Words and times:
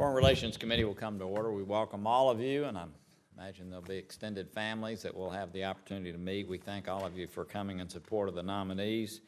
Foreign 0.00 0.16
Relations 0.16 0.56
Committee 0.56 0.84
will 0.84 0.94
come 0.94 1.18
to 1.18 1.26
order. 1.26 1.52
We 1.52 1.62
welcome 1.62 2.06
all 2.06 2.30
of 2.30 2.40
you, 2.40 2.64
and 2.64 2.78
I 2.78 2.86
imagine 3.36 3.68
there'll 3.68 3.84
be 3.84 3.98
extended 3.98 4.50
families 4.50 5.02
that 5.02 5.14
will 5.14 5.28
have 5.28 5.52
the 5.52 5.66
opportunity 5.66 6.10
to 6.10 6.16
meet. 6.16 6.48
We 6.48 6.56
thank 6.56 6.88
all 6.88 7.04
of 7.04 7.18
you 7.18 7.26
for 7.26 7.44
coming 7.44 7.80
in 7.80 7.88
support 7.90 8.30
of 8.30 8.34
the 8.34 8.42
nominees. 8.42 9.20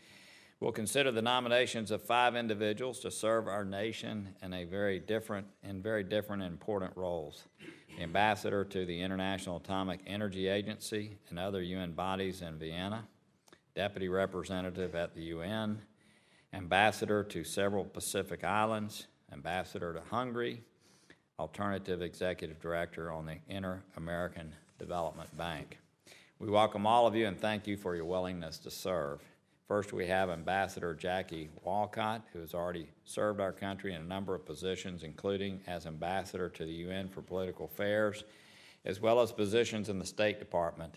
We'll 0.60 0.72
consider 0.72 1.10
the 1.10 1.20
nominations 1.20 1.90
of 1.90 2.00
five 2.00 2.34
individuals 2.36 3.00
to 3.00 3.10
serve 3.10 3.48
our 3.48 3.66
nation 3.66 4.30
in 4.42 4.54
a 4.54 4.64
very 4.64 4.98
different 4.98 5.46
in 5.62 5.82
very 5.82 6.04
different 6.04 6.42
and 6.42 6.50
important 6.50 6.96
roles. 6.96 7.44
The 7.98 8.04
ambassador 8.04 8.64
to 8.64 8.86
the 8.86 8.98
International 8.98 9.58
Atomic 9.58 10.00
Energy 10.06 10.48
Agency 10.48 11.18
and 11.28 11.38
other 11.38 11.60
UN 11.60 11.92
bodies 11.92 12.40
in 12.40 12.58
Vienna, 12.58 13.06
deputy 13.76 14.08
representative 14.08 14.94
at 14.94 15.14
the 15.14 15.24
UN, 15.24 15.82
ambassador 16.54 17.22
to 17.24 17.44
several 17.44 17.84
Pacific 17.84 18.42
islands, 18.42 19.08
ambassador 19.32 19.92
to 19.94 20.00
Hungary, 20.10 20.62
alternative 21.38 22.02
executive 22.02 22.60
director 22.60 23.10
on 23.10 23.26
the 23.26 23.36
Inter 23.48 23.82
American 23.96 24.54
Development 24.78 25.34
Bank. 25.36 25.78
We 26.38 26.48
welcome 26.48 26.86
all 26.86 27.06
of 27.06 27.14
you 27.14 27.26
and 27.26 27.40
thank 27.40 27.66
you 27.66 27.76
for 27.76 27.96
your 27.96 28.04
willingness 28.04 28.58
to 28.58 28.70
serve. 28.70 29.20
First, 29.66 29.92
we 29.92 30.06
have 30.06 30.28
Ambassador 30.28 30.94
Jackie 30.94 31.48
Wolcott, 31.64 32.22
who 32.32 32.40
has 32.40 32.52
already 32.52 32.88
served 33.04 33.40
our 33.40 33.52
country 33.52 33.94
in 33.94 34.02
a 34.02 34.04
number 34.04 34.34
of 34.34 34.44
positions, 34.44 35.02
including 35.02 35.60
as 35.66 35.86
Ambassador 35.86 36.48
to 36.50 36.64
the 36.64 36.72
UN 36.72 37.08
for 37.08 37.22
Political 37.22 37.66
Affairs, 37.66 38.24
as 38.84 39.00
well 39.00 39.20
as 39.20 39.32
positions 39.32 39.88
in 39.88 39.98
the 39.98 40.04
State 40.04 40.38
Department 40.38 40.96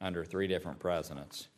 under 0.00 0.24
three 0.24 0.46
different 0.46 0.78
presidents. 0.78 1.48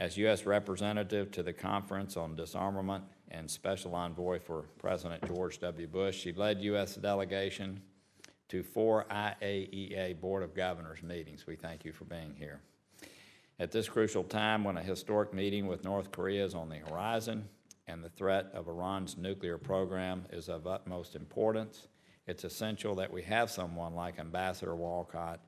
As 0.00 0.16
U.S. 0.16 0.46
Representative 0.46 1.30
to 1.32 1.42
the 1.42 1.52
Conference 1.52 2.16
on 2.16 2.34
Disarmament 2.34 3.04
and 3.30 3.50
Special 3.50 3.94
Envoy 3.94 4.38
for 4.40 4.62
President 4.78 5.22
George 5.26 5.58
W. 5.60 5.86
Bush, 5.86 6.16
she 6.16 6.32
led 6.32 6.62
U.S. 6.62 6.94
delegation 6.94 7.82
to 8.48 8.62
four 8.62 9.04
IAEA 9.10 10.18
Board 10.18 10.42
of 10.42 10.54
Governors 10.54 11.02
meetings. 11.02 11.46
We 11.46 11.54
thank 11.54 11.84
you 11.84 11.92
for 11.92 12.06
being 12.06 12.34
here. 12.34 12.62
At 13.58 13.72
this 13.72 13.90
crucial 13.90 14.24
time, 14.24 14.64
when 14.64 14.78
a 14.78 14.82
historic 14.82 15.34
meeting 15.34 15.66
with 15.66 15.84
North 15.84 16.10
Korea 16.10 16.46
is 16.46 16.54
on 16.54 16.70
the 16.70 16.78
horizon 16.78 17.46
and 17.86 18.02
the 18.02 18.08
threat 18.08 18.46
of 18.54 18.68
Iran's 18.68 19.18
nuclear 19.18 19.58
program 19.58 20.24
is 20.32 20.48
of 20.48 20.66
utmost 20.66 21.14
importance, 21.14 21.88
it's 22.26 22.44
essential 22.44 22.94
that 22.94 23.12
we 23.12 23.20
have 23.24 23.50
someone 23.50 23.94
like 23.94 24.18
Ambassador 24.18 24.74
Wolcott 24.74 25.40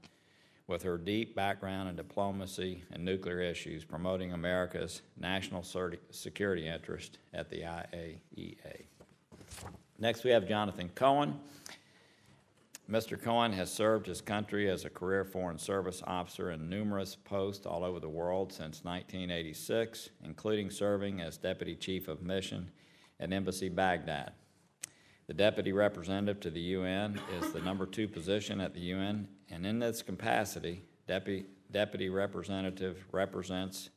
with 0.67 0.83
her 0.83 0.97
deep 0.97 1.35
background 1.35 1.89
in 1.89 1.97
diplomacy 1.97 2.85
and 2.93 3.05
nuclear 3.05 3.41
issues, 3.41 3.85
promoting 3.85 4.33
America's 4.33 5.03
national 5.19 5.63
security 6.11 6.67
interest 6.67 7.19
at 7.35 7.51
the 7.51 7.63
IAEA. 7.63 8.85
Next, 9.99 10.25
we 10.25 10.31
have 10.31 10.49
Jonathan 10.49 10.89
Cohen. 10.95 11.39
Mr. 12.91 13.21
Cohen 13.21 13.53
has 13.53 13.73
served 13.73 14.07
his 14.07 14.21
country 14.21 14.69
as 14.69 14.85
a 14.85 14.91
career 14.91 15.25
Foreign 15.25 15.59
Service 15.59 16.03
officer 16.07 16.51
in 16.51 16.69
numerous 16.69 17.15
posts 17.17 17.65
all 17.65 17.85
over 17.85 18.01
the 18.01 18.09
world 18.09 18.53
since 18.53 18.85
1986, 18.85 20.11
including 20.25 20.71
serving 20.71 21.21
as 21.21 21.37
Deputy 21.37 21.77
Chief 21.77 22.09
of 22.09 22.23
Mission 22.23 22.71
at 23.21 23.33
Embassy 23.33 23.69
Baghdad. 23.69 24.33
The 25.33 25.39
Deputy 25.39 25.73
Representative 25.73 26.41
to 26.41 26.51
the 26.51 26.61
UN 26.61 27.19
is 27.41 27.55
the 27.55 27.61
number 27.61 27.87
two 27.87 28.07
position 28.07 28.61
at 28.61 28.75
the 28.75 28.81
UN, 28.81 29.27
and 29.51 29.65
in 29.65 29.79
this 29.79 30.03
capacity, 30.03 30.83
Deputy, 31.09 31.47
Deputy 31.71 32.11
Representative 32.11 33.03
represents 33.13 33.89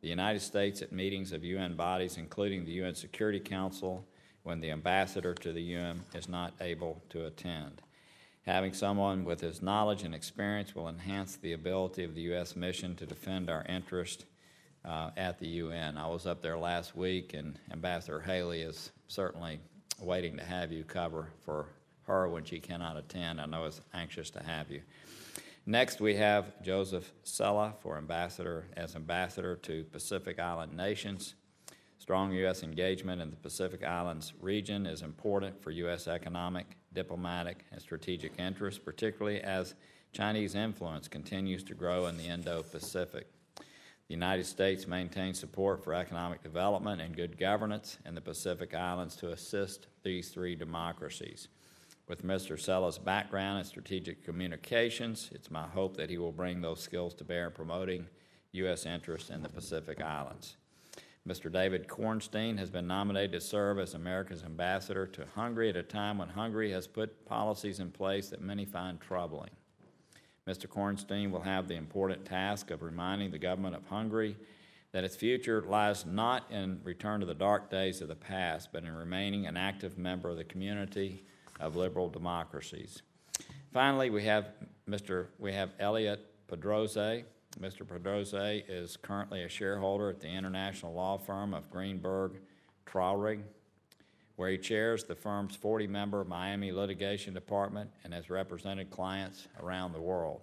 the 0.00 0.08
United 0.08 0.40
States 0.40 0.82
at 0.82 0.90
meetings 0.90 1.30
of 1.30 1.44
UN 1.44 1.76
bodies, 1.76 2.16
including 2.16 2.64
the 2.64 2.72
UN 2.72 2.96
Security 2.96 3.38
Council, 3.38 4.04
when 4.42 4.58
the 4.58 4.72
ambassador 4.72 5.34
to 5.34 5.52
the 5.52 5.62
UN 5.62 6.00
is 6.12 6.28
not 6.28 6.52
able 6.60 7.00
to 7.10 7.26
attend. 7.26 7.80
Having 8.42 8.72
someone 8.72 9.24
with 9.24 9.40
his 9.40 9.62
knowledge 9.62 10.02
and 10.02 10.16
experience 10.16 10.74
will 10.74 10.88
enhance 10.88 11.36
the 11.36 11.52
ability 11.52 12.02
of 12.02 12.16
the 12.16 12.22
U.S. 12.22 12.56
mission 12.56 12.96
to 12.96 13.06
defend 13.06 13.48
our 13.48 13.64
interest 13.68 14.24
uh, 14.84 15.10
at 15.16 15.38
the 15.38 15.46
UN. 15.46 15.96
I 15.96 16.08
was 16.08 16.26
up 16.26 16.42
there 16.42 16.58
last 16.58 16.96
week, 16.96 17.34
and 17.34 17.56
Ambassador 17.70 18.18
Haley 18.18 18.62
is 18.62 18.90
certainly 19.06 19.60
waiting 20.00 20.36
to 20.36 20.44
have 20.44 20.72
you 20.72 20.84
cover 20.84 21.28
for 21.44 21.66
her 22.02 22.28
when 22.28 22.44
she 22.44 22.58
cannot 22.58 22.96
attend. 22.96 23.40
I 23.40 23.46
know 23.46 23.64
is 23.64 23.80
anxious 23.92 24.30
to 24.30 24.42
have 24.42 24.70
you. 24.70 24.82
Next, 25.66 26.00
we 26.00 26.16
have 26.16 26.62
Joseph 26.62 27.12
Cella 27.24 27.74
for 27.82 27.98
ambassador 27.98 28.66
as 28.76 28.96
ambassador 28.96 29.56
to 29.56 29.84
Pacific 29.84 30.38
Island 30.38 30.74
nations. 30.74 31.34
Strong 31.98 32.32
U.S. 32.32 32.62
engagement 32.62 33.20
in 33.20 33.28
the 33.28 33.36
Pacific 33.36 33.84
Islands 33.84 34.32
region 34.40 34.86
is 34.86 35.02
important 35.02 35.62
for 35.62 35.70
U.S. 35.72 36.08
economic, 36.08 36.78
diplomatic, 36.94 37.66
and 37.70 37.82
strategic 37.82 38.38
interests, 38.38 38.80
particularly 38.82 39.42
as 39.42 39.74
Chinese 40.12 40.54
influence 40.54 41.06
continues 41.06 41.62
to 41.64 41.74
grow 41.74 42.06
in 42.06 42.16
the 42.16 42.24
Indo 42.24 42.62
Pacific. 42.62 43.26
The 44.08 44.14
United 44.14 44.46
States 44.46 44.86
maintains 44.86 45.38
support 45.38 45.84
for 45.84 45.92
economic 45.92 46.42
development 46.42 47.02
and 47.02 47.14
good 47.14 47.36
governance 47.36 47.98
in 48.06 48.14
the 48.14 48.22
Pacific 48.22 48.74
Islands 48.74 49.14
to 49.16 49.32
assist 49.32 49.86
these 50.02 50.30
three 50.30 50.56
democracies. 50.56 51.48
With 52.08 52.24
Mr. 52.24 52.58
Cella's 52.58 52.96
background 52.96 53.58
in 53.58 53.64
strategic 53.66 54.24
communications, 54.24 55.28
it's 55.34 55.50
my 55.50 55.66
hope 55.66 55.98
that 55.98 56.08
he 56.08 56.16
will 56.16 56.32
bring 56.32 56.62
those 56.62 56.80
skills 56.80 57.12
to 57.16 57.24
bear 57.24 57.48
in 57.48 57.52
promoting 57.52 58.06
U.S. 58.52 58.86
interests 58.86 59.28
in 59.28 59.42
the 59.42 59.48
Pacific 59.50 60.00
Islands. 60.00 60.56
Mr. 61.28 61.52
David 61.52 61.86
Cornstein 61.86 62.56
has 62.56 62.70
been 62.70 62.86
nominated 62.86 63.32
to 63.32 63.40
serve 63.42 63.78
as 63.78 63.92
America's 63.92 64.42
ambassador 64.42 65.06
to 65.06 65.26
Hungary 65.34 65.68
at 65.68 65.76
a 65.76 65.82
time 65.82 66.16
when 66.16 66.30
Hungary 66.30 66.72
has 66.72 66.86
put 66.86 67.26
policies 67.26 67.78
in 67.78 67.90
place 67.90 68.30
that 68.30 68.40
many 68.40 68.64
find 68.64 68.98
troubling. 69.02 69.50
Mr. 70.48 70.66
Cornstein 70.66 71.30
will 71.30 71.42
have 71.42 71.68
the 71.68 71.74
important 71.74 72.24
task 72.24 72.70
of 72.70 72.82
reminding 72.82 73.30
the 73.30 73.38
government 73.38 73.76
of 73.76 73.86
Hungary 73.86 74.34
that 74.92 75.04
its 75.04 75.14
future 75.14 75.62
lies 75.68 76.06
not 76.06 76.50
in 76.50 76.80
return 76.84 77.20
to 77.20 77.26
the 77.26 77.34
dark 77.34 77.70
days 77.70 78.00
of 78.00 78.08
the 78.08 78.16
past, 78.16 78.70
but 78.72 78.82
in 78.82 78.94
remaining 78.94 79.46
an 79.46 79.58
active 79.58 79.98
member 79.98 80.30
of 80.30 80.38
the 80.38 80.44
community 80.44 81.22
of 81.60 81.76
liberal 81.76 82.08
democracies. 82.08 83.02
Finally, 83.74 84.08
we 84.08 84.24
have 84.24 84.48
Mr. 84.88 85.26
We 85.38 85.52
have 85.52 85.70
Elliot 85.78 86.24
Pedrosa. 86.46 87.24
Mr. 87.60 87.86
Pedrosa 87.86 88.62
is 88.66 88.96
currently 88.96 89.42
a 89.42 89.48
shareholder 89.50 90.08
at 90.08 90.20
the 90.20 90.28
international 90.28 90.94
law 90.94 91.18
firm 91.18 91.52
of 91.52 91.68
Greenberg 91.70 92.40
Traurig, 92.86 93.42
where 94.38 94.50
he 94.50 94.56
chairs 94.56 95.02
the 95.02 95.16
firm's 95.16 95.56
40 95.56 95.88
member 95.88 96.22
Miami 96.22 96.70
litigation 96.70 97.34
department 97.34 97.90
and 98.04 98.14
has 98.14 98.30
represented 98.30 98.88
clients 98.88 99.48
around 99.60 99.92
the 99.92 100.00
world. 100.00 100.42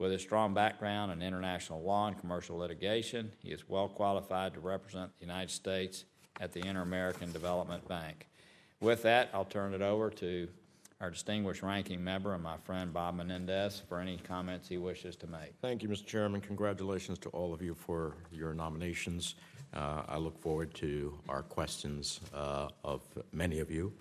With 0.00 0.12
a 0.12 0.18
strong 0.18 0.52
background 0.52 1.12
in 1.12 1.22
international 1.22 1.80
law 1.80 2.08
and 2.08 2.18
commercial 2.18 2.56
litigation, 2.56 3.30
he 3.38 3.52
is 3.52 3.68
well 3.68 3.86
qualified 3.86 4.52
to 4.54 4.60
represent 4.60 5.12
the 5.16 5.26
United 5.26 5.52
States 5.52 6.06
at 6.40 6.52
the 6.52 6.66
Inter 6.66 6.82
American 6.82 7.30
Development 7.30 7.86
Bank. 7.86 8.26
With 8.80 9.02
that, 9.02 9.30
I'll 9.32 9.44
turn 9.44 9.74
it 9.74 9.80
over 9.80 10.10
to 10.10 10.48
our 11.00 11.10
distinguished 11.10 11.62
ranking 11.62 12.02
member 12.02 12.34
and 12.34 12.42
my 12.42 12.56
friend 12.64 12.92
Bob 12.92 13.14
Menendez 13.14 13.80
for 13.88 14.00
any 14.00 14.16
comments 14.16 14.68
he 14.68 14.78
wishes 14.78 15.14
to 15.16 15.28
make. 15.28 15.54
Thank 15.62 15.84
you, 15.84 15.88
Mr. 15.88 16.04
Chairman. 16.04 16.40
Congratulations 16.40 17.20
to 17.20 17.28
all 17.28 17.54
of 17.54 17.62
you 17.62 17.74
for 17.74 18.16
your 18.32 18.54
nominations. 18.54 19.36
Uh, 19.74 20.02
I 20.08 20.18
look 20.18 20.40
forward 20.40 20.72
to 20.74 21.18
our 21.28 21.42
questions 21.42 22.20
uh, 22.32 22.68
of 22.84 23.02
many 23.32 23.58
of 23.58 23.70
you. 23.70 23.92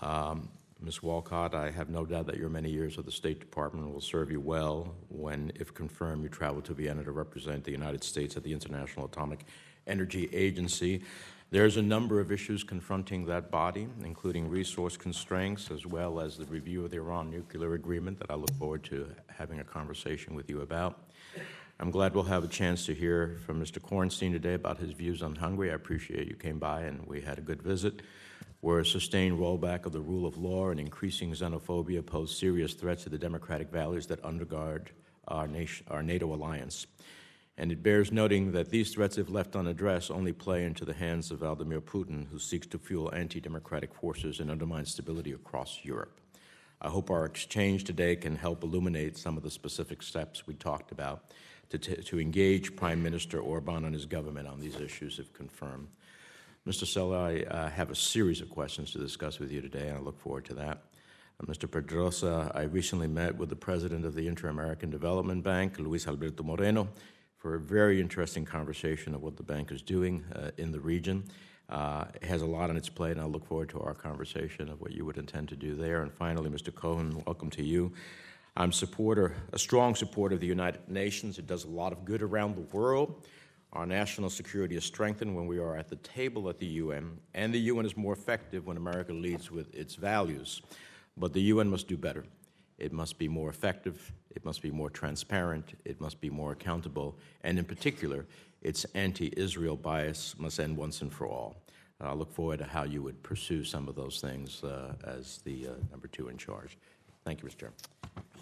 Um, 0.00 0.48
Ms. 0.82 1.02
Wolcott, 1.02 1.54
I 1.54 1.70
have 1.70 1.90
no 1.90 2.06
doubt 2.06 2.26
that 2.26 2.38
your 2.38 2.48
many 2.48 2.70
years 2.70 2.96
with 2.96 3.06
the 3.06 3.12
State 3.12 3.38
Department 3.40 3.92
will 3.92 4.00
serve 4.00 4.30
you 4.30 4.40
well 4.40 4.94
when, 5.08 5.52
if 5.56 5.74
confirmed, 5.74 6.22
you 6.22 6.28
travel 6.28 6.62
to 6.62 6.72
Vienna 6.72 7.04
to 7.04 7.12
represent 7.12 7.64
the 7.64 7.72
United 7.72 8.02
States 8.02 8.36
at 8.36 8.44
the 8.44 8.52
International 8.52 9.04
Atomic 9.04 9.44
Energy 9.86 10.30
Agency. 10.32 11.02
There's 11.50 11.76
a 11.76 11.82
number 11.82 12.20
of 12.20 12.30
issues 12.30 12.62
confronting 12.62 13.26
that 13.26 13.50
body, 13.50 13.88
including 14.04 14.48
resource 14.48 14.96
constraints 14.96 15.70
as 15.70 15.84
well 15.84 16.20
as 16.20 16.38
the 16.38 16.46
review 16.46 16.84
of 16.84 16.92
the 16.92 16.98
Iran 16.98 17.30
nuclear 17.30 17.74
agreement 17.74 18.20
that 18.20 18.30
I 18.30 18.36
look 18.36 18.52
forward 18.52 18.84
to 18.84 19.08
having 19.26 19.58
a 19.58 19.64
conversation 19.64 20.34
with 20.34 20.48
you 20.48 20.60
about. 20.60 21.09
I'm 21.80 21.90
glad 21.90 22.14
we'll 22.14 22.24
have 22.24 22.44
a 22.44 22.48
chance 22.48 22.84
to 22.86 22.94
hear 22.94 23.38
from 23.46 23.58
Mr. 23.58 23.80
Cornstein 23.80 24.32
today 24.32 24.52
about 24.52 24.76
his 24.76 24.92
views 24.92 25.22
on 25.22 25.34
Hungary. 25.34 25.70
I 25.70 25.76
appreciate 25.76 26.28
you 26.28 26.34
came 26.34 26.58
by 26.58 26.82
and 26.82 27.06
we 27.06 27.22
had 27.22 27.38
a 27.38 27.40
good 27.40 27.62
visit. 27.62 28.02
Where 28.60 28.80
a 28.80 28.84
sustained 28.84 29.38
rollback 29.38 29.86
of 29.86 29.92
the 29.92 30.00
rule 30.02 30.26
of 30.26 30.36
law 30.36 30.68
and 30.68 30.78
increasing 30.78 31.32
xenophobia 31.32 32.04
pose 32.04 32.36
serious 32.36 32.74
threats 32.74 33.04
to 33.04 33.08
the 33.08 33.16
democratic 33.16 33.70
values 33.70 34.06
that 34.08 34.22
undergird 34.22 34.88
our, 35.26 35.48
nation, 35.48 35.86
our 35.90 36.02
NATO 36.02 36.34
alliance. 36.34 36.86
And 37.56 37.72
it 37.72 37.82
bears 37.82 38.12
noting 38.12 38.52
that 38.52 38.68
these 38.68 38.92
threats, 38.92 39.16
if 39.16 39.30
left 39.30 39.56
unaddressed, 39.56 40.10
only 40.10 40.34
play 40.34 40.64
into 40.66 40.84
the 40.84 40.92
hands 40.92 41.30
of 41.30 41.38
Vladimir 41.38 41.80
Putin, 41.80 42.28
who 42.28 42.38
seeks 42.38 42.66
to 42.66 42.78
fuel 42.78 43.10
anti 43.14 43.40
democratic 43.40 43.94
forces 43.94 44.38
and 44.38 44.50
undermine 44.50 44.84
stability 44.84 45.32
across 45.32 45.78
Europe. 45.82 46.20
I 46.82 46.88
hope 46.88 47.10
our 47.10 47.24
exchange 47.24 47.84
today 47.84 48.16
can 48.16 48.36
help 48.36 48.64
illuminate 48.64 49.16
some 49.16 49.38
of 49.38 49.42
the 49.42 49.50
specific 49.50 50.02
steps 50.02 50.46
we 50.46 50.52
talked 50.52 50.92
about 50.92 51.24
to, 51.70 51.78
t- 51.78 52.02
to 52.02 52.20
engage 52.20 52.76
Prime 52.76 53.02
Minister 53.02 53.40
Orban 53.40 53.84
and 53.84 53.94
his 53.94 54.06
government 54.06 54.46
on 54.48 54.60
these 54.60 54.76
issues 54.76 55.18
if 55.18 55.32
confirmed. 55.32 55.88
Mr. 56.66 56.86
Cella, 56.86 57.30
I 57.30 57.42
uh, 57.44 57.70
have 57.70 57.90
a 57.90 57.94
series 57.94 58.40
of 58.40 58.50
questions 58.50 58.92
to 58.92 58.98
discuss 58.98 59.38
with 59.38 59.50
you 59.50 59.62
today, 59.62 59.88
and 59.88 59.96
I 59.96 60.00
look 60.00 60.20
forward 60.20 60.44
to 60.46 60.54
that. 60.54 60.82
Uh, 61.40 61.46
Mr. 61.46 61.70
Pedrosa, 61.70 62.52
I 62.54 62.62
recently 62.62 63.06
met 63.06 63.34
with 63.36 63.48
the 63.48 63.56
president 63.56 64.04
of 64.04 64.14
the 64.14 64.26
Inter-American 64.26 64.90
Development 64.90 65.42
Bank, 65.42 65.78
Luis 65.78 66.06
Alberto 66.06 66.42
Moreno, 66.42 66.88
for 67.38 67.54
a 67.54 67.60
very 67.60 67.98
interesting 67.98 68.44
conversation 68.44 69.14
of 69.14 69.22
what 69.22 69.38
the 69.38 69.42
bank 69.42 69.72
is 69.72 69.80
doing 69.80 70.22
uh, 70.34 70.50
in 70.58 70.70
the 70.70 70.80
region. 70.80 71.24
Uh, 71.70 72.04
it 72.14 72.24
has 72.24 72.42
a 72.42 72.46
lot 72.46 72.68
on 72.68 72.76
its 72.76 72.88
plate, 72.88 73.12
and 73.12 73.20
I 73.20 73.24
look 73.24 73.46
forward 73.46 73.70
to 73.70 73.80
our 73.80 73.94
conversation 73.94 74.68
of 74.68 74.80
what 74.80 74.90
you 74.90 75.06
would 75.06 75.16
intend 75.16 75.48
to 75.50 75.56
do 75.56 75.76
there. 75.76 76.02
And 76.02 76.12
finally, 76.12 76.50
Mr. 76.50 76.74
Cohen, 76.74 77.22
welcome 77.26 77.48
to 77.50 77.64
you. 77.64 77.92
I'm 78.56 78.72
supporter, 78.72 79.34
a 79.52 79.58
strong 79.58 79.94
supporter 79.94 80.34
of 80.34 80.40
the 80.40 80.46
United 80.46 80.88
Nations. 80.88 81.38
It 81.38 81.46
does 81.46 81.64
a 81.64 81.68
lot 81.68 81.92
of 81.92 82.04
good 82.04 82.22
around 82.22 82.56
the 82.56 82.76
world. 82.76 83.26
Our 83.72 83.86
national 83.86 84.30
security 84.30 84.76
is 84.76 84.84
strengthened 84.84 85.34
when 85.36 85.46
we 85.46 85.58
are 85.58 85.76
at 85.76 85.88
the 85.88 85.96
table 85.96 86.48
at 86.48 86.58
the 86.58 86.66
UN, 86.66 87.18
and 87.34 87.54
the 87.54 87.60
UN 87.60 87.86
is 87.86 87.96
more 87.96 88.12
effective 88.12 88.66
when 88.66 88.76
America 88.76 89.12
leads 89.12 89.50
with 89.50 89.72
its 89.72 89.94
values. 89.94 90.60
But 91.16 91.32
the 91.32 91.40
UN 91.42 91.68
must 91.68 91.86
do 91.86 91.96
better. 91.96 92.24
It 92.78 92.92
must 92.92 93.18
be 93.18 93.28
more 93.28 93.50
effective, 93.50 94.12
it 94.34 94.44
must 94.44 94.62
be 94.62 94.70
more 94.70 94.90
transparent, 94.90 95.74
it 95.84 96.00
must 96.00 96.20
be 96.20 96.30
more 96.30 96.52
accountable, 96.52 97.18
and 97.44 97.58
in 97.58 97.64
particular, 97.64 98.26
its 98.62 98.84
anti 98.94 99.32
Israel 99.36 99.76
bias 99.76 100.34
must 100.38 100.58
end 100.58 100.76
once 100.76 101.02
and 101.02 101.12
for 101.12 101.26
all. 101.26 101.56
And 102.00 102.08
I 102.08 102.14
look 102.14 102.32
forward 102.32 102.58
to 102.58 102.64
how 102.64 102.84
you 102.84 103.02
would 103.02 103.22
pursue 103.22 103.62
some 103.62 103.86
of 103.86 103.94
those 103.94 104.20
things 104.20 104.64
uh, 104.64 104.94
as 105.04 105.38
the 105.44 105.68
uh, 105.68 105.70
number 105.90 106.08
two 106.08 106.28
in 106.28 106.38
charge. 106.38 106.78
Thank 107.24 107.42
you, 107.42 107.48
Mr. 107.48 107.58
Chairman. 107.58 107.76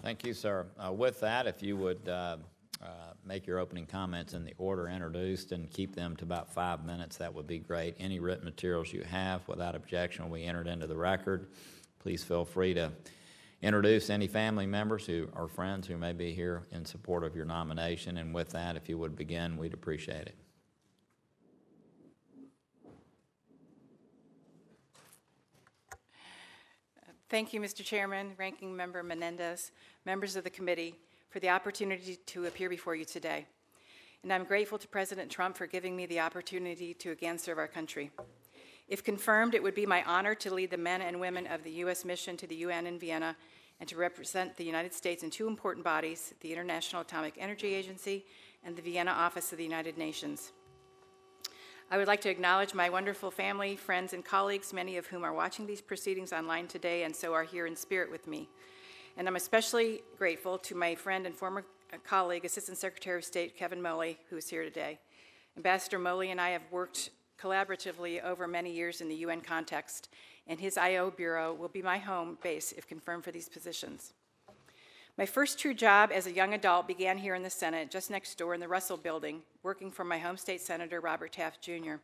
Thank 0.03 0.25
you, 0.25 0.33
sir. 0.33 0.67
Uh, 0.79 0.93
with 0.93 1.21
that, 1.21 1.47
if 1.47 1.62
you 1.62 1.77
would 1.77 2.09
uh, 2.09 2.37
uh, 2.81 2.87
make 3.27 3.47
your 3.47 3.59
opening 3.59 3.85
comments 3.85 4.33
in 4.33 4.45
the 4.45 4.55
order 4.56 4.89
introduced 4.89 5.50
and 5.50 5.69
keep 5.71 5.95
them 5.95 6.15
to 6.17 6.25
about 6.25 6.53
five 6.53 6.85
minutes, 6.85 7.17
that 7.17 7.35
would 7.35 7.49
be 7.49 7.59
great. 7.59 7.97
Any 7.99 8.21
written 8.21 8.45
materials 8.45 8.93
you 8.93 9.03
have, 9.03 9.47
without 9.49 9.75
objection, 9.75 10.29
will 10.29 10.37
be 10.37 10.45
entered 10.45 10.69
into 10.69 10.87
the 10.87 10.97
record. 10.97 11.49
Please 11.99 12.23
feel 12.23 12.45
free 12.45 12.75
to 12.75 12.93
introduce 13.61 14.09
any 14.09 14.29
family 14.29 14.67
members 14.67 15.05
who 15.05 15.29
or 15.35 15.49
friends 15.49 15.89
who 15.89 15.99
may 15.99 16.12
be 16.12 16.33
here 16.33 16.62
in 16.71 16.85
support 16.85 17.25
of 17.25 17.35
your 17.35 17.44
nomination. 17.44 18.19
And 18.19 18.33
with 18.33 18.51
that, 18.51 18.77
if 18.77 18.89
you 18.89 18.99
would 18.99 19.17
begin, 19.17 19.56
we'd 19.56 19.75
appreciate 19.75 20.29
it. 20.29 20.37
Thank 27.31 27.53
you, 27.53 27.61
Mr. 27.61 27.85
Chairman, 27.85 28.33
Ranking 28.39 28.75
Member 28.75 29.03
Menendez, 29.03 29.71
members 30.07 30.35
of 30.35 30.45
the 30.45 30.51
committee, 30.51 30.95
for 31.29 31.41
the 31.41 31.51
opportunity 31.51 32.17
to 32.25 32.47
appear 32.47 32.71
before 32.71 32.95
you 32.95 33.05
today. 33.05 33.45
And 34.23 34.33
I'm 34.33 34.45
grateful 34.45 34.79
to 34.79 34.89
President 34.89 35.31
Trump 35.31 35.55
for 35.55 35.67
giving 35.67 35.95
me 35.95 36.07
the 36.07 36.21
opportunity 36.21 36.95
to 36.95 37.11
again 37.11 37.37
serve 37.37 37.59
our 37.59 37.69
country. 37.69 38.11
If 38.89 39.05
confirmed, 39.05 39.55
it 39.55 39.63
would 39.63 39.75
be 39.75 39.85
my 39.85 40.03
honor 40.05 40.35
to 40.37 40.55
lead 40.55 40.71
the 40.71 40.79
men 40.79 41.03
and 41.03 41.21
women 41.21 41.47
of 41.49 41.63
the 41.65 41.71
U.S. 41.73 42.03
mission 42.03 42.39
to 42.39 42.47
the 42.47 42.57
UN 42.57 42.87
in 42.87 42.99
Vienna 42.99 43.37
and 43.79 43.87
to 43.91 43.97
represent 43.97 44.57
the 44.57 44.65
United 44.65 44.95
States 44.95 45.23
in 45.23 45.29
two 45.29 45.49
important 45.49 45.85
bodies 45.85 46.33
the 46.41 46.51
International 46.51 47.03
Atomic 47.03 47.35
Energy 47.39 47.75
Agency 47.75 48.25
and 48.65 48.75
the 48.75 48.81
Vienna 48.81 49.11
Office 49.11 49.53
of 49.53 49.59
the 49.59 49.65
United 49.65 49.99
Nations. 49.99 50.53
I 51.90 51.96
would 51.96 52.06
like 52.06 52.20
to 52.20 52.29
acknowledge 52.29 52.75
my 52.75 52.90
wonderful 52.90 53.31
family, 53.31 53.75
friends, 53.75 54.12
and 54.12 54.23
colleagues, 54.23 54.75
many 54.75 54.99
of 54.99 55.06
whom 55.06 55.25
are 55.25 55.32
watching 55.32 55.67
these 55.67 55.81
proceedings 55.81 56.35
online 56.35 56.67
today 56.67 57.05
and 57.05 57.17
so 57.17 57.32
are 57.32 57.44
here 57.44 57.67
in 57.67 57.75
spirit 57.75 58.11
with 58.11 58.26
me. 58.26 58.46
And 59.17 59.26
I'm 59.26 59.37
especially 59.37 60.02
grateful 60.19 60.58
to 60.58 60.75
my 60.75 60.94
friend 60.94 61.25
and 61.25 61.35
former 61.35 61.64
colleague, 62.05 62.44
Assistant 62.44 62.76
Secretary 62.76 63.17
of 63.17 63.25
State 63.25 63.56
Kevin 63.56 63.81
Moley, 63.81 64.19
who 64.29 64.37
is 64.37 64.50
here 64.50 64.64
today. 64.64 64.99
Ambassador 65.56 65.99
Moley 65.99 66.31
and 66.31 66.38
I 66.38 66.50
have 66.50 66.70
worked 66.70 67.08
collaboratively 67.40 68.23
over 68.23 68.46
many 68.46 68.70
years 68.70 69.00
in 69.00 69.08
the 69.08 69.17
UN 69.17 69.41
context, 69.41 70.11
and 70.46 70.61
his 70.61 70.76
IO 70.76 71.11
Bureau 71.11 71.55
will 71.55 71.69
be 71.69 71.81
my 71.81 71.96
home 71.96 72.37
base 72.43 72.73
if 72.73 72.87
confirmed 72.87 73.25
for 73.25 73.32
these 73.32 73.49
positions. 73.49 74.12
My 75.19 75.26
first 75.26 75.59
true 75.59 75.75
job 75.75 76.12
as 76.15 76.29
a 76.29 76.32
young 76.32 76.55
adult 76.55 76.87
began 76.87 77.19
here 77.19 77.35
in 77.35 77.43
the 77.43 77.50
Senate, 77.50 77.91
just 77.91 78.09
next 78.09 78.38
door 78.38 78.55
in 78.55 78.61
the 78.61 78.69
Russell 78.69 78.97
Building, 78.97 79.43
working 79.65 79.91
for 79.91 80.05
my 80.05 80.17
home 80.17 80.37
state 80.37 80.61
Senator 80.61 81.00
Robert 81.00 81.32
Taft 81.32 81.61
Jr. 81.61 81.94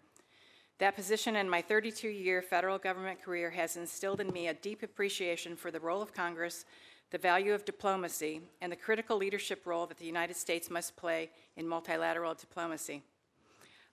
That 0.79 0.97
position 0.97 1.37
and 1.37 1.49
my 1.49 1.63
32 1.63 2.09
year 2.09 2.43
federal 2.43 2.77
government 2.77 3.23
career 3.23 3.51
has 3.51 3.77
instilled 3.77 4.21
in 4.21 4.33
me 4.33 4.49
a 4.49 4.55
deep 4.55 4.83
appreciation 4.83 5.55
for 5.55 5.71
the 5.71 5.79
role 5.79 6.03
of 6.03 6.13
Congress, 6.13 6.65
the 7.13 7.19
value 7.19 7.55
of 7.55 7.65
diplomacy, 7.65 8.41
and 8.61 8.73
the 8.73 8.77
critical 8.77 9.17
leadership 9.17 9.65
role 9.65 9.87
that 9.87 9.99
the 9.99 10.07
United 10.07 10.35
States 10.35 10.69
must 10.69 10.97
play 10.97 11.31
in 11.57 11.69
multilateral 11.69 12.35
diplomacy. 12.35 13.01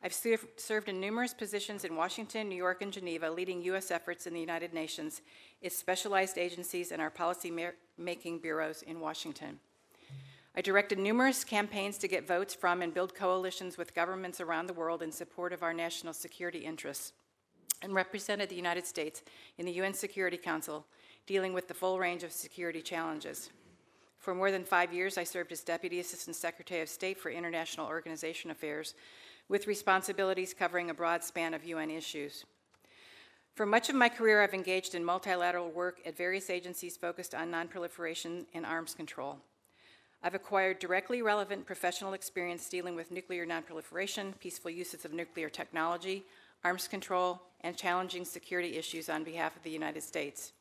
I've 0.03 0.13
served 0.13 0.89
in 0.89 0.99
numerous 0.99 1.33
positions 1.33 1.85
in 1.85 1.95
Washington, 1.95 2.49
New 2.49 2.55
York, 2.55 2.81
and 2.81 2.91
Geneva, 2.91 3.29
leading 3.29 3.61
U.S. 3.63 3.91
efforts 3.91 4.25
in 4.25 4.33
the 4.33 4.39
United 4.39 4.73
Nations, 4.73 5.21
its 5.61 5.77
specialized 5.77 6.39
agencies, 6.39 6.91
and 6.91 6.99
our 6.99 7.11
policy 7.11 7.53
making 7.99 8.39
bureaus 8.39 8.81
in 8.81 8.99
Washington. 8.99 9.59
I 10.55 10.61
directed 10.61 10.97
numerous 10.97 11.43
campaigns 11.43 11.99
to 11.99 12.07
get 12.07 12.27
votes 12.27 12.55
from 12.55 12.81
and 12.81 12.93
build 12.93 13.13
coalitions 13.13 13.77
with 13.77 13.93
governments 13.93 14.41
around 14.41 14.65
the 14.67 14.73
world 14.73 15.03
in 15.03 15.11
support 15.11 15.53
of 15.53 15.61
our 15.61 15.73
national 15.73 16.13
security 16.13 16.59
interests, 16.59 17.13
and 17.83 17.93
represented 17.93 18.49
the 18.49 18.55
United 18.55 18.87
States 18.87 19.21
in 19.59 19.67
the 19.67 19.71
UN 19.73 19.93
Security 19.93 20.37
Council, 20.37 20.85
dealing 21.27 21.53
with 21.53 21.67
the 21.67 21.73
full 21.75 21.99
range 21.99 22.23
of 22.23 22.31
security 22.31 22.81
challenges. 22.81 23.51
For 24.17 24.33
more 24.35 24.51
than 24.51 24.65
five 24.65 24.93
years, 24.93 25.17
I 25.17 25.23
served 25.23 25.51
as 25.51 25.61
Deputy 25.61 25.99
Assistant 25.99 26.35
Secretary 26.35 26.81
of 26.81 26.89
State 26.89 27.19
for 27.19 27.29
International 27.29 27.87
Organization 27.87 28.51
Affairs, 28.51 28.93
with 29.51 29.67
responsibilities 29.67 30.55
covering 30.57 30.89
a 30.89 30.93
broad 30.93 31.21
span 31.25 31.53
of 31.53 31.65
UN 31.65 31.91
issues. 31.91 32.45
For 33.53 33.65
much 33.65 33.89
of 33.89 33.95
my 33.95 34.07
career, 34.07 34.41
I've 34.41 34.53
engaged 34.53 34.95
in 34.95 35.03
multilateral 35.03 35.69
work 35.69 35.99
at 36.05 36.15
various 36.15 36.49
agencies 36.49 36.95
focused 36.95 37.35
on 37.35 37.51
nonproliferation 37.51 38.45
and 38.53 38.65
arms 38.65 38.93
control. 38.93 39.39
I've 40.23 40.35
acquired 40.35 40.79
directly 40.79 41.21
relevant 41.21 41.65
professional 41.65 42.13
experience 42.13 42.69
dealing 42.69 42.95
with 42.95 43.11
nuclear 43.11 43.45
nonproliferation, 43.45 44.39
peaceful 44.39 44.71
uses 44.71 45.03
of 45.03 45.11
nuclear 45.11 45.49
technology, 45.49 46.23
arms 46.63 46.87
control, 46.87 47.41
and 47.59 47.75
challenging 47.75 48.23
security 48.23 48.77
issues 48.77 49.09
on 49.09 49.25
behalf 49.25 49.57
of 49.57 49.63
the 49.63 49.69
United 49.69 50.01
States. 50.01 50.53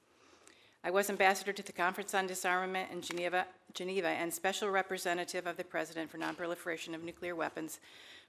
I 0.83 0.91
was 0.91 1.11
ambassador 1.11 1.53
to 1.53 1.63
the 1.63 1.73
Conference 1.73 2.15
on 2.15 2.27
Disarmament 2.27 2.91
in 2.91 3.03
Geneva, 3.03 3.47
Geneva 3.73 4.09
and 4.09 4.33
special 4.33 4.71
representative 4.71 5.47
of 5.47 5.59
the 5.59 5.65
President 5.65 6.11
for 6.11 6.19
Nonproliferation 6.19 6.95
of 6.95 7.05
Nuclear 7.05 7.37
Weapons 7.37 7.79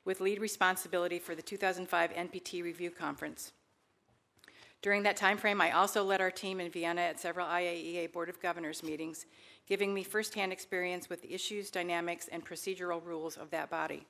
with 0.06 0.22
lead 0.22 0.40
responsibility 0.40 1.20
for 1.20 1.36
the 1.36 1.42
2005 1.42 2.12
NPT 2.12 2.64
Review 2.64 2.92
Conference. 2.92 3.52
During 4.82 5.04
that 5.04 5.16
time 5.16 5.38
frame, 5.38 5.62
I 5.62 5.72
also 5.72 6.04
led 6.04 6.22
our 6.22 6.32
team 6.32 6.60
in 6.60 6.72
Vienna 6.72 7.02
at 7.02 7.20
several 7.20 7.46
IAEA 7.46 8.12
Board 8.12 8.30
of 8.30 8.42
Governors 8.42 8.82
meetings, 8.82 9.28
giving 9.68 9.94
me 9.94 10.04
firsthand 10.04 10.52
experience 10.52 11.08
with 11.08 11.22
the 11.22 11.34
issues, 11.34 11.70
dynamics, 11.70 12.28
and 12.32 12.44
procedural 12.44 13.06
rules 13.06 13.38
of 13.38 13.52
that 13.52 13.70
body. 13.70 14.08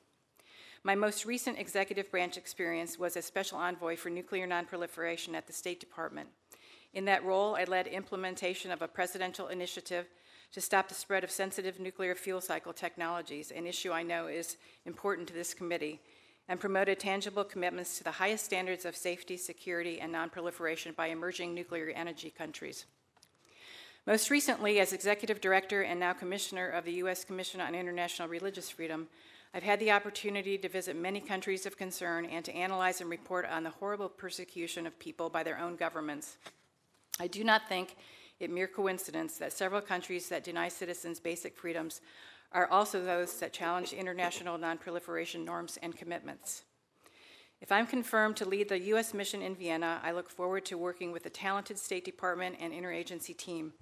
My 0.84 0.96
most 0.96 1.26
recent 1.26 1.60
executive 1.60 2.10
branch 2.10 2.38
experience 2.38 2.98
was 2.98 3.18
as 3.18 3.26
special 3.26 3.58
envoy 3.58 3.98
for 3.98 4.10
nuclear 4.10 4.48
nonproliferation 4.48 5.36
at 5.36 5.46
the 5.46 5.54
State 5.54 5.82
Department. 5.82 6.30
In 6.94 7.06
that 7.06 7.24
role, 7.24 7.56
I 7.56 7.66
led 7.66 7.88
implementation 7.88 8.72
of 8.72 8.82
a 8.82 8.88
presidential 8.88 9.48
initiative 9.48 10.08
to 10.54 10.62
stop 10.62 10.90
the 10.90 10.96
spread 10.96 11.24
of 11.24 11.32
sensitive 11.32 11.80
nuclear 11.80 12.16
fuel 12.16 12.42
cycle 12.42 12.74
technologies, 12.74 13.52
an 13.52 13.66
issue 13.66 13.92
I 13.92 14.04
know 14.04 14.28
is 14.28 14.58
important 14.86 15.28
to 15.30 15.34
this 15.34 15.54
committee, 15.54 16.00
and 16.48 16.60
promoted 16.60 17.00
tangible 17.00 17.44
commitments 17.44 17.98
to 17.98 18.04
the 18.04 18.12
highest 18.12 18.46
standards 18.46 18.84
of 18.84 18.96
safety, 18.96 19.38
security, 19.38 20.02
and 20.02 20.14
nonproliferation 20.14 20.96
by 20.96 21.08
emerging 21.08 21.54
nuclear 21.54 21.90
energy 21.96 22.30
countries. 22.30 22.86
Most 24.08 24.30
recently, 24.30 24.80
as 24.80 24.94
executive 24.94 25.40
director 25.40 25.84
and 25.84 26.00
now 26.00 26.12
commissioner 26.12 26.68
of 26.70 26.86
the 26.86 26.94
U.S. 26.94 27.24
Commission 27.24 27.62
on 27.62 27.76
International 27.76 28.28
Religious 28.28 28.70
Freedom, 28.70 29.08
I've 29.54 29.64
had 29.64 29.80
the 29.80 29.92
opportunity 29.92 30.58
to 30.58 30.70
visit 30.70 30.96
many 30.96 31.20
countries 31.20 31.66
of 31.66 31.78
concern 31.78 32.26
and 32.26 32.44
to 32.46 32.56
analyze 32.56 33.00
and 33.00 33.10
report 33.10 33.46
on 33.46 33.64
the 33.64 33.70
horrible 33.70 34.10
persecution 34.10 34.88
of 34.88 34.98
people 34.98 35.30
by 35.30 35.44
their 35.44 35.60
own 35.60 35.76
governments. 35.76 36.38
I 37.20 37.28
do 37.28 37.44
not 37.44 37.70
think 37.70 37.96
it 38.42 38.50
mere 38.50 38.68
coincidence 38.68 39.38
that 39.38 39.54
several 39.54 39.82
countries 39.82 40.30
that 40.30 40.44
deny 40.44 40.68
citizens 40.68 41.20
basic 41.20 41.58
freedoms 41.58 42.02
are 42.52 42.68
also 42.68 43.04
those 43.04 43.40
that 43.40 43.54
challenge 43.54 43.94
international 43.94 44.58
nonproliferation 44.58 45.46
norms 45.46 45.78
and 45.82 45.96
commitments. 45.96 46.64
If 47.62 47.72
I'm 47.72 47.86
confirmed 47.86 48.38
to 48.38 48.46
lead 48.46 48.70
the 48.70 48.80
U.S. 48.80 49.14
mission 49.14 49.42
in 49.42 49.56
Vienna, 49.56 50.02
I 50.04 50.12
look 50.12 50.30
forward 50.30 50.66
to 50.66 50.78
working 50.78 51.12
with 51.12 51.26
a 51.28 51.30
talented 51.30 51.78
State 51.78 52.04
Department 52.04 52.56
and 52.60 52.74
interagency 52.74 53.38
team. 53.38 53.74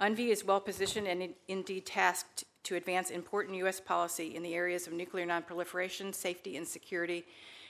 UNVI 0.00 0.28
is 0.28 0.44
well 0.44 0.60
positioned 0.60 1.08
and 1.08 1.34
indeed 1.48 1.84
tasked 1.84 2.44
to 2.62 2.76
advance 2.76 3.10
important 3.10 3.56
U.S. 3.58 3.80
policy 3.80 4.34
in 4.36 4.42
the 4.42 4.54
areas 4.54 4.86
of 4.86 4.92
nuclear 4.92 5.26
nonproliferation, 5.26 6.14
safety, 6.14 6.56
and 6.56 6.66
security, 6.66 7.24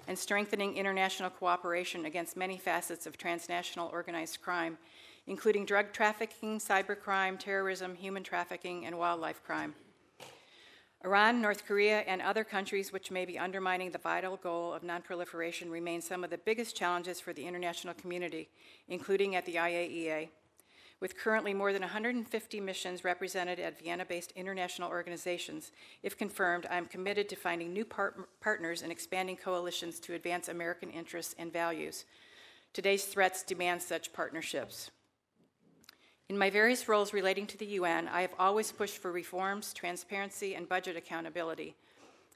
and 0.06 0.18
strengthening 0.18 0.76
international 0.76 1.30
cooperation 1.30 2.04
against 2.04 2.36
many 2.36 2.58
facets 2.58 3.06
of 3.06 3.16
transnational 3.16 3.88
organized 3.92 4.42
crime, 4.42 4.76
including 5.30 5.64
drug 5.64 5.92
trafficking, 5.92 6.58
cybercrime, 6.58 7.38
terrorism, 7.38 7.94
human 7.94 8.24
trafficking, 8.24 8.84
and 8.84 8.98
wildlife 8.98 9.40
crime. 9.44 9.72
Iran, 11.04 11.40
North 11.40 11.64
Korea, 11.66 12.00
and 12.00 12.20
other 12.20 12.42
countries 12.42 12.92
which 12.92 13.12
may 13.12 13.24
be 13.24 13.38
undermining 13.38 13.92
the 13.92 13.98
vital 13.98 14.36
goal 14.36 14.74
of 14.74 14.82
nonproliferation 14.82 15.70
remain 15.70 16.02
some 16.02 16.24
of 16.24 16.30
the 16.30 16.38
biggest 16.38 16.74
challenges 16.74 17.20
for 17.20 17.32
the 17.32 17.46
international 17.46 17.94
community, 17.94 18.48
including 18.88 19.36
at 19.36 19.46
the 19.46 19.54
IAEA. 19.54 20.30
With 20.98 21.16
currently 21.16 21.54
more 21.54 21.72
than 21.72 21.82
150 21.82 22.60
missions 22.60 23.04
represented 23.04 23.60
at 23.60 23.80
Vienna 23.80 24.04
based 24.04 24.32
international 24.32 24.90
organizations, 24.90 25.70
if 26.02 26.18
confirmed, 26.18 26.66
I 26.68 26.76
am 26.76 26.86
committed 26.86 27.28
to 27.28 27.36
finding 27.36 27.72
new 27.72 27.84
par- 27.84 28.26
partners 28.40 28.82
and 28.82 28.90
expanding 28.90 29.36
coalitions 29.36 30.00
to 30.00 30.14
advance 30.14 30.48
American 30.48 30.90
interests 30.90 31.36
and 31.38 31.52
values. 31.52 32.04
Today's 32.72 33.04
threats 33.04 33.44
demand 33.44 33.80
such 33.80 34.12
partnerships. 34.12 34.90
In 36.30 36.38
my 36.38 36.48
various 36.48 36.88
roles 36.88 37.12
relating 37.12 37.44
to 37.48 37.58
the 37.58 37.66
UN, 37.80 38.06
I 38.06 38.20
have 38.20 38.34
always 38.38 38.70
pushed 38.70 38.98
for 38.98 39.10
reforms, 39.10 39.72
transparency, 39.72 40.54
and 40.54 40.68
budget 40.68 40.94
accountability. 40.96 41.74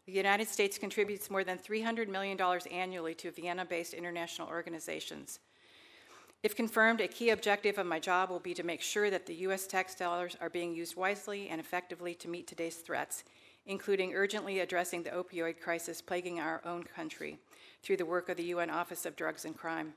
The 0.06 0.12
United 0.12 0.48
States 0.48 0.78
contributes 0.78 1.30
more 1.30 1.44
than 1.44 1.58
$300 1.58 2.08
million 2.08 2.36
annually 2.72 3.14
to 3.14 3.30
Vienna 3.30 3.64
based 3.64 3.94
international 3.94 4.48
organizations. 4.48 5.38
If 6.42 6.56
confirmed, 6.56 7.02
a 7.02 7.06
key 7.06 7.30
objective 7.30 7.78
of 7.78 7.86
my 7.86 8.00
job 8.00 8.30
will 8.30 8.40
be 8.40 8.52
to 8.54 8.64
make 8.64 8.82
sure 8.82 9.10
that 9.10 9.26
the 9.26 9.34
U.S. 9.46 9.68
tax 9.68 9.94
dollars 9.94 10.36
are 10.40 10.50
being 10.50 10.74
used 10.74 10.96
wisely 10.96 11.48
and 11.48 11.60
effectively 11.60 12.16
to 12.16 12.26
meet 12.26 12.48
today's 12.48 12.78
threats, 12.78 13.22
including 13.64 14.12
urgently 14.12 14.58
addressing 14.58 15.04
the 15.04 15.10
opioid 15.10 15.60
crisis 15.60 16.02
plaguing 16.02 16.40
our 16.40 16.60
own 16.64 16.82
country 16.82 17.38
through 17.84 17.98
the 17.98 18.04
work 18.04 18.28
of 18.28 18.38
the 18.38 18.46
UN 18.46 18.70
Office 18.70 19.06
of 19.06 19.14
Drugs 19.14 19.44
and 19.44 19.56
Crime. 19.56 19.92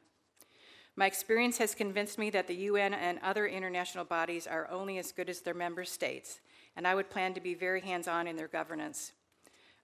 My 0.99 1.05
experience 1.05 1.59
has 1.59 1.75
convinced 1.75 2.17
me 2.17 2.31
that 2.31 2.47
the 2.47 2.55
UN 2.55 2.95
and 2.95 3.19
other 3.21 3.45
international 3.45 4.03
bodies 4.03 4.47
are 4.47 4.67
only 4.71 4.97
as 4.97 5.11
good 5.11 5.29
as 5.29 5.41
their 5.41 5.53
member 5.53 5.85
states, 5.85 6.41
and 6.75 6.87
I 6.87 6.95
would 6.95 7.11
plan 7.11 7.35
to 7.35 7.39
be 7.39 7.53
very 7.53 7.81
hands 7.81 8.07
on 8.07 8.25
in 8.25 8.35
their 8.35 8.47
governance. 8.47 9.11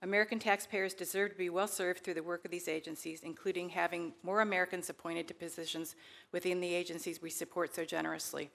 American 0.02 0.40
taxpayers 0.40 0.96
deserve 0.96 1.34
to 1.34 1.38
be 1.38 1.52
well 1.52 1.68
served 1.68 2.04
through 2.04 2.16
the 2.16 2.24
work 2.24 2.44
of 2.46 2.52
these 2.52 2.68
agencies, 2.68 3.22
including 3.22 3.70
having 3.70 4.14
more 4.24 4.42
Americans 4.42 4.90
appointed 4.90 5.28
to 5.28 5.36
positions 5.36 5.96
within 6.32 6.60
the 6.60 6.74
agencies 6.74 7.22
we 7.22 7.30
support 7.30 7.76
so 7.76 7.86
generously. 7.86 8.50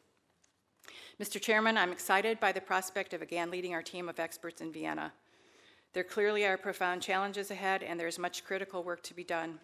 Mr. 1.20 1.40
Chairman, 1.40 1.78
I'm 1.78 1.92
excited 1.92 2.40
by 2.40 2.50
the 2.50 2.60
prospect 2.60 3.14
of 3.14 3.22
again 3.22 3.52
leading 3.52 3.72
our 3.72 3.82
team 3.82 4.08
of 4.08 4.18
experts 4.18 4.60
in 4.60 4.72
Vienna. 4.72 5.12
There 5.92 6.04
clearly 6.04 6.44
are 6.44 6.58
profound 6.58 7.02
challenges 7.02 7.52
ahead, 7.52 7.84
and 7.84 8.00
there 8.00 8.08
is 8.08 8.18
much 8.18 8.44
critical 8.44 8.82
work 8.82 9.04
to 9.04 9.14
be 9.14 9.24
done. 9.24 9.60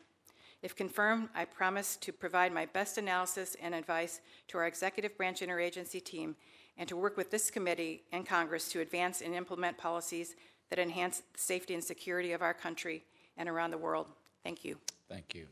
If 0.65 0.75
confirmed, 0.75 1.29
I 1.35 1.45
promise 1.45 1.97
to 1.97 2.11
provide 2.11 2.51
my 2.51 2.65
best 2.65 2.97
analysis 2.97 3.55
and 3.61 3.75
advice 3.75 4.23
to 4.49 4.57
our 4.57 4.67
executive 4.67 5.15
branch 5.19 5.41
interagency 5.41 6.03
team 6.03 6.37
and 6.79 6.89
to 6.89 6.97
work 6.97 7.19
with 7.19 7.31
this 7.31 7.51
committee 7.51 8.05
and 8.13 8.27
Congress 8.27 8.71
to 8.71 8.81
advance 8.81 9.21
and 9.21 9.35
implement 9.35 9.77
policies 9.77 10.37
that 10.71 10.79
enhance 10.79 11.19
the 11.35 11.39
safety 11.39 11.75
and 11.75 11.85
security 11.85 12.33
of 12.33 12.41
our 12.41 12.55
country 12.55 13.05
and 13.37 13.47
around 13.47 13.73
the 13.73 13.79
world. 13.79 14.07
Thank 14.43 14.65
you. 14.65 14.79
Thank 15.07 15.35
you. 15.35 15.49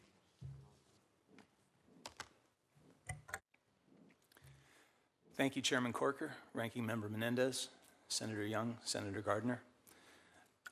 Thank 5.37 5.57
you, 5.57 5.61
Chairman 5.61 5.93
Corker, 5.93 6.33
Ranking 6.55 6.87
Member 6.87 7.11
Menendez, 7.11 7.69
Senator 8.09 8.47
Young, 8.47 8.79
Senator 8.83 9.21
Gardner. 9.21 9.61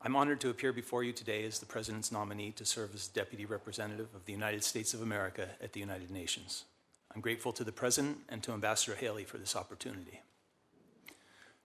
I'm 0.02 0.16
honored 0.16 0.40
to 0.40 0.48
appear 0.48 0.72
before 0.72 1.04
you 1.04 1.12
today 1.12 1.44
as 1.44 1.58
the 1.58 1.66
President's 1.66 2.10
nominee 2.10 2.52
to 2.52 2.64
serve 2.64 2.94
as 2.94 3.06
Deputy 3.06 3.44
Representative 3.44 4.08
of 4.14 4.24
the 4.24 4.32
United 4.32 4.64
States 4.64 4.94
of 4.94 5.02
America 5.02 5.50
at 5.62 5.74
the 5.74 5.80
United 5.80 6.10
Nations. 6.10 6.64
I'm 7.14 7.20
grateful 7.20 7.52
to 7.52 7.64
the 7.64 7.72
President 7.72 8.20
and 8.30 8.42
to 8.42 8.52
Ambassador 8.52 8.96
Haley 8.96 9.24
for 9.24 9.36
this 9.36 9.54
opportunity. 9.54 10.22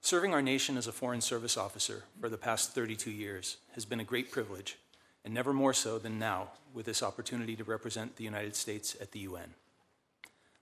Serving 0.02 0.34
our 0.34 0.42
nation 0.42 0.76
as 0.76 0.86
a 0.86 0.92
Foreign 0.92 1.22
Service 1.22 1.56
Officer 1.56 2.04
for 2.20 2.28
the 2.28 2.38
past 2.38 2.76
32 2.76 3.10
years 3.10 3.56
has 3.74 3.86
been 3.86 4.02
a 4.02 4.04
great 4.04 4.32
privilege, 4.32 4.78
and 5.24 5.34
never 5.34 5.54
more 5.54 5.74
so 5.74 5.98
than 5.98 6.20
now 6.20 6.50
with 6.74 6.86
this 6.86 7.02
opportunity 7.02 7.56
to 7.56 7.64
represent 7.64 8.18
the 8.18 8.26
United 8.26 8.58
States 8.58 8.98
at 9.00 9.14
the 9.14 9.20
UN. 9.20 9.54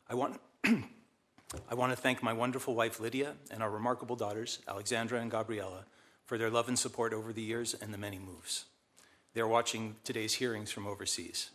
I 0.08 0.13
want, 0.13 0.39
I 0.63 1.74
want 1.74 1.92
to 1.92 1.98
thank 1.98 2.22
my 2.22 2.34
wonderful 2.34 2.75
wife 2.75 3.00
Lydia 3.00 3.34
and 3.50 3.63
our 3.63 3.72
remarkable 3.72 4.15
daughters, 4.15 4.60
Alexandra 4.68 5.20
and 5.20 5.32
Gabriella, 5.32 5.86
for 6.25 6.38
their 6.38 6.50
love 6.50 6.68
and 6.68 6.77
support 6.77 7.13
over 7.13 7.34
the 7.34 7.42
years 7.42 7.74
and 7.74 7.94
the 7.94 7.98
many 7.98 8.20
moves. 8.20 8.65
They're 9.34 9.48
watching 9.48 9.96
today's 10.03 10.36
hearings 10.36 10.72
from 10.72 10.88
overseas. 10.88 11.50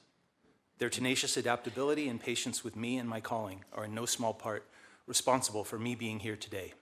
Their 0.79 0.91
tenacious 0.91 1.37
adaptability 1.37 2.09
and 2.09 2.21
patience 2.21 2.63
with 2.63 2.77
me 2.77 2.99
and 2.99 3.09
my 3.09 3.21
calling 3.21 3.65
are 3.73 3.85
in 3.85 3.95
no 3.95 4.07
small 4.07 4.33
part 4.33 4.65
responsible 5.07 5.65
for 5.65 5.79
me 5.79 5.95
being 5.95 6.21
here 6.21 6.37
today. 6.37 6.75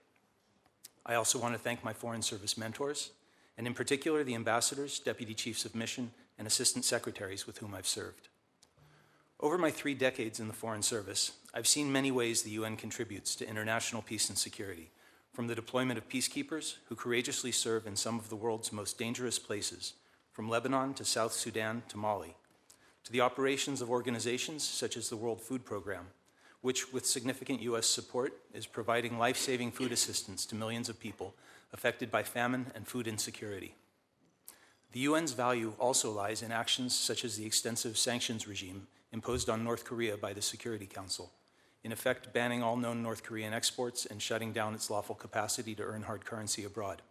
I 1.05 1.15
also 1.15 1.39
want 1.39 1.53
to 1.53 1.59
thank 1.59 1.83
my 1.83 1.93
Foreign 1.93 2.21
Service 2.21 2.57
mentors, 2.57 3.11
and 3.57 3.65
in 3.65 3.73
particular 3.73 4.23
the 4.23 4.35
ambassadors, 4.35 4.99
deputy 4.99 5.33
chiefs 5.33 5.65
of 5.65 5.73
mission, 5.73 6.11
and 6.37 6.45
assistant 6.45 6.85
secretaries 6.85 7.47
with 7.47 7.59
whom 7.59 7.73
I've 7.73 7.87
served. 7.87 8.27
Over 9.39 9.57
my 9.57 9.71
three 9.71 9.93
decades 9.93 10.39
in 10.39 10.47
the 10.47 10.53
Foreign 10.53 10.81
Service, 10.81 11.31
I've 11.53 11.67
seen 11.67 11.91
many 11.91 12.11
ways 12.11 12.41
the 12.41 12.51
UN 12.51 12.75
contributes 12.75 13.35
to 13.35 13.47
international 13.49 14.01
peace 14.01 14.29
and 14.29 14.37
security, 14.37 14.89
from 15.37 15.45
the 15.45 15.53
deployment 15.53 15.99
of 15.99 16.09
peacekeepers 16.09 16.77
who 16.89 16.95
courageously 16.95 17.51
serve 17.51 17.85
in 17.85 17.95
some 17.95 18.17
of 18.17 18.27
the 18.27 18.35
world's 18.35 18.73
most 18.73 18.97
dangerous 18.97 19.37
places, 19.37 19.93
from 20.31 20.49
Lebanon 20.49 20.95
to 20.95 21.05
South 21.05 21.31
Sudan 21.31 21.83
to 21.89 21.95
Mali, 21.95 22.35
to 23.03 23.11
the 23.11 23.21
operations 23.21 23.79
of 23.79 23.91
organizations 23.91 24.63
such 24.63 24.97
as 24.97 25.09
the 25.09 25.15
World 25.15 25.39
Food 25.39 25.63
Program, 25.63 26.07
which, 26.61 26.91
with 26.91 27.05
significant 27.05 27.61
U.S. 27.61 27.85
support, 27.85 28.33
is 28.51 28.65
providing 28.65 29.19
life 29.19 29.37
saving 29.37 29.69
food 29.69 29.91
assistance 29.91 30.43
to 30.47 30.55
millions 30.55 30.89
of 30.89 30.99
people 30.99 31.35
affected 31.71 32.09
by 32.09 32.23
famine 32.23 32.71
and 32.73 32.87
food 32.87 33.05
insecurity. 33.07 33.75
The 34.91 35.05
UN's 35.05 35.33
value 35.33 35.73
also 35.77 36.09
lies 36.09 36.41
in 36.41 36.51
actions 36.51 36.95
such 36.95 37.23
as 37.23 37.37
the 37.37 37.45
extensive 37.45 37.95
sanctions 37.95 38.47
regime 38.47 38.87
imposed 39.11 39.51
on 39.51 39.63
North 39.63 39.85
Korea 39.85 40.17
by 40.17 40.33
the 40.33 40.41
Security 40.41 40.87
Council 40.87 41.31
in 41.87 41.93
effect 41.93 42.33
banning 42.33 42.61
all 42.61 42.75
known 42.75 43.01
North 43.01 43.23
Korean 43.23 43.53
exports 43.53 44.05
and 44.05 44.21
shutting 44.21 44.51
down 44.51 44.73
its 44.73 44.89
lawful 44.89 45.15
capacity 45.15 45.73
to 45.73 45.83
earn 45.83 46.01
hard 46.01 46.25
currency 46.25 46.65
abroad. 46.65 47.01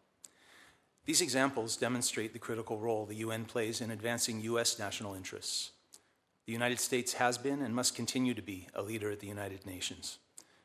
These 1.07 1.23
examples 1.23 1.79
demonstrate 1.79 2.35
the 2.35 2.39
critical 2.39 2.79
role 2.79 3.07
the 3.07 3.15
UN 3.25 3.47
plays 3.47 3.81
in 3.81 3.91
advancing 3.91 4.43
U.S. 4.43 4.79
national 4.79 5.15
interests. 5.15 5.71
The 6.45 6.53
United 6.53 6.79
States 6.79 7.15
has 7.15 7.39
been 7.39 7.63
and 7.63 7.75
must 7.75 7.95
continue 7.95 8.35
to 8.35 8.43
be 8.43 8.69
a 8.75 8.83
leader 8.83 9.11
at 9.11 9.21
the 9.21 9.27
United 9.27 9.65
Nations. 9.65 10.19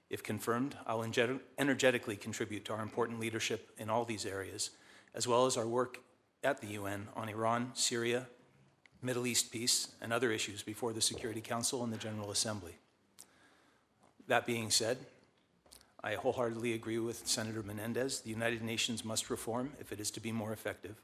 If 0.10 0.24
confirmed, 0.24 0.76
I'll 0.86 1.10
energetically 1.58 2.18
contribute 2.18 2.66
to 2.66 2.74
our 2.74 2.82
important 2.82 3.18
leadership 3.18 3.70
in 3.78 3.90
all 3.90 4.04
these 4.04 4.26
areas, 4.26 4.72
as 5.16 5.26
well 5.26 5.46
as 5.46 5.56
our 5.56 5.68
work 5.68 6.02
at 6.44 6.60
the 6.60 6.74
UN 6.80 7.08
on 7.16 7.30
Iran, 7.30 7.72
Syria, 7.76 8.28
Middle 9.02 9.26
East 9.26 9.54
peace, 9.54 9.88
and 10.02 10.12
other 10.12 10.32
issues 10.32 10.64
before 10.64 10.92
the 10.92 11.00
Security 11.00 11.40
Council 11.40 11.82
and 11.82 11.94
the 11.94 11.98
General 11.98 12.30
Assembly. 12.30 12.76
That 14.32 14.46
being 14.46 14.72
said, 14.72 14.98
I 16.02 16.14
wholeheartedly 16.14 16.72
agree 16.72 17.00
with 17.00 17.28
Senator 17.28 17.62
Menendez. 17.64 18.22
The 18.22 18.30
United 18.30 18.62
Nations 18.62 19.04
must 19.04 19.30
reform 19.30 19.74
if 19.78 19.92
it 19.92 20.00
is 20.00 20.10
to 20.12 20.22
be 20.22 20.32
more 20.32 20.54
effective, 20.54 20.96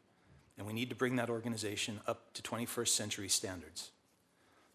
and 0.58 0.66
we 0.66 0.72
need 0.72 0.88
to 0.92 0.96
bring 0.96 1.18
that 1.18 1.30
organization 1.30 2.00
up 2.08 2.34
to 2.36 2.42
21st 2.42 2.88
century 2.88 3.28
standards. 3.28 3.92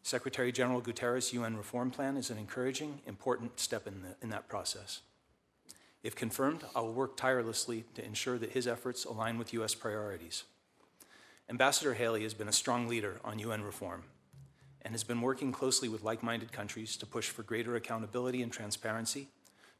Secretary 0.02 0.52
General 0.52 0.82
Guterres' 0.82 1.32
UN 1.32 1.56
reform 1.56 1.90
plan 1.90 2.18
is 2.18 2.28
an 2.28 2.36
encouraging, 2.36 3.00
important 3.06 3.58
step 3.58 3.86
in, 3.86 4.02
the, 4.02 4.16
in 4.20 4.28
that 4.28 4.50
process. 4.50 5.00
If 6.02 6.14
confirmed, 6.14 6.62
I 6.76 6.82
will 6.82 6.92
work 6.92 7.16
tirelessly 7.16 7.84
to 7.94 8.04
ensure 8.04 8.36
that 8.36 8.52
his 8.52 8.66
efforts 8.66 9.06
align 9.06 9.38
with 9.38 9.54
U.S. 9.54 9.74
priorities. 9.74 10.44
Ambassador 11.48 11.94
Haley 11.94 12.24
has 12.24 12.34
been 12.34 12.48
a 12.48 12.52
strong 12.52 12.86
leader 12.86 13.18
on 13.24 13.38
UN 13.38 13.62
reform, 13.62 14.02
and 14.82 14.92
has 14.92 15.04
been 15.04 15.20
working 15.20 15.52
closely 15.52 15.88
with 15.88 16.02
like 16.02 16.22
minded 16.22 16.52
countries 16.52 16.96
to 16.96 17.06
push 17.06 17.28
for 17.28 17.42
greater 17.42 17.76
accountability 17.76 18.42
and 18.42 18.52
transparency, 18.52 19.28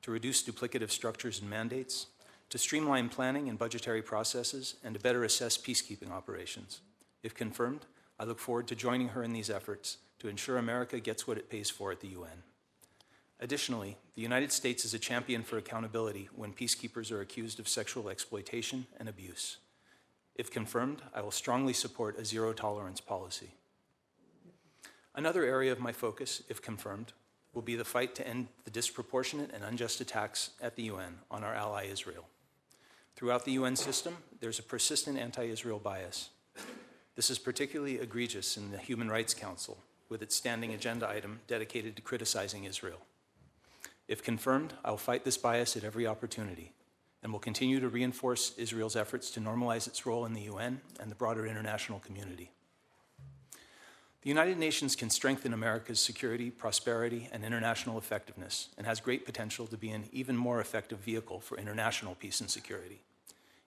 to 0.03 0.11
reduce 0.11 0.43
duplicative 0.43 0.91
structures 0.91 1.41
and 1.41 1.51
mandates, 1.51 2.07
to 2.51 2.59
streamline 2.59 3.09
planning 3.09 3.49
and 3.49 3.59
budgetary 3.59 4.03
processes, 4.03 4.77
and 4.85 4.95
to 4.95 5.01
better 5.01 5.25
assess 5.25 5.57
peacekeeping 5.59 6.11
operations. 6.11 6.81
If 7.23 7.35
confirmed, 7.35 7.87
I 8.19 8.25
look 8.25 8.39
forward 8.39 8.69
to 8.69 8.77
joining 8.77 9.09
her 9.09 9.23
in 9.23 9.33
these 9.33 9.51
efforts 9.51 9.99
to 10.19 10.29
ensure 10.29 10.57
America 10.57 11.01
gets 11.01 11.27
what 11.27 11.39
it 11.39 11.51
pays 11.51 11.71
for 11.71 11.91
at 11.91 12.01
the 12.01 12.09
UN. 12.09 12.43
Additionally, 13.41 13.97
the 14.15 14.23
United 14.23 14.53
States 14.53 14.85
is 14.85 14.95
a 14.95 14.99
champion 14.99 15.43
for 15.43 15.59
accountability 15.59 16.29
when 16.35 16.53
peacekeepers 16.53 17.11
are 17.11 17.21
accused 17.21 17.59
of 17.59 17.69
sexual 17.69 18.09
exploitation 18.09 18.87
and 19.01 19.09
abuse. 19.09 19.57
If 20.37 20.51
confirmed, 20.51 21.03
I 21.13 21.23
will 21.23 21.33
strongly 21.33 21.73
support 21.73 22.19
a 22.19 22.25
zero 22.25 22.53
tolerance 22.53 23.01
policy. 23.01 23.55
Another 25.15 25.45
area 25.45 25.73
of 25.73 25.81
my 25.81 25.93
focus, 25.93 26.43
if 26.49 26.63
confirmed, 26.63 27.13
will 27.53 27.63
be 27.63 27.77
the 27.77 27.85
fight 27.85 28.15
to 28.15 28.27
end 28.27 28.49
the 28.65 28.71
disproportionate 28.71 29.51
and 29.53 29.63
unjust 29.63 30.01
attacks 30.01 30.51
at 30.61 30.77
the 30.77 30.85
UN 30.85 31.19
on 31.31 31.45
our 31.45 31.55
ally 31.55 31.85
Israel. 31.85 32.27
Throughout 33.15 33.45
the 33.45 33.53
UN 33.53 33.77
system, 33.77 34.17
there's 34.41 34.59
a 34.59 34.63
persistent 34.63 35.19
anti 35.19 35.45
Israel 35.45 35.79
bias. 35.79 36.31
This 37.15 37.29
is 37.29 37.39
particularly 37.39 37.99
egregious 37.99 38.57
in 38.57 38.71
the 38.71 38.79
Human 38.79 39.11
Rights 39.11 39.35
Council, 39.35 39.79
with 40.09 40.23
its 40.23 40.35
standing 40.35 40.73
agenda 40.73 41.09
item 41.09 41.41
dedicated 41.47 41.95
to 41.97 42.03
criticizing 42.03 42.65
Israel. 42.65 43.01
If 44.09 44.23
confirmed, 44.23 44.73
I'll 44.83 44.97
fight 44.97 45.25
this 45.25 45.37
bias 45.37 45.77
at 45.77 45.85
every 45.85 46.07
opportunity, 46.07 46.73
and 47.23 47.33
will 47.33 47.39
continue 47.39 47.81
to 47.81 47.89
reinforce 47.89 48.55
Israel's 48.57 48.97
efforts 48.97 49.31
to 49.33 49.41
normalize 49.41 49.87
its 49.87 50.07
role 50.07 50.25
in 50.25 50.33
the 50.33 50.43
UN 50.43 50.81
and 50.99 51.11
the 51.11 51.15
broader 51.15 51.47
international 51.47 52.01
community. 52.01 52.51
The 54.23 54.29
United 54.29 54.57
Nations 54.57 54.95
can 54.95 55.11
strengthen 55.11 55.53
America's 55.53 55.99
security, 55.99 56.49
prosperity, 56.49 57.29
and 57.33 57.45
international 57.45 57.99
effectiveness, 57.99 58.69
and 58.79 58.87
has 58.87 59.01
great 59.01 59.27
potential 59.27 59.67
to 59.67 59.77
be 59.77 59.91
an 59.91 60.05
even 60.13 60.37
more 60.37 60.61
effective 60.61 61.01
vehicle 61.01 61.41
for 61.41 61.59
international 61.59 62.15
peace 62.15 62.41
and 62.41 62.49
security. 62.49 63.01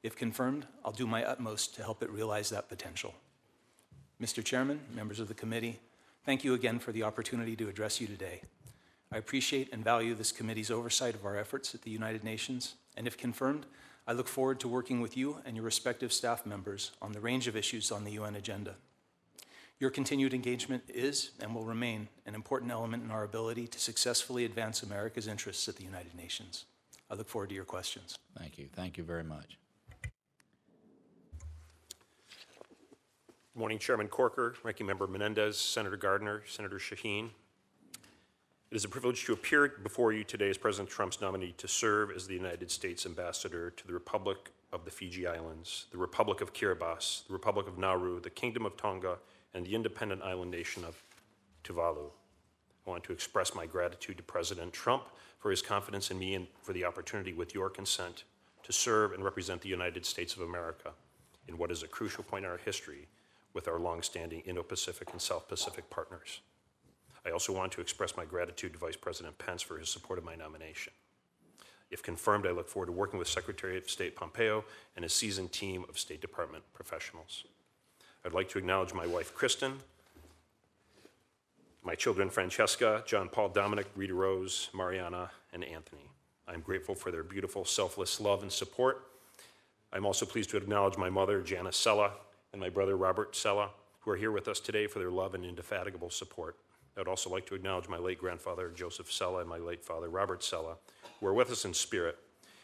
If 0.01 0.15
confirmed, 0.15 0.65
I'll 0.85 0.93
do 0.93 1.07
my 1.07 1.25
utmost 1.25 1.75
to 1.75 1.83
help 1.83 2.01
it 2.01 2.09
realize 2.09 2.51
that 2.51 2.69
potential. 2.69 3.15
Mr. 4.21 4.41
Chairman, 4.41 4.79
members 4.93 5.19
of 5.19 5.27
the 5.27 5.33
committee, 5.33 5.79
thank 6.23 6.45
you 6.45 6.53
again 6.53 6.79
for 6.79 6.93
the 6.93 7.03
opportunity 7.03 7.57
to 7.57 7.67
address 7.67 7.99
you 7.99 8.07
today. 8.07 8.41
I 9.11 9.17
appreciate 9.17 9.73
and 9.73 9.83
value 9.83 10.15
this 10.15 10.31
committee's 10.31 10.71
oversight 10.71 11.15
of 11.15 11.25
our 11.25 11.37
efforts 11.37 11.75
at 11.75 11.81
the 11.81 11.91
United 11.91 12.23
Nations, 12.23 12.75
and 12.95 13.07
if 13.07 13.17
confirmed, 13.17 13.65
I 14.07 14.13
look 14.13 14.29
forward 14.29 14.61
to 14.61 14.69
working 14.69 15.01
with 15.01 15.17
you 15.17 15.41
and 15.45 15.57
your 15.57 15.65
respective 15.65 16.13
staff 16.13 16.45
members 16.45 16.91
on 17.01 17.11
the 17.11 17.19
range 17.19 17.47
of 17.47 17.57
issues 17.57 17.91
on 17.91 18.05
the 18.05 18.11
UN 18.11 18.35
agenda. 18.35 18.75
Your 19.77 19.89
continued 19.89 20.33
engagement 20.33 20.83
is 20.87 21.31
and 21.41 21.53
will 21.53 21.65
remain 21.65 22.07
an 22.25 22.33
important 22.33 22.71
element 22.71 23.03
in 23.03 23.11
our 23.11 23.23
ability 23.23 23.67
to 23.67 23.79
successfully 23.79 24.45
advance 24.45 24.83
America's 24.83 25.27
interests 25.27 25.67
at 25.67 25.75
the 25.75 25.83
United 25.83 26.15
Nations. 26.15 26.63
I 27.11 27.15
look 27.15 27.27
forward 27.27 27.49
to 27.49 27.55
your 27.55 27.65
questions. 27.65 28.17
Thank 28.37 28.57
you. 28.57 28.69
Thank 28.73 28.97
you 28.97 29.03
very 29.03 29.23
much. 29.23 29.57
Good 30.01 30.11
morning, 33.59 33.77
Chairman 33.77 34.07
Corker, 34.07 34.55
Ranking 34.63 34.87
Member 34.87 35.07
Menendez, 35.07 35.57
Senator 35.57 35.97
Gardner, 35.97 36.43
Senator 36.47 36.77
Shaheen. 36.77 37.31
It 38.71 38.77
is 38.77 38.85
a 38.85 38.89
privilege 38.89 39.25
to 39.25 39.33
appear 39.33 39.73
before 39.83 40.13
you 40.13 40.23
today 40.23 40.49
as 40.49 40.57
President 40.57 40.89
Trump's 40.89 41.19
nominee 41.19 41.53
to 41.57 41.67
serve 41.67 42.11
as 42.11 42.27
the 42.27 42.33
United 42.33 42.71
States 42.71 43.05
Ambassador 43.05 43.71
to 43.71 43.87
the 43.87 43.93
Republic 43.93 44.51
of 44.71 44.85
the 44.85 44.91
Fiji 44.91 45.27
Islands, 45.27 45.85
the 45.91 45.97
Republic 45.97 46.39
of 46.39 46.53
Kiribati, 46.53 47.27
the 47.27 47.33
Republic 47.33 47.67
of 47.67 47.77
Nauru, 47.77 48.21
the 48.21 48.29
Kingdom 48.29 48.65
of 48.65 48.77
Tonga, 48.77 49.17
and 49.55 49.65
the 49.65 49.73
independent 49.73 50.21
island 50.21 50.51
nation 50.51 50.83
of 50.83 51.01
Tuvalu. 51.63 52.11
I 52.85 52.89
want 52.89 53.03
to 53.05 53.13
express 53.13 53.55
my 53.55 53.65
gratitude 53.65 54.17
to 54.17 54.23
President 54.23 54.73
Trump 54.73 55.05
for 55.39 55.49
his 55.49 55.61
confidence 55.61 56.11
in 56.11 56.19
me 56.19 56.35
and 56.35 56.45
for 56.61 56.73
the 56.73 56.85
opportunity, 56.85 57.33
with 57.33 57.55
your 57.55 57.69
consent, 57.69 58.25
to 58.63 58.73
serve 58.73 59.13
and 59.13 59.23
represent 59.23 59.61
the 59.61 59.69
United 59.69 60.05
States 60.05 60.35
of 60.35 60.41
America 60.41 60.91
in 61.47 61.57
what 61.57 61.71
is 61.71 61.83
a 61.83 61.87
crucial 61.87 62.23
point 62.23 62.45
in 62.45 62.51
our 62.51 62.57
history 62.57 63.07
with 63.53 63.67
our 63.67 63.79
longstanding 63.79 64.41
Indo-Pacific 64.41 65.11
and 65.11 65.21
South 65.21 65.47
Pacific 65.47 65.89
partners. 65.89 66.41
I 67.25 67.31
also 67.31 67.53
want 67.53 67.71
to 67.71 67.81
express 67.81 68.17
my 68.17 68.25
gratitude 68.25 68.73
to 68.73 68.79
Vice 68.79 68.97
President 68.97 69.37
Pence 69.37 69.61
for 69.61 69.79
his 69.79 69.89
support 69.89 70.19
of 70.19 70.25
my 70.25 70.35
nomination. 70.35 70.93
If 71.89 72.03
confirmed, 72.03 72.45
I 72.45 72.51
look 72.51 72.67
forward 72.67 72.87
to 72.87 72.91
working 72.91 73.17
with 73.17 73.27
Secretary 73.27 73.77
of 73.77 73.89
State 73.89 74.15
Pompeo 74.15 74.65
and 74.95 75.03
his 75.03 75.13
seasoned 75.13 75.51
team 75.51 75.85
of 75.87 75.97
State 75.97 76.21
Department 76.21 76.63
professionals. 76.73 77.45
I'd 78.25 78.33
like 78.33 78.49
to 78.49 78.57
acknowledge 78.57 78.91
my 78.91 79.05
wife, 79.05 79.35
Kristen, 79.35 79.73
my 81.83 81.93
children, 81.93 82.31
Francesca, 82.31 83.03
John 83.05 83.29
Paul, 83.29 83.49
Dominic, 83.49 83.85
Rita 83.95 84.15
Rose, 84.15 84.71
Mariana, 84.73 85.29
and 85.53 85.63
Anthony. 85.63 86.09
I'm 86.47 86.61
grateful 86.61 86.95
for 86.95 87.11
their 87.11 87.21
beautiful, 87.21 87.65
selfless 87.65 88.19
love 88.19 88.41
and 88.41 88.51
support. 88.51 89.05
I'm 89.93 90.07
also 90.07 90.25
pleased 90.25 90.49
to 90.49 90.57
acknowledge 90.57 90.97
my 90.97 91.09
mother, 91.09 91.43
Janice 91.43 91.77
Cella, 91.77 92.13
and 92.51 92.59
my 92.59 92.69
brother, 92.69 92.97
Robert 92.97 93.35
Cella, 93.35 93.69
who 93.99 94.09
are 94.09 94.17
here 94.17 94.31
with 94.31 94.47
us 94.47 94.59
today 94.59 94.87
for 94.87 94.97
their 94.97 95.11
love 95.11 95.35
and 95.35 95.45
indefatigable 95.45 96.09
support. 96.09 96.57
I'd 96.97 97.07
also 97.07 97.29
like 97.29 97.45
to 97.47 97.55
acknowledge 97.55 97.87
my 97.87 97.99
late 97.99 98.17
grandfather, 98.17 98.71
Joseph 98.73 99.11
Cella, 99.11 99.41
and 99.41 99.49
my 99.49 99.59
late 99.59 99.85
father, 99.85 100.09
Robert 100.09 100.43
Cella, 100.43 100.77
who 101.19 101.27
are 101.27 101.33
with 101.35 101.51
us 101.51 101.63
in 101.63 101.75
spirit. 101.75 102.17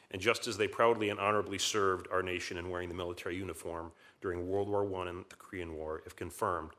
And 0.10 0.20
just 0.20 0.48
as 0.48 0.58
they 0.58 0.68
proudly 0.68 1.10
and 1.10 1.20
honorably 1.20 1.60
served 1.60 2.08
our 2.12 2.24
nation 2.24 2.58
in 2.58 2.72
wearing 2.72 2.90
the 2.90 2.96
military 2.96 3.38
uniform 3.38 3.92
during 4.22 4.48
World 4.48 4.70
War 4.70 4.86
I 5.04 5.10
and 5.10 5.26
the 5.30 5.36
Korean 5.36 5.76
War, 5.76 6.02
if 6.06 6.16
confirmed, 6.16 6.72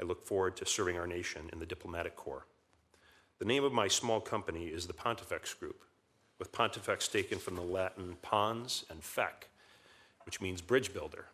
I 0.00 0.04
look 0.04 0.24
forward 0.24 0.56
to 0.56 0.66
serving 0.66 0.98
our 0.98 1.06
nation 1.06 1.48
in 1.52 1.58
the 1.58 1.66
diplomatic 1.66 2.16
corps. 2.16 2.46
The 3.38 3.44
name 3.44 3.64
of 3.64 3.72
my 3.72 3.88
small 3.88 4.20
company 4.20 4.66
is 4.66 4.86
the 4.86 4.92
Pontifex 4.92 5.54
Group, 5.54 5.82
with 6.38 6.52
Pontifex 6.52 7.08
taken 7.08 7.38
from 7.38 7.56
the 7.56 7.62
Latin 7.62 8.16
pons 8.22 8.84
and 8.90 9.00
fec, 9.00 9.46
which 10.24 10.40
means 10.40 10.60
bridge 10.60 10.92
builder. 10.92 11.26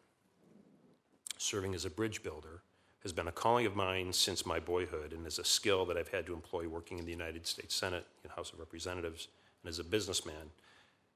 Serving 1.39 1.75
as 1.75 1.85
a 1.85 1.91
bridge 1.91 2.23
builder 2.23 2.63
has 3.03 3.13
been 3.13 3.29
a 3.29 3.33
calling 3.33 3.67
of 3.67 3.77
mine 3.77 4.13
since 4.13 4.47
my 4.47 4.59
boyhood 4.59 5.13
and 5.13 5.27
is 5.27 5.39
a 5.39 5.45
skill 5.45 5.85
that 5.85 5.97
I've 5.97 6.09
had 6.09 6.27
to 6.27 6.33
employ 6.33 6.69
working 6.69 6.99
in 6.99 7.05
the 7.05 7.11
United 7.11 7.47
States 7.47 7.75
Senate 7.75 8.07
and 8.23 8.33
House 8.33 8.53
of 8.53 8.59
Representatives 8.59 9.29
and 9.63 9.69
as 9.69 9.79
a 9.79 9.85
businessman, 9.85 10.51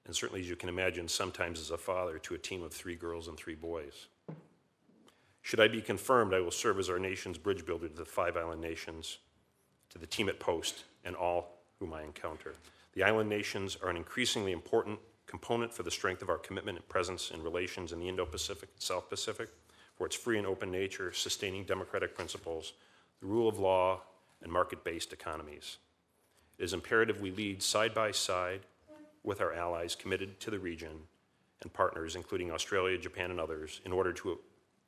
and 0.04 0.14
certainly, 0.14 0.40
as 0.40 0.48
you 0.48 0.56
can 0.56 0.68
imagine, 0.68 1.06
sometimes 1.06 1.60
as 1.60 1.70
a 1.70 1.76
father 1.76 2.18
to 2.18 2.34
a 2.34 2.38
team 2.38 2.62
of 2.62 2.72
three 2.72 2.94
girls 2.94 3.28
and 3.28 3.36
three 3.36 3.54
boys. 3.54 4.08
Should 5.48 5.60
I 5.60 5.68
be 5.68 5.80
confirmed, 5.80 6.34
I 6.34 6.40
will 6.40 6.50
serve 6.50 6.78
as 6.78 6.90
our 6.90 6.98
nation's 6.98 7.38
bridge 7.38 7.64
builder 7.64 7.88
to 7.88 7.94
the 7.94 8.04
five 8.04 8.36
island 8.36 8.60
nations, 8.60 9.16
to 9.88 9.96
the 9.96 10.06
team 10.06 10.28
at 10.28 10.38
Post, 10.38 10.84
and 11.06 11.16
all 11.16 11.62
whom 11.80 11.94
I 11.94 12.02
encounter. 12.02 12.52
The 12.92 13.02
island 13.02 13.30
nations 13.30 13.78
are 13.82 13.88
an 13.88 13.96
increasingly 13.96 14.52
important 14.52 14.98
component 15.24 15.72
for 15.72 15.84
the 15.84 15.90
strength 15.90 16.20
of 16.20 16.28
our 16.28 16.36
commitment 16.36 16.76
and 16.76 16.86
presence 16.90 17.30
in 17.30 17.42
relations 17.42 17.92
in 17.92 17.98
the 17.98 18.10
Indo 18.10 18.26
Pacific 18.26 18.68
and 18.74 18.82
South 18.82 19.08
Pacific 19.08 19.48
for 19.96 20.06
its 20.06 20.14
free 20.14 20.36
and 20.36 20.46
open 20.46 20.70
nature, 20.70 21.14
sustaining 21.14 21.64
democratic 21.64 22.14
principles, 22.14 22.74
the 23.22 23.26
rule 23.26 23.48
of 23.48 23.58
law, 23.58 24.02
and 24.42 24.52
market 24.52 24.84
based 24.84 25.14
economies. 25.14 25.78
It 26.58 26.64
is 26.64 26.74
imperative 26.74 27.22
we 27.22 27.30
lead 27.30 27.62
side 27.62 27.94
by 27.94 28.10
side 28.10 28.66
with 29.24 29.40
our 29.40 29.54
allies 29.54 29.94
committed 29.94 30.40
to 30.40 30.50
the 30.50 30.58
region 30.58 31.04
and 31.62 31.72
partners, 31.72 32.16
including 32.16 32.52
Australia, 32.52 32.98
Japan, 32.98 33.30
and 33.30 33.40
others, 33.40 33.80
in 33.86 33.92
order 33.92 34.12
to 34.12 34.38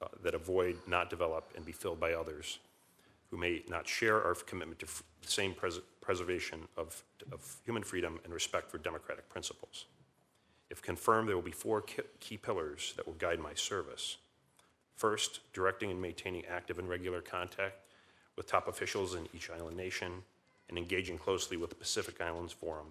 uh, 0.03 0.07
that 0.23 0.35
avoid, 0.35 0.77
not 0.87 1.11
develop, 1.11 1.51
and 1.57 1.65
be 1.65 1.73
filled 1.73 2.01
by 2.01 2.13
others 2.13 2.59
who 3.31 3.37
may 3.37 3.63
not 3.69 3.87
share 3.87 4.23
our 4.23 4.35
commitment 4.35 4.79
to 4.81 4.87
f- 4.87 5.03
the 5.23 5.31
same 5.31 5.55
pres- 5.55 5.81
preservation 6.01 6.61
of, 6.77 7.03
of 7.33 7.57
human 7.65 7.83
freedom 7.83 8.19
and 8.25 8.33
respect 8.33 8.71
for 8.71 8.79
democratic 8.79 9.29
principles. 9.29 9.87
If 10.71 10.83
confirmed, 10.83 11.29
there 11.29 11.37
will 11.37 11.43
be 11.43 11.51
four 11.51 11.83
key 12.21 12.37
pillars 12.37 12.95
that 12.97 13.07
will 13.07 13.15
guide 13.15 13.41
my 13.41 13.55
service. 13.55 14.17
First, 14.97 15.41
directing 15.53 15.91
and 15.91 16.01
maintaining 16.01 16.45
active 16.47 16.79
and 16.79 16.89
regular 16.89 17.21
contact 17.21 17.75
with 18.37 18.47
top 18.47 18.69
officials 18.69 19.15
in 19.15 19.29
each 19.35 19.51
island 19.51 19.77
nation 19.77 20.13
and 20.69 20.79
engaging 20.79 21.19
closely 21.19 21.57
with 21.57 21.71
the 21.71 21.77
Pacific 21.77 22.21
Islands 22.21 22.53
Forum, 22.53 22.87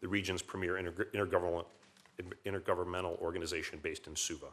the 0.00 0.08
region's 0.08 0.42
premier 0.42 0.74
interg- 0.74 1.12
intergovernmental, 1.14 1.64
intergovernmental 2.44 3.18
organization 3.20 3.78
based 3.82 4.06
in 4.06 4.16
Suva. 4.16 4.48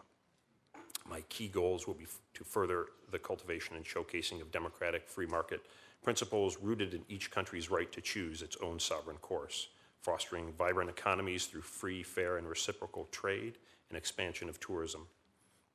My 1.10 1.22
key 1.30 1.48
goals 1.48 1.88
will 1.88 1.96
be 1.96 2.04
f- 2.04 2.20
to 2.36 2.44
further 2.44 2.88
the 3.12 3.20
cultivation 3.20 3.76
and 3.76 3.86
showcasing 3.86 4.42
of 4.42 4.52
democratic 4.52 5.08
free 5.08 5.26
market 5.26 5.62
principles 6.04 6.58
rooted 6.62 6.94
in 6.94 7.04
each 7.10 7.32
country's 7.32 7.72
right 7.72 7.92
to 7.92 8.02
choose 8.02 8.42
its 8.42 8.58
own 8.62 8.80
sovereign 8.80 9.18
course, 9.18 9.70
fostering 10.02 10.54
vibrant 10.54 10.90
economies 10.90 11.48
through 11.48 11.62
free, 11.62 12.04
fair, 12.04 12.38
and 12.38 12.48
reciprocal 12.48 13.06
trade 13.12 13.58
and 13.90 13.98
expansion 13.98 14.48
of 14.48 14.60
tourism 14.60 15.08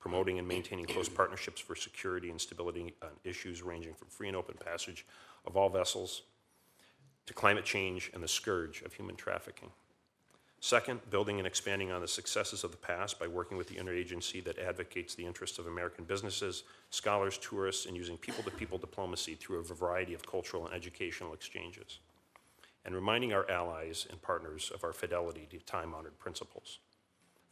promoting 0.05 0.39
and 0.39 0.47
maintaining 0.47 0.85
close 0.85 1.09
partnerships 1.09 1.63
for 1.63 1.75
security 1.75 2.29
and 2.29 2.39
stability 2.39 2.93
on 3.01 3.09
issues 3.25 3.63
ranging 3.63 3.95
from 3.95 4.07
free 4.09 4.29
and 4.29 4.37
open 4.37 4.55
passage 4.63 5.07
of 5.47 5.57
all 5.57 5.71
vessels 5.71 6.25
to 7.25 7.33
climate 7.33 7.65
change 7.65 8.11
and 8.13 8.23
the 8.23 8.29
scourge 8.29 8.83
of 8.83 8.93
human 8.93 9.17
trafficking. 9.17 9.71
Second, 10.65 11.01
building 11.11 11.37
and 11.39 11.47
expanding 11.47 11.93
on 11.93 12.01
the 12.01 12.09
successes 12.09 12.65
of 12.65 12.71
the 12.71 12.79
past 12.79 13.19
by 13.19 13.27
working 13.27 13.59
with 13.59 13.69
the 13.69 13.75
interagency 13.75 14.43
that 14.43 14.59
advocates 14.59 15.15
the 15.15 15.27
interests 15.27 15.59
of 15.59 15.67
American 15.67 16.07
businesses, 16.07 16.65
scholars, 16.89 17.37
tourists, 17.37 17.85
and 17.85 17.95
using 17.95 18.17
people 18.17 18.43
to 18.43 18.51
people 18.51 18.79
diplomacy 18.79 19.35
through 19.35 19.59
a 19.59 19.63
variety 19.63 20.15
of 20.15 20.27
cultural 20.27 20.65
and 20.65 20.75
educational 20.75 21.35
exchanges. 21.35 21.99
And 22.87 22.95
reminding 22.95 23.35
our 23.35 23.47
allies 23.51 24.07
and 24.09 24.23
partners 24.23 24.73
of 24.75 24.85
our 24.85 24.95
fidelity 24.95 25.47
to 25.51 25.59
time 25.59 25.93
honored 25.93 26.19
principles. 26.19 26.79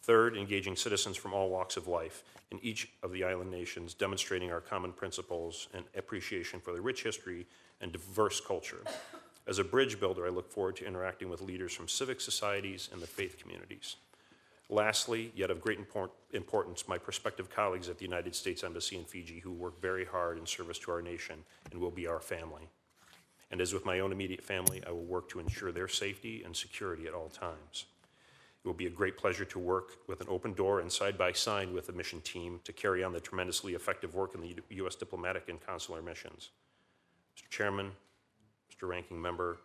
Third, 0.01 0.35
engaging 0.35 0.75
citizens 0.75 1.19
from 1.19 1.35
all 1.35 1.51
walks 1.51 1.77
of 1.77 1.87
life 1.87 2.25
in 2.51 2.59
each 2.63 2.89
of 3.03 3.13
the 3.13 3.25
island 3.25 3.51
nations, 3.51 3.93
demonstrating 3.93 4.51
our 4.51 4.63
common 4.63 4.91
principles 4.91 5.69
and 5.75 5.85
appreciation 5.95 6.61
for 6.61 6.73
the 6.73 6.81
rich 6.81 7.03
history 7.03 7.47
and 7.79 7.93
diverse 7.93 8.41
culture. 8.41 8.81
As 9.47 9.59
a 9.59 9.65
bridge 9.65 9.99
builder, 9.99 10.27
I 10.27 10.31
look 10.31 10.51
forward 10.51 10.77
to 10.77 10.87
interacting 10.87 11.29
with 11.29 11.43
leaders 11.43 11.73
from 11.73 11.89
civic 11.89 12.21
societies 12.21 12.89
and 12.93 13.03
the 13.03 13.07
faith 13.07 13.39
communities. 13.39 13.97
Lastly, 14.69 15.33
yet 15.35 15.51
of 15.51 15.61
great 15.61 15.79
import- 15.79 16.13
importance, 16.33 16.89
my 16.89 16.97
prospective 16.97 17.51
colleagues 17.51 17.89
at 17.89 17.99
the 17.99 18.05
United 18.05 18.35
States 18.35 18.65
Embassy 18.65 18.97
in 18.97 19.05
Fiji 19.05 19.41
who 19.41 19.53
work 19.53 19.81
very 19.83 20.05
hard 20.05 20.39
in 20.39 20.47
service 20.47 20.79
to 20.79 20.93
our 20.93 21.03
nation 21.03 21.45
and 21.71 21.81
will 21.81 21.91
be 21.91 22.07
our 22.07 22.21
family. 22.21 22.69
And 23.51 23.61
as 23.61 23.75
with 23.75 23.85
my 23.85 24.01
own 24.01 24.13
immediate 24.13 24.43
family, 24.43 24.83
I 24.87 24.93
will 24.93 25.05
work 25.05 25.29
to 25.31 25.41
ensure 25.41 25.73
their 25.73 25.89
safety 25.89 26.43
and 26.43 26.57
security 26.57 27.07
at 27.07 27.13
all 27.13 27.29
times. 27.29 27.85
It 28.65 28.69
will 28.69 28.75
be 28.75 28.87
a 28.87 28.91
great 28.91 29.19
pleasure 29.19 29.45
to 29.45 29.59
work 29.59 29.97
with 30.07 30.21
an 30.21 30.29
open 30.31 30.55
door 30.55 30.81
and 30.81 30.91
side 30.91 31.19
by 31.19 31.33
side 31.33 31.71
with 31.71 31.89
the 31.89 31.93
mission 31.93 32.21
team 32.21 32.61
to 32.65 32.73
carry 32.73 33.03
on 33.03 33.13
the 33.13 33.21
tremendously 33.21 33.75
effective 33.75 34.15
work 34.15 34.35
in 34.35 34.41
the 34.41 34.49
U- 34.49 34.63
U.S. 34.71 34.95
diplomatic 34.95 35.49
and 35.49 35.61
consular 35.61 36.01
missions. 36.01 36.51
Mr. 37.37 37.51
Chairman, 37.51 37.91
Mr. 38.83 38.89
Ranking 38.89 39.21
Member, 39.21 39.59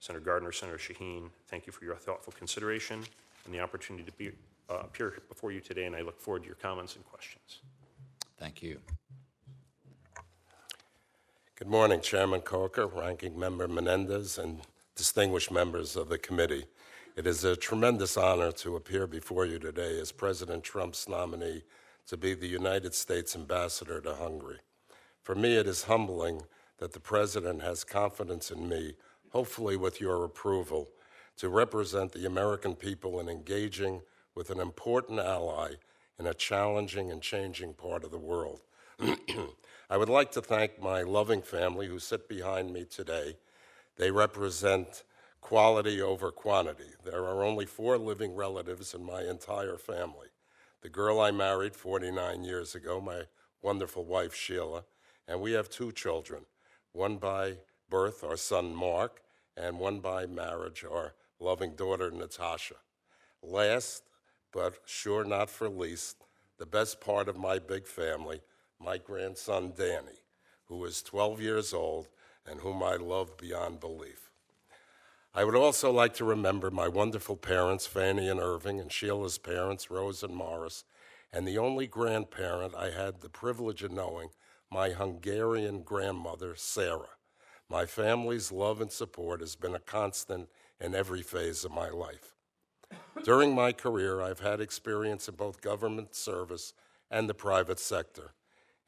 Senator 0.00 0.24
Gardner, 0.24 0.52
Senator 0.52 0.78
Shaheen, 0.78 1.30
thank 1.48 1.66
you 1.66 1.72
for 1.72 1.84
your 1.84 1.94
thoughtful 1.96 2.32
consideration 2.36 3.04
and 3.44 3.54
the 3.54 3.60
opportunity 3.60 4.04
to 4.04 4.12
be, 4.12 4.30
uh, 4.70 4.78
appear 4.80 5.18
before 5.28 5.52
you 5.52 5.60
today, 5.60 5.84
and 5.84 5.94
I 5.94 6.02
look 6.02 6.20
forward 6.20 6.42
to 6.42 6.46
your 6.46 6.56
comments 6.56 6.96
and 6.96 7.04
questions. 7.04 7.60
Thank 8.38 8.62
you. 8.62 8.80
Good 11.56 11.68
morning, 11.68 12.00
Chairman 12.00 12.40
Corker, 12.40 12.86
Ranking 12.86 13.38
Member 13.38 13.68
Menendez, 13.68 14.38
and 14.38 14.62
distinguished 14.96 15.52
members 15.52 15.94
of 15.94 16.08
the 16.08 16.18
committee. 16.18 16.64
It 17.16 17.26
is 17.26 17.44
a 17.44 17.54
tremendous 17.54 18.16
honor 18.16 18.50
to 18.52 18.74
appear 18.74 19.06
before 19.06 19.46
you 19.46 19.60
today 19.60 20.00
as 20.00 20.10
President 20.10 20.64
Trump's 20.64 21.08
nominee 21.08 21.62
to 22.08 22.16
be 22.16 22.34
the 22.34 22.48
United 22.48 22.94
States 22.94 23.36
Ambassador 23.36 24.00
to 24.00 24.14
Hungary. 24.14 24.58
For 25.22 25.34
me, 25.34 25.56
it 25.56 25.68
is 25.68 25.84
humbling 25.84 26.42
that 26.78 26.92
the 26.92 27.00
President 27.00 27.62
has 27.62 27.84
confidence 27.84 28.50
in 28.50 28.68
me, 28.68 28.94
hopefully 29.30 29.76
with 29.76 30.00
your 30.00 30.24
approval, 30.24 30.88
to 31.36 31.48
represent 31.48 32.12
the 32.12 32.26
American 32.26 32.74
people 32.74 33.20
in 33.20 33.28
engaging 33.28 34.02
with 34.34 34.50
an 34.50 34.60
important 34.60 35.18
ally 35.18 35.74
in 36.18 36.26
a 36.26 36.34
challenging 36.34 37.10
and 37.10 37.22
changing 37.22 37.74
part 37.74 38.04
of 38.04 38.10
the 38.10 38.18
world. 38.18 38.60
I 39.90 39.96
would 39.96 40.08
like 40.08 40.30
to 40.32 40.42
thank 40.42 40.80
my 40.80 41.02
loving 41.02 41.42
family 41.42 41.86
who 41.86 41.98
sit 41.98 42.28
behind 42.28 42.72
me 42.72 42.84
today. 42.84 43.36
They 43.96 44.10
represent 44.10 45.02
quality 45.40 46.00
over 46.00 46.30
quantity. 46.30 46.92
There 47.04 47.24
are 47.24 47.42
only 47.42 47.66
four 47.66 47.98
living 47.98 48.34
relatives 48.34 48.94
in 48.94 49.04
my 49.04 49.22
entire 49.22 49.76
family 49.76 50.28
the 50.84 50.90
girl 50.90 51.18
I 51.18 51.30
married 51.30 51.74
49 51.74 52.44
years 52.44 52.74
ago, 52.74 53.00
my 53.00 53.22
wonderful 53.62 54.04
wife 54.04 54.34
Sheila, 54.34 54.84
and 55.26 55.40
we 55.40 55.52
have 55.52 55.70
two 55.70 55.92
children 55.92 56.44
one 56.94 57.16
by 57.16 57.56
birth, 57.90 58.24
our 58.24 58.36
son 58.36 58.74
Mark, 58.74 59.20
and 59.56 59.78
one 59.78 60.00
by 60.00 60.24
marriage, 60.26 60.84
our 60.90 61.14
loving 61.38 61.74
daughter 61.74 62.10
Natasha. 62.10 62.76
Last, 63.42 64.04
but 64.52 64.78
sure 64.86 65.24
not 65.24 65.50
for 65.50 65.68
least, 65.68 66.16
the 66.58 66.66
best 66.66 67.00
part 67.00 67.28
of 67.28 67.36
my 67.36 67.58
big 67.58 67.86
family, 67.86 68.40
my 68.80 68.96
grandson 68.96 69.72
Danny, 69.76 70.22
who 70.66 70.82
is 70.84 71.02
12 71.02 71.40
years 71.40 71.74
old 71.74 72.08
and 72.46 72.60
whom 72.60 72.82
I 72.82 72.94
love 72.94 73.36
beyond 73.36 73.80
belief. 73.80 74.30
I 75.34 75.42
would 75.42 75.56
also 75.56 75.90
like 75.90 76.14
to 76.14 76.24
remember 76.24 76.70
my 76.70 76.86
wonderful 76.86 77.36
parents, 77.36 77.88
Fanny 77.88 78.28
and 78.28 78.38
Irving, 78.38 78.78
and 78.78 78.92
Sheila's 78.92 79.36
parents, 79.36 79.90
Rose 79.90 80.22
and 80.22 80.34
Morris, 80.34 80.84
and 81.32 81.48
the 81.48 81.58
only 81.58 81.88
grandparent 81.88 82.72
I 82.76 82.90
had 82.90 83.20
the 83.20 83.28
privilege 83.28 83.82
of 83.82 83.90
knowing, 83.90 84.28
my 84.74 84.90
Hungarian 84.90 85.82
grandmother, 85.82 86.56
Sarah. 86.56 87.14
My 87.70 87.86
family's 87.86 88.50
love 88.50 88.80
and 88.80 88.90
support 88.90 89.38
has 89.38 89.54
been 89.54 89.76
a 89.76 89.78
constant 89.78 90.48
in 90.80 90.96
every 90.96 91.22
phase 91.22 91.64
of 91.64 91.70
my 91.70 91.90
life. 91.90 92.34
During 93.22 93.54
my 93.54 93.70
career, 93.70 94.20
I've 94.20 94.40
had 94.40 94.60
experience 94.60 95.28
in 95.28 95.36
both 95.36 95.60
government 95.60 96.16
service 96.16 96.74
and 97.08 97.28
the 97.28 97.34
private 97.34 97.78
sector. 97.78 98.32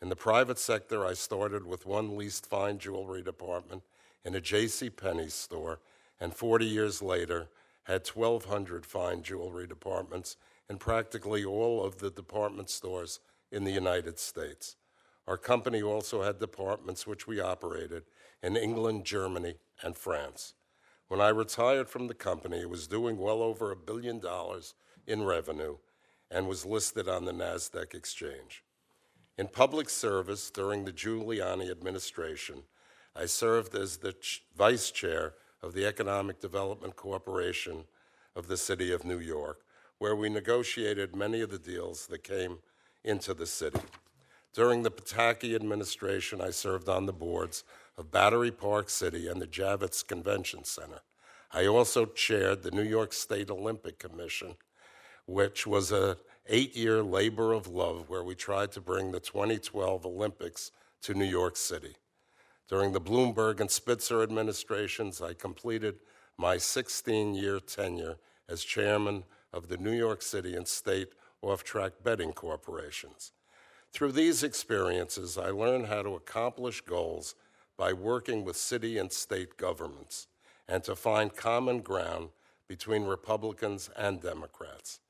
In 0.02 0.08
the 0.08 0.16
private 0.16 0.58
sector, 0.58 1.06
I 1.06 1.14
started 1.14 1.64
with 1.64 1.86
one 1.86 2.16
leased 2.16 2.46
fine 2.46 2.78
jewelry 2.78 3.22
department 3.22 3.84
in 4.24 4.34
a 4.34 4.40
J.C. 4.40 4.90
Penney 4.90 5.28
store, 5.28 5.78
and 6.18 6.34
40 6.34 6.66
years 6.66 7.00
later, 7.00 7.46
had 7.84 8.08
1,200 8.08 8.84
fine 8.84 9.22
jewelry 9.22 9.68
departments 9.68 10.36
in 10.68 10.78
practically 10.78 11.44
all 11.44 11.84
of 11.84 11.98
the 11.98 12.10
department 12.10 12.70
stores 12.70 13.20
in 13.52 13.62
the 13.62 13.70
United 13.70 14.18
States. 14.18 14.74
Our 15.26 15.36
company 15.36 15.82
also 15.82 16.22
had 16.22 16.38
departments 16.38 17.06
which 17.06 17.26
we 17.26 17.40
operated 17.40 18.04
in 18.42 18.56
England, 18.56 19.04
Germany, 19.04 19.56
and 19.82 19.96
France. 19.96 20.54
When 21.08 21.20
I 21.20 21.28
retired 21.28 21.88
from 21.88 22.06
the 22.06 22.14
company, 22.14 22.60
it 22.60 22.70
was 22.70 22.86
doing 22.86 23.18
well 23.18 23.42
over 23.42 23.70
a 23.70 23.76
billion 23.76 24.20
dollars 24.20 24.74
in 25.06 25.24
revenue 25.24 25.78
and 26.30 26.48
was 26.48 26.66
listed 26.66 27.08
on 27.08 27.24
the 27.24 27.32
NASDAQ 27.32 27.94
exchange. 27.94 28.64
In 29.38 29.48
public 29.48 29.88
service 29.88 30.50
during 30.50 30.84
the 30.84 30.92
Giuliani 30.92 31.70
administration, 31.70 32.62
I 33.14 33.26
served 33.26 33.74
as 33.74 33.98
the 33.98 34.12
ch- 34.12 34.44
vice 34.56 34.90
chair 34.90 35.34
of 35.62 35.74
the 35.74 35.86
Economic 35.86 36.40
Development 36.40 36.96
Corporation 36.96 37.84
of 38.34 38.48
the 38.48 38.56
City 38.56 38.92
of 38.92 39.04
New 39.04 39.18
York, 39.18 39.60
where 39.98 40.16
we 40.16 40.28
negotiated 40.28 41.14
many 41.14 41.40
of 41.40 41.50
the 41.50 41.58
deals 41.58 42.06
that 42.06 42.24
came 42.24 42.58
into 43.04 43.34
the 43.34 43.46
city. 43.46 43.80
During 44.56 44.84
the 44.84 44.90
Pataki 44.90 45.54
administration, 45.54 46.40
I 46.40 46.48
served 46.48 46.88
on 46.88 47.04
the 47.04 47.12
boards 47.12 47.62
of 47.98 48.10
Battery 48.10 48.50
Park 48.50 48.88
City 48.88 49.28
and 49.28 49.38
the 49.38 49.46
Javits 49.46 50.04
Convention 50.04 50.64
Center. 50.64 51.00
I 51.52 51.66
also 51.66 52.06
chaired 52.06 52.62
the 52.62 52.70
New 52.70 52.82
York 52.82 53.12
State 53.12 53.50
Olympic 53.50 53.98
Commission, 53.98 54.56
which 55.26 55.66
was 55.66 55.92
a 55.92 56.16
eight-year 56.46 57.02
labor 57.02 57.52
of 57.52 57.66
love 57.66 58.08
where 58.08 58.24
we 58.24 58.34
tried 58.34 58.72
to 58.72 58.80
bring 58.80 59.12
the 59.12 59.20
2012 59.20 60.06
Olympics 60.06 60.70
to 61.02 61.12
New 61.12 61.26
York 61.26 61.58
City. 61.58 61.94
During 62.66 62.92
the 62.92 63.00
Bloomberg 63.00 63.60
and 63.60 63.70
Spitzer 63.70 64.22
administrations, 64.22 65.20
I 65.20 65.34
completed 65.34 65.96
my 66.38 66.56
16-year 66.56 67.60
tenure 67.60 68.16
as 68.48 68.64
chairman 68.64 69.24
of 69.52 69.68
the 69.68 69.76
New 69.76 69.92
York 69.92 70.22
City 70.22 70.56
and 70.56 70.66
State 70.66 71.08
Off-Track 71.42 71.92
Betting 72.02 72.32
Corporations. 72.32 73.32
Through 73.96 74.12
these 74.12 74.42
experiences, 74.42 75.38
I 75.38 75.48
learned 75.48 75.86
how 75.86 76.02
to 76.02 76.16
accomplish 76.16 76.82
goals 76.82 77.34
by 77.78 77.94
working 77.94 78.44
with 78.44 78.58
city 78.58 78.98
and 78.98 79.10
state 79.10 79.56
governments 79.56 80.26
and 80.68 80.84
to 80.84 80.94
find 80.94 81.34
common 81.34 81.80
ground 81.80 82.28
between 82.68 83.04
Republicans 83.04 83.88
and 83.96 84.20
Democrats. 84.20 85.00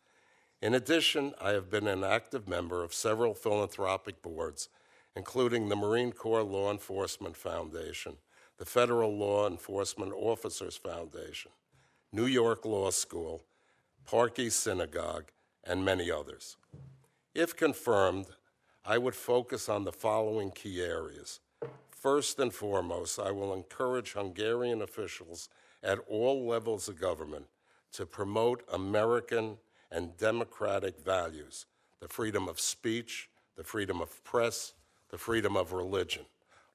In 0.62 0.72
addition, 0.72 1.34
I 1.40 1.50
have 1.50 1.68
been 1.68 1.88
an 1.88 2.04
active 2.04 2.46
member 2.46 2.84
of 2.84 2.94
several 2.94 3.34
philanthropic 3.34 4.22
boards, 4.22 4.68
including 5.16 5.68
the 5.68 5.74
Marine 5.74 6.12
Corps 6.12 6.44
Law 6.44 6.70
Enforcement 6.70 7.36
Foundation, 7.36 8.18
the 8.56 8.64
Federal 8.64 9.16
Law 9.16 9.48
Enforcement 9.48 10.12
Officers 10.14 10.76
Foundation, 10.76 11.50
New 12.12 12.26
York 12.26 12.64
Law 12.64 12.90
School, 12.90 13.42
Park 14.04 14.38
East 14.38 14.60
Synagogue, 14.60 15.32
and 15.64 15.84
many 15.84 16.08
others. 16.08 16.56
If 17.34 17.56
confirmed, 17.56 18.26
I 18.88 18.98
would 18.98 19.16
focus 19.16 19.68
on 19.68 19.82
the 19.82 19.92
following 19.92 20.52
key 20.52 20.80
areas. 20.80 21.40
First 21.88 22.38
and 22.38 22.54
foremost, 22.54 23.18
I 23.18 23.32
will 23.32 23.52
encourage 23.52 24.12
Hungarian 24.12 24.80
officials 24.80 25.48
at 25.82 25.98
all 26.08 26.46
levels 26.46 26.88
of 26.88 27.00
government 27.00 27.46
to 27.94 28.06
promote 28.06 28.62
American 28.72 29.58
and 29.90 30.16
democratic 30.16 31.00
values 31.00 31.66
the 32.00 32.08
freedom 32.08 32.46
of 32.46 32.60
speech, 32.60 33.28
the 33.56 33.64
freedom 33.64 34.00
of 34.00 34.22
press, 34.22 34.74
the 35.10 35.18
freedom 35.18 35.56
of 35.56 35.72
religion 35.72 36.26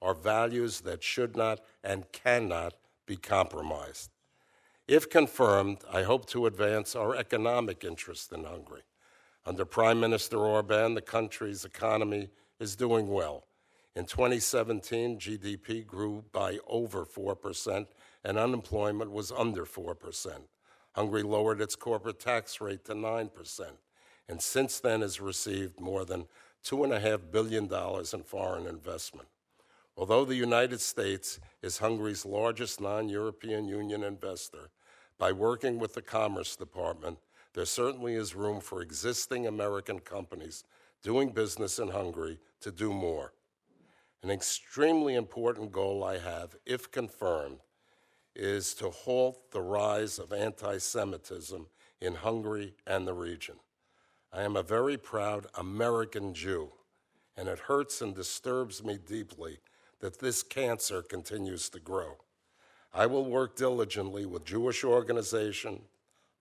are 0.01 0.15
values 0.15 0.81
that 0.81 1.03
should 1.03 1.37
not 1.37 1.61
and 1.83 2.11
cannot 2.11 2.73
be 3.05 3.15
compromised. 3.15 4.09
If 4.87 5.09
confirmed, 5.09 5.77
I 5.89 6.03
hope 6.03 6.25
to 6.29 6.47
advance 6.47 6.95
our 6.95 7.15
economic 7.15 7.83
interests 7.83 8.31
in 8.31 8.43
Hungary. 8.43 8.81
Under 9.45 9.65
Prime 9.65 9.99
Minister 9.99 10.37
Orban, 10.37 10.93
the 10.93 11.01
country's 11.01 11.65
economy 11.65 12.29
is 12.59 12.75
doing 12.75 13.07
well. 13.07 13.45
In 13.95 14.05
2017, 14.05 15.17
GDP 15.19 15.85
grew 15.85 16.23
by 16.31 16.59
over 16.67 17.05
4%, 17.05 17.87
and 18.23 18.37
unemployment 18.37 19.11
was 19.11 19.31
under 19.31 19.65
4%. 19.65 20.43
Hungary 20.93 21.23
lowered 21.23 21.59
its 21.59 21.75
corporate 21.75 22.19
tax 22.19 22.61
rate 22.61 22.85
to 22.85 22.93
9%, 22.93 23.61
and 24.29 24.41
since 24.41 24.79
then 24.79 25.01
has 25.01 25.19
received 25.19 25.79
more 25.79 26.05
than 26.05 26.27
$2.5 26.63 27.31
billion 27.31 27.65
in 27.65 28.23
foreign 28.23 28.67
investment. 28.67 29.27
Although 29.97 30.25
the 30.25 30.35
United 30.35 30.79
States 30.79 31.39
is 31.61 31.79
Hungary's 31.79 32.25
largest 32.25 32.79
non 32.79 33.09
European 33.09 33.67
Union 33.67 34.03
investor, 34.03 34.69
by 35.17 35.31
working 35.31 35.79
with 35.79 35.93
the 35.93 36.01
Commerce 36.01 36.55
Department, 36.55 37.17
there 37.53 37.65
certainly 37.65 38.15
is 38.15 38.35
room 38.35 38.61
for 38.61 38.81
existing 38.81 39.47
American 39.47 39.99
companies 39.99 40.63
doing 41.03 41.29
business 41.29 41.79
in 41.79 41.89
Hungary 41.89 42.39
to 42.61 42.71
do 42.71 42.93
more. 42.93 43.33
An 44.23 44.29
extremely 44.29 45.15
important 45.15 45.71
goal 45.71 46.03
I 46.03 46.19
have, 46.19 46.55
if 46.65 46.91
confirmed, 46.91 47.59
is 48.35 48.73
to 48.75 48.89
halt 48.89 49.51
the 49.51 49.61
rise 49.61 50.19
of 50.19 50.31
anti 50.31 50.77
Semitism 50.77 51.65
in 51.99 52.15
Hungary 52.15 52.75
and 52.87 53.07
the 53.07 53.13
region. 53.13 53.55
I 54.31 54.43
am 54.43 54.55
a 54.55 54.63
very 54.63 54.97
proud 54.97 55.47
American 55.55 56.33
Jew, 56.33 56.71
and 57.35 57.49
it 57.49 57.59
hurts 57.59 58.01
and 58.01 58.15
disturbs 58.15 58.83
me 58.83 58.97
deeply 58.97 59.59
that 59.99 60.19
this 60.19 60.43
cancer 60.43 61.01
continues 61.01 61.69
to 61.69 61.79
grow. 61.79 62.17
I 62.93 63.05
will 63.07 63.25
work 63.25 63.55
diligently 63.55 64.25
with 64.25 64.45
Jewish 64.45 64.83
organizations, 64.83 65.81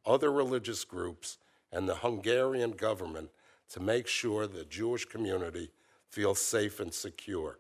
other 0.06 0.32
religious 0.32 0.84
groups, 0.84 1.38
and 1.72 1.88
the 1.88 1.96
Hungarian 1.96 2.72
government 2.72 3.30
to 3.70 3.80
make 3.80 4.06
sure 4.06 4.46
the 4.46 4.64
Jewish 4.64 5.04
community 5.04 5.70
feels 6.08 6.40
safe 6.40 6.80
and 6.80 6.92
secure. 6.92 7.58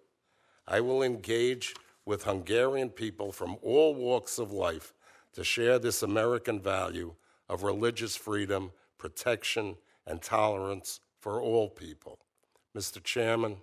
I 0.66 0.80
will 0.80 1.02
engage 1.02 1.74
with 2.04 2.24
Hungarian 2.24 2.90
people 2.90 3.30
from 3.30 3.56
all 3.62 3.94
walks 3.94 4.38
of 4.38 4.52
life 4.52 4.92
to 5.34 5.44
share 5.44 5.78
this 5.78 6.02
American 6.02 6.60
value 6.60 7.14
of 7.48 7.62
religious 7.62 8.16
freedom, 8.16 8.72
protection, 8.98 9.76
and 10.06 10.20
tolerance 10.20 11.00
for 11.20 11.40
all 11.40 11.68
people. 11.68 12.18
Mr. 12.76 13.02
Chairman, 13.02 13.58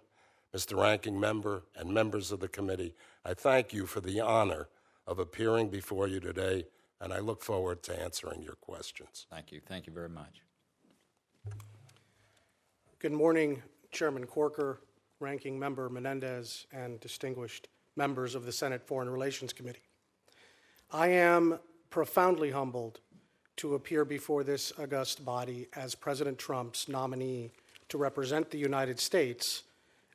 Mr. 0.55 0.81
Ranking 0.81 1.19
Member, 1.19 1.63
and 1.75 1.93
members 1.93 2.31
of 2.31 2.39
the 2.39 2.47
committee, 2.47 2.95
I 3.25 3.33
thank 3.33 3.73
you 3.73 3.85
for 3.85 3.99
the 3.99 4.19
honor 4.21 4.69
of 5.05 5.19
appearing 5.19 5.69
before 5.69 6.07
you 6.07 6.19
today, 6.19 6.65
and 7.01 7.13
I 7.13 7.19
look 7.19 7.43
forward 7.43 7.83
to 7.83 8.01
answering 8.01 8.41
your 8.41 8.55
questions. 8.55 9.25
Thank 9.29 9.51
you. 9.51 9.61
Thank 9.65 9.87
you 9.87 9.93
very 9.93 10.09
much. 10.09 10.41
Good 12.99 13.11
morning, 13.11 13.61
Chairman 13.91 14.25
Corker, 14.25 14.81
Ranking 15.19 15.59
Member 15.59 15.89
Menendez, 15.89 16.65
and 16.71 16.99
distinguished 16.99 17.67
members 17.95 18.35
of 18.35 18.45
the 18.45 18.51
Senate 18.51 18.83
Foreign 18.85 19.09
Relations 19.09 19.53
Committee. 19.53 19.83
I 20.91 21.09
am 21.09 21.59
profoundly 21.89 22.51
humbled 22.51 22.99
to 23.57 23.75
appear 23.75 24.05
before 24.05 24.43
this 24.43 24.71
august 24.79 25.25
body 25.25 25.67
as 25.75 25.95
President 25.95 26.37
Trump's 26.37 26.87
nominee 26.87 27.51
to 27.89 27.97
represent 27.97 28.51
the 28.51 28.57
United 28.57 28.99
States 28.99 29.63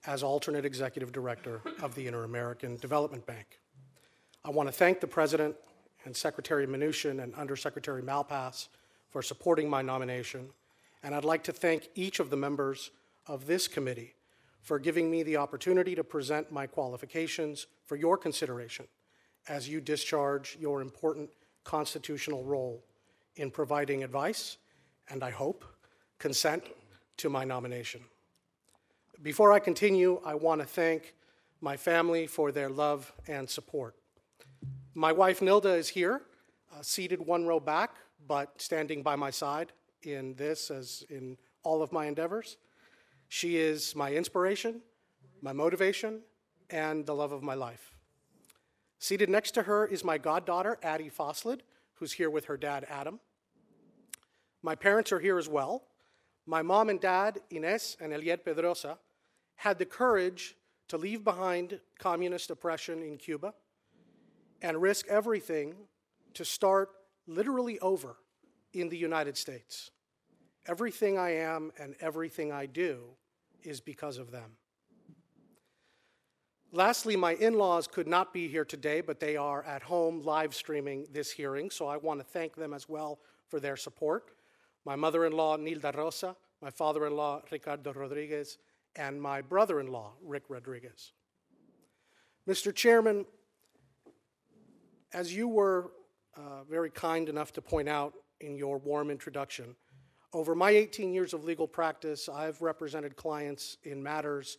as 0.07 0.23
alternate 0.23 0.64
executive 0.64 1.12
director 1.12 1.61
of 1.81 1.95
the 1.95 2.07
Inter 2.07 2.25
American 2.25 2.77
Development 2.77 3.25
Bank. 3.27 3.61
I 4.45 4.51
want 4.51 4.68
to 4.68 4.73
thank 4.73 5.01
the 5.01 5.07
President 5.07 5.57
and 6.05 6.17
Secretary 6.17 6.67
Mnuchin 6.67 7.23
and 7.23 7.35
Undersecretary 7.35 8.03
Malpass 8.03 8.69
for 9.11 9.23
supporting 9.23 9.69
my 9.69 9.83
nomination, 9.83 10.49
and 11.03 11.15
I'd 11.15 11.25
like 11.25 11.45
to 11.45 11.53
thank 11.53 11.88
each 11.95 12.21
of 12.21 12.31
the 12.31 12.37
members 12.37 12.91
of 13.27 13.47
this 13.47 13.69
committee 13.69 14.15
for 14.62 14.79
giving 14.79 15.11
me 15.11 15.23
the 15.23 15.37
opportunity 15.37 15.95
to 15.95 16.05
present 16.05 16.53
my 16.53 16.67
qualifications 16.67 17.67
for 17.85 17.97
your 17.97 18.17
consideration 18.17 18.87
as 19.49 19.69
you 19.69 19.81
discharge 19.81 20.57
your 20.61 20.81
important 20.81 21.31
constitutional 21.65 22.45
role 22.45 22.83
in 23.37 23.51
providing 23.51 24.05
advice 24.05 24.59
and, 25.11 25.23
I 25.23 25.31
hope, 25.31 25.65
consent 26.19 26.65
to 27.19 27.29
my 27.29 27.45
nomination. 27.45 28.01
Before 29.23 29.53
I 29.53 29.59
continue, 29.59 30.21
I 30.25 30.35
want 30.35 30.61
to 30.61 30.67
thank 30.67 31.15
my 31.61 31.77
family 31.77 32.27
for 32.27 32.53
their 32.53 32.69
love 32.69 33.12
and 33.29 33.49
support. 33.49 33.95
My 34.94 35.11
wife 35.11 35.40
Nilda 35.40 35.74
is 35.78 35.88
here, 35.88 36.20
uh, 36.70 36.83
seated 36.83 37.18
one 37.18 37.46
row 37.46 37.59
back, 37.59 37.96
but 38.28 38.61
standing 38.61 39.02
by 39.02 39.16
my 39.16 39.31
side 39.31 39.72
in 40.02 40.35
this 40.35 40.70
as 40.70 41.02
in 41.09 41.38
all 41.62 41.83
of 41.83 41.92
my 41.92 42.05
endeavors. 42.05 42.59
She 43.28 43.57
is 43.57 43.96
my 43.96 44.12
inspiration, 44.12 44.83
my 45.40 45.55
motivation, 45.55 46.20
and 46.68 47.07
the 47.07 47.14
love 47.14 47.33
of 47.33 47.42
my 47.42 47.55
life. 47.55 47.94
Seated 48.98 49.31
next 49.31 49.52
to 49.52 49.62
her 49.62 49.87
is 49.87 50.05
my 50.05 50.18
goddaughter, 50.18 50.78
Addie 50.83 51.11
Foslid, 51.11 51.61
who's 51.94 52.12
here 52.12 52.28
with 52.28 52.44
her 52.44 52.59
dad, 52.59 52.85
Adam. 52.90 53.18
My 54.62 54.74
parents 54.74 55.11
are 55.11 55.20
here 55.20 55.38
as 55.38 55.48
well. 55.48 55.85
My 56.44 56.61
mom 56.61 56.90
and 56.90 57.00
dad, 57.00 57.40
Ines 57.50 57.96
and 57.98 58.12
Eliet 58.12 58.44
Pedrosa, 58.44 58.98
had 59.55 59.78
the 59.78 59.87
courage 59.87 60.55
to 60.88 60.98
leave 60.98 61.24
behind 61.24 61.81
communist 61.98 62.50
oppression 62.50 63.02
in 63.02 63.16
Cuba 63.16 63.55
and 64.62 64.81
risk 64.81 65.07
everything 65.09 65.75
to 66.35 66.44
start 66.44 66.90
literally 67.27 67.79
over 67.81 68.16
in 68.72 68.88
the 68.88 68.96
United 68.96 69.37
States. 69.37 69.90
Everything 70.66 71.18
I 71.18 71.31
am 71.37 71.72
and 71.79 71.94
everything 72.01 72.53
I 72.53 72.66
do 72.66 73.01
is 73.62 73.81
because 73.81 74.18
of 74.18 74.31
them. 74.31 74.57
Lastly, 76.75 77.16
my 77.16 77.35
in 77.35 77.55
laws 77.55 77.87
could 77.87 78.07
not 78.07 78.33
be 78.33 78.48
here 78.48 78.64
today, 78.64 79.03
but 79.03 79.20
they 79.20 79.37
are 79.37 79.62
at 79.64 79.83
home 79.83 80.22
live 80.22 80.55
streaming 80.55 81.07
this 81.12 81.31
hearing, 81.31 81.68
so 81.68 81.87
I 81.87 81.98
want 81.98 82.20
to 82.20 82.25
thank 82.25 82.55
them 82.57 82.72
as 82.72 82.88
well 82.88 83.18
for 83.48 83.61
their 83.61 83.77
support. 83.77 84.31
My 84.87 84.96
mother 84.96 85.27
in 85.27 85.33
law, 85.33 85.59
Nilda 85.59 85.94
Rosa, 85.94 86.35
my 86.62 86.70
father 86.70 87.07
in 87.07 87.14
law, 87.14 87.42
Ricardo 87.51 87.92
Rodriguez, 87.92 88.57
and 88.96 89.20
my 89.20 89.42
brother 89.42 89.81
in 89.81 89.88
law, 89.88 90.12
Rick 90.22 90.44
Rodriguez. 90.48 91.12
Mr. 92.48 92.75
Chairman, 92.75 93.27
as 95.12 95.35
you 95.35 95.48
were 95.48 95.92
uh, 96.37 96.64
very 96.64 96.90
kind 96.90 97.29
enough 97.29 97.53
to 97.53 97.62
point 97.62 97.88
out 97.88 98.14
in 98.40 98.57
your 98.57 98.79
warm 98.79 99.11
introduction, 99.11 99.77
over 100.33 100.55
my 100.55 100.70
18 100.70 101.12
years 101.12 101.35
of 101.35 101.44
legal 101.44 101.68
practice, 101.68 102.29
I've 102.29 102.62
represented 102.62 103.16
clients 103.16 103.77
in 103.85 104.03
matters 104.03 104.59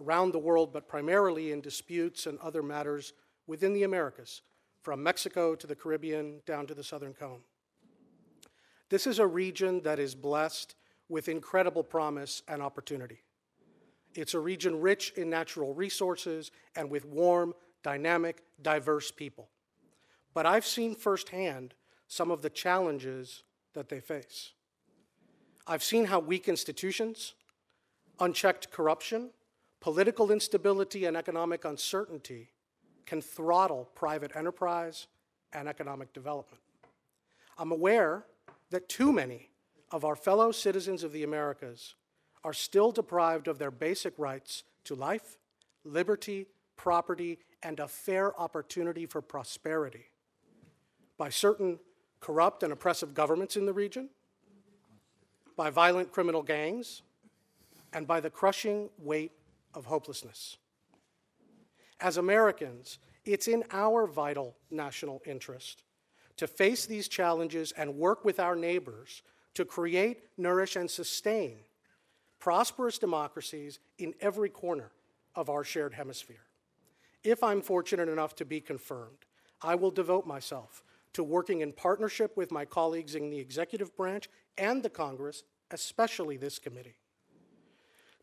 around 0.00 0.32
the 0.32 0.38
world, 0.38 0.72
but 0.72 0.88
primarily 0.88 1.52
in 1.52 1.60
disputes 1.60 2.26
and 2.26 2.38
other 2.38 2.62
matters 2.62 3.12
within 3.46 3.74
the 3.74 3.82
Americas, 3.82 4.42
from 4.82 5.02
Mexico 5.02 5.54
to 5.54 5.66
the 5.66 5.74
Caribbean 5.74 6.40
down 6.46 6.66
to 6.66 6.74
the 6.74 6.84
Southern 6.84 7.12
Cone. 7.12 7.40
This 8.88 9.06
is 9.06 9.18
a 9.18 9.26
region 9.26 9.82
that 9.82 9.98
is 9.98 10.14
blessed 10.14 10.74
with 11.08 11.28
incredible 11.28 11.84
promise 11.84 12.42
and 12.48 12.62
opportunity. 12.62 13.18
It's 14.14 14.34
a 14.34 14.40
region 14.40 14.80
rich 14.80 15.12
in 15.16 15.28
natural 15.28 15.74
resources 15.74 16.50
and 16.74 16.90
with 16.90 17.04
warm, 17.04 17.54
dynamic, 17.82 18.42
diverse 18.62 19.10
people. 19.10 19.50
But 20.32 20.46
I've 20.46 20.66
seen 20.66 20.94
firsthand 20.94 21.74
some 22.06 22.30
of 22.30 22.42
the 22.42 22.50
challenges 22.50 23.42
that 23.74 23.88
they 23.88 24.00
face. 24.00 24.52
I've 25.66 25.82
seen 25.82 26.06
how 26.06 26.20
weak 26.20 26.48
institutions, 26.48 27.34
unchecked 28.18 28.70
corruption, 28.70 29.30
political 29.80 30.30
instability, 30.30 31.04
and 31.04 31.16
economic 31.16 31.64
uncertainty 31.64 32.50
can 33.06 33.20
throttle 33.20 33.88
private 33.94 34.34
enterprise 34.34 35.06
and 35.52 35.68
economic 35.68 36.12
development. 36.12 36.62
I'm 37.58 37.72
aware 37.72 38.24
that 38.70 38.88
too 38.88 39.12
many 39.12 39.50
of 39.90 40.04
our 40.04 40.16
fellow 40.16 40.52
citizens 40.52 41.02
of 41.02 41.12
the 41.12 41.24
Americas 41.24 41.94
are 42.44 42.52
still 42.52 42.92
deprived 42.92 43.48
of 43.48 43.58
their 43.58 43.70
basic 43.70 44.14
rights 44.16 44.62
to 44.84 44.94
life, 44.94 45.36
liberty, 45.84 46.46
property, 46.76 47.38
and 47.62 47.80
a 47.80 47.88
fair 47.88 48.38
opportunity 48.40 49.06
for 49.06 49.20
prosperity 49.20 50.06
by 51.20 51.28
certain 51.28 51.78
corrupt 52.18 52.62
and 52.62 52.72
oppressive 52.72 53.12
governments 53.12 53.54
in 53.54 53.66
the 53.66 53.74
region, 53.74 54.08
by 55.54 55.68
violent 55.68 56.10
criminal 56.10 56.42
gangs, 56.42 57.02
and 57.92 58.06
by 58.06 58.20
the 58.20 58.30
crushing 58.30 58.88
weight 58.96 59.32
of 59.74 59.84
hopelessness. 59.84 60.56
As 62.00 62.16
Americans, 62.16 62.98
it's 63.26 63.48
in 63.48 63.64
our 63.70 64.06
vital 64.06 64.56
national 64.70 65.20
interest 65.26 65.82
to 66.38 66.46
face 66.46 66.86
these 66.86 67.06
challenges 67.06 67.70
and 67.72 67.96
work 67.96 68.24
with 68.24 68.40
our 68.40 68.56
neighbors 68.56 69.20
to 69.52 69.66
create, 69.66 70.22
nourish, 70.38 70.74
and 70.74 70.90
sustain 70.90 71.58
prosperous 72.38 72.96
democracies 72.96 73.78
in 73.98 74.14
every 74.22 74.48
corner 74.48 74.90
of 75.34 75.50
our 75.50 75.64
shared 75.64 75.92
hemisphere. 75.92 76.46
If 77.22 77.42
I'm 77.42 77.60
fortunate 77.60 78.08
enough 78.08 78.34
to 78.36 78.46
be 78.46 78.62
confirmed, 78.62 79.26
I 79.60 79.74
will 79.74 79.90
devote 79.90 80.26
myself 80.26 80.82
to 81.12 81.24
working 81.24 81.60
in 81.60 81.72
partnership 81.72 82.36
with 82.36 82.50
my 82.50 82.64
colleagues 82.64 83.14
in 83.14 83.30
the 83.30 83.38
executive 83.38 83.96
branch 83.96 84.28
and 84.56 84.82
the 84.82 84.90
Congress, 84.90 85.42
especially 85.70 86.36
this 86.36 86.58
committee, 86.58 86.96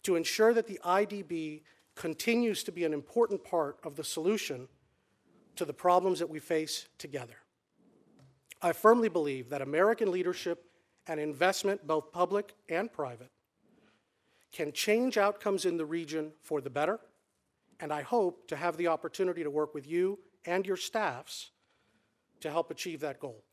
to 0.03 0.15
ensure 0.15 0.53
that 0.53 0.67
the 0.67 0.79
IDB 0.85 1.63
continues 1.95 2.63
to 2.63 2.71
be 2.71 2.85
an 2.85 2.93
important 2.93 3.43
part 3.43 3.77
of 3.83 3.95
the 3.95 4.03
solution 4.03 4.67
to 5.55 5.65
the 5.65 5.73
problems 5.73 6.19
that 6.19 6.29
we 6.29 6.39
face 6.39 6.87
together. 6.97 7.37
I 8.61 8.73
firmly 8.73 9.09
believe 9.09 9.49
that 9.49 9.61
American 9.61 10.11
leadership 10.11 10.63
and 11.07 11.19
investment, 11.19 11.85
both 11.85 12.11
public 12.11 12.53
and 12.69 12.91
private, 12.91 13.31
can 14.51 14.71
change 14.71 15.17
outcomes 15.17 15.65
in 15.65 15.77
the 15.77 15.85
region 15.85 16.31
for 16.41 16.61
the 16.61 16.69
better, 16.69 16.99
and 17.79 17.91
I 17.91 18.01
hope 18.01 18.47
to 18.47 18.55
have 18.55 18.77
the 18.77 18.87
opportunity 18.87 19.43
to 19.43 19.49
work 19.49 19.73
with 19.73 19.87
you 19.87 20.19
and 20.45 20.65
your 20.65 20.77
staffs 20.77 21.51
to 22.41 22.51
help 22.51 22.71
achieve 22.71 22.99
that 23.01 23.19
goal. 23.19 23.43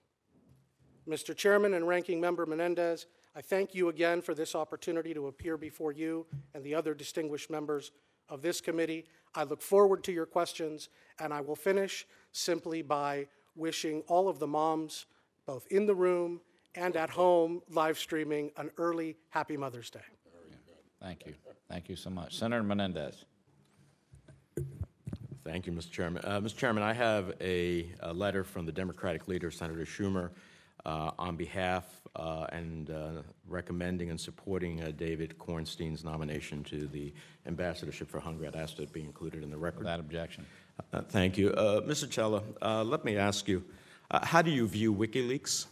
Mr. 1.09 1.37
Chairman 1.37 1.75
and 1.75 1.87
Ranking 1.87 2.21
Member 2.21 2.47
Menendez, 2.47 3.07
I 3.37 3.43
thank 3.43 3.75
you 3.75 3.89
again 3.89 4.23
for 4.23 4.35
this 4.35 4.55
opportunity 4.55 5.13
to 5.13 5.27
appear 5.27 5.57
before 5.57 5.93
you 5.93 6.27
and 6.55 6.63
the 6.65 6.75
other 6.75 6.95
distinguished 6.95 7.51
members 7.51 7.91
of 8.29 8.43
this 8.43 8.61
committee. 8.61 9.05
I 9.35 9.45
look 9.45 9.61
forward 9.61 10.05
to 10.05 10.13
your 10.13 10.27
questions, 10.27 10.89
and 11.19 11.33
I 11.33 11.41
will 11.41 11.57
finish 11.57 12.07
simply 12.33 12.81
by 12.81 13.27
wishing 13.57 14.03
all 14.07 14.29
of 14.29 14.39
the 14.39 14.47
moms, 14.47 15.07
both 15.47 15.67
in 15.69 15.87
the 15.87 15.95
room 15.95 16.41
and 16.75 16.97
at 16.97 17.11
home, 17.11 17.63
live 17.69 17.99
streaming, 17.99 18.51
an 18.57 18.71
early 18.79 19.17
Happy 19.31 19.57
Mother's 19.57 19.91
Day. 19.91 20.01
Thank 21.01 21.27
you. 21.27 21.35
Thank 21.69 21.89
you 21.89 21.97
so 21.97 22.11
much. 22.11 22.39
Senator 22.39 22.63
Menendez. 22.63 23.25
Thank 25.45 25.67
you, 25.67 25.73
Mr. 25.73 25.91
Chairman. 25.91 26.25
Uh, 26.25 26.41
Mr. 26.41 26.57
Chairman, 26.57 26.83
I 26.83 26.95
have 26.95 27.35
a, 27.39 27.93
a, 28.01 28.15
letter 28.15 28.45
from 28.45 28.65
the 28.65 28.73
Democratic 28.73 29.29
leader, 29.29 29.51
Senator 29.51 29.85
Schumer, 29.85 30.31
uh, 30.87 31.11
on 31.19 31.37
behalf 31.37 31.85
uh, 32.17 32.47
and 32.51 32.89
uh, 32.89 33.23
recommending 33.47 34.09
and 34.09 34.19
supporting 34.19 34.83
uh, 34.83 34.93
David 34.97 35.39
Cornstein's 35.39 36.03
nomination 36.03 36.65
to 36.65 36.87
the 36.87 37.13
ambassadorship 37.47 38.09
for 38.09 38.21
Hungary. 38.21 38.47
I'd 38.47 38.57
ask 38.57 38.77
that 38.77 38.85
it 38.85 38.93
be 38.95 39.03
included 39.03 39.43
in 39.43 39.51
the 39.51 39.57
record. 39.59 39.81
Without 39.81 40.01
objection. 40.01 40.47
Uh, 40.95 41.03
thank 41.03 41.37
you. 41.37 41.51
Mr. 41.51 42.11
Cella, 42.11 42.43
let 42.83 43.05
me 43.05 43.19
ask 43.19 43.47
you, 43.47 43.63
how 44.11 44.41
do 44.41 44.51
you 44.51 44.67
view 44.67 44.95
WikiLeaks? 44.95 45.67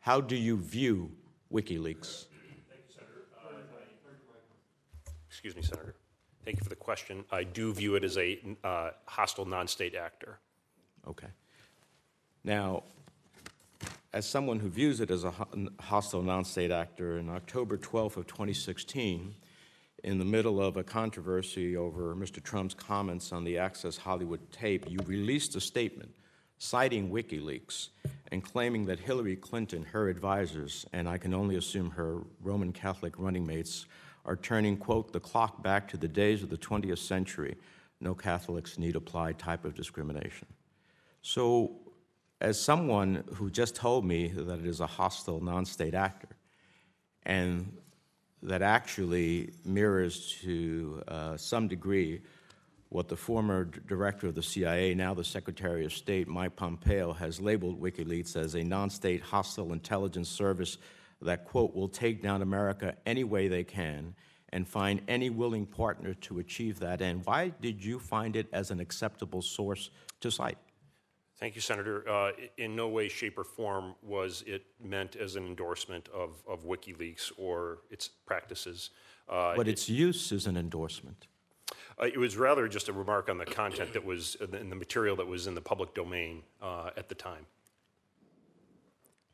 How 0.00 0.20
do 0.20 0.34
you 0.34 0.56
view 0.56 1.12
WikiLeaks? 1.52 2.26
Thank 2.68 2.82
you, 2.88 2.94
Senator. 2.94 3.26
Excuse 5.28 5.54
me, 5.54 5.62
Senator. 5.62 5.94
Thank 6.44 6.58
you 6.58 6.64
for 6.64 6.70
the 6.70 6.76
question. 6.76 7.24
I 7.30 7.44
do 7.44 7.72
view 7.74 7.94
it 7.94 8.04
as 8.04 8.16
a 8.16 8.38
uh, 8.64 8.90
hostile 9.04 9.44
non-state 9.44 9.94
actor. 9.94 10.38
Okay. 11.06 11.28
Now, 12.44 12.84
as 14.12 14.26
someone 14.26 14.58
who 14.58 14.68
views 14.68 15.00
it 15.00 15.10
as 15.10 15.24
a 15.24 15.32
hostile 15.80 16.22
non-state 16.22 16.70
actor, 16.70 17.18
in 17.18 17.28
October 17.28 17.76
12th 17.76 18.16
of 18.16 18.26
2016, 18.26 19.34
in 20.04 20.18
the 20.18 20.24
middle 20.24 20.62
of 20.62 20.76
a 20.76 20.84
controversy 20.84 21.76
over 21.76 22.14
Mr. 22.14 22.42
Trump's 22.42 22.74
comments 22.74 23.32
on 23.32 23.44
the 23.44 23.58
Access 23.58 23.96
Hollywood 23.96 24.40
tape, 24.52 24.88
you 24.88 24.98
released 25.06 25.56
a 25.56 25.60
statement 25.60 26.14
citing 26.58 27.10
WikiLeaks 27.10 27.88
and 28.32 28.42
claiming 28.42 28.86
that 28.86 28.98
Hillary 28.98 29.36
Clinton, 29.36 29.84
her 29.84 30.08
advisors, 30.08 30.86
and 30.92 31.08
I 31.08 31.18
can 31.18 31.34
only 31.34 31.56
assume 31.56 31.90
her 31.90 32.22
Roman 32.42 32.72
Catholic 32.72 33.14
running 33.18 33.46
mates, 33.46 33.86
are 34.28 34.36
turning, 34.36 34.76
quote, 34.76 35.12
the 35.12 35.20
clock 35.20 35.62
back 35.62 35.88
to 35.88 35.96
the 35.96 36.06
days 36.06 36.42
of 36.42 36.50
the 36.50 36.58
20th 36.58 36.98
century. 36.98 37.56
No 37.98 38.14
Catholics 38.14 38.78
need 38.78 38.94
apply 38.94 39.32
type 39.32 39.64
of 39.64 39.74
discrimination. 39.74 40.46
So, 41.22 41.72
as 42.40 42.60
someone 42.60 43.24
who 43.34 43.50
just 43.50 43.74
told 43.74 44.04
me 44.04 44.28
that 44.28 44.60
it 44.60 44.66
is 44.66 44.80
a 44.80 44.86
hostile 44.86 45.40
non 45.40 45.64
state 45.64 45.94
actor, 45.94 46.28
and 47.24 47.72
that 48.42 48.62
actually 48.62 49.54
mirrors 49.64 50.36
to 50.42 51.02
uh, 51.08 51.36
some 51.36 51.66
degree 51.66 52.20
what 52.90 53.08
the 53.08 53.16
former 53.16 53.64
d- 53.64 53.80
director 53.86 54.28
of 54.28 54.34
the 54.34 54.42
CIA, 54.42 54.94
now 54.94 55.14
the 55.14 55.24
Secretary 55.24 55.84
of 55.84 55.92
State, 55.92 56.28
Mike 56.28 56.54
Pompeo, 56.54 57.12
has 57.14 57.40
labeled 57.40 57.80
WikiLeaks 57.80 58.36
as 58.36 58.54
a 58.54 58.62
non 58.62 58.90
state 58.90 59.22
hostile 59.22 59.72
intelligence 59.72 60.28
service 60.28 60.76
that, 61.22 61.44
quote, 61.44 61.74
will 61.74 61.88
take 61.88 62.22
down 62.22 62.42
America 62.42 62.94
any 63.06 63.24
way 63.24 63.48
they 63.48 63.64
can 63.64 64.14
and 64.50 64.66
find 64.66 65.02
any 65.08 65.30
willing 65.30 65.66
partner 65.66 66.14
to 66.14 66.38
achieve 66.38 66.78
that 66.80 67.02
end. 67.02 67.22
Why 67.24 67.50
did 67.60 67.84
you 67.84 67.98
find 67.98 68.34
it 68.36 68.48
as 68.52 68.70
an 68.70 68.80
acceptable 68.80 69.42
source 69.42 69.90
to 70.20 70.30
cite? 70.30 70.58
Thank 71.36 71.54
you, 71.54 71.60
Senator. 71.60 72.08
Uh, 72.08 72.32
In 72.56 72.74
no 72.74 72.88
way, 72.88 73.08
shape, 73.08 73.38
or 73.38 73.44
form 73.44 73.94
was 74.02 74.42
it 74.46 74.64
meant 74.82 75.14
as 75.16 75.36
an 75.36 75.46
endorsement 75.46 76.08
of 76.08 76.42
of 76.48 76.64
WikiLeaks 76.64 77.30
or 77.36 77.78
its 77.90 78.08
practices. 78.08 78.90
Uh, 79.28 79.54
But 79.54 79.68
its 79.68 79.88
use 79.88 80.32
is 80.32 80.46
an 80.46 80.56
endorsement. 80.56 81.28
Uh, 82.00 82.06
It 82.06 82.18
was 82.18 82.36
rather 82.36 82.66
just 82.68 82.88
a 82.88 82.92
remark 82.92 83.28
on 83.28 83.38
the 83.38 83.44
content 83.44 83.92
that 83.92 84.04
was, 84.04 84.36
in 84.36 84.70
the 84.70 84.74
material 84.76 85.14
that 85.16 85.26
was 85.26 85.46
in 85.46 85.54
the 85.54 85.60
public 85.60 85.94
domain 85.94 86.42
uh, 86.60 86.90
at 86.96 87.08
the 87.08 87.14
time. 87.14 87.46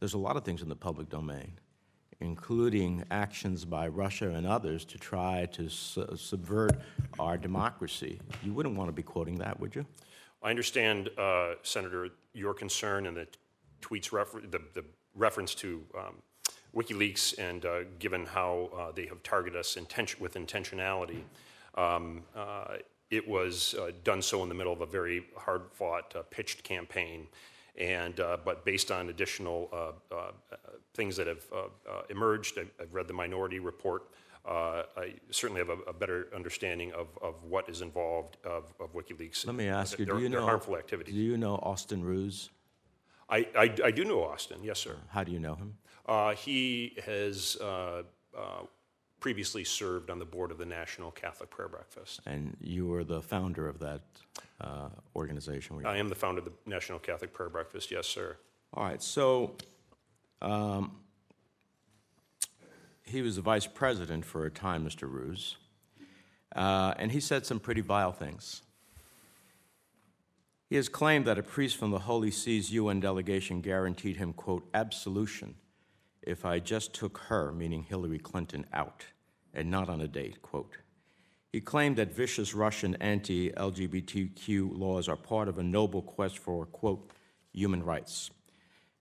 There's 0.00 0.14
a 0.14 0.18
lot 0.18 0.36
of 0.36 0.44
things 0.44 0.60
in 0.60 0.68
the 0.68 0.76
public 0.76 1.08
domain, 1.08 1.58
including 2.20 3.04
actions 3.10 3.64
by 3.64 3.88
Russia 3.88 4.30
and 4.30 4.46
others 4.46 4.84
to 4.86 4.98
try 4.98 5.46
to 5.52 5.68
su- 5.68 6.06
subvert 6.16 6.72
our 7.18 7.36
democracy. 7.36 8.20
You 8.42 8.52
wouldn't 8.54 8.76
want 8.76 8.88
to 8.88 8.92
be 8.92 9.02
quoting 9.02 9.36
that, 9.38 9.58
would 9.60 9.74
you? 9.74 9.86
I 10.42 10.50
understand, 10.50 11.10
uh, 11.18 11.54
Senator, 11.62 12.08
your 12.32 12.54
concern 12.54 13.06
and 13.06 13.16
the 13.16 13.26
tweets, 13.80 14.12
refer- 14.12 14.40
the 14.40 14.60
the 14.74 14.84
reference 15.14 15.54
to 15.54 15.82
um, 15.96 16.16
WikiLeaks, 16.74 17.38
and 17.38 17.64
uh, 17.64 17.84
given 17.98 18.26
how 18.26 18.68
uh, 18.76 18.92
they 18.92 19.06
have 19.06 19.22
targeted 19.22 19.58
us 19.58 19.76
with 20.18 20.34
intentionality, 20.34 21.22
um, 21.76 22.22
uh, 22.34 22.76
it 23.10 23.26
was 23.26 23.74
uh, 23.74 23.92
done 24.02 24.20
so 24.20 24.42
in 24.42 24.48
the 24.48 24.54
middle 24.54 24.72
of 24.72 24.80
a 24.80 24.86
very 24.86 25.24
hard-fought, 25.36 26.14
uh, 26.16 26.22
pitched 26.30 26.64
campaign. 26.64 27.28
And, 27.76 28.20
uh, 28.20 28.36
but 28.44 28.64
based 28.64 28.90
on 28.92 29.08
additional 29.08 29.68
uh, 29.72 30.14
uh, 30.14 30.30
things 30.94 31.16
that 31.16 31.26
have 31.26 31.44
emerged, 32.08 32.58
I've 32.58 32.70
I've 32.80 32.94
read 32.94 33.08
the 33.08 33.14
minority 33.14 33.58
report, 33.58 34.02
uh, 34.46 34.82
I 34.96 35.14
certainly 35.30 35.60
have 35.60 35.70
a 35.70 35.78
a 35.88 35.92
better 35.92 36.28
understanding 36.34 36.92
of 36.92 37.08
of 37.20 37.42
what 37.42 37.68
is 37.68 37.80
involved 37.82 38.36
of 38.44 38.72
of 38.78 38.94
WikiLeaks. 38.94 39.44
Let 39.46 39.56
me 39.56 39.68
ask 39.68 39.98
you, 39.98 40.04
Their- 40.04 40.16
do 40.16 40.22
you 40.22 40.28
know 40.28 40.44
harmful 40.44 40.76
activities? 40.76 41.14
Do 41.14 41.20
you 41.20 41.36
know 41.36 41.56
Austin 41.56 42.04
Ruse? 42.04 42.50
I, 43.28 43.38
I, 43.56 43.74
I 43.84 43.90
do 43.90 44.04
know 44.04 44.22
Austin, 44.22 44.62
yes, 44.62 44.78
sir. 44.78 44.96
How 45.08 45.24
do 45.24 45.32
you 45.32 45.40
know 45.40 45.54
him? 45.54 45.78
Uh, 46.06 46.34
he 46.34 46.96
has 47.06 47.56
uh, 47.60 48.02
uh, 48.36 48.40
previously 49.24 49.64
served 49.64 50.10
on 50.10 50.18
the 50.18 50.24
board 50.26 50.50
of 50.50 50.58
the 50.58 50.66
National 50.66 51.10
Catholic 51.10 51.48
Prayer 51.48 51.66
Breakfast. 51.66 52.20
And 52.26 52.58
you 52.60 52.86
were 52.86 53.04
the 53.04 53.22
founder 53.22 53.66
of 53.66 53.78
that 53.78 54.02
uh, 54.60 54.90
organization. 55.16 55.80
I 55.86 55.96
am 55.96 56.10
the 56.10 56.14
founder 56.14 56.40
of 56.40 56.44
the 56.44 56.52
National 56.66 56.98
Catholic 56.98 57.32
Prayer 57.32 57.48
Breakfast, 57.48 57.90
yes, 57.90 58.06
sir. 58.06 58.36
All 58.74 58.84
right, 58.84 59.00
so 59.02 59.54
um, 60.42 60.98
he 63.02 63.22
was 63.22 63.36
the 63.36 63.40
vice 63.40 63.66
president 63.66 64.26
for 64.26 64.44
a 64.44 64.50
time, 64.50 64.86
Mr. 64.86 65.10
Ruse, 65.10 65.56
uh, 66.54 66.92
and 66.98 67.10
he 67.10 67.18
said 67.18 67.46
some 67.46 67.58
pretty 67.58 67.80
vile 67.80 68.12
things. 68.12 68.60
He 70.68 70.76
has 70.76 70.90
claimed 70.90 71.24
that 71.24 71.38
a 71.38 71.42
priest 71.42 71.78
from 71.78 71.92
the 71.92 72.00
Holy 72.00 72.30
See's 72.30 72.70
UN 72.72 73.00
delegation 73.00 73.62
guaranteed 73.62 74.18
him, 74.18 74.34
quote, 74.34 74.68
absolution 74.74 75.54
if 76.20 76.44
I 76.44 76.58
just 76.58 76.92
took 76.92 77.16
her, 77.28 77.52
meaning 77.52 77.84
Hillary 77.84 78.18
Clinton, 78.18 78.66
out 78.72 79.04
and 79.54 79.70
not 79.70 79.88
on 79.88 80.00
a 80.00 80.08
date, 80.08 80.42
quote. 80.42 80.76
He 81.52 81.60
claimed 81.60 81.96
that 81.96 82.12
vicious 82.12 82.54
Russian 82.54 82.96
anti 82.96 83.50
LGBTQ 83.50 84.76
laws 84.76 85.08
are 85.08 85.16
part 85.16 85.48
of 85.48 85.58
a 85.58 85.62
noble 85.62 86.02
quest 86.02 86.38
for, 86.38 86.66
quote, 86.66 87.10
human 87.52 87.82
rights, 87.84 88.30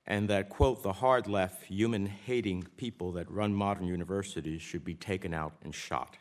and 0.05 0.29
that, 0.29 0.49
quote, 0.49 0.83
the 0.83 0.93
hard 0.93 1.27
left, 1.27 1.63
human 1.63 2.05
hating 2.05 2.67
people 2.77 3.11
that 3.13 3.29
run 3.31 3.53
modern 3.53 3.87
universities 3.87 4.61
should 4.61 4.83
be 4.83 4.93
taken 4.93 5.33
out 5.33 5.53
and 5.63 5.73
shot. 5.73 6.17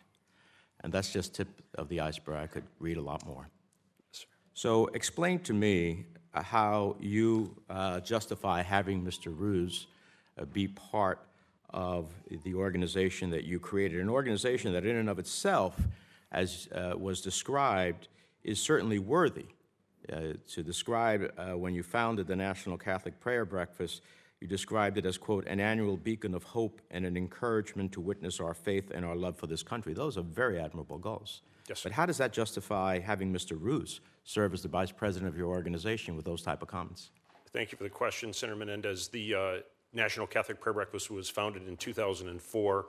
And 0.83 0.93
that's 0.93 1.13
just 1.13 1.35
tip 1.35 1.49
of 1.75 1.89
the 1.89 2.01
iceberg. 2.01 2.37
I 2.37 2.47
could 2.47 2.65
read 2.79 2.97
a 2.97 3.03
lot 3.03 3.27
more. 3.27 3.49
So 4.55 4.87
explain 4.89 5.41
to 5.41 5.53
me 5.53 6.07
uh, 6.35 6.43
how 6.43 6.97
you 7.01 7.57
uh, 7.69 8.01
justify 8.01 8.63
having 8.63 9.05
Mr. 9.05 9.37
Ruse 9.37 9.87
uh, 10.39 10.45
be 10.45 10.69
part 10.69 11.21
of 11.73 12.13
the 12.45 12.55
organization 12.55 13.31
that 13.31 13.45
you 13.45 13.59
created, 13.59 14.01
an 14.01 14.09
organization 14.09 14.73
that 14.73 14.85
in 14.85 14.97
and 14.97 15.09
of 15.09 15.19
itself, 15.19 15.77
as 16.31 16.69
uh, 16.75 16.95
was 16.97 17.21
described, 17.21 18.09
is 18.45 18.61
certainly 18.61 18.99
worthy. 18.99 19.47
Uh, 20.13 20.33
to 20.49 20.63
describe 20.63 21.33
uh, 21.39 21.57
when 21.57 21.75
you 21.75 21.83
founded 21.83 22.27
the 22.27 22.35
National 22.35 22.77
Catholic 22.77 23.21
Prayer 23.21 23.45
Breakfast, 23.45 24.03
you 24.41 24.49
described 24.49 24.99
it 24.99 25.07
as, 25.07 25.17
quote, 25.17 25.47
an 25.47 25.61
annual 25.61 25.97
beacon 25.97 26.35
of 26.35 26.43
hope 26.43 26.81
and 26.91 27.07
an 27.07 27.17
encouragement 27.17 27.93
to 27.93 28.01
witness 28.01 28.41
our 28.41 28.55
faith 28.55 28.91
and 28.93 29.05
our 29.05 29.15
love 29.15 29.37
for 29.37 29.47
this 29.47 29.63
country. 29.63 29.95
Those 29.95 30.19
are 30.19 30.23
very 30.23 30.59
admirable 30.59 30.99
goals. 30.99 31.43
Yes, 31.69 31.79
sir. 31.79 31.89
But 31.89 31.95
how 31.95 32.07
does 32.07 32.19
that 32.19 32.33
justify 32.33 32.99
having 32.99 33.33
Mr. 33.33 33.57
Ruse 33.57 34.01
serve 34.25 34.53
as 34.53 34.63
the 34.63 34.69
vice 34.69 34.91
president 34.91 35.29
of 35.29 35.39
your 35.39 35.47
organization 35.47 36.17
with 36.17 36.25
those 36.25 36.43
type 36.43 36.61
of 36.61 36.67
comments? 36.67 37.11
Thank 37.53 37.71
you 37.71 37.79
for 37.79 37.85
the 37.85 37.91
question, 37.91 38.33
Senator 38.33 38.57
Menendez. 38.57 39.09
The 39.09 39.35
uh, 39.35 39.57
National 39.93 40.27
Catholic 40.27 40.61
Prayer 40.61 40.73
Breakfast 40.73 41.11
was 41.11 41.29
founded 41.29 41.69
in 41.69 41.77
2004. 41.77 42.87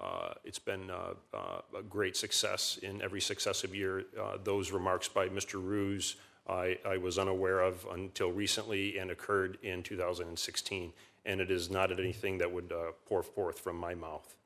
Uh, 0.00 0.34
It's 0.44 0.58
been 0.58 0.90
uh, 0.90 1.14
uh, 1.34 1.60
a 1.78 1.82
great 1.82 2.16
success 2.16 2.78
in 2.82 3.02
every 3.02 3.20
successive 3.20 3.74
year. 3.74 4.04
Uh, 4.18 4.38
Those 4.42 4.72
remarks 4.72 5.08
by 5.08 5.28
Mr. 5.28 5.62
Ruse, 5.62 6.16
I 6.48 6.78
I 6.84 6.96
was 6.98 7.18
unaware 7.18 7.60
of 7.60 7.86
until 7.90 8.30
recently 8.32 8.98
and 8.98 9.10
occurred 9.10 9.58
in 9.62 9.82
2016, 9.82 10.92
and 11.24 11.40
it 11.40 11.50
is 11.50 11.70
not 11.70 11.90
anything 11.92 12.38
that 12.38 12.50
would 12.52 12.72
uh, 12.72 12.92
pour 13.06 13.22
forth 13.22 13.58
from 13.58 13.76
my 13.76 13.94
mouth. 13.94 14.36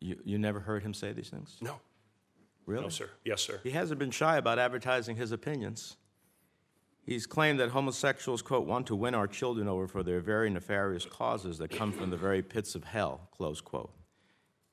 You, 0.00 0.16
you 0.24 0.38
never 0.38 0.60
heard 0.60 0.82
him 0.82 0.94
say 0.94 1.12
these 1.12 1.30
things? 1.30 1.56
No, 1.60 1.80
Really? 2.66 2.82
no, 2.84 2.88
sir. 2.88 3.08
Yes, 3.24 3.40
sir. 3.42 3.60
He 3.62 3.70
hasn't 3.70 3.98
been 3.98 4.10
shy 4.10 4.36
about 4.36 4.58
advertising 4.58 5.16
his 5.16 5.32
opinions. 5.32 5.96
He's 7.04 7.26
claimed 7.26 7.58
that 7.58 7.70
homosexuals, 7.70 8.42
quote, 8.42 8.66
want 8.66 8.86
to 8.86 8.94
win 8.94 9.14
our 9.14 9.26
children 9.26 9.66
over 9.66 9.88
for 9.88 10.02
their 10.02 10.20
very 10.20 10.48
nefarious 10.48 11.04
causes 11.04 11.58
that 11.58 11.70
come 11.70 11.92
from 11.92 12.10
the 12.10 12.16
very 12.16 12.42
pits 12.42 12.74
of 12.74 12.84
hell, 12.84 13.28
close 13.36 13.60
quote. 13.60 13.92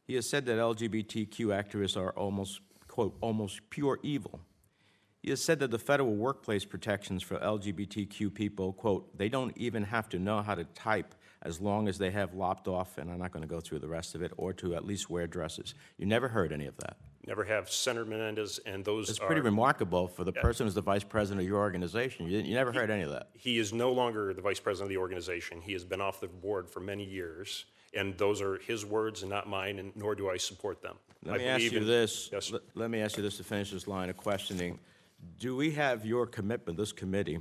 He 0.06 0.16
has 0.16 0.30
said 0.30 0.46
that 0.46 0.58
LGBTQ 0.58 1.48
activists 1.48 1.98
are 1.98 2.12
almost, 2.12 2.62
quote, 2.88 3.18
almost 3.22 3.68
pure 3.70 4.00
evil. 4.04 4.42
He 5.22 5.32
has 5.32 5.44
said 5.44 5.60
that 5.60 5.72
the 5.72 5.80
federal 5.80 6.16
workplace 6.16 6.66
protections 6.66 7.24
for 7.24 7.38
LGBTQ 7.40 8.34
people, 8.34 8.74
quote, 8.74 9.18
they 9.18 9.28
don't 9.28 9.56
even 9.58 9.84
have 9.84 10.08
to 10.10 10.20
know 10.20 10.42
how 10.42 10.56
to 10.56 10.64
type 10.64 11.16
as 11.42 11.60
long 11.60 11.88
as 11.88 11.98
they 11.98 12.12
have 12.12 12.34
lopped 12.34 12.68
off, 12.68 12.98
and 12.98 13.10
I'm 13.10 13.18
not 13.18 13.32
going 13.32 13.42
to 13.42 13.48
go 13.48 13.60
through 13.60 13.80
the 13.80 13.88
rest 13.88 14.14
of 14.14 14.22
it, 14.22 14.32
or 14.38 14.54
to 14.54 14.76
at 14.76 14.86
least 14.86 15.10
wear 15.10 15.26
dresses. 15.26 15.74
You 15.98 16.06
never 16.06 16.28
heard 16.28 16.52
any 16.52 16.68
of 16.68 16.78
that. 16.78 16.98
Never 17.28 17.44
have 17.44 17.70
Senator 17.70 18.06
Menendez, 18.06 18.60
and 18.66 18.84
those 18.84 19.10
It's 19.10 19.20
are... 19.20 19.26
pretty 19.26 19.42
remarkable 19.42 20.08
for 20.08 20.24
the 20.24 20.32
person 20.32 20.66
who's 20.66 20.74
the 20.74 20.82
vice 20.82 21.04
president 21.04 21.42
of 21.42 21.48
your 21.48 21.60
organization. 21.60 22.28
You, 22.28 22.40
you 22.40 22.56
never 22.56 22.72
heard 22.72 22.90
any 22.90 23.04
of 23.04 23.12
that. 23.12 23.30
He 23.34 23.60
is 23.60 23.74
no 23.74 23.92
longer 23.92 24.34
the 24.34 24.42
vice 24.42 24.60
president 24.60 24.86
of 24.86 24.90
the 24.90 24.98
organization. 24.98 25.62
He 25.62 25.74
has 25.74 25.84
been 25.84 26.02
off 26.02 26.22
the 26.22 26.28
board 26.28 26.70
for 26.70 26.80
many 26.80 27.04
years, 27.04 27.66
and 27.94 28.18
those 28.18 28.42
are 28.42 28.58
his 28.60 28.86
words 28.86 29.22
and 29.22 29.30
not 29.30 29.50
mine, 29.50 29.80
and 29.80 29.96
nor 29.96 30.16
do 30.16 30.30
I 30.30 30.38
support 30.38 30.82
them. 30.82 30.96
I 31.26 31.32
Let 31.32 31.40
me 31.40 31.48
ask 31.48 31.58
believe 31.58 31.74
you 31.74 31.80
in- 31.80 31.88
this. 31.88 32.30
Yes, 32.32 32.54
let 32.74 32.90
me 32.90 33.02
ask 33.02 33.18
you 33.18 33.24
this 33.24 33.38
to 33.38 33.44
finish 33.44 33.72
this 33.72 33.88
line 33.88 34.10
of 34.10 34.16
questioning. 34.18 34.80
Do 35.38 35.56
we 35.58 35.72
have 35.72 36.06
your 36.06 36.26
commitment, 36.26 36.78
this 36.78 36.94
committee, 36.94 37.40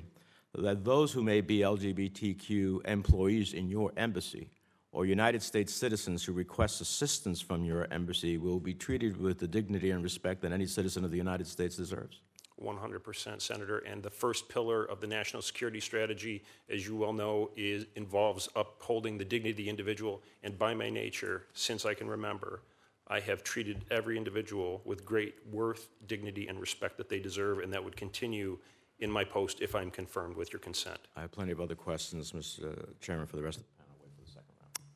that 0.55 0.85
those 0.85 1.13
who 1.13 1.23
may 1.23 1.41
be 1.41 1.61
LGBTQ 1.61 2.85
employees 2.87 3.53
in 3.53 3.69
your 3.69 3.93
embassy 3.97 4.51
or 4.93 5.05
United 5.05 5.43
States 5.43 5.73
citizens 5.73 6.25
who 6.25 6.33
request 6.33 6.81
assistance 6.81 7.41
from 7.41 7.65
your 7.65 7.87
embassy 7.93 8.39
will 8.39 8.59
be 8.59 8.75
treated 8.75 9.17
with 9.17 9.39
the 9.39 9.47
dignity 9.47 9.91
and 9.91 10.03
respect 10.03 10.41
that 10.43 10.53
any 10.53 10.67
citizen 10.67 11.05
of 11.05 11.11
the 11.11 11.17
United 11.17 11.47
States 11.47 11.77
deserves? 11.77 12.21
100%, 12.61 13.41
Senator. 13.41 13.79
And 13.79 14.03
the 14.03 14.11
first 14.11 14.49
pillar 14.49 14.85
of 14.85 15.01
the 15.01 15.07
national 15.07 15.43
security 15.43 15.81
strategy, 15.81 16.43
as 16.69 16.87
you 16.87 16.97
well 16.97 17.13
know, 17.13 17.51
is, 17.57 17.87
involves 17.95 18.49
upholding 18.57 19.19
the 19.19 19.25
dignity 19.25 19.51
of 19.51 19.57
the 19.57 19.69
individual. 19.69 20.23
And 20.43 20.59
by 20.59 20.75
my 20.75 20.91
nature, 20.91 21.45
since 21.53 21.85
I 21.85 21.95
can 21.95 22.09
remember, 22.09 22.63
I 23.07 23.21
have 23.21 23.45
treated 23.45 23.85
every 23.91 24.17
individual 24.17 24.83
with 24.85 25.05
great 25.05 25.35
worth, 25.51 25.89
dignity, 26.07 26.49
and 26.49 26.61
respect 26.61 26.97
that 26.97 27.09
they 27.09 27.21
deserve, 27.21 27.61
and 27.61 27.73
that 27.73 27.83
would 27.83 27.97
continue 27.97 28.59
in 28.99 29.11
my 29.11 29.23
post 29.23 29.61
if 29.61 29.75
I'm 29.75 29.91
confirmed 29.91 30.37
with 30.37 30.53
your 30.53 30.61
consent. 30.61 30.99
I 31.17 31.21
have 31.21 31.31
plenty 31.31 31.53
of 31.53 31.61
other 31.61 31.77
questions, 31.77 32.33
Mr. 32.33 32.73
Uh, 32.73 32.87
Chairman, 33.01 33.27
for 33.27 33.37
the 33.37 33.43
rest 33.43 33.59
of 33.59 33.63
the 33.63 33.69
panel. 33.71 33.78
Wait 33.78 33.78
for 33.78 33.78
the 33.78 33.78
second 33.78 33.78
round. 33.78 33.78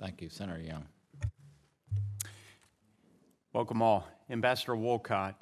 Thank 0.02 0.20
you, 0.20 0.30
Senator 0.30 0.60
Young. 0.60 0.84
Welcome 3.52 3.80
all. 3.80 4.08
Ambassador 4.28 4.74
Wolcott, 4.74 5.40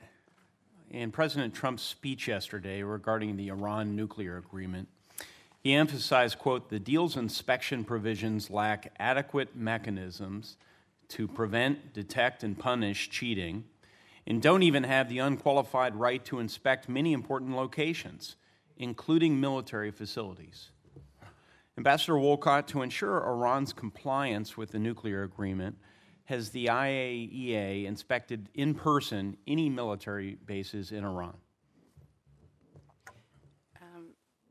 in 0.90 1.10
President 1.10 1.54
Trump's 1.54 1.82
speech 1.82 2.28
yesterday 2.28 2.82
regarding 2.82 3.38
the 3.38 3.48
Iran 3.48 3.96
nuclear 3.96 4.36
agreement, 4.36 4.88
he 5.62 5.72
emphasized, 5.72 6.38
quote, 6.38 6.68
the 6.68 6.78
deal's 6.78 7.16
inspection 7.16 7.84
provisions 7.84 8.50
lack 8.50 8.92
adequate 8.98 9.56
mechanisms 9.56 10.58
to 11.08 11.26
prevent, 11.26 11.94
detect, 11.94 12.44
and 12.44 12.58
punish 12.58 13.08
cheating, 13.08 13.64
and 14.26 14.42
don't 14.42 14.62
even 14.62 14.82
have 14.82 15.08
the 15.08 15.20
unqualified 15.20 15.96
right 15.96 16.22
to 16.26 16.38
inspect 16.38 16.86
many 16.86 17.14
important 17.14 17.56
locations, 17.56 18.36
including 18.76 19.40
military 19.40 19.90
facilities. 19.90 20.68
Ambassador 21.80 22.18
Wolcott, 22.18 22.68
to 22.68 22.82
ensure 22.82 23.24
Iran's 23.26 23.72
compliance 23.72 24.54
with 24.54 24.70
the 24.70 24.78
nuclear 24.78 25.22
agreement, 25.22 25.78
has 26.24 26.50
the 26.50 26.66
IAEA 26.66 27.86
inspected 27.86 28.50
in 28.52 28.74
person 28.74 29.34
any 29.46 29.70
military 29.70 30.36
bases 30.44 30.92
in 30.92 31.04
Iran? 31.04 31.38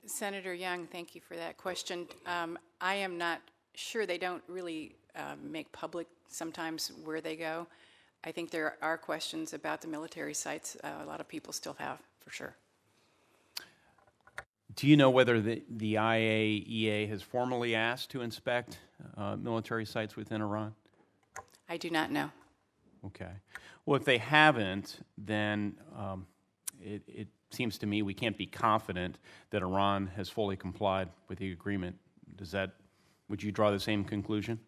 Senator 0.07 0.55
Young, 0.55 0.87
thank 0.87 1.13
you 1.13 1.21
for 1.21 1.35
that 1.35 1.55
question. 1.55 2.07
Um, 2.25 2.57
I 2.81 2.95
am 2.95 3.19
not 3.19 3.41
sure. 3.75 4.07
They 4.07 4.17
don't 4.17 4.41
really 4.47 4.95
uh, 5.15 5.35
make 5.39 5.71
public 5.71 6.07
sometimes 6.29 6.91
where 7.03 7.21
they 7.21 7.35
go. 7.35 7.67
I 8.23 8.31
think 8.31 8.49
there 8.49 8.75
are 8.81 8.97
questions 8.97 9.53
about 9.53 9.81
the 9.81 9.87
military 9.87 10.33
sites. 10.33 10.75
Uh, 10.83 11.03
a 11.03 11.05
lot 11.05 11.19
of 11.19 11.27
people 11.27 11.53
still 11.53 11.75
have, 11.77 11.99
for 12.19 12.31
sure. 12.31 12.55
Do 14.75 14.87
you 14.87 14.95
know 14.95 15.09
whether 15.09 15.41
the, 15.41 15.63
the 15.69 15.95
IAEA 15.95 17.09
has 17.09 17.21
formally 17.21 17.75
asked 17.75 18.11
to 18.11 18.21
inspect 18.21 18.77
uh, 19.17 19.35
military 19.35 19.85
sites 19.85 20.15
within 20.15 20.41
Iran? 20.41 20.73
I 21.67 21.77
do 21.77 21.89
not 21.89 22.11
know. 22.11 22.31
Okay. 23.05 23.31
Well, 23.85 23.99
if 23.99 24.05
they 24.05 24.17
haven't, 24.17 24.99
then 25.17 25.75
um, 25.97 26.27
it, 26.81 27.01
it 27.07 27.27
seems 27.51 27.77
to 27.79 27.87
me 27.87 28.01
we 28.01 28.13
can't 28.13 28.37
be 28.37 28.45
confident 28.45 29.17
that 29.49 29.61
Iran 29.61 30.07
has 30.15 30.29
fully 30.29 30.55
complied 30.55 31.09
with 31.27 31.39
the 31.39 31.51
agreement. 31.51 31.95
Does 32.35 32.51
that, 32.51 32.75
would 33.27 33.41
you 33.41 33.51
draw 33.51 33.71
the 33.71 33.79
same 33.79 34.03
conclusion? 34.03 34.59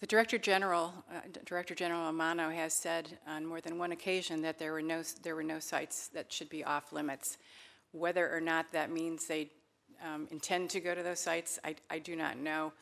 The 0.00 0.06
Director 0.06 0.36
General, 0.36 0.92
uh, 1.10 1.20
Director 1.46 1.74
General 1.74 2.12
Amano, 2.12 2.54
has 2.54 2.74
said 2.74 3.18
on 3.26 3.46
more 3.46 3.62
than 3.62 3.78
one 3.78 3.92
occasion 3.92 4.42
that 4.42 4.58
there 4.58 4.72
were 4.72 4.82
no 4.82 5.02
there 5.22 5.34
were 5.34 5.42
no 5.42 5.58
sites 5.58 6.08
that 6.08 6.30
should 6.30 6.50
be 6.50 6.62
off 6.62 6.92
limits. 6.92 7.38
Whether 7.92 8.30
or 8.30 8.40
not 8.40 8.70
that 8.72 8.90
means 8.90 9.26
they 9.26 9.50
um, 10.04 10.28
intend 10.30 10.68
to 10.70 10.80
go 10.80 10.94
to 10.94 11.02
those 11.02 11.20
sites, 11.20 11.58
I, 11.64 11.76
I 11.88 11.98
do 11.98 12.14
not 12.14 12.36
know. 12.36 12.74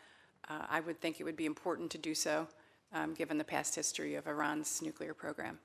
Uh, 0.48 0.66
I 0.68 0.80
would 0.80 1.00
think 1.00 1.20
it 1.20 1.24
would 1.24 1.36
be 1.36 1.46
important 1.46 1.90
to 1.92 1.98
do 1.98 2.16
so, 2.16 2.48
um, 2.92 3.14
given 3.14 3.38
the 3.38 3.44
past 3.44 3.76
history 3.76 4.16
of 4.16 4.26
Iran's 4.26 4.82
nuclear 4.82 5.14
program. 5.14 5.60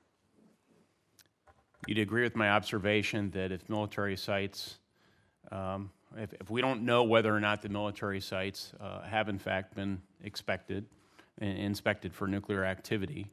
You'd 1.88 1.98
agree 1.98 2.22
with 2.22 2.36
my 2.36 2.50
observation 2.50 3.30
that 3.32 3.50
if 3.50 3.68
military 3.68 4.16
sites, 4.16 4.78
um, 5.50 5.90
if, 6.16 6.32
if 6.34 6.48
we 6.48 6.60
don't 6.60 6.82
know 6.82 7.02
whether 7.02 7.34
or 7.34 7.40
not 7.40 7.60
the 7.60 7.68
military 7.68 8.20
sites 8.20 8.72
uh, 8.78 9.02
have 9.02 9.28
in 9.28 9.38
fact 9.38 9.74
been 9.74 10.00
expected, 10.22 10.86
inspected 11.38 12.14
for 12.14 12.26
nuclear 12.26 12.64
activity, 12.64 13.30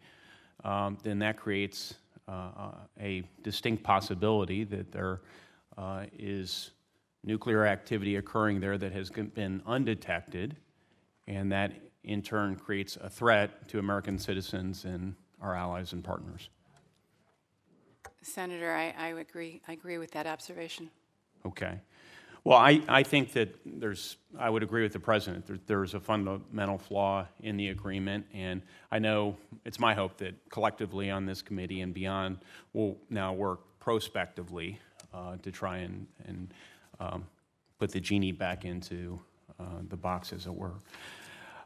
um, 0.64 0.98
then 1.04 1.20
that 1.20 1.38
creates 1.38 1.96
uh, 2.28 2.32
uh, 2.32 2.72
a 3.00 3.24
distinct 3.44 3.84
possibility 3.84 4.64
that 4.64 4.92
there 4.92 5.22
uh, 5.78 6.06
is 6.18 6.72
nuclear 7.24 7.66
activity 7.66 8.16
occurring 8.16 8.60
there 8.60 8.78
that 8.78 8.92
has 8.92 9.10
been 9.10 9.62
undetected, 9.66 10.56
and 11.28 11.52
that 11.52 11.74
in 12.04 12.22
turn 12.22 12.56
creates 12.56 12.98
a 12.98 13.10
threat 13.10 13.68
to 13.68 13.80
American 13.80 14.18
citizens 14.18 14.86
and 14.86 15.16
our 15.42 15.56
allies 15.56 15.94
and 15.94 16.04
partners. 16.04 16.50
Senator, 18.22 18.74
I, 18.74 18.94
I 18.98 19.08
agree. 19.10 19.62
I 19.68 19.74
agree 19.74 19.98
with 19.98 20.12
that 20.12 20.26
observation. 20.26 20.90
Okay. 21.46 21.80
Well, 22.48 22.58
I, 22.58 22.82
I 22.88 23.04
think 23.04 23.34
that 23.34 23.54
there's, 23.66 24.16
I 24.40 24.50
would 24.50 24.64
agree 24.64 24.84
with 24.84 24.94
the 24.94 25.02
president. 25.02 25.46
There, 25.48 25.60
there's 25.68 25.96
a 25.96 26.00
fundamental 26.00 26.78
flaw 26.78 27.28
in 27.42 27.58
the 27.58 27.68
agreement, 27.68 28.26
and 28.34 28.62
I 28.90 29.00
know 29.00 29.36
it's 29.66 29.82
my 29.82 29.94
hope 29.94 30.16
that 30.20 30.34
collectively 30.50 31.12
on 31.12 31.26
this 31.26 31.42
committee 31.42 31.82
and 31.82 31.94
beyond, 31.94 32.38
we'll 32.72 32.96
now 33.10 33.34
work 33.34 33.60
prospectively 33.82 34.80
uh, 35.14 35.36
to 35.44 35.52
try 35.52 35.80
and, 35.80 36.08
and 36.26 36.54
um, 37.02 37.26
put 37.80 37.92
the 37.92 38.00
genie 38.00 38.32
back 38.32 38.64
into 38.64 39.20
uh, 39.60 39.66
the 39.90 39.98
box, 39.98 40.32
as 40.32 40.46
it 40.46 40.56
were. 40.56 40.76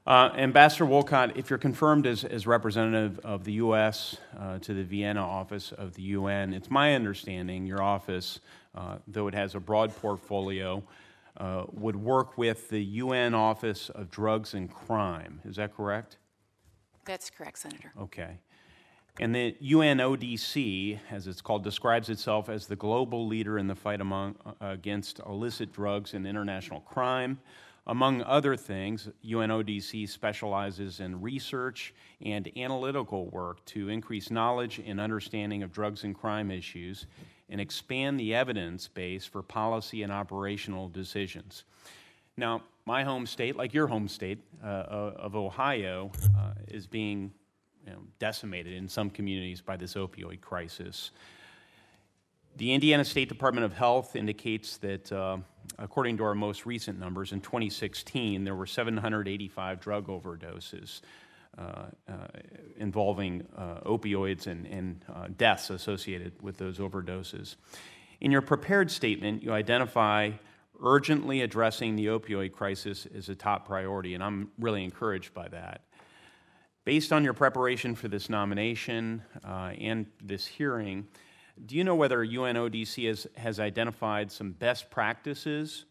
Uh, 0.07 0.31
Ambassador 0.35 0.87
Wolcott, 0.87 1.37
if 1.37 1.51
you're 1.51 1.59
confirmed 1.59 2.07
as, 2.07 2.23
as 2.23 2.47
representative 2.47 3.19
of 3.19 3.43
the 3.43 3.53
U.S. 3.53 4.17
Uh, 4.35 4.57
to 4.57 4.73
the 4.73 4.83
Vienna 4.83 5.21
office 5.23 5.73
of 5.73 5.93
the 5.93 6.01
UN, 6.01 6.55
it's 6.55 6.71
my 6.71 6.95
understanding 6.95 7.67
your 7.67 7.83
office, 7.83 8.39
though 9.07 9.27
it 9.27 9.33
has 9.33 9.55
a 9.55 9.59
broad 9.59 9.95
portfolio, 9.95 10.83
uh, 11.37 11.63
would 11.71 11.95
work 11.95 12.37
with 12.37 12.69
the 12.69 12.83
UN 12.83 13.33
Office 13.33 13.89
of 13.89 14.09
Drugs 14.09 14.53
and 14.53 14.71
Crime. 14.71 15.41
Is 15.45 15.55
that 15.55 15.75
correct? 15.75 16.17
That's 17.05 17.29
correct, 17.29 17.57
Senator. 17.59 17.91
Okay. 17.99 18.37
And 19.19 19.35
the 19.35 19.55
UNODC, 19.61 20.99
as 21.09 21.27
it's 21.27 21.41
called, 21.41 21.63
describes 21.63 22.09
itself 22.09 22.47
as 22.47 22.67
the 22.67 22.75
global 22.75 23.27
leader 23.27 23.57
in 23.57 23.67
the 23.67 23.75
fight 23.75 24.01
among, 24.01 24.35
uh, 24.45 24.53
against 24.61 25.19
illicit 25.19 25.73
drugs 25.73 26.13
and 26.13 26.25
international 26.25 26.81
crime. 26.81 27.39
Among 27.87 28.21
other 28.21 28.55
things, 28.55 29.09
UNODC 29.25 30.07
specializes 30.07 30.99
in 30.99 31.19
research 31.19 31.93
and 32.21 32.49
analytical 32.55 33.27
work 33.31 33.65
to 33.65 33.89
increase 33.89 34.29
knowledge 34.29 34.79
and 34.85 34.99
understanding 34.99 35.63
of 35.63 35.71
drugs 35.71 36.03
and 36.03 36.15
crime 36.15 36.51
issues 36.51 37.07
and 37.51 37.61
expand 37.61 38.19
the 38.19 38.33
evidence 38.33 38.87
base 38.87 39.25
for 39.25 39.43
policy 39.43 40.01
and 40.01 40.11
operational 40.11 40.87
decisions. 40.87 41.65
Now, 42.37 42.63
my 42.85 43.03
home 43.03 43.27
state, 43.27 43.55
like 43.57 43.73
your 43.73 43.87
home 43.87 44.07
state 44.07 44.39
uh, 44.63 44.67
of 44.67 45.35
Ohio, 45.35 46.11
uh, 46.37 46.53
is 46.69 46.87
being 46.87 47.31
you 47.85 47.91
know, 47.91 47.99
decimated 48.19 48.73
in 48.73 48.87
some 48.87 49.09
communities 49.09 49.61
by 49.61 49.75
this 49.75 49.95
opioid 49.95 50.41
crisis. 50.41 51.11
The 52.57 52.73
Indiana 52.73 53.05
State 53.05 53.29
Department 53.29 53.65
of 53.65 53.73
Health 53.73 54.15
indicates 54.15 54.77
that, 54.77 55.11
uh, 55.11 55.37
according 55.77 56.17
to 56.17 56.23
our 56.23 56.35
most 56.35 56.65
recent 56.65 56.99
numbers, 56.99 57.31
in 57.31 57.41
2016, 57.41 58.43
there 58.43 58.55
were 58.55 58.65
785 58.65 59.79
drug 59.79 60.07
overdoses 60.07 61.01
uh, 61.01 61.05
uh, 61.05 61.07
involving 62.77 63.45
uh, 63.55 63.79
opioids 63.85 64.47
and, 64.47 64.65
and 64.65 65.05
uh, 65.13 65.27
deaths 65.37 65.69
associated 65.69 66.33
with 66.41 66.57
those 66.57 66.79
overdoses. 66.79 67.55
In 68.19 68.31
your 68.31 68.41
prepared 68.41 68.91
statement, 68.91 69.43
you 69.43 69.51
identify 69.51 70.31
urgently 70.83 71.41
addressing 71.41 71.95
the 71.95 72.07
opioid 72.07 72.51
crisis 72.51 73.07
as 73.15 73.29
a 73.29 73.35
top 73.35 73.67
priority, 73.67 74.15
and 74.15 74.23
I'm 74.23 74.51
really 74.59 74.83
encouraged 74.83 75.33
by 75.33 75.47
that. 75.49 75.81
Based 76.83 77.13
on 77.13 77.23
your 77.23 77.33
preparation 77.33 77.93
for 77.93 78.07
this 78.07 78.29
nomination 78.29 79.21
uh, 79.43 79.73
and 79.79 80.07
this 80.23 80.47
hearing, 80.47 81.07
do 81.63 81.75
you 81.75 81.83
know 81.83 81.95
whether 81.95 82.25
UNODC 82.25 83.07
has, 83.07 83.27
has 83.37 83.59
identified 83.59 84.31
some 84.31 84.51
best 84.51 84.89
practices 84.89 85.85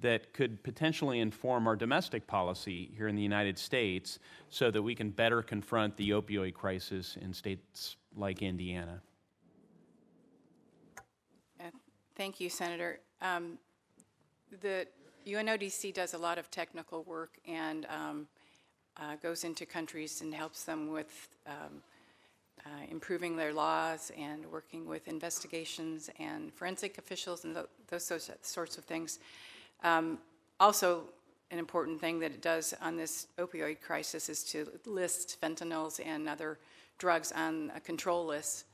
that 0.00 0.32
could 0.32 0.62
potentially 0.62 1.20
inform 1.20 1.66
our 1.66 1.76
domestic 1.76 2.26
policy 2.26 2.90
here 2.96 3.08
in 3.08 3.16
the 3.16 3.22
United 3.22 3.58
States 3.58 4.18
so 4.48 4.70
that 4.70 4.82
we 4.82 4.94
can 4.94 5.10
better 5.10 5.42
confront 5.42 5.96
the 5.96 6.10
opioid 6.10 6.54
crisis 6.54 7.16
in 7.20 7.32
states 7.32 7.96
like 8.16 8.42
Indiana? 8.42 9.00
Uh, 11.60 11.64
Thank 12.14 12.40
you, 12.40 12.48
Senator. 12.48 13.00
Um, 13.20 13.58
The 14.60 14.86
UNODC 15.26 15.92
does 15.92 16.14
a 16.14 16.18
lot 16.18 16.38
of 16.38 16.50
technical 16.50 17.02
work 17.02 17.38
and 17.46 17.86
um, 17.90 18.28
uh, 18.96 19.16
goes 19.22 19.44
into 19.44 19.66
countries 19.66 20.20
and 20.20 20.32
helps 20.32 20.64
them 20.64 20.90
with 20.90 21.28
um, 21.46 21.82
uh, 22.64 22.86
improving 22.90 23.36
their 23.36 23.52
laws 23.52 24.10
and 24.16 24.46
working 24.46 24.86
with 24.86 25.08
investigations 25.08 26.08
and 26.18 26.52
forensic 26.54 26.98
officials 26.98 27.44
and 27.44 27.56
tho- 27.56 27.68
those 27.88 28.30
sorts 28.42 28.78
of 28.78 28.84
things. 28.84 29.18
Um, 29.82 30.18
Also, 30.60 31.04
an 31.50 31.58
important 31.58 32.00
thing 32.00 32.18
that 32.18 32.32
it 32.32 32.42
does 32.42 32.74
on 32.80 32.96
this 32.96 33.28
opioid 33.38 33.80
crisis 33.80 34.28
is 34.28 34.42
to 34.44 34.66
list 34.86 35.40
fentanyls 35.40 36.00
and 36.04 36.28
other 36.28 36.58
drugs 36.98 37.32
on 37.32 37.70
a 37.74 37.80
control 37.80 38.26
list. 38.26 38.64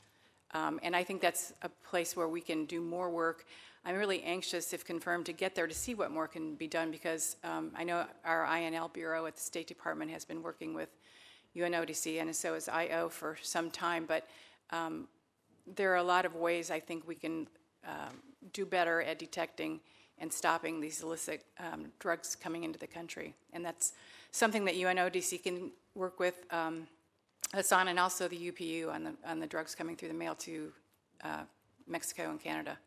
Um, 0.52 0.80
And 0.82 0.96
I 0.96 1.04
think 1.04 1.20
that's 1.20 1.52
a 1.62 1.68
place 1.68 2.16
where 2.16 2.28
we 2.28 2.40
can 2.40 2.64
do 2.64 2.80
more 2.80 3.10
work. 3.10 3.44
I'm 3.84 3.96
really 3.96 4.22
anxious, 4.22 4.72
if 4.72 4.82
confirmed, 4.82 5.26
to 5.26 5.32
get 5.32 5.54
there 5.54 5.66
to 5.66 5.74
see 5.74 5.94
what 5.94 6.10
more 6.10 6.26
can 6.26 6.54
be 6.54 6.66
done 6.66 6.90
because 6.90 7.36
um, 7.44 7.70
I 7.76 7.84
know 7.84 8.06
our 8.24 8.46
INL 8.46 8.90
Bureau 8.92 9.26
at 9.26 9.34
the 9.34 9.42
State 9.42 9.66
Department 9.66 10.10
has 10.10 10.24
been 10.24 10.42
working 10.42 10.72
with 10.72 10.88
UNODC 11.54 12.20
and 12.20 12.34
so 12.34 12.54
has 12.54 12.68
IO 12.68 13.10
for 13.10 13.36
some 13.42 13.70
time, 13.70 14.06
but 14.06 14.26
um, 14.70 15.06
there 15.76 15.92
are 15.92 15.96
a 15.96 16.02
lot 16.02 16.24
of 16.24 16.34
ways 16.34 16.70
I 16.70 16.80
think 16.80 17.06
we 17.06 17.14
can 17.14 17.46
um, 17.86 18.22
do 18.52 18.64
better 18.64 19.02
at 19.02 19.18
detecting 19.18 19.80
and 20.18 20.32
stopping 20.32 20.80
these 20.80 21.02
illicit 21.02 21.44
um, 21.58 21.86
drugs 21.98 22.36
coming 22.36 22.64
into 22.64 22.78
the 22.78 22.86
country. 22.86 23.34
And 23.52 23.64
that's 23.64 23.92
something 24.30 24.64
that 24.64 24.74
UNODC 24.74 25.42
can 25.42 25.70
work 25.94 26.18
with 26.18 26.44
um, 26.50 26.86
on, 27.72 27.88
and 27.88 27.98
also 27.98 28.28
the 28.28 28.50
UPU 28.52 28.92
on 28.92 29.04
the, 29.04 29.12
on 29.26 29.38
the 29.40 29.46
drugs 29.46 29.74
coming 29.74 29.96
through 29.96 30.08
the 30.08 30.14
mail 30.14 30.34
to 30.36 30.72
uh, 31.22 31.42
Mexico 31.86 32.30
and 32.30 32.40
Canada. 32.40 32.78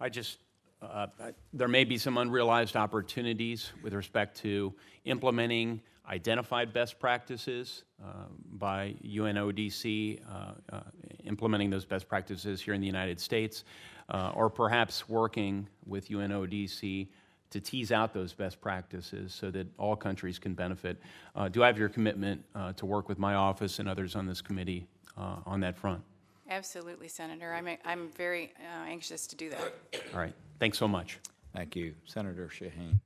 I 0.00 0.08
just, 0.08 0.38
uh, 0.82 1.06
I- 1.20 1.32
there 1.52 1.68
may 1.68 1.84
be 1.84 1.98
some 1.98 2.18
unrealized 2.18 2.76
opportunities 2.76 3.72
with 3.82 3.94
respect 3.94 4.36
to 4.42 4.72
implementing 5.04 5.80
identified 6.08 6.72
best 6.72 6.98
practices 6.98 7.84
uh, 8.02 8.26
by 8.52 8.94
UNODC, 9.04 10.20
uh, 10.28 10.52
uh, 10.72 10.80
implementing 11.24 11.70
those 11.70 11.84
best 11.84 12.08
practices 12.08 12.60
here 12.60 12.74
in 12.74 12.80
the 12.80 12.86
United 12.86 13.18
States, 13.18 13.64
uh, 14.10 14.32
or 14.34 14.50
perhaps 14.50 15.08
working 15.08 15.66
with 15.86 16.08
UNODC 16.08 17.08
to 17.50 17.60
tease 17.60 17.92
out 17.92 18.12
those 18.12 18.32
best 18.32 18.60
practices 18.60 19.32
so 19.32 19.50
that 19.50 19.66
all 19.78 19.94
countries 19.94 20.38
can 20.38 20.54
benefit. 20.54 21.00
Uh, 21.36 21.48
Do 21.48 21.62
I 21.62 21.68
have 21.68 21.78
your 21.78 21.88
commitment 21.88 22.44
uh, 22.54 22.72
to 22.74 22.84
work 22.84 23.08
with 23.08 23.18
my 23.18 23.34
office 23.34 23.78
and 23.78 23.88
others 23.88 24.16
on 24.16 24.26
this 24.26 24.40
committee 24.40 24.86
uh, 25.16 25.36
on 25.46 25.60
that 25.60 25.76
front? 25.76 26.02
Absolutely, 26.50 27.08
Senator. 27.08 27.54
I'm, 27.54 27.68
I'm 27.84 28.10
very 28.10 28.52
uh, 28.58 28.84
anxious 28.86 29.26
to 29.28 29.36
do 29.36 29.50
that. 29.50 29.74
All 30.12 30.20
right, 30.20 30.34
thanks 30.58 30.78
so 30.78 30.88
much. 30.88 31.20
Thank 31.54 31.76
you. 31.76 31.94
Senator 32.04 32.50
Shaheen. 32.52 32.98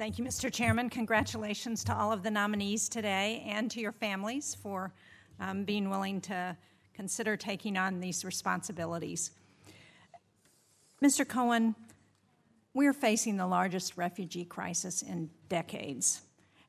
Thank 0.00 0.18
you, 0.18 0.24
Mr. 0.24 0.50
Chairman. 0.50 0.88
Congratulations 0.88 1.84
to 1.84 1.94
all 1.94 2.10
of 2.10 2.22
the 2.22 2.30
nominees 2.30 2.88
today 2.88 3.44
and 3.46 3.70
to 3.70 3.80
your 3.80 3.92
families 3.92 4.56
for 4.62 4.94
um, 5.38 5.64
being 5.64 5.90
willing 5.90 6.22
to 6.22 6.56
consider 6.94 7.36
taking 7.36 7.76
on 7.76 8.00
these 8.00 8.24
responsibilities. 8.24 9.32
Mr. 11.04 11.28
Cohen, 11.28 11.74
we're 12.72 12.94
facing 12.94 13.36
the 13.36 13.46
largest 13.46 13.98
refugee 13.98 14.46
crisis 14.46 15.02
in 15.02 15.28
decades. 15.50 16.22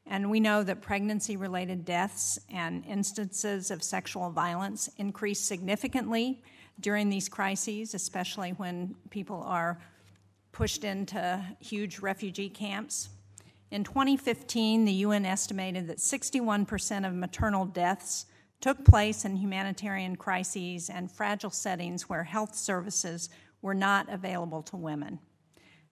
And 0.06 0.30
we 0.30 0.42
know 0.42 0.62
that 0.64 0.82
pregnancy 0.82 1.38
related 1.38 1.86
deaths 1.86 2.38
and 2.54 2.86
instances 2.86 3.72
of 3.72 3.82
sexual 3.82 4.30
violence 4.30 4.90
increase 4.98 5.40
significantly 5.40 6.44
during 6.82 7.10
these 7.10 7.30
crises, 7.30 7.94
especially 7.94 8.50
when 8.50 8.94
people 9.10 9.42
are 9.44 9.80
pushed 10.52 10.84
into 10.84 11.42
huge 11.62 12.00
refugee 12.00 12.50
camps. 12.50 13.08
In 13.72 13.86
2015, 13.86 14.84
the 14.84 14.92
UN 14.92 15.26
estimated 15.26 15.88
that 15.88 16.00
61% 16.00 17.08
of 17.08 17.14
maternal 17.14 17.66
deaths 17.66 18.26
took 18.60 18.84
place 18.84 19.24
in 19.24 19.38
humanitarian 19.38 20.18
crises 20.18 20.90
and 20.90 21.10
fragile 21.10 21.50
settings 21.50 22.10
where 22.10 22.26
health 22.26 22.54
services 22.54 23.30
were 23.62 23.74
not 23.74 24.12
available 24.12 24.62
to 24.64 24.76
women. 24.76 25.20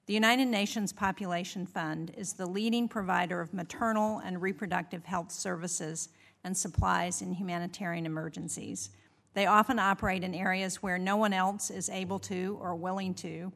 The 0.07 0.13
United 0.13 0.47
Nations 0.47 0.91
Population 0.91 1.65
Fund 1.65 2.11
is 2.17 2.33
the 2.33 2.45
leading 2.45 2.89
provider 2.89 3.39
of 3.39 3.53
maternal 3.53 4.19
and 4.19 4.41
reproductive 4.41 5.05
health 5.05 5.31
services 5.31 6.09
and 6.43 6.57
supplies 6.57 7.21
in 7.21 7.31
humanitarian 7.31 8.05
emergencies. 8.05 8.89
They 9.35 9.45
often 9.45 9.79
operate 9.79 10.25
in 10.25 10.35
areas 10.35 10.83
where 10.83 10.97
no 10.97 11.15
one 11.15 11.31
else 11.31 11.69
is 11.69 11.89
able 11.89 12.19
to 12.19 12.57
or 12.59 12.75
willing 12.75 13.13
to, 13.15 13.53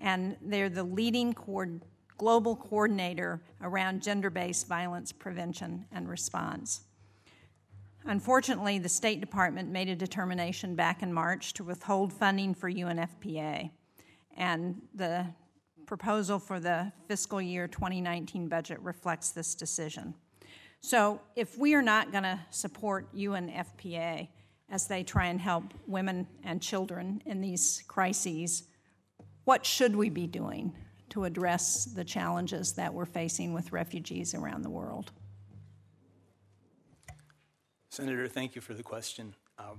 and 0.00 0.36
they're 0.42 0.68
the 0.68 0.82
leading 0.82 1.34
coord- 1.34 1.84
global 2.20 2.54
coordinator 2.54 3.40
around 3.62 4.02
gender 4.02 4.28
based 4.28 4.68
violence 4.68 5.10
prevention 5.10 5.86
and 5.90 6.06
response. 6.06 6.82
Unfortunately, 8.04 8.78
the 8.78 8.90
State 8.90 9.22
Department 9.22 9.70
made 9.70 9.88
a 9.88 9.96
determination 9.96 10.74
back 10.74 11.02
in 11.02 11.10
March 11.10 11.54
to 11.54 11.64
withhold 11.64 12.12
funding 12.12 12.52
for 12.52 12.70
UNFPA, 12.70 13.70
and 14.36 14.82
the 14.94 15.24
proposal 15.86 16.38
for 16.38 16.60
the 16.60 16.92
fiscal 17.08 17.40
year 17.40 17.66
2019 17.66 18.48
budget 18.48 18.78
reflects 18.82 19.30
this 19.30 19.54
decision. 19.54 20.12
So, 20.82 21.22
if 21.36 21.56
we 21.56 21.72
are 21.72 21.80
not 21.80 22.12
going 22.12 22.24
to 22.24 22.38
support 22.50 23.14
UNFPA 23.14 24.28
as 24.68 24.86
they 24.86 25.04
try 25.04 25.28
and 25.28 25.40
help 25.40 25.72
women 25.86 26.26
and 26.44 26.60
children 26.60 27.22
in 27.24 27.40
these 27.40 27.82
crises, 27.88 28.64
what 29.44 29.64
should 29.64 29.96
we 29.96 30.10
be 30.10 30.26
doing 30.26 30.74
to 31.10 31.24
address 31.24 31.84
the 31.84 32.04
challenges 32.04 32.72
that 32.72 32.92
we're 32.92 33.04
facing 33.04 33.52
with 33.52 33.72
refugees 33.72 34.34
around 34.34 34.62
the 34.62 34.70
world? 34.70 35.12
Senator, 37.90 38.28
thank 38.28 38.54
you 38.54 38.60
for 38.60 38.74
the 38.74 38.82
question. 38.82 39.34
Uh, 39.58 39.74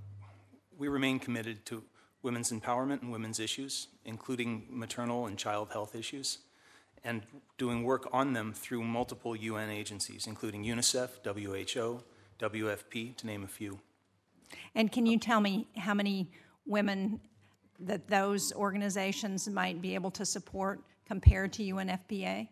We 0.78 0.88
remain 0.88 1.20
committed 1.20 1.66
to 1.68 1.84
women's 2.24 2.52
empowerment 2.52 3.02
and 3.02 3.12
women's 3.12 3.40
issues, 3.40 3.88
including 4.06 4.66
maternal 4.70 5.28
and 5.28 5.38
child 5.38 5.70
health 5.72 5.96
issues, 5.96 6.40
and 7.04 7.24
doing 7.58 7.84
work 7.84 8.08
on 8.12 8.34
them 8.34 8.54
through 8.54 8.84
multiple 8.84 9.36
UN 9.36 9.70
agencies, 9.70 10.28
including 10.28 10.64
UNICEF, 10.64 11.10
WHO, 11.24 12.04
WFP, 12.40 13.16
to 13.18 13.28
name 13.28 13.44
a 13.44 13.48
few. 13.48 13.80
And 14.76 14.92
can 14.92 15.06
you 15.06 15.18
tell 15.18 15.40
me 15.40 15.68
how 15.78 15.94
many 15.94 16.32
women 16.66 17.20
that 17.80 18.08
those 18.08 18.54
organizations 18.54 19.48
might 19.50 19.82
be 19.82 19.96
able 19.96 20.12
to 20.12 20.26
support 20.26 20.82
compared 21.12 21.52
to 21.52 21.62
UNFPA? 21.62 22.48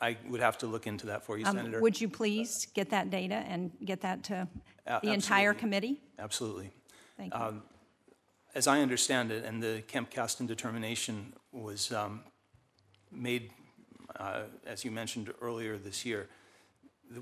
I 0.00 0.16
would 0.30 0.40
have 0.40 0.56
to 0.58 0.66
look 0.66 0.86
into 0.86 1.06
that 1.06 1.24
for 1.26 1.36
you, 1.36 1.44
Um, 1.44 1.56
Senator. 1.56 1.80
Would 1.82 2.00
you 2.00 2.08
please 2.08 2.66
get 2.72 2.88
that 2.90 3.10
data 3.10 3.34
and 3.52 3.70
get 3.84 4.00
that 4.00 4.24
to 4.24 4.48
A- 4.86 5.00
the 5.02 5.12
entire 5.12 5.52
committee? 5.52 6.00
Absolutely. 6.18 6.70
Thank 7.18 7.34
you. 7.34 7.62
As 8.54 8.66
I 8.66 8.80
understand 8.80 9.30
it, 9.30 9.44
and 9.44 9.62
the 9.62 9.82
Kemp 9.86 10.08
Kasten 10.08 10.46
determination 10.46 11.34
was 11.52 11.92
um, 11.92 12.24
made, 13.12 13.50
uh, 14.16 14.44
as 14.66 14.86
you 14.86 14.90
mentioned 14.90 15.34
earlier 15.42 15.76
this 15.76 16.06
year, 16.06 16.28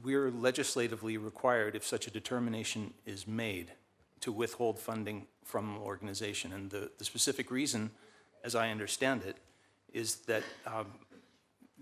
we're 0.04 0.30
legislatively 0.30 1.16
required, 1.16 1.74
if 1.74 1.84
such 1.84 2.06
a 2.06 2.10
determination 2.10 2.94
is 3.04 3.26
made, 3.26 3.72
to 4.20 4.30
withhold 4.30 4.78
funding 4.78 5.26
from 5.44 5.64
an 5.74 5.82
organization. 5.82 6.52
And 6.52 6.70
the, 6.70 6.92
the 6.98 7.04
specific 7.04 7.50
reason, 7.50 7.90
as 8.44 8.54
I 8.54 8.70
understand 8.70 9.24
it, 9.24 9.36
is 9.96 10.16
that 10.26 10.42
um, 10.66 10.86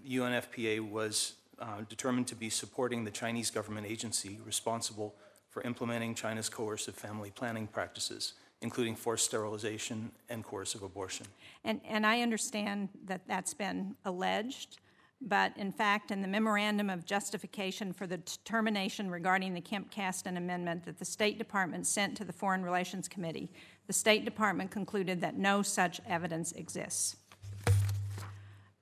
UNFPA 0.08 0.88
was 0.88 1.34
uh, 1.58 1.80
determined 1.88 2.28
to 2.28 2.36
be 2.36 2.48
supporting 2.48 3.04
the 3.04 3.10
Chinese 3.10 3.50
government 3.50 3.88
agency 3.88 4.38
responsible 4.46 5.16
for 5.50 5.62
implementing 5.62 6.14
China's 6.14 6.48
coercive 6.48 6.94
family 6.94 7.32
planning 7.34 7.66
practices, 7.66 8.34
including 8.60 8.94
forced 8.94 9.24
sterilization 9.24 10.12
and 10.28 10.44
coercive 10.44 10.82
abortion. 10.84 11.26
And, 11.64 11.80
and 11.88 12.06
I 12.06 12.20
understand 12.20 12.88
that 13.06 13.22
that's 13.26 13.52
been 13.52 13.96
alleged, 14.04 14.78
but 15.20 15.52
in 15.56 15.72
fact, 15.72 16.12
in 16.12 16.22
the 16.22 16.28
memorandum 16.28 16.90
of 16.90 17.04
justification 17.04 17.92
for 17.92 18.06
the 18.06 18.18
determination 18.18 19.10
regarding 19.10 19.54
the 19.54 19.60
Kemp 19.60 19.90
Kasten 19.90 20.36
Amendment 20.36 20.84
that 20.84 21.00
the 21.00 21.04
State 21.04 21.38
Department 21.38 21.84
sent 21.84 22.16
to 22.18 22.24
the 22.24 22.32
Foreign 22.32 22.62
Relations 22.62 23.08
Committee, 23.08 23.50
the 23.88 23.92
State 23.92 24.24
Department 24.24 24.70
concluded 24.70 25.20
that 25.20 25.36
no 25.36 25.62
such 25.62 26.00
evidence 26.08 26.52
exists. 26.52 27.16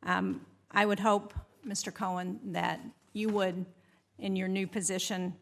Um, 0.04 0.40
I 0.70 0.86
would 0.86 1.00
hope, 1.00 1.34
Mr. 1.66 1.92
Cohen, 1.92 2.40
that 2.46 2.80
you 3.12 3.28
would, 3.28 3.64
in 4.18 4.36
your 4.36 4.48
new 4.48 4.66
position, 4.66 5.34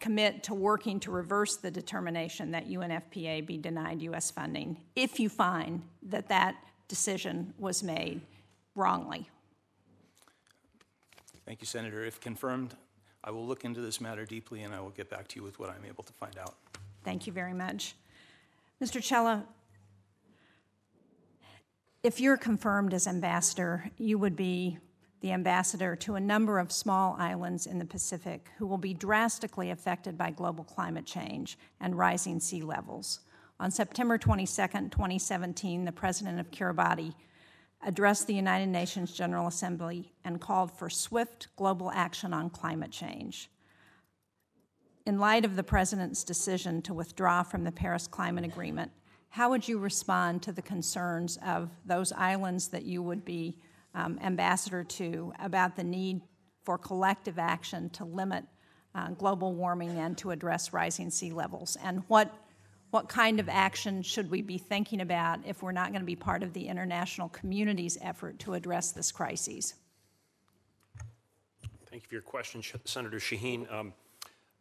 commit 0.00 0.42
to 0.42 0.54
working 0.54 0.98
to 1.00 1.10
reverse 1.10 1.56
the 1.56 1.70
determination 1.70 2.50
that 2.50 2.68
UNFPA 2.68 3.46
be 3.46 3.56
denied 3.56 4.02
U.S. 4.02 4.30
funding 4.30 4.80
if 4.96 5.20
you 5.20 5.28
find 5.28 5.82
that 6.02 6.28
that 6.28 6.56
decision 6.88 7.54
was 7.58 7.82
made 7.82 8.20
wrongly. 8.74 9.28
Thank 11.46 11.60
you, 11.60 11.66
Senator. 11.66 12.04
If 12.04 12.20
confirmed, 12.20 12.74
I 13.22 13.30
will 13.30 13.46
look 13.46 13.64
into 13.64 13.80
this 13.80 14.00
matter 14.00 14.24
deeply 14.24 14.62
and 14.62 14.74
I 14.74 14.80
will 14.80 14.90
get 14.90 15.08
back 15.08 15.28
to 15.28 15.36
you 15.36 15.44
with 15.44 15.58
what 15.58 15.70
I'm 15.70 15.84
able 15.88 16.02
to 16.04 16.12
find 16.12 16.36
out. 16.38 16.54
Thank 17.04 17.26
you 17.26 17.32
very 17.32 17.52
much. 17.52 17.94
Mr. 18.82 19.02
Cella, 19.02 19.44
if 22.02 22.20
you're 22.20 22.36
confirmed 22.36 22.92
as 22.94 23.06
ambassador, 23.06 23.90
you 23.96 24.18
would 24.18 24.34
be 24.34 24.78
the 25.20 25.30
ambassador 25.30 25.94
to 25.94 26.16
a 26.16 26.20
number 26.20 26.58
of 26.58 26.72
small 26.72 27.14
islands 27.16 27.66
in 27.66 27.78
the 27.78 27.84
Pacific 27.84 28.50
who 28.58 28.66
will 28.66 28.78
be 28.78 28.92
drastically 28.92 29.70
affected 29.70 30.18
by 30.18 30.32
global 30.32 30.64
climate 30.64 31.06
change 31.06 31.56
and 31.80 31.96
rising 31.96 32.40
sea 32.40 32.60
levels. 32.60 33.20
On 33.60 33.70
September 33.70 34.18
22, 34.18 34.46
2017, 34.46 35.84
the 35.84 35.92
president 35.92 36.40
of 36.40 36.50
Kiribati 36.50 37.14
addressed 37.86 38.26
the 38.26 38.34
United 38.34 38.66
Nations 38.66 39.12
General 39.12 39.46
Assembly 39.46 40.12
and 40.24 40.40
called 40.40 40.72
for 40.76 40.90
swift 40.90 41.46
global 41.54 41.92
action 41.92 42.34
on 42.34 42.50
climate 42.50 42.90
change. 42.90 43.48
In 45.06 45.20
light 45.20 45.44
of 45.44 45.54
the 45.54 45.62
president's 45.62 46.24
decision 46.24 46.82
to 46.82 46.94
withdraw 46.94 47.44
from 47.44 47.62
the 47.62 47.72
Paris 47.72 48.08
Climate 48.08 48.44
Agreement, 48.44 48.90
how 49.32 49.48
would 49.48 49.66
you 49.66 49.78
respond 49.78 50.42
to 50.42 50.52
the 50.52 50.60
concerns 50.60 51.38
of 51.42 51.70
those 51.86 52.12
islands 52.12 52.68
that 52.68 52.84
you 52.84 53.02
would 53.02 53.24
be 53.24 53.56
um, 53.94 54.18
ambassador 54.22 54.84
to 54.84 55.32
about 55.40 55.74
the 55.74 55.82
need 55.82 56.20
for 56.64 56.76
collective 56.76 57.38
action 57.38 57.88
to 57.88 58.04
limit 58.04 58.44
uh, 58.94 59.08
global 59.12 59.54
warming 59.54 59.98
and 59.98 60.18
to 60.18 60.32
address 60.32 60.74
rising 60.74 61.08
sea 61.08 61.32
levels? 61.32 61.78
And 61.82 62.02
what, 62.08 62.30
what 62.90 63.08
kind 63.08 63.40
of 63.40 63.48
action 63.48 64.02
should 64.02 64.30
we 64.30 64.42
be 64.42 64.58
thinking 64.58 65.00
about 65.00 65.40
if 65.46 65.62
we're 65.62 65.72
not 65.72 65.92
going 65.92 66.02
to 66.02 66.06
be 66.06 66.14
part 66.14 66.42
of 66.42 66.52
the 66.52 66.68
international 66.68 67.30
community's 67.30 67.96
effort 68.02 68.38
to 68.40 68.52
address 68.52 68.92
this 68.92 69.10
crisis? 69.10 69.72
Thank 71.88 72.02
you 72.02 72.08
for 72.08 72.14
your 72.16 72.22
question, 72.22 72.62
Senator 72.84 73.16
Shaheen. 73.16 73.72
Um, 73.72 73.94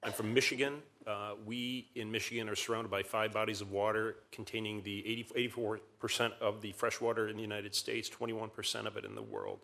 I'm 0.01 0.13
from 0.13 0.33
Michigan. 0.33 0.81
Uh, 1.07 1.31
we 1.45 1.87
in 1.95 2.11
Michigan 2.11 2.47
are 2.47 2.55
surrounded 2.55 2.89
by 2.91 3.01
five 3.01 3.33
bodies 3.33 3.61
of 3.61 3.71
water 3.71 4.17
containing 4.31 4.83
the 4.83 4.99
80, 5.07 5.49
84% 5.49 6.31
of 6.39 6.61
the 6.61 6.71
fresh 6.73 7.01
water 7.01 7.27
in 7.27 7.35
the 7.35 7.41
United 7.41 7.73
States, 7.73 8.09
21% 8.09 8.85
of 8.85 8.97
it 8.97 9.05
in 9.05 9.15
the 9.15 9.21
world. 9.21 9.59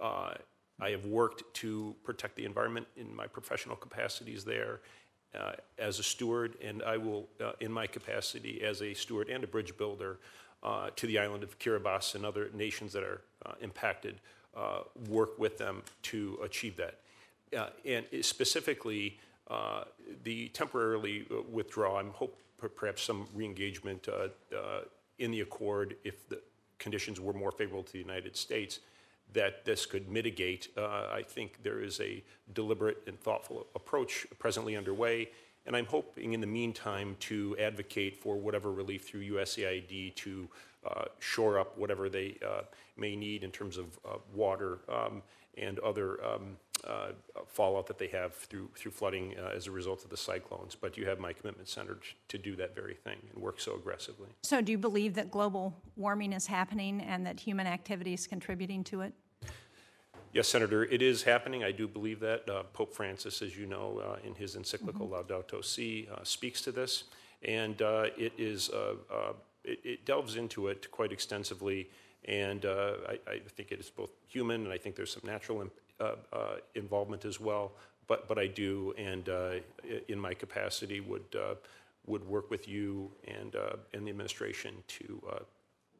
Uh, 0.00 0.34
I 0.80 0.90
have 0.90 1.04
worked 1.04 1.42
to 1.56 1.94
protect 2.04 2.36
the 2.36 2.44
environment 2.44 2.86
in 2.96 3.14
my 3.14 3.26
professional 3.26 3.76
capacities 3.76 4.44
there 4.44 4.80
uh, 5.38 5.52
as 5.78 5.98
a 5.98 6.02
steward, 6.02 6.56
and 6.62 6.82
I 6.82 6.96
will, 6.96 7.28
uh, 7.42 7.52
in 7.60 7.70
my 7.70 7.86
capacity 7.86 8.62
as 8.62 8.82
a 8.82 8.94
steward 8.94 9.28
and 9.28 9.44
a 9.44 9.46
bridge 9.46 9.76
builder 9.76 10.18
uh, 10.62 10.90
to 10.96 11.06
the 11.06 11.18
island 11.18 11.42
of 11.42 11.58
Kiribati 11.58 12.14
and 12.14 12.24
other 12.24 12.48
nations 12.54 12.92
that 12.94 13.02
are 13.02 13.20
uh, 13.44 13.52
impacted, 13.60 14.20
work 15.08 15.38
with 15.38 15.58
them 15.58 15.82
to 16.02 16.38
achieve 16.42 16.76
that. 16.76 16.98
and 17.84 18.06
specifically, 18.22 19.18
uh, 19.48 19.84
the 20.24 20.48
temporarily 20.48 21.26
uh, 21.30 21.42
withdraw, 21.50 21.98
I'm 21.98 22.10
hope 22.10 22.38
perhaps 22.76 23.02
some 23.02 23.26
reengagement 23.36 24.08
uh, 24.08 24.56
uh, 24.56 24.80
in 25.18 25.30
the 25.30 25.40
accord 25.40 25.96
if 26.04 26.28
the 26.28 26.40
conditions 26.78 27.20
were 27.20 27.32
more 27.32 27.50
favorable 27.50 27.82
to 27.82 27.92
the 27.92 27.98
United 27.98 28.36
States, 28.36 28.80
that 29.32 29.64
this 29.64 29.86
could 29.86 30.10
mitigate. 30.10 30.68
I 30.76 31.22
think 31.26 31.62
there 31.62 31.80
is 31.80 32.00
a 32.00 32.22
deliberate 32.52 33.02
and 33.06 33.18
thoughtful 33.20 33.66
approach 33.74 34.26
presently 34.38 34.76
underway, 34.76 35.30
and 35.64 35.76
I'm 35.76 35.86
hoping 35.86 36.34
in 36.34 36.40
the 36.40 36.46
meantime 36.46 37.16
to 37.20 37.56
advocate 37.58 38.16
for 38.16 38.36
whatever 38.36 38.72
relief 38.72 39.06
through 39.06 39.22
USAID 39.22 40.14
to 40.16 40.48
uh, 40.84 41.04
shore 41.20 41.60
up 41.60 41.78
whatever 41.78 42.08
they 42.08 42.36
uh, 42.44 42.62
may 42.96 43.14
need 43.14 43.44
in 43.44 43.52
terms 43.52 43.76
of 43.78 43.98
uh, 44.04 44.16
water 44.34 44.80
um, 44.88 45.22
and 45.56 45.78
other 45.80 46.24
um, 46.24 46.56
uh, 46.86 47.08
fallout 47.46 47.86
that 47.86 47.98
they 47.98 48.08
have 48.08 48.34
through, 48.34 48.68
through 48.74 48.90
flooding 48.90 49.34
uh, 49.38 49.52
as 49.54 49.66
a 49.66 49.70
result 49.70 50.04
of 50.04 50.10
the 50.10 50.16
cyclones. 50.16 50.74
But 50.74 50.96
you 50.96 51.06
have 51.06 51.18
my 51.18 51.32
commitment 51.32 51.68
centered 51.68 52.00
to 52.28 52.38
do 52.38 52.56
that 52.56 52.74
very 52.74 52.94
thing 52.94 53.18
and 53.32 53.42
work 53.42 53.60
so 53.60 53.74
aggressively. 53.74 54.28
So, 54.42 54.60
do 54.60 54.72
you 54.72 54.78
believe 54.78 55.14
that 55.14 55.30
global 55.30 55.74
warming 55.96 56.32
is 56.32 56.46
happening 56.46 57.00
and 57.00 57.26
that 57.26 57.40
human 57.40 57.66
activity 57.66 58.14
is 58.14 58.26
contributing 58.26 58.82
to 58.84 59.02
it? 59.02 59.12
Yes, 60.32 60.48
Senator, 60.48 60.84
it 60.84 61.02
is 61.02 61.24
happening. 61.24 61.62
I 61.62 61.72
do 61.72 61.86
believe 61.86 62.18
that. 62.20 62.48
Uh, 62.48 62.62
Pope 62.72 62.94
Francis, 62.94 63.42
as 63.42 63.56
you 63.56 63.66
know, 63.66 64.00
uh, 64.02 64.26
in 64.26 64.34
his 64.34 64.56
encyclical 64.56 65.06
mm-hmm. 65.06 65.32
Laudato 65.32 65.62
Si, 65.62 66.08
uh, 66.10 66.20
speaks 66.22 66.62
to 66.62 66.72
this, 66.72 67.04
and 67.42 67.82
uh, 67.82 68.06
it 68.16 68.32
is 68.38 68.70
it, 69.64 69.80
it, 69.84 70.04
delves 70.06 70.36
into 70.36 70.68
it 70.68 70.90
quite 70.90 71.12
extensively. 71.12 71.90
And 72.26 72.64
I, 72.64 73.18
I, 73.26 73.40
think 73.48 73.72
it 73.72 73.80
is 73.80 73.90
both 73.90 74.10
human, 74.28 74.64
and 74.64 74.72
I 74.72 74.78
think 74.78 74.94
there's 74.94 75.12
some 75.12 75.22
natural 75.24 75.68
uh, 75.98 76.14
uh, 76.32 76.36
involvement 76.74 77.24
as 77.24 77.40
well, 77.40 77.72
but, 78.06 78.28
but 78.28 78.38
I 78.38 78.46
do, 78.46 78.94
and 78.96 79.28
uh, 79.28 79.54
in 80.08 80.18
my 80.18 80.34
capacity, 80.34 81.00
would, 81.00 81.36
would 82.06 82.26
work 82.26 82.50
with 82.50 82.68
you 82.68 83.10
and, 83.26 83.56
and 83.92 84.06
the 84.06 84.10
administration 84.10 84.74
to 84.86 85.20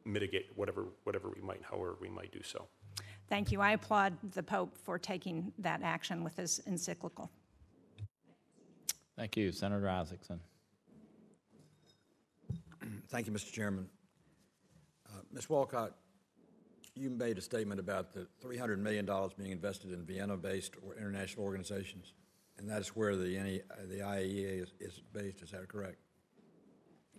mitigate 0.05 0.47
whatever, 0.55 0.85
whatever 1.03 1.29
we 1.29 1.41
might, 1.41 1.61
however 1.63 1.95
we 1.99 2.09
might 2.09 2.31
do 2.31 2.41
so. 2.43 2.65
Thank 3.29 3.51
you. 3.51 3.61
I 3.61 3.71
applaud 3.71 4.13
the 4.33 4.43
Pope 4.43 4.77
for 4.77 4.99
taking 4.99 5.51
that 5.59 5.81
action 5.81 6.23
with 6.23 6.35
his 6.35 6.61
encyclical. 6.67 7.31
Thank 9.15 9.37
you, 9.37 9.51
Senator 9.51 9.85
Isakson. 9.85 10.39
Thank 13.09 13.27
you, 13.27 13.33
Mr. 13.33 13.51
Chairman. 13.51 13.87
Uh, 15.07 15.19
Ms. 15.31 15.49
Wolcott, 15.49 15.95
you 16.95 17.09
made 17.09 17.37
a 17.37 17.41
statement 17.41 17.79
about 17.79 18.13
the 18.13 18.27
$300 18.43 18.77
million 18.77 19.05
being 19.37 19.51
invested 19.51 19.91
in 19.91 20.05
Vienna-based 20.05 20.73
or 20.85 20.95
international 20.95 21.43
organizations, 21.43 22.13
and 22.57 22.69
that 22.69 22.81
is 22.81 22.89
where 22.89 23.15
the, 23.15 23.61
the 23.89 23.99
IAEA 23.99 24.63
is, 24.63 24.73
is 24.79 25.01
based. 25.11 25.41
Is 25.41 25.51
that 25.51 25.67
correct? 25.67 25.97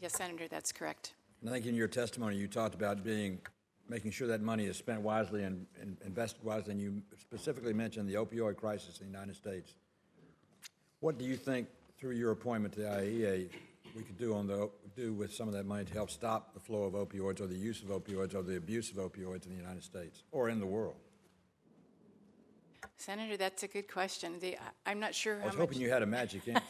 Yes, 0.01 0.15
Senator, 0.15 0.47
that's 0.49 0.73
correct. 0.73 1.15
And 1.41 1.51
I 1.51 1.55
think 1.55 1.67
in 1.67 1.75
your 1.75 1.89
testimony 1.89 2.37
you 2.37 2.47
talked 2.47 2.75
about 2.75 3.05
being 3.05 3.41
making 3.89 4.11
sure 4.11 4.27
that 4.29 4.41
money 4.41 4.65
is 4.65 4.79
spent 4.79 5.01
wisely 5.03 5.43
and, 5.43 5.67
and 5.81 5.99
invested 6.07 6.43
wisely, 6.43 6.73
and 6.73 6.81
you 6.81 7.03
specifically 7.21 7.75
mentioned 7.75 8.09
the 8.09 8.15
opioid 8.15 8.57
crisis 8.57 8.99
in 9.01 9.07
the 9.07 9.13
United 9.13 9.37
States. 9.37 9.75
What 11.01 11.19
do 11.19 11.25
you 11.27 11.37
think, 11.37 11.69
through 11.99 12.13
your 12.13 12.31
appointment 12.31 12.73
to 12.75 12.81
the 12.81 12.87
IAEA, 12.87 13.51
we 13.95 14.03
could 14.03 14.19
do 14.19 14.35
on 14.35 14.47
the 14.47 14.71
do 14.97 15.13
with 15.13 15.33
some 15.33 15.49
of 15.49 15.55
that 15.55 15.67
money 15.67 15.85
to 15.85 15.93
help 15.93 16.11
stop 16.11 16.53
the 16.53 16.61
flow 16.61 16.85
of 16.85 16.95
opioids 16.95 17.41
or 17.41 17.47
the 17.47 17.57
use 17.57 17.83
of 17.83 17.89
opioids 17.89 18.35
or 18.35 18.43
the 18.43 18.57
abuse 18.57 18.91
of 18.91 18.97
opioids 18.97 19.47
in 19.47 19.53
the 19.53 19.59
United 19.59 19.85
States 19.85 20.23
or 20.33 20.49
in 20.49 20.61
the 20.61 20.67
world? 20.67 20.97
Senator, 22.97 23.37
that's 23.37 23.63
a 23.63 23.69
good 23.69 23.91
question. 23.91 24.39
The, 24.41 24.57
I'm 24.87 25.01
not 25.01 25.15
sure. 25.15 25.41
I 25.43 25.47
was 25.47 25.55
hoping 25.55 25.81
you 25.81 25.91
had 25.91 26.03
a 26.03 26.07
magic 26.07 26.47
answer. 26.49 26.63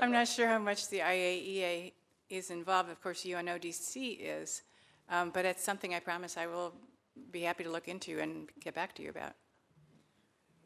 I'm 0.00 0.12
not 0.12 0.28
sure 0.28 0.46
how 0.46 0.58
much 0.58 0.88
the 0.88 0.98
IAEA 0.98 1.92
is 2.28 2.50
involved. 2.50 2.90
Of 2.90 3.02
course, 3.02 3.24
UNODC 3.24 4.18
is, 4.20 4.62
um, 5.08 5.30
but 5.30 5.44
it's 5.44 5.62
something 5.62 5.94
I 5.94 6.00
promise 6.00 6.36
I 6.36 6.46
will 6.46 6.74
be 7.30 7.42
happy 7.42 7.64
to 7.64 7.70
look 7.70 7.88
into 7.88 8.20
and 8.20 8.48
get 8.60 8.74
back 8.74 8.94
to 8.96 9.02
you 9.02 9.10
about. 9.10 9.32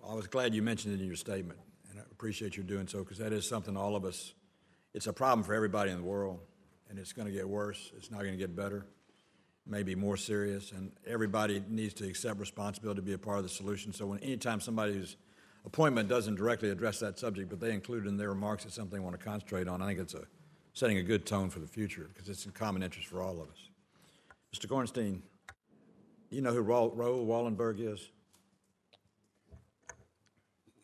Well, 0.01 0.13
I 0.13 0.15
was 0.15 0.27
glad 0.27 0.55
you 0.55 0.63
mentioned 0.63 0.95
it 0.95 1.01
in 1.01 1.07
your 1.07 1.17
statement, 1.17 1.59
and 1.91 2.01
I 2.01 2.03
appreciate 2.11 2.57
you 2.57 2.63
doing 2.63 2.87
so 2.87 3.01
because 3.01 3.19
that 3.19 3.33
is 3.33 3.49
something 3.49 3.77
all 3.77 3.97
of 3.97 4.05
us 4.05 4.35
it's 4.97 5.07
a 5.07 5.13
problem 5.13 5.45
for 5.45 5.53
everybody 5.53 5.91
in 5.91 5.99
the 5.99 6.03
world, 6.03 6.41
and 6.89 6.99
it's 6.99 7.13
going 7.13 7.29
to 7.29 7.33
get 7.33 7.47
worse. 7.47 7.93
It's 7.99 8.11
not 8.11 8.21
going 8.21 8.33
to 8.33 8.39
get 8.39 8.57
better, 8.57 8.87
maybe 9.67 9.95
more 9.95 10.17
serious, 10.17 10.73
and 10.73 10.91
everybody 11.07 11.63
needs 11.69 11.93
to 11.95 12.09
accept 12.09 12.41
responsibility 12.41 13.03
to 13.03 13.05
be 13.05 13.13
a 13.13 13.19
part 13.19 13.37
of 13.37 13.43
the 13.43 13.51
solution. 13.51 13.93
So 13.93 14.07
when 14.07 14.21
anytime 14.21 14.59
somebody's 14.59 15.17
appointment 15.67 16.09
doesn't 16.09 16.37
directly 16.37 16.71
address 16.71 16.99
that 17.01 17.19
subject, 17.19 17.51
but 17.51 17.61
they 17.61 17.75
include 17.75 18.07
in 18.07 18.17
their 18.17 18.31
remarks 18.31 18.65
it's 18.65 18.75
something 18.75 18.99
they 18.99 19.05
want 19.05 19.21
to 19.21 19.23
concentrate 19.23 19.69
on, 19.69 19.83
I 19.83 19.87
think 19.87 20.01
it's 20.01 20.15
a, 20.15 20.25
setting 20.73 20.97
a 20.97 21.03
good 21.03 21.27
tone 21.27 21.51
for 21.51 21.59
the 21.59 21.67
future 21.67 22.09
because 22.15 22.31
it's 22.31 22.47
in 22.47 22.53
common 22.53 22.83
interest 22.83 23.09
for 23.09 23.21
all 23.21 23.39
of 23.39 23.51
us. 23.51 23.69
Mr. 24.55 24.67
Cornstein, 24.67 25.21
you 26.31 26.41
know 26.41 26.55
who 26.55 26.63
Raoul 26.63 27.27
Wallenberg 27.27 27.81
is? 27.81 28.09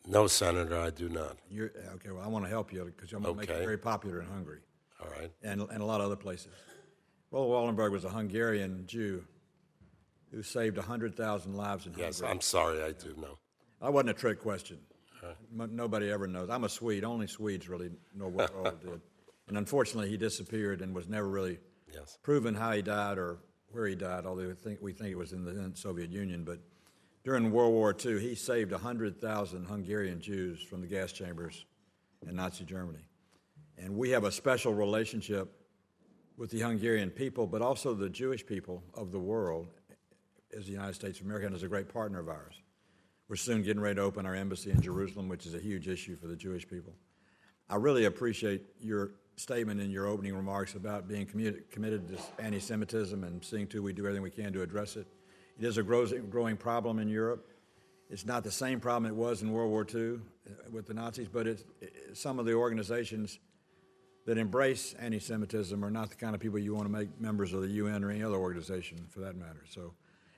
No, 0.05 0.27
Senator, 0.27 0.77
I 0.77 0.89
do 0.89 1.09
not. 1.09 1.37
You're, 1.49 1.71
okay, 1.95 2.11
well, 2.11 2.23
I 2.23 2.27
want 2.27 2.45
to 2.45 2.49
help 2.49 2.73
you 2.73 2.83
because 2.85 3.13
I'm 3.13 3.23
going 3.23 3.35
to 3.35 3.39
make 3.39 3.49
it 3.49 3.63
very 3.63 3.77
popular 3.77 4.21
in 4.21 4.27
Hungary. 4.27 4.59
All 5.01 5.09
right. 5.09 5.31
And, 5.41 5.61
and 5.61 5.81
a 5.81 5.85
lot 5.85 6.01
of 6.01 6.07
other 6.07 6.15
places. 6.15 6.51
Raoul 7.31 7.49
Wallenberg 7.49 7.91
was 7.91 8.05
a 8.05 8.09
Hungarian 8.09 8.83
Jew 8.85 9.23
who 10.31 10.43
saved 10.43 10.77
100,000 10.77 11.53
lives 11.55 11.85
in 11.85 11.93
yes, 11.97 12.19
Hungary. 12.19 12.31
I'm 12.31 12.41
sorry, 12.41 12.83
I 12.83 12.91
do 12.91 13.15
know. 13.17 13.37
That 13.81 13.93
wasn't 13.93 14.11
a 14.11 14.13
trick 14.13 14.39
question. 14.39 14.79
Nobody 15.51 16.11
ever 16.11 16.27
knows. 16.27 16.49
I'm 16.49 16.65
a 16.65 16.69
Swede. 16.69 17.05
Only 17.05 17.27
Swedes 17.27 17.69
really 17.69 17.91
know 18.13 18.27
what 18.27 18.53
Raoul 18.53 18.77
did. 18.81 19.01
And 19.45 19.57
unfortunately, 19.57 20.09
he 20.09 20.15
disappeared 20.15 20.81
and 20.81 20.95
was 20.95 21.09
never 21.09 21.27
really 21.27 21.59
yes. 21.93 22.17
proven 22.23 22.55
how 22.55 22.71
he 22.71 22.81
died 22.81 23.17
or 23.17 23.39
where 23.71 23.85
he 23.87 23.93
died, 23.93 24.25
although 24.25 24.47
we 24.47 24.53
think, 24.53 24.81
we 24.81 24.93
think 24.93 25.11
it 25.11 25.17
was 25.17 25.33
in 25.33 25.43
the 25.43 25.71
Soviet 25.75 26.11
Union. 26.11 26.45
But 26.45 26.59
during 27.23 27.51
World 27.51 27.73
War 27.73 27.95
II, 28.05 28.19
he 28.19 28.35
saved 28.35 28.71
100,000 28.71 29.65
Hungarian 29.65 30.19
Jews 30.19 30.61
from 30.61 30.81
the 30.81 30.87
gas 30.87 31.11
chambers 31.11 31.65
in 32.27 32.35
Nazi 32.35 32.65
Germany. 32.65 33.05
And 33.77 33.95
we 33.95 34.09
have 34.09 34.23
a 34.23 34.31
special 34.31 34.73
relationship 34.73 35.51
with 36.37 36.51
the 36.51 36.59
Hungarian 36.59 37.09
people, 37.09 37.47
but 37.47 37.61
also 37.61 37.93
the 37.93 38.09
Jewish 38.09 38.45
people 38.45 38.83
of 38.93 39.11
the 39.11 39.19
world, 39.19 39.67
as 40.55 40.65
the 40.65 40.71
United 40.71 40.95
States 40.95 41.19
of 41.19 41.25
America, 41.25 41.47
and 41.47 41.55
is 41.55 41.63
a 41.63 41.67
great 41.67 41.89
partner 41.89 42.19
of 42.19 42.27
ours. 42.27 42.55
We're 43.29 43.37
soon 43.37 43.63
getting 43.63 43.81
ready 43.81 43.95
to 43.95 44.01
open 44.01 44.25
our 44.25 44.35
embassy 44.35 44.71
in 44.71 44.81
Jerusalem, 44.81 45.29
which 45.29 45.45
is 45.45 45.55
a 45.55 45.59
huge 45.59 45.87
issue 45.87 46.15
for 46.15 46.27
the 46.27 46.35
Jewish 46.35 46.67
people. 46.67 46.93
I 47.69 47.77
really 47.77 48.05
appreciate 48.05 48.63
your 48.79 49.11
statement 49.37 49.79
in 49.79 49.89
your 49.89 50.07
opening 50.07 50.35
remarks 50.35 50.75
about 50.75 51.07
being 51.07 51.25
committed 51.25 52.07
to 52.09 52.43
anti 52.43 52.59
Semitism 52.59 53.23
and 53.23 53.43
seeing 53.43 53.67
to 53.67 53.81
we 53.81 53.93
do 53.93 54.03
everything 54.05 54.21
we 54.21 54.29
can 54.29 54.51
to 54.53 54.61
address 54.61 54.97
it. 54.97 55.07
It 55.59 55.65
is 55.65 55.77
a 55.77 55.83
growing 55.83 56.57
problem 56.57 56.99
in 56.99 57.07
Europe. 57.07 57.47
it's 58.09 58.25
not 58.25 58.43
the 58.43 58.51
same 58.51 58.79
problem 58.79 59.11
it 59.11 59.15
was 59.15 59.41
in 59.41 59.51
World 59.51 59.71
War 59.71 59.85
II 59.93 60.15
uh, 60.15 60.71
with 60.71 60.87
the 60.87 60.93
Nazis, 60.93 61.27
but 61.27 61.47
it, 61.47 61.63
some 62.13 62.39
of 62.39 62.45
the 62.45 62.53
organizations 62.53 63.39
that 64.25 64.37
embrace 64.37 64.93
anti-Semitism 64.99 65.83
are 65.83 65.91
not 65.91 66.09
the 66.09 66.15
kind 66.15 66.33
of 66.33 66.41
people 66.41 66.57
you 66.57 66.73
want 66.73 66.85
to 66.85 66.91
make 66.91 67.19
members 67.19 67.53
of 67.53 67.61
the 67.61 67.67
UN 67.67 68.03
or 68.03 68.09
any 68.09 68.23
other 68.23 68.35
organization, 68.35 69.05
for 69.09 69.19
that 69.19 69.35
matter. 69.35 69.63
So, 69.69 69.93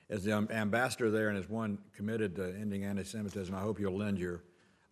as 0.08 0.22
the 0.24 0.32
ambassador 0.32 1.10
there 1.10 1.28
and 1.28 1.38
as 1.38 1.48
one 1.48 1.78
committed 1.94 2.36
to 2.36 2.54
ending 2.60 2.84
anti-Semitism, 2.84 3.54
I 3.54 3.60
hope 3.60 3.80
you'll 3.80 3.96
lend 3.96 4.18
your 4.18 4.44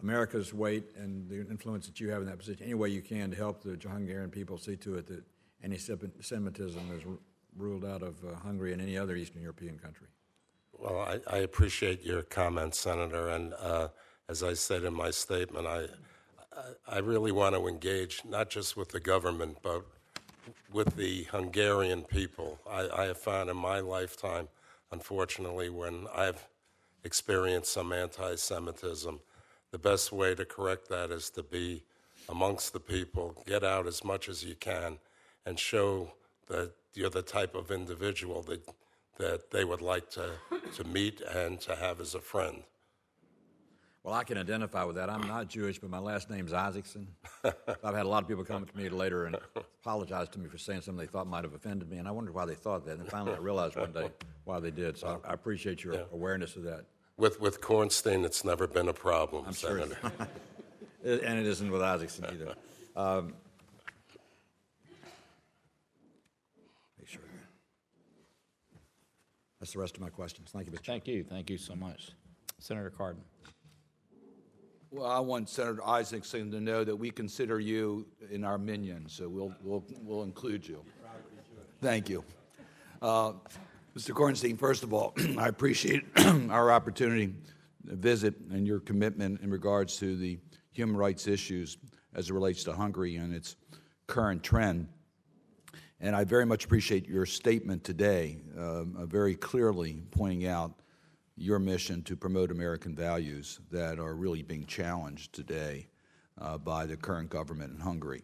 America's 0.02 0.52
weight 0.52 0.84
and 0.96 1.28
the 1.28 1.40
influence 1.48 1.86
that 1.86 2.00
you 2.00 2.10
have 2.10 2.22
in 2.22 2.28
that 2.28 2.38
position 2.38 2.64
any 2.64 2.74
way 2.74 2.88
you 2.88 3.00
can 3.00 3.30
to 3.30 3.36
help 3.36 3.62
the 3.62 3.78
Hungarian 3.88 4.30
people 4.30 4.58
see 4.58 4.76
to 4.76 4.96
it 4.96 5.06
that 5.06 5.22
anti-Semitism 5.62 6.92
is 6.92 7.04
ruled 7.56 7.84
out 7.84 8.02
of 8.02 8.16
uh, 8.24 8.34
Hungary 8.36 8.72
and 8.72 8.82
any 8.82 8.98
other 8.98 9.14
Eastern 9.14 9.40
European 9.40 9.78
country. 9.78 10.08
Well, 10.84 11.00
I, 11.00 11.36
I 11.36 11.38
appreciate 11.38 12.04
your 12.04 12.20
comments, 12.20 12.78
Senator, 12.78 13.30
and 13.30 13.54
uh, 13.54 13.88
as 14.28 14.42
I 14.42 14.52
said 14.52 14.84
in 14.84 14.92
my 14.92 15.10
statement, 15.10 15.66
I, 15.66 15.86
I 16.86 16.98
really 16.98 17.32
want 17.32 17.54
to 17.54 17.66
engage 17.68 18.20
not 18.28 18.50
just 18.50 18.76
with 18.76 18.90
the 18.90 19.00
government, 19.00 19.56
but 19.62 19.82
with 20.70 20.94
the 20.94 21.22
Hungarian 21.30 22.02
people. 22.02 22.58
I, 22.70 22.90
I 22.94 23.04
have 23.04 23.16
found 23.16 23.48
in 23.48 23.56
my 23.56 23.80
lifetime, 23.80 24.48
unfortunately, 24.92 25.70
when 25.70 26.06
I've 26.14 26.46
experienced 27.02 27.72
some 27.72 27.90
anti 27.90 28.34
Semitism, 28.34 29.20
the 29.70 29.78
best 29.78 30.12
way 30.12 30.34
to 30.34 30.44
correct 30.44 30.90
that 30.90 31.10
is 31.10 31.30
to 31.30 31.42
be 31.42 31.82
amongst 32.28 32.74
the 32.74 32.80
people, 32.80 33.42
get 33.46 33.64
out 33.64 33.86
as 33.86 34.04
much 34.04 34.28
as 34.28 34.44
you 34.44 34.54
can, 34.54 34.98
and 35.46 35.58
show 35.58 36.12
that 36.48 36.72
you're 36.92 37.08
the 37.08 37.22
type 37.22 37.54
of 37.54 37.70
individual 37.70 38.42
that, 38.42 38.60
that 39.18 39.50
they 39.50 39.64
would 39.64 39.80
like 39.80 40.10
to, 40.10 40.32
to 40.74 40.84
meet 40.84 41.20
and 41.20 41.60
to 41.60 41.76
have 41.76 42.00
as 42.00 42.14
a 42.14 42.20
friend. 42.20 42.62
Well, 44.02 44.12
I 44.12 44.22
can 44.22 44.36
identify 44.36 44.84
with 44.84 44.96
that. 44.96 45.08
I'm 45.08 45.26
not 45.26 45.48
Jewish, 45.48 45.78
but 45.78 45.88
my 45.88 45.98
last 45.98 46.28
name's 46.28 46.52
Isakson. 46.52 47.06
I've 47.44 47.94
had 47.94 48.04
a 48.04 48.08
lot 48.08 48.22
of 48.22 48.28
people 48.28 48.44
come 48.44 48.62
up 48.62 48.70
to 48.70 48.76
me 48.76 48.90
later 48.90 49.24
and 49.24 49.36
apologize 49.56 50.28
to 50.30 50.38
me 50.38 50.46
for 50.46 50.58
saying 50.58 50.82
something 50.82 51.06
they 51.06 51.10
thought 51.10 51.26
might 51.26 51.42
have 51.44 51.54
offended 51.54 51.88
me, 51.88 51.96
and 51.96 52.06
I 52.06 52.10
wondered 52.10 52.34
why 52.34 52.44
they 52.44 52.54
thought 52.54 52.84
that. 52.84 52.98
And 52.98 53.08
finally, 53.08 53.34
I 53.34 53.38
realized 53.38 53.76
one 53.76 53.92
day 53.92 54.10
why 54.44 54.60
they 54.60 54.70
did. 54.70 54.98
So 54.98 55.22
I, 55.24 55.30
I 55.30 55.32
appreciate 55.32 55.82
your 55.82 55.94
yeah. 55.94 56.02
awareness 56.12 56.54
of 56.56 56.64
that. 56.64 56.84
With 57.16 57.40
with 57.40 57.62
Cornstein, 57.62 58.26
it's 58.26 58.44
never 58.44 58.66
been 58.66 58.88
a 58.88 58.92
problem, 58.92 59.44
I'm 59.46 59.54
Senator. 59.54 59.96
Sure 60.02 60.28
and 61.04 61.38
it 61.38 61.46
isn't 61.46 61.70
with 61.70 61.80
Isakson 61.80 62.30
either. 62.32 62.54
Um, 62.96 63.34
make 66.98 67.08
sure. 67.08 67.22
That's 69.64 69.72
the 69.72 69.78
rest 69.78 69.96
of 69.96 70.02
my 70.02 70.10
questions. 70.10 70.50
Thank 70.52 70.66
you, 70.66 70.72
Mr. 70.72 70.84
Thank 70.84 71.08
you. 71.08 71.24
Thank 71.24 71.48
you 71.48 71.56
so 71.56 71.74
much, 71.74 72.10
Senator 72.58 72.90
Cardin. 72.90 73.22
Well, 74.90 75.06
I 75.06 75.20
want 75.20 75.48
Senator 75.48 75.80
Isakson 75.80 76.50
to 76.50 76.60
know 76.60 76.84
that 76.84 76.94
we 76.94 77.10
consider 77.10 77.58
you 77.60 78.06
in 78.30 78.44
our 78.44 78.58
minyan, 78.58 79.08
so 79.08 79.26
we'll, 79.26 79.54
we'll, 79.62 79.82
we'll 80.02 80.22
include 80.24 80.68
you. 80.68 80.84
Thank 81.80 82.10
you. 82.10 82.22
Uh, 83.00 83.32
Mr. 83.96 84.10
Cornstein, 84.10 84.58
first 84.58 84.82
of 84.82 84.92
all, 84.92 85.14
I 85.38 85.48
appreciate 85.48 86.04
our 86.50 86.70
opportunity 86.70 87.32
to 87.88 87.96
visit 87.96 88.34
and 88.50 88.66
your 88.66 88.80
commitment 88.80 89.40
in 89.40 89.50
regards 89.50 89.96
to 90.00 90.14
the 90.14 90.38
human 90.72 90.94
rights 90.94 91.26
issues 91.26 91.78
as 92.14 92.28
it 92.28 92.34
relates 92.34 92.64
to 92.64 92.74
Hungary 92.74 93.16
and 93.16 93.32
its 93.32 93.56
current 94.08 94.42
trend. 94.42 94.88
And 96.00 96.14
I 96.14 96.24
very 96.24 96.44
much 96.44 96.64
appreciate 96.64 97.08
your 97.08 97.26
statement 97.26 97.84
today, 97.84 98.38
uh, 98.58 98.84
very 99.06 99.34
clearly 99.34 100.02
pointing 100.10 100.46
out 100.46 100.72
your 101.36 101.58
mission 101.58 102.02
to 102.02 102.16
promote 102.16 102.50
American 102.50 102.94
values 102.94 103.60
that 103.70 103.98
are 103.98 104.14
really 104.14 104.42
being 104.42 104.66
challenged 104.66 105.32
today 105.32 105.86
uh, 106.40 106.58
by 106.58 106.86
the 106.86 106.96
current 106.96 107.30
government 107.30 107.72
in 107.72 107.80
Hungary. 107.80 108.22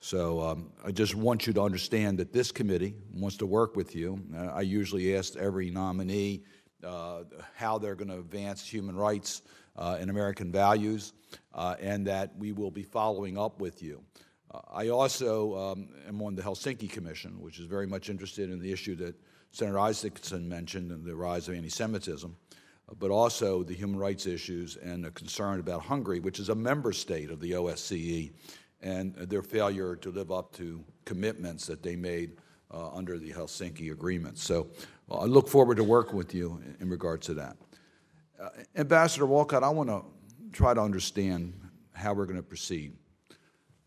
So 0.00 0.40
um, 0.40 0.72
I 0.84 0.90
just 0.90 1.14
want 1.14 1.46
you 1.46 1.52
to 1.52 1.62
understand 1.62 2.18
that 2.18 2.32
this 2.32 2.50
committee 2.50 2.94
wants 3.14 3.36
to 3.38 3.46
work 3.46 3.76
with 3.76 3.94
you. 3.94 4.20
Uh, 4.36 4.46
I 4.46 4.62
usually 4.62 5.16
ask 5.16 5.36
every 5.36 5.70
nominee 5.70 6.42
uh, 6.84 7.22
how 7.54 7.78
they're 7.78 7.94
going 7.94 8.08
to 8.08 8.18
advance 8.18 8.66
human 8.66 8.96
rights 8.96 9.42
uh, 9.76 9.96
and 10.00 10.10
American 10.10 10.50
values, 10.50 11.12
uh, 11.54 11.76
and 11.80 12.06
that 12.06 12.36
we 12.36 12.52
will 12.52 12.70
be 12.70 12.82
following 12.82 13.38
up 13.38 13.60
with 13.60 13.82
you. 13.82 14.02
Uh, 14.52 14.60
I 14.70 14.88
also 14.88 15.56
um, 15.56 15.88
am 16.06 16.20
on 16.22 16.34
the 16.34 16.42
Helsinki 16.42 16.90
Commission, 16.90 17.40
which 17.40 17.58
is 17.58 17.66
very 17.66 17.86
much 17.86 18.10
interested 18.10 18.50
in 18.50 18.60
the 18.60 18.72
issue 18.72 18.94
that 18.96 19.14
Senator 19.50 19.78
Isakson 19.78 20.44
mentioned, 20.44 20.90
and 20.90 21.04
the 21.04 21.14
rise 21.14 21.48
of 21.48 21.54
anti-Semitism 21.54 22.36
but 22.98 23.10
also 23.10 23.62
the 23.62 23.74
human 23.74 23.98
rights 23.98 24.26
issues 24.26 24.76
and 24.76 25.06
a 25.06 25.10
concern 25.10 25.60
about 25.60 25.82
Hungary, 25.82 26.20
which 26.20 26.38
is 26.38 26.48
a 26.48 26.54
member 26.54 26.92
state 26.92 27.30
of 27.30 27.40
the 27.40 27.52
OSCE, 27.52 28.32
and 28.80 29.14
their 29.14 29.42
failure 29.42 29.96
to 29.96 30.10
live 30.10 30.32
up 30.32 30.52
to 30.56 30.84
commitments 31.04 31.66
that 31.66 31.82
they 31.82 31.96
made 31.96 32.36
uh, 32.72 32.90
under 32.90 33.18
the 33.18 33.30
Helsinki 33.30 33.92
Agreement. 33.92 34.38
So 34.38 34.68
uh, 35.10 35.18
I 35.18 35.24
look 35.24 35.48
forward 35.48 35.76
to 35.76 35.84
working 35.84 36.16
with 36.16 36.34
you 36.34 36.60
in, 36.64 36.76
in 36.80 36.90
regards 36.90 37.26
to 37.26 37.34
that. 37.34 37.56
Uh, 38.40 38.48
Ambassador 38.76 39.26
Wolcott, 39.26 39.62
I 39.62 39.68
want 39.68 39.88
to 39.88 40.02
try 40.52 40.74
to 40.74 40.80
understand 40.80 41.54
how 41.92 42.12
we're 42.12 42.26
going 42.26 42.36
to 42.36 42.42
proceed. 42.42 42.94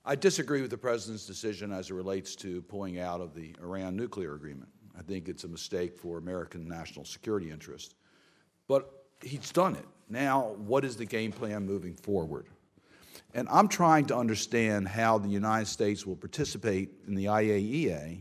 I 0.07 0.15
disagree 0.15 0.61
with 0.61 0.69
the 0.69 0.77
President's 0.77 1.25
decision 1.25 1.71
as 1.71 1.89
it 1.89 1.95
relates 1.95 2.35
to 2.37 2.61
pulling 2.63 2.99
out 2.99 3.21
of 3.21 3.33
the 3.33 3.55
Iran 3.59 3.95
nuclear 3.95 4.35
agreement. 4.35 4.69
I 4.95 5.01
think 5.01 5.27
it's 5.27 5.45
a 5.45 5.47
mistake 5.47 5.97
for 5.97 6.19
American 6.19 6.67
national 6.67 7.05
security 7.05 7.49
interests. 7.49 7.95
But 8.67 9.05
he's 9.23 9.51
done 9.51 9.75
it. 9.75 9.85
Now, 10.07 10.53
what 10.59 10.85
is 10.85 10.95
the 10.95 11.05
game 11.05 11.31
plan 11.31 11.65
moving 11.65 11.95
forward? 11.95 12.45
And 13.33 13.47
I'm 13.49 13.67
trying 13.67 14.05
to 14.07 14.15
understand 14.15 14.87
how 14.87 15.17
the 15.17 15.27
United 15.27 15.65
States 15.65 16.05
will 16.05 16.15
participate 16.15 16.91
in 17.07 17.15
the 17.15 17.25
IAEA, 17.25 18.19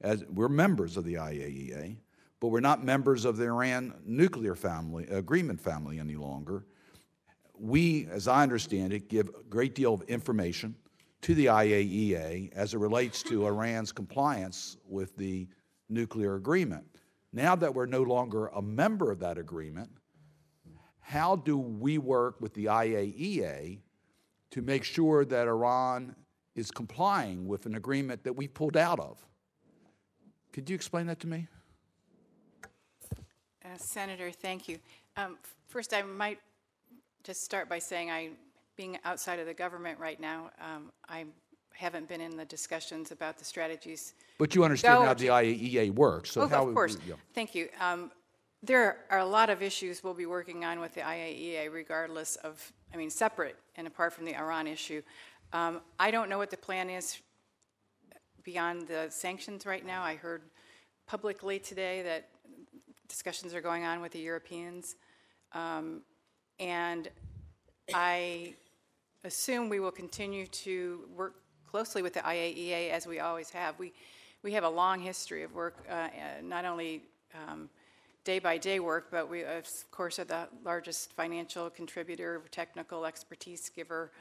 as 0.00 0.24
we're 0.32 0.48
members 0.48 0.96
of 0.96 1.04
the 1.04 1.14
IAEA, 1.14 1.96
but 2.40 2.48
we're 2.48 2.60
not 2.60 2.82
members 2.82 3.26
of 3.26 3.36
the 3.36 3.44
Iran 3.44 3.92
nuclear 4.06 4.54
family 4.54 5.06
agreement 5.08 5.60
family 5.60 6.00
any 6.00 6.16
longer. 6.16 6.64
We, 7.58 8.06
as 8.10 8.26
I 8.26 8.42
understand 8.42 8.94
it, 8.94 9.10
give 9.10 9.28
a 9.28 9.42
great 9.50 9.74
deal 9.74 9.92
of 9.92 10.02
information 10.02 10.74
to 11.24 11.34
the 11.34 11.46
IAEA 11.46 12.52
as 12.52 12.74
it 12.74 12.78
relates 12.78 13.22
to 13.22 13.46
Iran's 13.46 13.92
compliance 13.92 14.76
with 14.86 15.16
the 15.16 15.48
nuclear 15.88 16.34
agreement. 16.34 16.84
Now 17.32 17.56
that 17.56 17.74
we're 17.74 17.86
no 17.86 18.02
longer 18.02 18.48
a 18.48 18.60
member 18.60 19.10
of 19.10 19.20
that 19.20 19.38
agreement, 19.38 19.88
how 21.00 21.36
do 21.36 21.56
we 21.56 21.96
work 21.96 22.42
with 22.42 22.52
the 22.52 22.66
IAEA 22.66 23.78
to 24.50 24.60
make 24.60 24.84
sure 24.84 25.24
that 25.24 25.48
Iran 25.48 26.14
is 26.56 26.70
complying 26.70 27.48
with 27.48 27.64
an 27.64 27.76
agreement 27.76 28.22
that 28.24 28.34
we 28.34 28.46
pulled 28.46 28.76
out 28.76 29.00
of? 29.00 29.16
Could 30.52 30.68
you 30.68 30.74
explain 30.74 31.06
that 31.06 31.20
to 31.20 31.26
me? 31.26 31.48
Uh, 33.64 33.68
Senator, 33.78 34.30
thank 34.30 34.68
you. 34.68 34.78
Um, 35.16 35.38
first, 35.68 35.94
I 35.94 36.02
might 36.02 36.38
just 37.22 37.44
start 37.44 37.70
by 37.70 37.78
saying 37.78 38.10
I, 38.10 38.28
being 38.76 38.98
outside 39.04 39.38
of 39.38 39.46
the 39.46 39.54
government 39.54 39.98
right 39.98 40.20
now, 40.20 40.50
um, 40.60 40.90
I'm 41.08 41.32
haven't 41.74 42.08
been 42.08 42.20
in 42.20 42.36
the 42.36 42.44
discussions 42.44 43.10
about 43.10 43.36
the 43.36 43.44
strategies. 43.44 44.14
But 44.38 44.54
you 44.54 44.64
understand 44.64 45.04
how 45.04 45.14
the 45.14 45.26
IAEA 45.26 45.90
works, 45.90 46.30
so 46.30 46.42
oh, 46.42 46.48
how... 46.48 46.66
of 46.68 46.74
course. 46.74 46.96
Yeah. 47.06 47.14
Thank 47.34 47.54
you. 47.54 47.68
Um, 47.80 48.10
there 48.62 48.98
are 49.10 49.18
a 49.18 49.26
lot 49.26 49.50
of 49.50 49.62
issues 49.62 50.02
we'll 50.02 50.14
be 50.14 50.26
working 50.26 50.64
on 50.64 50.80
with 50.80 50.94
the 50.94 51.02
IAEA, 51.02 51.70
regardless 51.70 52.36
of, 52.36 52.72
I 52.92 52.96
mean, 52.96 53.10
separate 53.10 53.56
and 53.76 53.86
apart 53.86 54.12
from 54.12 54.24
the 54.24 54.34
Iran 54.34 54.66
issue. 54.66 55.02
Um, 55.52 55.82
I 55.98 56.10
don't 56.10 56.30
know 56.30 56.38
what 56.38 56.50
the 56.50 56.56
plan 56.56 56.88
is 56.88 57.18
beyond 58.42 58.88
the 58.88 59.06
sanctions 59.10 59.66
right 59.66 59.84
now. 59.84 60.02
I 60.02 60.14
heard 60.14 60.42
publicly 61.06 61.58
today 61.58 62.02
that 62.02 62.28
discussions 63.08 63.52
are 63.52 63.60
going 63.60 63.84
on 63.84 64.00
with 64.00 64.12
the 64.12 64.20
Europeans. 64.20 64.96
Um, 65.52 66.02
and 66.58 67.08
I 67.92 68.54
assume 69.24 69.68
we 69.68 69.80
will 69.80 69.90
continue 69.90 70.46
to 70.46 71.00
work 71.16 71.34
closely 71.66 72.02
with 72.02 72.14
the 72.14 72.20
IAEA 72.20 72.90
as 72.90 73.06
we 73.06 73.18
always 73.18 73.50
have. 73.50 73.78
We, 73.78 73.92
we 74.42 74.52
have 74.52 74.64
a 74.64 74.68
long 74.68 75.00
history 75.00 75.42
of 75.42 75.54
work, 75.54 75.84
uh, 75.90 75.92
uh 75.92 76.08
not 76.42 76.64
only 76.64 77.02
um, 77.34 77.68
day 78.22 78.38
by 78.38 78.58
day 78.58 78.80
work, 78.80 79.08
but 79.10 79.28
we, 79.28 79.42
of 79.42 79.66
course, 79.90 80.18
are 80.18 80.24
the 80.24 80.48
largest 80.64 81.12
financial 81.14 81.68
contributor, 81.70 82.42
technical 82.50 83.04
expertise 83.06 83.68
giver, 83.68 84.12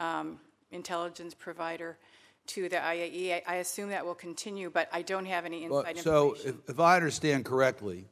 um, 0.00 0.38
intelligence 0.70 1.34
provider 1.34 1.98
to 2.46 2.68
the 2.68 2.76
IAEA. 2.76 3.42
I 3.46 3.56
assume 3.56 3.90
that 3.90 4.04
will 4.04 4.14
continue, 4.14 4.70
but 4.70 4.88
I 4.92 5.02
don't 5.02 5.26
have 5.26 5.44
any 5.44 5.64
inside 5.64 5.98
so 5.98 6.30
information. 6.30 6.44
So, 6.44 6.48
if, 6.48 6.70
if 6.70 6.80
I 6.80 6.96
understand 6.96 7.44
correctly, 7.44 8.06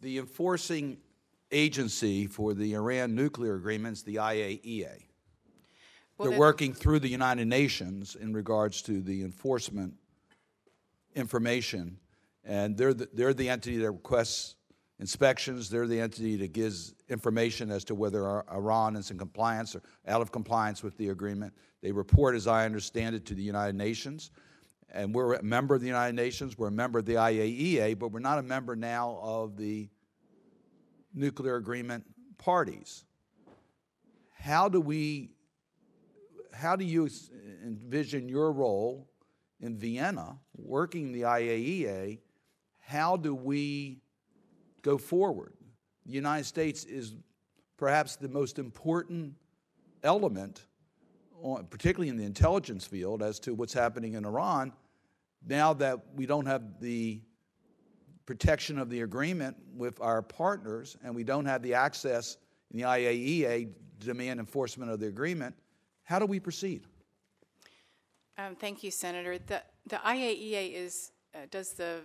the 0.00 0.18
enforcing 0.18 0.98
agency 1.50 2.26
for 2.26 2.54
the 2.54 2.74
Iran 2.74 3.14
nuclear 3.14 3.54
agreements, 3.54 4.02
the 4.02 4.16
IAEA. 4.16 5.02
Well, 6.22 6.30
they're 6.30 6.38
working 6.38 6.72
through 6.72 7.00
the 7.00 7.08
United 7.08 7.46
Nations 7.48 8.14
in 8.14 8.32
regards 8.32 8.80
to 8.82 9.02
the 9.02 9.22
enforcement 9.22 9.94
information, 11.16 11.98
and 12.44 12.76
they're 12.76 12.94
the, 12.94 13.08
they're 13.12 13.34
the 13.34 13.48
entity 13.48 13.78
that 13.78 13.90
requests 13.90 14.54
inspections. 15.00 15.68
They're 15.68 15.88
the 15.88 16.00
entity 16.00 16.36
that 16.36 16.52
gives 16.52 16.94
information 17.08 17.72
as 17.72 17.82
to 17.86 17.96
whether 17.96 18.48
Iran 18.52 18.94
is 18.94 19.10
in 19.10 19.18
compliance 19.18 19.74
or 19.74 19.82
out 20.06 20.20
of 20.20 20.30
compliance 20.30 20.84
with 20.84 20.96
the 20.96 21.08
agreement. 21.08 21.52
They 21.82 21.90
report, 21.90 22.36
as 22.36 22.46
I 22.46 22.66
understand 22.66 23.16
it, 23.16 23.26
to 23.26 23.34
the 23.34 23.42
United 23.42 23.74
Nations. 23.74 24.30
And 24.92 25.12
we're 25.12 25.34
a 25.34 25.42
member 25.42 25.74
of 25.74 25.80
the 25.80 25.88
United 25.88 26.14
Nations, 26.14 26.56
we're 26.56 26.68
a 26.68 26.70
member 26.70 27.00
of 27.00 27.04
the 27.04 27.14
IAEA, 27.14 27.98
but 27.98 28.12
we're 28.12 28.20
not 28.20 28.38
a 28.38 28.42
member 28.42 28.76
now 28.76 29.18
of 29.20 29.56
the 29.56 29.88
nuclear 31.12 31.56
agreement 31.56 32.04
parties. 32.38 33.04
How 34.30 34.68
do 34.68 34.80
we, 34.80 35.31
how 36.54 36.76
do 36.76 36.84
you 36.84 37.08
envision 37.64 38.28
your 38.28 38.52
role 38.52 39.08
in 39.60 39.76
Vienna, 39.76 40.38
working 40.56 41.12
the 41.12 41.22
IAEA? 41.22 42.18
How 42.80 43.16
do 43.16 43.34
we 43.34 44.00
go 44.82 44.98
forward? 44.98 45.54
The 46.06 46.12
United 46.12 46.44
States 46.44 46.84
is 46.84 47.14
perhaps 47.76 48.16
the 48.16 48.28
most 48.28 48.58
important 48.58 49.34
element, 50.02 50.66
particularly 51.70 52.08
in 52.08 52.16
the 52.16 52.24
intelligence 52.24 52.86
field, 52.86 53.22
as 53.22 53.38
to 53.40 53.54
what's 53.54 53.72
happening 53.72 54.14
in 54.14 54.24
Iran. 54.24 54.72
Now 55.46 55.72
that 55.74 55.98
we 56.14 56.26
don't 56.26 56.46
have 56.46 56.80
the 56.80 57.20
protection 58.26 58.78
of 58.78 58.90
the 58.90 59.00
agreement 59.00 59.56
with 59.74 60.00
our 60.00 60.22
partners, 60.22 60.96
and 61.04 61.14
we 61.14 61.24
don't 61.24 61.46
have 61.46 61.62
the 61.62 61.74
access 61.74 62.36
in 62.70 62.78
the 62.78 62.84
IAEA 62.84 63.68
to 64.00 64.06
demand 64.06 64.40
enforcement 64.40 64.90
of 64.90 65.00
the 65.00 65.06
agreement, 65.06 65.54
how 66.04 66.18
do 66.18 66.26
we 66.26 66.40
proceed? 66.40 66.82
Um, 68.38 68.54
Thank 68.56 68.82
you, 68.82 68.90
Senator. 68.90 69.38
The 69.38 69.62
the 69.86 69.96
IAEA 69.96 70.74
is, 70.74 71.10
uh, 71.34 71.38
does 71.50 71.72
the 71.72 72.02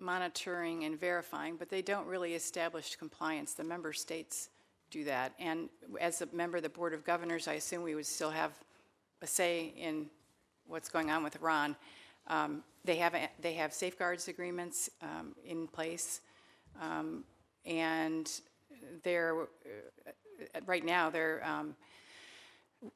monitoring 0.00 0.84
and 0.84 0.98
verifying, 0.98 1.56
but 1.56 1.68
they 1.68 1.82
don't 1.82 2.06
really 2.06 2.34
establish 2.34 2.96
compliance. 2.96 3.54
The 3.54 3.64
member 3.64 3.92
states 3.92 4.48
do 4.90 5.04
that. 5.04 5.32
And 5.38 5.68
as 6.00 6.20
a 6.20 6.26
member 6.32 6.56
of 6.56 6.64
the 6.64 6.68
Board 6.68 6.92
of 6.92 7.04
Governors, 7.04 7.46
I 7.46 7.54
assume 7.54 7.82
we 7.82 7.94
would 7.94 8.06
still 8.06 8.30
have 8.30 8.52
a 9.22 9.26
say 9.26 9.72
in 9.76 10.06
what's 10.66 10.88
going 10.88 11.10
on 11.10 11.22
with 11.22 11.36
Iran. 11.36 11.76
Um, 12.26 12.64
They 12.84 12.96
have, 12.96 13.14
a- 13.14 13.30
they 13.40 13.54
have 13.54 13.72
safeguards 13.72 14.26
agreements 14.28 14.90
um, 15.02 15.36
in 15.44 15.68
place, 15.68 16.22
um, 16.80 17.24
and 17.66 18.28
they're, 19.04 19.42
uh, 19.42 20.60
right 20.66 20.84
now, 20.84 21.10
they're 21.10 21.44
um, 21.44 21.76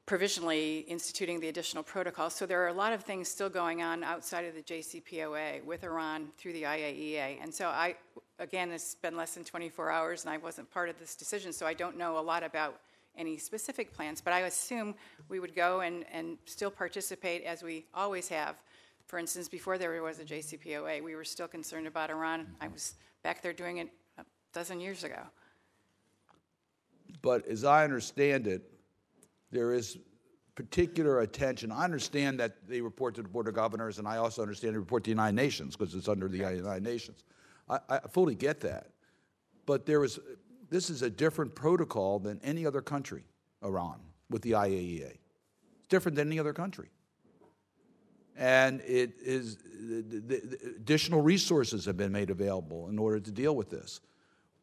provisionally 0.07 0.81
instituting 0.81 1.41
the 1.41 1.49
additional 1.49 1.83
protocol. 1.83 2.31
So 2.31 2.47
there 2.47 2.63
are 2.63 2.69
a 2.69 2.73
lot 2.73 2.93
of 2.93 3.03
things 3.03 3.29
still 3.29 3.51
going 3.51 3.83
on 3.83 4.03
outside 4.03 4.45
of 4.47 4.55
the 4.55 4.63
JCPOA 4.63 5.63
with 5.65 5.85
Iran 5.85 6.29
through 6.39 6.55
the 6.55 6.63
IAEA. 6.63 7.39
And 7.43 7.53
so 7.53 7.69
I, 7.69 7.97
again, 8.39 8.71
it's 8.71 8.95
been 8.95 9.17
less 9.17 9.35
than 9.35 9.45
24 9.45 9.91
hours 9.91 10.25
and 10.25 10.33
I 10.33 10.39
wasn't 10.39 10.71
part 10.71 10.89
of 10.89 10.99
this 10.99 11.15
decision, 11.15 11.53
so 11.53 11.67
I 11.67 11.75
don't 11.75 11.99
know 11.99 12.19
a 12.19 12.21
lot 12.21 12.43
about 12.43 12.81
any 13.17 13.37
specific 13.37 13.93
plans. 13.93 14.23
But 14.23 14.33
I 14.33 14.41
assume 14.41 14.95
we 15.29 15.39
would 15.39 15.55
go 15.55 15.81
and, 15.81 16.05
and 16.11 16.39
still 16.47 16.71
participate 16.71 17.45
as 17.45 17.63
we 17.63 17.85
always 17.95 18.29
have. 18.29 18.57
For 19.07 19.19
instance, 19.19 19.49
before 19.49 19.77
there 19.77 20.03
was 20.03 20.19
a 20.19 20.25
JCPOA, 20.25 21.03
we 21.03 21.15
were 21.15 21.25
still 21.25 21.47
concerned 21.47 21.87
about 21.87 22.11
Iran. 22.11 22.47
I 22.59 22.69
was 22.69 22.95
back 23.23 23.43
there 23.43 23.53
doing 23.53 23.77
it 23.79 23.91
a 24.19 24.25
dozen 24.55 24.81
years 24.81 25.05
ago. 25.05 25.21
But 27.21 27.47
as 27.47 27.65
I 27.65 27.85
understand 27.85 28.47
it, 28.47 28.74
there 29.55 29.73
is 29.73 29.97
particular 30.57 31.21
attention. 31.21 31.73
I 31.73 31.85
understand 31.85 32.39
that 32.41 32.69
they 32.69 32.81
report 32.81 33.15
to 33.15 33.23
the 33.23 33.29
Board 33.29 33.49
of 33.49 33.55
Governors, 33.55 33.99
and 33.99 34.07
I 34.07 34.19
also 34.19 34.43
understand 34.43 34.75
they 34.75 34.79
report 34.79 35.05
to 35.05 35.09
the 35.09 35.13
United 35.13 35.37
Nations 35.37 35.77
because 35.77 35.95
it's 35.95 36.09
under 36.09 36.29
the 36.29 36.39
United 36.39 36.83
Nations. 36.83 37.25
I, 37.69 37.79
I 37.89 38.01
fully 38.11 38.35
get 38.35 38.61
that. 38.61 38.89
But 39.65 39.87
there 39.87 40.05
is, 40.05 40.19
this 40.71 40.91
is 40.91 41.03
a 41.03 41.09
different 41.09 41.55
protocol 41.55 42.19
than 42.19 42.41
any 42.45 42.67
other 42.67 42.83
country, 42.83 43.25
Iran, 43.65 44.01
with 44.29 44.43
the 44.43 44.53
IAEA. 44.53 45.17
It's 45.79 45.89
different 45.89 46.17
than 46.17 46.29
any 46.29 46.39
other 46.39 46.53
country. 46.53 46.91
And 48.37 48.81
it 48.81 49.15
is, 49.21 49.57
the, 49.57 50.03
the, 50.03 50.21
the 50.21 50.75
additional 50.77 51.23
resources 51.23 51.85
have 51.85 51.97
been 51.97 52.13
made 52.13 52.31
available 52.31 52.89
in 52.89 52.99
order 52.99 53.21
to 53.21 53.31
deal 53.31 53.55
with 53.55 53.71
this. 53.71 54.01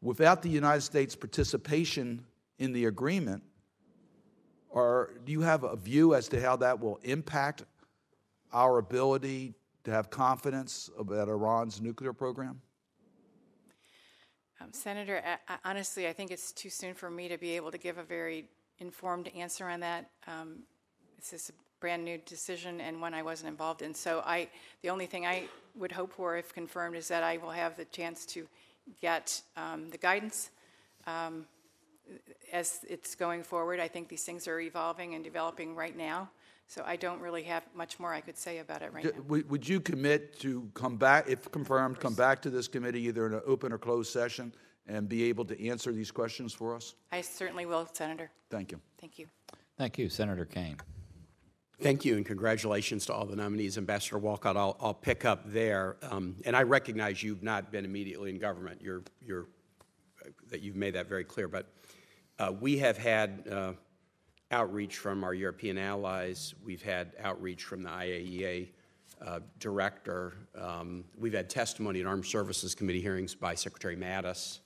Without 0.02 0.42
the 0.42 0.50
United 0.50 0.82
States' 0.82 1.16
participation 1.16 2.24
in 2.58 2.72
the 2.72 2.84
agreement, 2.84 3.42
or 4.72 5.10
do 5.24 5.32
you 5.32 5.42
have 5.42 5.64
a 5.64 5.76
view 5.76 6.14
as 6.14 6.28
to 6.28 6.40
how 6.40 6.56
that 6.56 6.80
will 6.80 6.98
impact 7.04 7.62
our 8.52 8.78
ability 8.78 9.54
to 9.84 9.90
have 9.90 10.10
confidence 10.10 10.90
about 10.98 11.28
Iran's 11.28 11.80
nuclear 11.80 12.12
program? 12.12 12.60
Um, 14.60 14.72
Senator, 14.72 15.22
I- 15.48 15.58
honestly, 15.64 16.08
I 16.08 16.12
think 16.12 16.30
it's 16.30 16.52
too 16.52 16.70
soon 16.70 16.94
for 16.94 17.10
me 17.10 17.28
to 17.28 17.36
be 17.36 17.50
able 17.56 17.70
to 17.70 17.78
give 17.78 17.98
a 17.98 18.02
very 18.02 18.48
informed 18.78 19.28
answer 19.36 19.68
on 19.68 19.80
that. 19.80 20.10
Um, 20.26 20.62
This 21.18 21.32
is 21.34 21.50
a 21.50 21.52
brand-new 21.80 22.18
decision 22.26 22.80
and 22.80 23.00
one 23.00 23.12
I 23.12 23.22
wasn't 23.22 23.48
involved 23.48 23.82
in. 23.82 23.94
So 23.94 24.22
I, 24.24 24.48
the 24.82 24.90
only 24.90 25.06
thing 25.06 25.26
I 25.26 25.48
would 25.74 25.92
hope 25.92 26.12
for, 26.12 26.36
if 26.36 26.52
confirmed, 26.54 26.96
is 26.96 27.08
that 27.08 27.22
I 27.22 27.36
will 27.36 27.50
have 27.50 27.76
the 27.76 27.84
chance 27.86 28.24
to 28.26 28.48
get 29.00 29.42
um, 29.56 29.88
the 29.90 29.98
guidance 29.98 30.50
um, 31.06 31.46
as 32.52 32.84
it's 32.88 33.14
going 33.14 33.42
forward. 33.42 33.80
I 33.80 33.88
think 33.88 34.08
these 34.08 34.24
things 34.24 34.46
are 34.48 34.60
evolving 34.60 35.14
and 35.14 35.24
developing 35.24 35.74
right 35.74 35.96
now, 35.96 36.30
so 36.66 36.82
I 36.86 36.96
don't 36.96 37.20
really 37.20 37.42
have 37.44 37.64
much 37.74 37.98
more 37.98 38.12
I 38.12 38.20
could 38.20 38.36
say 38.36 38.58
about 38.58 38.82
it 38.82 38.92
right 38.92 39.04
D- 39.04 39.10
now. 39.14 39.22
Would 39.28 39.50
would 39.50 39.68
you 39.68 39.80
commit 39.80 40.38
to 40.40 40.70
come 40.74 40.96
back, 40.96 41.28
if 41.28 41.50
confirmed, 41.50 42.00
come 42.00 42.14
back 42.14 42.42
to 42.42 42.50
this 42.50 42.68
committee 42.68 43.02
either 43.02 43.26
in 43.26 43.34
an 43.34 43.42
open 43.46 43.72
or 43.72 43.78
closed 43.78 44.12
session 44.12 44.54
and 44.86 45.08
be 45.08 45.24
able 45.24 45.44
to 45.44 45.68
answer 45.68 45.92
these 45.92 46.10
questions 46.10 46.52
for 46.52 46.74
us? 46.74 46.94
I 47.10 47.20
certainly 47.20 47.66
will, 47.66 47.88
Senator. 47.92 48.30
Thank 48.50 48.72
you. 48.72 48.80
Thank 49.00 49.18
you. 49.18 49.26
Thank 49.78 49.98
you, 49.98 50.08
Senator 50.08 50.44
Kaine. 50.44 50.76
Thank 51.80 52.04
you, 52.04 52.16
and 52.16 52.24
congratulations 52.24 53.06
to 53.06 53.12
all 53.12 53.26
the 53.26 53.34
nominees. 53.34 53.76
Ambassador 53.76 54.18
Wolcott, 54.18 54.56
I'll, 54.56 54.76
I'll 54.80 54.94
pick 54.94 55.24
up 55.24 55.50
there. 55.50 55.96
Um, 56.02 56.36
and 56.44 56.54
I 56.54 56.62
recognize 56.62 57.24
you've 57.24 57.42
not 57.42 57.72
been 57.72 57.84
immediately 57.84 58.30
in 58.30 58.38
government. 58.38 58.80
You're, 58.80 59.02
you're, 59.20 59.46
that 60.50 60.60
you've 60.62 60.76
made 60.76 60.94
that 60.94 61.08
very 61.08 61.24
clear. 61.24 61.48
But 61.48 61.66
uh, 62.42 62.50
we 62.60 62.76
have 62.76 62.98
had 62.98 63.44
uh, 63.48 63.72
outreach 64.50 64.96
from 64.96 65.22
our 65.22 65.32
European 65.32 65.78
allies. 65.78 66.54
We've 66.64 66.82
had 66.82 67.12
outreach 67.22 67.62
from 67.62 67.84
the 67.84 67.90
IAEA 67.90 68.70
uh, 69.24 69.40
director. 69.60 70.34
Um, 70.60 71.04
we've 71.16 71.34
had 71.34 71.48
testimony 71.48 72.00
at 72.00 72.06
Armed 72.06 72.26
Services 72.26 72.74
Committee 72.74 73.00
hearings 73.00 73.32
by 73.32 73.54
Secretary 73.54 73.96
Mattis, 73.96 74.58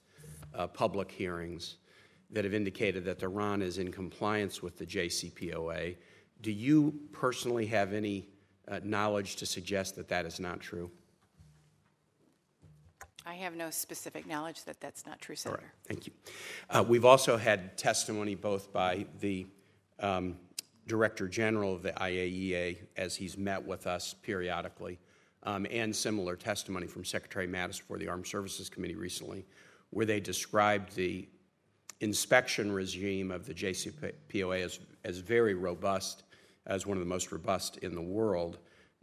uh, 0.54 0.66
public 0.66 1.10
hearings 1.10 1.76
that 2.30 2.44
have 2.44 2.54
indicated 2.54 3.04
that 3.04 3.22
Iran 3.22 3.60
is 3.60 3.76
in 3.76 3.92
compliance 3.92 4.62
with 4.62 4.78
the 4.78 4.86
JCPOA. 4.86 5.96
Do 6.40 6.52
you 6.52 6.98
personally 7.12 7.66
have 7.66 7.92
any 7.92 8.30
uh, 8.68 8.80
knowledge 8.84 9.36
to 9.36 9.44
suggest 9.44 9.96
that 9.96 10.08
that 10.08 10.24
is 10.24 10.40
not 10.40 10.60
true? 10.60 10.90
I 13.26 13.34
have 13.34 13.56
no 13.56 13.70
specific 13.70 14.24
knowledge 14.26 14.62
that 14.64 14.80
that's 14.80 15.04
not 15.04 15.20
true, 15.20 15.34
All 15.46 15.52
right, 15.52 15.60
Senator. 15.60 15.72
thank 15.88 16.06
you. 16.06 16.12
Uh, 16.70 16.84
We've 16.86 17.04
also 17.04 17.36
had 17.36 17.76
testimony 17.76 18.36
both 18.36 18.72
by 18.72 19.04
the 19.20 19.46
um, 19.98 20.36
Director 20.86 21.26
General 21.26 21.74
of 21.74 21.82
the 21.82 21.90
IAEA, 21.90 22.78
as 22.96 23.16
he's 23.16 23.36
met 23.36 23.66
with 23.66 23.88
us 23.88 24.14
periodically, 24.14 25.00
um, 25.42 25.66
and 25.72 25.94
similar 25.94 26.36
testimony 26.36 26.86
from 26.86 27.04
Secretary 27.04 27.48
Mattis 27.48 27.80
for 27.80 27.98
the 27.98 28.06
Armed 28.06 28.28
Services 28.28 28.68
Committee 28.68 28.94
recently, 28.94 29.44
where 29.90 30.06
they 30.06 30.20
described 30.20 30.94
the 30.94 31.28
inspection 32.00 32.70
regime 32.70 33.32
of 33.32 33.44
the 33.44 33.54
JCPOA 33.54 34.62
as, 34.62 34.78
as 35.04 35.18
very 35.18 35.54
robust, 35.54 36.22
as 36.66 36.86
one 36.86 36.96
of 36.96 37.02
the 37.02 37.08
most 37.08 37.32
robust 37.32 37.78
in 37.78 37.94
the 37.96 38.00
world. 38.02 38.58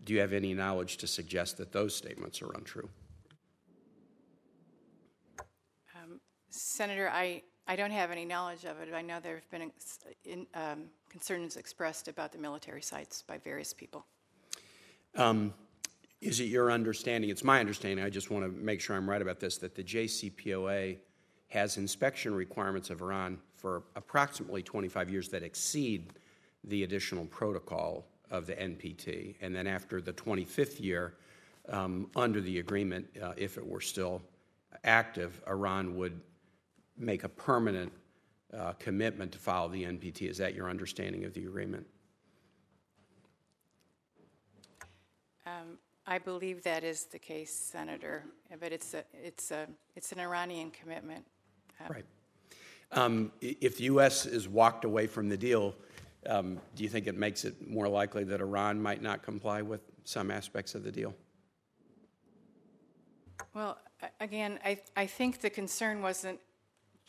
Do 0.06 0.14
you 0.14 0.22
have 0.22 0.32
any 0.32 0.54
knowledge 0.54 0.96
to 0.98 1.08
suggest 1.08 1.58
that 1.58 1.74
those 1.74 1.94
statements 1.94 2.42
are 2.42 2.54
untrue? 2.54 2.88
Senator, 6.54 7.10
I, 7.10 7.42
I 7.68 7.76
don't 7.76 7.92
have 7.92 8.12
any 8.12 8.26
knowledge 8.26 8.64
of 8.66 8.80
it. 8.80 8.94
I 8.94 9.02
know 9.02 9.20
there 9.20 9.36
have 9.36 9.50
been 9.50 9.72
in, 10.24 10.46
um, 10.54 10.84
concerns 11.10 11.58
expressed 11.58 12.08
about 12.08 12.32
the 12.32 12.38
military 12.38 12.82
sites 12.82 13.24
by 13.24 13.40
various 13.40 13.74
people. 13.74 14.06
Um, 15.16 15.54
Is 16.22 16.40
it 16.40 16.46
your 16.46 16.72
understanding, 16.72 17.32
it's 17.32 17.44
my 17.44 17.60
understanding, 17.60 18.06
I 18.06 18.10
just 18.10 18.30
want 18.30 18.46
to 18.46 18.52
make 18.52 18.82
sure 18.82 18.96
I'm 18.96 19.10
right 19.10 19.22
about 19.22 19.40
this, 19.40 19.58
that 19.58 19.74
the 19.74 19.84
JCPOA 19.84 20.98
has 21.50 21.78
inspection 21.78 22.36
requirements 22.36 22.92
of 22.92 23.02
Iran 23.02 23.40
for 23.56 23.84
approximately 23.96 24.62
25 24.62 25.10
years 25.10 25.30
that 25.30 25.42
exceed 25.42 26.14
the 26.66 26.84
additional 26.84 27.26
protocol 27.26 28.06
of 28.30 28.46
the 28.46 28.54
NPT. 28.54 29.36
And 29.42 29.56
then 29.56 29.66
after 29.66 30.02
the 30.02 30.14
25th 30.14 30.80
year, 30.80 31.16
um, 31.70 32.12
under 32.16 32.42
the 32.42 32.60
agreement, 32.60 33.08
uh, 33.22 33.34
if 33.38 33.58
it 33.58 33.66
were 33.66 33.82
still 33.82 34.22
active, 34.84 35.42
Iran 35.48 35.96
would 35.98 36.20
make 36.98 37.24
a 37.24 37.30
permanent 37.30 37.92
uh, 38.58 38.74
commitment 38.74 39.32
to 39.32 39.40
follow 39.40 39.70
the 39.70 39.84
NPT. 39.84 40.30
Is 40.30 40.38
that 40.38 40.54
your 40.54 40.70
understanding 40.70 41.26
of 41.26 41.34
the 41.34 41.46
agreement? 41.46 41.86
I 46.06 46.18
believe 46.18 46.64
that 46.64 46.84
is 46.84 47.06
the 47.06 47.20
case, 47.20 47.52
Senator, 47.54 48.26
but 48.60 48.74
it's 48.74 48.94
a, 48.94 49.04
it's 49.14 49.52
a, 49.52 49.68
it's 49.96 50.12
an 50.12 50.20
Iranian 50.20 50.72
commitment. 50.72 51.26
Uh, 51.80 51.94
Right. 51.94 52.06
Um, 52.92 53.32
If 53.42 53.78
the 53.78 53.86
U.S. 53.86 54.26
is 54.26 54.48
walked 54.48 54.86
away 54.86 55.08
from 55.08 55.30
the 55.30 55.38
deal, 55.38 55.74
um, 56.28 56.60
do 56.76 56.84
you 56.84 56.90
think 56.90 57.08
it 57.08 57.18
makes 57.18 57.46
it 57.46 57.68
more 57.68 57.88
likely 57.88 58.24
that 58.26 58.42
Iran 58.42 58.82
might 58.82 59.02
not 59.02 59.24
comply 59.24 59.62
with 59.62 59.82
some 60.04 60.30
aspects 60.30 60.76
of 60.76 60.84
the 60.84 60.92
deal? 60.92 61.16
Well, 63.56 63.80
again, 64.20 64.60
I, 64.64 64.80
I 64.96 65.06
think 65.08 65.42
the 65.42 65.50
concern 65.50 66.02
wasn't 66.02 66.40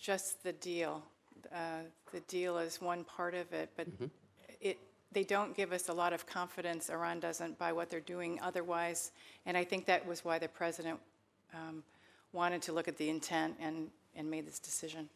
just 0.04 0.42
the 0.42 0.52
deal. 0.52 1.02
Uh, 1.52 1.82
The 2.12 2.20
deal 2.28 2.58
is 2.58 2.80
one 2.80 3.02
part 3.04 3.34
of 3.34 3.52
it, 3.52 3.68
but 3.76 3.86
it, 4.60 4.78
they 5.10 5.24
don't 5.24 5.56
give 5.56 5.72
us 5.72 5.88
a 5.88 5.92
lot 5.92 6.12
of 6.12 6.26
confidence, 6.26 6.88
Iran 6.88 7.18
doesn't, 7.20 7.58
by 7.58 7.72
what 7.72 7.88
they're 7.90 8.08
doing 8.16 8.38
otherwise. 8.40 9.10
And 9.46 9.56
I 9.56 9.64
think 9.64 9.84
that 9.86 10.06
was 10.06 10.24
why 10.24 10.38
the 10.38 10.48
president 10.48 11.00
um, 11.52 11.82
wanted 12.32 12.62
to 12.62 12.72
look 12.72 12.88
at 12.88 12.96
the 12.96 13.08
intent 13.08 13.56
and, 13.58 13.90
and 14.14 14.30
made 14.30 14.46
this 14.46 14.60
decision. 14.60 15.08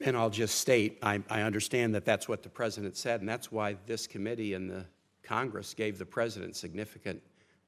And 0.00 0.16
I'll 0.16 0.30
just 0.42 0.56
state, 0.56 0.98
I, 1.02 1.22
I 1.30 1.40
understand 1.42 1.94
that 1.94 2.04
that's 2.04 2.28
what 2.28 2.42
the 2.42 2.50
president 2.50 2.96
said, 2.96 3.20
and 3.20 3.28
that's 3.28 3.50
why 3.50 3.76
this 3.86 4.06
committee 4.06 4.52
and 4.54 4.70
the 4.70 4.84
Congress 5.22 5.74
gave 5.74 5.96
the 5.96 6.06
president 6.06 6.56
significant 6.56 7.22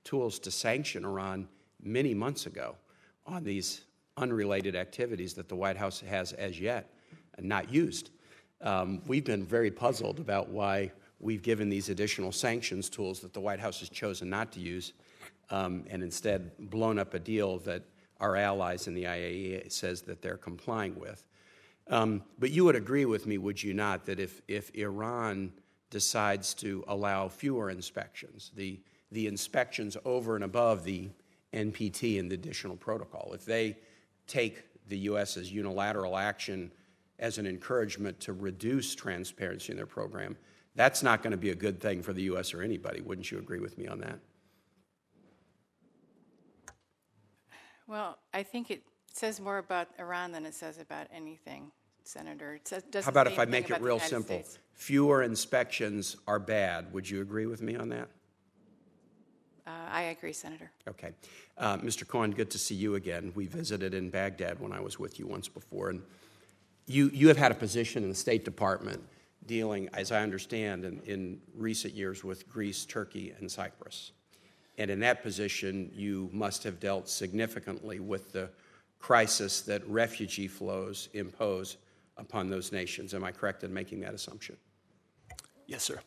tools 0.05 0.39
to 0.41 0.51
sanction 0.51 1.05
Iran 1.05 1.49
many 1.83 2.15
months 2.15 2.47
ago 2.47 2.77
on 3.25 3.43
these 3.43 3.87
unrelated 4.21 4.77
activities 4.77 5.35
that 5.35 5.49
the 5.49 5.57
White 5.57 5.77
House 5.77 6.01
has 6.01 6.33
as 6.35 6.61
yet 6.61 6.93
not 7.41 7.71
used. 7.71 8.11
Um, 8.61 9.03
we've 9.07 9.25
been 9.25 9.45
very 9.45 9.71
puzzled 9.71 10.21
about 10.21 10.51
why 10.51 10.93
we've 11.19 11.43
given 11.43 11.69
these 11.69 11.89
additional 11.89 12.33
sanctions 12.33 12.89
tools 12.89 13.21
that 13.21 13.33
the 13.33 13.41
White 13.41 13.61
House 13.61 13.81
has 13.81 13.89
chosen 13.89 14.29
not 14.29 14.53
to 14.53 14.61
use 14.61 14.93
um, 15.51 15.85
and 15.91 16.03
instead 16.03 16.51
blown 16.71 16.99
up 16.99 17.15
a 17.15 17.19
deal 17.19 17.59
that 17.59 17.83
our 18.21 18.37
allies 18.37 18.87
in 18.87 18.95
the 18.95 19.05
IAEA 19.05 19.73
says 19.73 20.03
that 20.03 20.21
they're 20.21 20.37
complying 20.37 20.99
with. 20.99 21.25
Um, 21.89 22.23
but 22.39 22.51
you 22.51 22.65
would 22.67 22.77
agree 22.77 23.07
with 23.07 23.27
me, 23.27 23.39
would 23.39 23.63
you 23.63 23.75
not, 23.75 24.05
that 24.07 24.21
if, 24.21 24.43
if 24.47 24.71
Iran 24.75 25.53
decides 25.89 26.55
to 26.55 26.85
allow 26.87 27.29
fewer 27.29 27.71
inspections, 27.71 28.53
the, 28.55 28.79
the 29.11 29.27
inspections 29.27 29.97
over 30.05 30.37
and 30.37 30.45
above 30.45 30.85
the 30.85 31.09
NPT 31.53 32.21
and 32.21 32.31
the 32.31 32.35
additional 32.35 32.77
protocol, 32.77 33.33
if 33.35 33.45
they 33.45 33.77
take 34.31 34.63
the 34.89 34.99
U.S.'s 34.99 35.51
unilateral 35.51 36.17
action 36.17 36.71
as 37.19 37.37
an 37.39 37.47
encouragement 37.47 38.19
to 38.21 38.33
reduce 38.33 38.95
transparency 38.95 39.73
in 39.73 39.77
their 39.77 39.87
program, 39.87 40.37
that's 40.75 41.03
not 41.03 41.23
going 41.23 41.33
to 41.33 41.37
be 41.37 41.51
a 41.51 41.55
good 41.55 41.81
thing 41.81 42.03
for 42.03 42.13
the 42.13 42.23
U.S. 42.23 42.55
or 42.55 42.63
anybody. 42.63 43.01
Wouldn't 43.01 43.31
you 43.31 43.39
agree 43.39 43.61
with 43.61 43.77
me 43.77 43.87
on 43.87 44.01
that? 44.01 44.19
Well, 47.87 48.19
I 48.33 48.45
think 48.45 48.71
it 48.71 48.83
says 49.13 49.41
more 49.41 49.59
about 49.59 49.89
Iran 49.99 50.31
than 50.33 50.47
it 50.47 50.55
says 50.55 50.79
about 50.79 51.09
anything, 51.13 51.73
Senator. 52.05 52.55
It 52.55 52.69
says, 52.69 52.85
How 53.05 53.11
about 53.11 53.27
if 53.27 53.39
I 53.39 53.45
make 53.45 53.69
it 53.69 53.81
real 53.83 53.99
simple? 53.99 54.37
States. 54.37 54.59
Fewer 54.73 55.23
inspections 55.25 56.17
are 56.29 56.39
bad. 56.39 56.93
Would 56.93 57.11
you 57.11 57.21
agree 57.21 57.47
with 57.47 57.63
me 57.63 57.77
on 57.77 57.89
that? 57.89 58.09
Uh, 59.71 59.89
I 59.91 60.03
agree, 60.03 60.33
Senator. 60.33 60.71
Okay. 60.89 61.13
Uh, 61.57 61.77
Mr. 61.79 62.07
Cohen, 62.07 62.33
good 62.33 62.51
to 62.51 62.59
see 62.59 62.75
you 62.75 62.97
again. 62.97 63.33
We 63.35 63.47
visited 63.47 63.95
in 63.95 64.11
Baghdad 64.11 64.59
when 64.59 64.73
I 64.73 64.81
was 64.81 64.99
with 64.99 65.19
you 65.19 65.27
once 65.27 65.49
before. 65.49 65.91
And 65.91 66.03
you, 66.87 67.11
you 67.13 67.29
have 67.29 67.37
had 67.37 67.53
a 67.53 67.55
position 67.55 68.03
in 68.03 68.09
the 68.09 68.15
State 68.15 68.45
Department 68.45 69.01
dealing, 69.47 69.89
as 69.95 70.11
I 70.11 70.23
understand, 70.23 70.85
in, 70.85 71.01
in 71.05 71.41
recent 71.55 71.95
years 71.95 72.25
with 72.25 72.49
Greece, 72.49 72.85
Turkey, 72.85 73.33
and 73.39 73.51
Cyprus. 73.51 74.13
And 74.79 74.91
in 74.91 74.99
that 75.01 75.23
position, 75.23 75.91
you 75.95 76.31
must 76.33 76.65
have 76.65 76.81
dealt 76.81 77.09
significantly 77.09 78.01
with 78.01 78.33
the 78.33 78.51
crisis 78.99 79.61
that 79.63 79.87
refugee 79.89 80.49
flows 80.49 81.11
impose 81.13 81.77
upon 82.17 82.51
those 82.51 82.73
nations. 82.73 83.15
Am 83.15 83.23
I 83.23 83.31
correct 83.31 83.63
in 83.63 83.73
making 83.73 84.01
that 84.01 84.15
assumption? 84.15 84.57
Yes, 85.67 85.85
sir. 85.85 86.01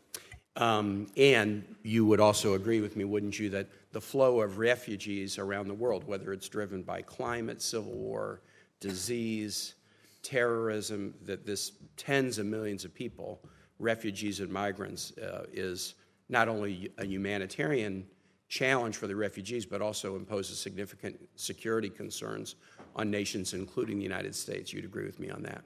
Um, 0.55 1.07
and 1.17 1.63
you 1.81 2.05
would 2.05 2.19
also 2.19 2.53
agree 2.53 2.79
with 2.79 2.95
me, 2.95 3.05
wouldn't 3.05 3.39
you, 3.39 3.49
that 3.49 3.67
the 3.91 4.01
flow 4.01 4.41
of 4.41 4.59
refugees 4.59 5.39
around 5.39 5.67
the 5.67 5.73
world, 5.73 6.03
whether 6.05 6.31
it's 6.31 6.47
driven 6.47 6.83
by 6.83 7.01
climate, 7.01 7.61
civil 7.61 7.93
war, 7.93 8.41
disease, 8.79 9.75
terrorism, 10.21 11.15
that 11.25 11.45
this 11.45 11.71
tens 11.97 12.37
of 12.37 12.45
millions 12.45 12.85
of 12.85 12.93
people, 12.93 13.41
refugees 13.79 14.39
and 14.41 14.51
migrants, 14.51 15.17
uh, 15.17 15.45
is 15.51 15.95
not 16.29 16.47
only 16.47 16.91
a 16.99 17.05
humanitarian 17.05 18.05
challenge 18.47 18.95
for 18.97 19.07
the 19.07 19.15
refugees, 19.15 19.65
but 19.65 19.81
also 19.81 20.15
imposes 20.15 20.59
significant 20.59 21.19
security 21.35 21.89
concerns 21.89 22.55
on 22.95 23.09
nations, 23.09 23.53
including 23.53 23.97
the 23.97 24.03
United 24.03 24.35
States. 24.35 24.71
You'd 24.71 24.85
agree 24.85 25.05
with 25.05 25.19
me 25.19 25.31
on 25.31 25.41
that? 25.43 25.63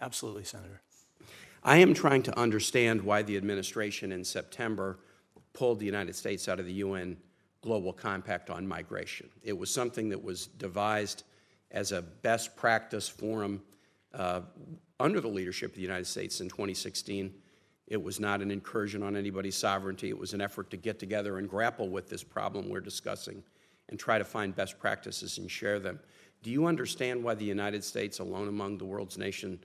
Absolutely, 0.00 0.44
Senator. 0.44 0.80
I 1.64 1.78
am 1.78 1.94
trying 1.94 2.24
to 2.24 2.36
understand 2.36 3.02
why 3.02 3.22
the 3.22 3.36
administration 3.36 4.10
in 4.10 4.24
September 4.24 4.98
pulled 5.52 5.78
the 5.78 5.86
United 5.86 6.16
States 6.16 6.48
out 6.48 6.58
of 6.58 6.66
the 6.66 6.72
UN 6.74 7.16
Global 7.60 7.92
Compact 7.92 8.50
on 8.50 8.66
Migration. 8.66 9.28
It 9.44 9.56
was 9.56 9.72
something 9.72 10.08
that 10.08 10.22
was 10.22 10.46
devised 10.46 11.22
as 11.70 11.92
a 11.92 12.02
best 12.02 12.56
practice 12.56 13.08
forum 13.08 13.62
uh, 14.12 14.40
under 14.98 15.20
the 15.20 15.28
leadership 15.28 15.70
of 15.70 15.76
the 15.76 15.82
United 15.82 16.06
States 16.06 16.40
in 16.40 16.48
2016. 16.48 17.32
It 17.86 18.02
was 18.02 18.18
not 18.18 18.42
an 18.42 18.50
incursion 18.50 19.02
on 19.04 19.16
anybody's 19.16 19.56
sovereignty. 19.56 20.08
It 20.08 20.18
was 20.18 20.34
an 20.34 20.40
effort 20.40 20.68
to 20.70 20.76
get 20.76 20.98
together 20.98 21.38
and 21.38 21.48
grapple 21.48 21.88
with 21.88 22.08
this 22.08 22.24
problem 22.24 22.68
we're 22.68 22.80
discussing 22.80 23.40
and 23.88 24.00
try 24.00 24.18
to 24.18 24.24
find 24.24 24.56
best 24.56 24.80
practices 24.80 25.38
and 25.38 25.48
share 25.48 25.78
them. 25.78 26.00
Do 26.42 26.50
you 26.50 26.66
understand 26.66 27.22
why 27.22 27.34
the 27.34 27.44
United 27.44 27.84
States, 27.84 28.18
alone 28.18 28.48
among 28.48 28.78
the 28.78 28.84
world's 28.84 29.16
nations, 29.16 29.60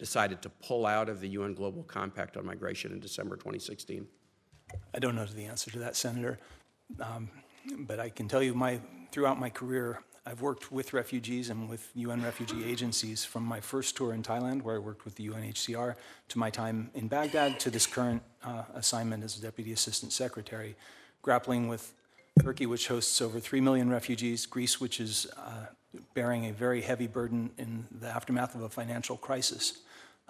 decided 0.00 0.40
to 0.40 0.48
pull 0.48 0.86
out 0.86 1.10
of 1.10 1.20
the 1.20 1.28
UN 1.28 1.52
Global 1.52 1.82
Compact 1.82 2.38
on 2.38 2.46
Migration 2.46 2.90
in 2.90 3.00
December 3.00 3.36
2016? 3.36 4.08
I 4.94 4.98
don't 4.98 5.14
know 5.14 5.26
the 5.26 5.44
answer 5.44 5.70
to 5.72 5.78
that, 5.80 5.94
Senator. 5.94 6.38
Um, 6.98 7.28
but 7.80 8.00
I 8.00 8.08
can 8.08 8.26
tell 8.26 8.42
you, 8.42 8.54
my 8.54 8.80
throughout 9.12 9.38
my 9.38 9.50
career, 9.50 10.00
I've 10.24 10.40
worked 10.40 10.72
with 10.72 10.94
refugees 10.94 11.50
and 11.50 11.68
with 11.68 11.90
UN 11.94 12.22
refugee 12.22 12.64
agencies 12.64 13.24
from 13.24 13.44
my 13.44 13.60
first 13.60 13.94
tour 13.94 14.14
in 14.14 14.22
Thailand, 14.22 14.62
where 14.62 14.76
I 14.76 14.78
worked 14.78 15.04
with 15.04 15.16
the 15.16 15.28
UNHCR, 15.28 15.96
to 16.28 16.38
my 16.38 16.48
time 16.48 16.90
in 16.94 17.06
Baghdad, 17.08 17.60
to 17.60 17.70
this 17.70 17.86
current 17.86 18.22
uh, 18.42 18.62
assignment 18.74 19.22
as 19.22 19.34
Deputy 19.36 19.72
Assistant 19.72 20.12
Secretary, 20.12 20.76
grappling 21.20 21.68
with 21.68 21.92
Turkey, 22.42 22.64
which 22.64 22.88
hosts 22.88 23.20
over 23.20 23.38
3 23.38 23.60
million 23.60 23.90
refugees, 23.90 24.46
Greece, 24.46 24.80
which 24.80 24.98
is 24.98 25.26
uh, 25.36 25.66
bearing 26.14 26.46
a 26.46 26.52
very 26.52 26.80
heavy 26.80 27.06
burden 27.06 27.50
in 27.58 27.86
the 28.00 28.08
aftermath 28.08 28.54
of 28.54 28.62
a 28.62 28.68
financial 28.68 29.16
crisis, 29.18 29.80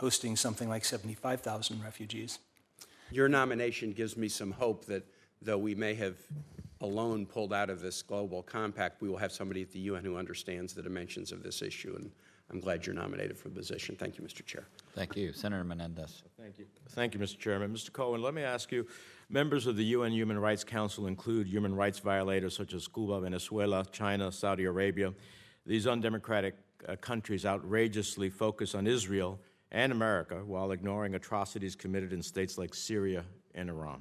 hosting 0.01 0.35
something 0.35 0.69
like 0.69 0.83
75,000 0.83 1.85
refugees. 1.85 2.39
Your 3.11 3.29
nomination 3.29 3.93
gives 3.93 4.17
me 4.17 4.29
some 4.29 4.51
hope 4.51 4.87
that 4.87 5.07
though 5.43 5.59
we 5.59 5.75
may 5.75 5.95
have 5.95 6.17
alone 6.81 7.27
pulled 7.27 7.53
out 7.53 7.69
of 7.69 7.81
this 7.83 8.01
global 8.01 8.43
compact, 8.43 9.03
we 9.03 9.11
will 9.11 9.19
have 9.19 9.31
somebody 9.31 9.61
at 9.61 9.71
the 9.71 9.81
UN 9.81 10.03
who 10.03 10.17
understands 10.17 10.73
the 10.73 10.83
dimensions 10.83 11.33
of 11.33 11.43
this 11.43 11.61
issue. 11.61 11.95
And 11.97 12.11
I'm 12.51 12.61
glad 12.61 12.87
you're 12.87 12.95
nominated 12.95 13.37
for 13.37 13.51
the 13.51 13.55
position. 13.55 13.95
Thank 13.95 14.17
you, 14.17 14.25
Mr. 14.25 14.43
Chair. 14.45 14.65
Thank 14.95 15.17
you. 15.17 15.35
Senator 15.35 15.65
Menendez. 15.65 16.23
Thank 16.41 16.59
you. 16.59 16.65
Thank 16.91 17.13
you, 17.13 17.21
Mr. 17.21 17.39
Chairman. 17.39 17.71
Mr. 17.71 17.93
Cohen, 17.93 18.23
let 18.23 18.33
me 18.33 18.43
ask 18.43 18.73
you 18.73 18.87
members 19.29 19.67
of 19.67 19.77
the 19.77 19.85
UN 19.85 20.13
Human 20.13 20.39
Rights 20.39 20.65
Council 20.65 21.09
include 21.09 21.47
human 21.47 21.75
rights 21.75 21.99
violators 21.99 22.57
such 22.57 22.73
as 22.73 22.89
Cuba, 22.89 23.21
Venezuela, 23.21 23.85
China, 23.93 24.33
Saudi 24.33 24.65
Arabia. 24.65 25.13
These 25.67 25.87
undemocratic 25.87 26.55
uh, 26.89 26.97
countries 26.97 27.45
outrageously 27.45 28.31
focus 28.31 28.75
on 28.75 28.87
Israel 28.87 29.39
and 29.73 29.93
America 29.93 30.43
while 30.45 30.73
ignoring 30.73 31.15
atrocities 31.15 31.77
committed 31.77 32.13
in 32.13 32.23
states 32.23 32.59
like 32.59 32.75
Syria 32.75 33.25
and 33.55 33.69
Iran. 33.69 34.01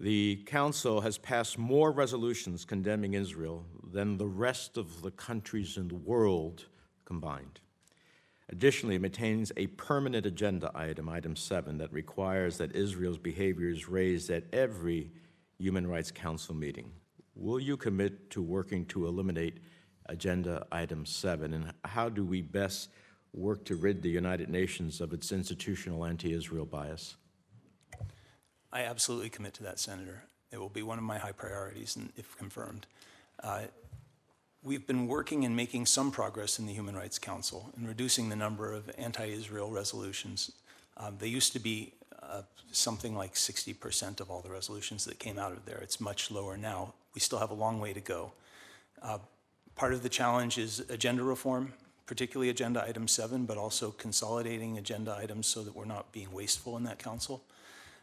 The 0.00 0.44
Council 0.46 1.00
has 1.00 1.18
passed 1.18 1.58
more 1.58 1.90
resolutions 1.90 2.64
condemning 2.64 3.14
Israel 3.14 3.66
than 3.92 4.16
the 4.16 4.28
rest 4.28 4.76
of 4.76 5.02
the 5.02 5.10
countries 5.10 5.76
in 5.76 5.88
the 5.88 5.96
world 5.96 6.66
combined. 7.04 7.60
Additionally, 8.50 8.94
it 8.94 9.02
maintains 9.02 9.52
a 9.56 9.66
permanent 9.66 10.24
agenda 10.24 10.70
item, 10.74 11.08
item 11.08 11.36
seven, 11.36 11.78
that 11.78 11.92
requires 11.92 12.56
that 12.58 12.74
Israel's 12.74 13.18
behavior 13.18 13.68
is 13.68 13.88
raised 13.88 14.30
at 14.30 14.44
every 14.52 15.10
Human 15.58 15.86
Rights 15.86 16.10
Council 16.10 16.54
meeting. 16.54 16.92
Will 17.34 17.60
you 17.60 17.76
commit 17.76 18.30
to 18.30 18.40
working 18.40 18.86
to 18.86 19.06
eliminate 19.06 19.58
agenda 20.06 20.66
item 20.72 21.04
seven? 21.04 21.52
And 21.52 21.72
how 21.84 22.08
do 22.08 22.24
we 22.24 22.40
best 22.40 22.90
work 23.32 23.64
to 23.66 23.76
rid 23.76 24.02
the 24.02 24.08
United 24.08 24.48
Nations 24.48 25.00
of 25.00 25.12
its 25.12 25.32
institutional 25.32 26.04
anti 26.04 26.32
Israel 26.32 26.66
bias? 26.66 27.16
I 28.72 28.82
absolutely 28.82 29.30
commit 29.30 29.54
to 29.54 29.62
that, 29.64 29.78
Senator. 29.78 30.24
It 30.52 30.58
will 30.58 30.68
be 30.68 30.82
one 30.82 30.98
of 30.98 31.04
my 31.04 31.18
high 31.18 31.32
priorities, 31.32 31.96
and 31.96 32.12
if 32.16 32.36
confirmed. 32.36 32.86
Uh, 33.42 33.62
we've 34.62 34.86
been 34.86 35.06
working 35.06 35.44
and 35.44 35.54
making 35.54 35.86
some 35.86 36.10
progress 36.10 36.58
in 36.58 36.66
the 36.66 36.72
Human 36.72 36.94
Rights 36.94 37.18
Council 37.18 37.70
in 37.76 37.86
reducing 37.86 38.28
the 38.28 38.36
number 38.36 38.72
of 38.72 38.90
anti 38.98 39.26
Israel 39.26 39.70
resolutions. 39.70 40.52
Um, 40.96 41.16
they 41.18 41.28
used 41.28 41.52
to 41.52 41.58
be 41.58 41.92
uh, 42.22 42.42
something 42.72 43.14
like 43.14 43.34
60% 43.34 44.20
of 44.20 44.30
all 44.30 44.40
the 44.40 44.50
resolutions 44.50 45.04
that 45.04 45.18
came 45.18 45.38
out 45.38 45.52
of 45.52 45.64
there. 45.64 45.78
It's 45.78 46.00
much 46.00 46.30
lower 46.30 46.56
now, 46.56 46.94
we 47.14 47.20
still 47.20 47.38
have 47.38 47.50
a 47.50 47.54
long 47.54 47.80
way 47.80 47.92
to 47.92 48.00
go. 48.00 48.32
Uh, 49.02 49.18
part 49.74 49.92
of 49.92 50.02
the 50.02 50.08
challenge 50.08 50.58
is 50.58 50.80
agenda 50.88 51.22
reform, 51.22 51.72
particularly 52.08 52.48
Agenda 52.48 52.82
Item 52.82 53.06
7, 53.06 53.44
but 53.44 53.58
also 53.58 53.90
consolidating 53.90 54.78
agenda 54.78 55.14
items 55.16 55.46
so 55.46 55.62
that 55.62 55.76
we're 55.76 55.84
not 55.84 56.10
being 56.10 56.32
wasteful 56.32 56.76
in 56.78 56.84
that 56.84 56.98
council. 56.98 57.44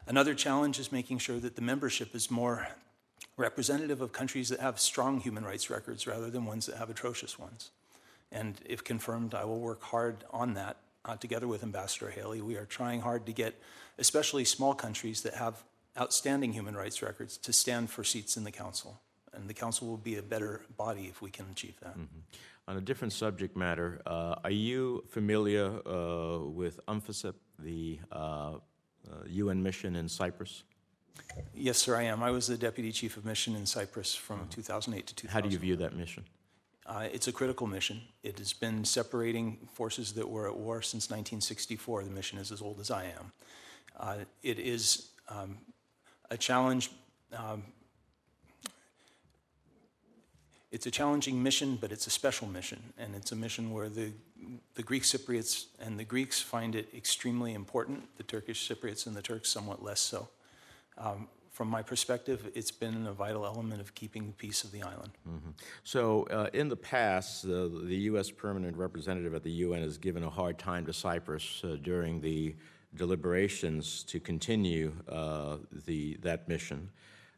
Another 0.08 0.36
challenge 0.36 0.78
is 0.78 0.92
making 0.92 1.18
sure 1.18 1.40
that 1.40 1.56
the 1.56 1.62
membership 1.64 2.14
is 2.14 2.30
more 2.30 2.68
representative 3.36 4.02
of 4.02 4.14
countries 4.14 4.48
that 4.50 4.60
have 4.60 4.80
strong 4.80 5.20
human 5.20 5.44
rights 5.44 5.72
records 5.72 6.06
rather 6.06 6.30
than 6.30 6.46
ones 6.46 6.68
that 6.68 6.78
have 6.78 6.92
atrocious 6.92 7.40
ones. 7.40 7.72
And 8.32 8.62
if 8.64 8.84
confirmed, 8.84 9.34
I 9.34 9.44
will 9.44 9.60
work 9.60 9.82
hard 9.82 10.24
on 10.30 10.54
that 10.54 10.78
uh, 11.04 11.16
together 11.18 11.48
with 11.48 11.64
Ambassador 11.64 12.12
Haley. 12.12 12.42
We 12.42 12.58
are 12.58 12.66
trying 12.66 13.02
hard 13.02 13.26
to 13.26 13.34
get, 13.34 13.60
especially 13.98 14.46
small 14.46 14.76
countries 14.76 15.24
that 15.24 15.34
have 15.34 15.64
outstanding 16.00 16.54
human 16.54 16.76
rights 16.76 17.02
records, 17.02 17.38
to 17.38 17.52
stand 17.52 17.90
for 17.90 18.04
seats 18.04 18.38
in 18.38 18.44
the 18.44 18.52
council. 18.52 19.02
And 19.34 19.50
the 19.50 19.54
council 19.54 19.88
will 19.88 19.98
be 19.98 20.18
a 20.18 20.22
better 20.22 20.62
body 20.78 21.08
if 21.08 21.24
we 21.24 21.32
can 21.32 21.46
achieve 21.52 21.76
that. 21.82 21.98
Mm-hmm. 21.98 22.20
On 22.68 22.78
a 22.78 22.82
different 22.82 23.14
subject 23.14 23.56
matter, 23.56 24.02
uh, 24.08 24.36
are 24.44 24.52
you 24.52 25.04
familiar 25.10 25.68
uh, 25.88 26.40
with 26.40 26.80
UNFICYP, 26.88 27.36
the 27.60 28.00
UN 29.28 29.58
uh, 29.58 29.62
mission 29.62 29.96
in 29.96 30.10
Cyprus? 30.10 30.64
Yes, 31.54 31.78
sir, 31.78 31.96
I 31.96 32.04
am. 32.04 32.24
I 32.24 32.32
was 32.32 32.48
the 32.48 32.58
deputy 32.58 32.92
chief 32.92 33.18
of 33.18 33.26
mission 33.26 33.56
in 33.56 33.68
Cyprus 33.68 34.16
from 34.16 34.48
2008 34.50 35.06
to 35.06 35.16
2000. 35.16 35.34
How 35.34 35.48
do 35.48 35.54
you 35.54 35.60
view 35.60 35.76
that 35.76 35.96
mission? 35.96 36.26
Uh, 36.88 37.08
it's 37.12 37.28
a 37.28 37.32
critical 37.32 37.68
mission. 37.68 38.02
It 38.24 38.40
has 38.40 38.54
been 38.54 38.84
separating 38.84 39.68
forces 39.74 40.14
that 40.14 40.28
were 40.28 40.48
at 40.48 40.58
war 40.58 40.82
since 40.82 41.06
1964. 41.06 42.04
The 42.04 42.10
mission 42.10 42.40
is 42.40 42.52
as 42.52 42.62
old 42.62 42.80
as 42.80 42.90
I 42.90 43.06
am. 43.06 43.32
Uh, 44.00 44.18
it 44.42 44.58
is 44.58 45.10
um, 45.30 45.58
a 46.32 46.38
challenge. 46.38 46.92
Um, 47.32 47.64
it's 50.76 50.86
a 50.86 50.92
challenging 50.92 51.42
mission, 51.42 51.78
but 51.80 51.94
it's 51.94 52.06
a 52.06 52.10
special 52.10 52.50
mission, 52.50 52.82
and 52.98 53.16
it's 53.16 53.32
a 53.32 53.36
mission 53.36 53.72
where 53.72 53.88
the 53.88 54.12
the 54.76 54.84
Greek 54.84 55.04
Cypriots 55.04 55.68
and 55.80 55.98
the 55.98 56.04
Greeks 56.04 56.42
find 56.42 56.76
it 56.76 56.90
extremely 56.94 57.54
important. 57.54 58.04
The 58.18 58.24
Turkish 58.24 58.70
Cypriots 58.70 59.08
and 59.08 59.16
the 59.16 59.22
Turks 59.22 59.50
somewhat 59.50 59.82
less 59.82 60.02
so. 60.02 60.28
Um, 60.98 61.30
from 61.50 61.70
my 61.70 61.82
perspective, 61.82 62.52
it's 62.54 62.72
been 62.72 63.08
a 63.08 63.14
vital 63.14 63.46
element 63.46 63.80
of 63.80 63.96
keeping 63.96 64.28
the 64.28 64.34
peace 64.34 64.66
of 64.66 64.74
the 64.74 64.82
island. 64.84 65.14
Mm-hmm. 65.26 65.52
So, 65.86 66.24
uh, 66.24 66.50
in 66.52 66.68
the 66.68 66.76
past, 66.76 67.46
uh, 67.46 67.70
the 67.94 68.00
U.S. 68.12 68.30
permanent 68.30 68.76
representative 68.76 69.34
at 69.34 69.44
the 69.44 69.52
UN 69.66 69.82
has 69.82 69.98
given 69.98 70.24
a 70.24 70.30
hard 70.30 70.60
time 70.60 70.86
to 70.88 70.94
Cyprus 70.94 71.64
uh, 71.64 71.78
during 71.82 72.20
the 72.20 72.54
deliberations 72.96 74.04
to 74.04 74.20
continue 74.20 74.92
uh, 75.08 75.58
the, 75.86 76.18
that 76.22 76.50
mission, 76.50 76.90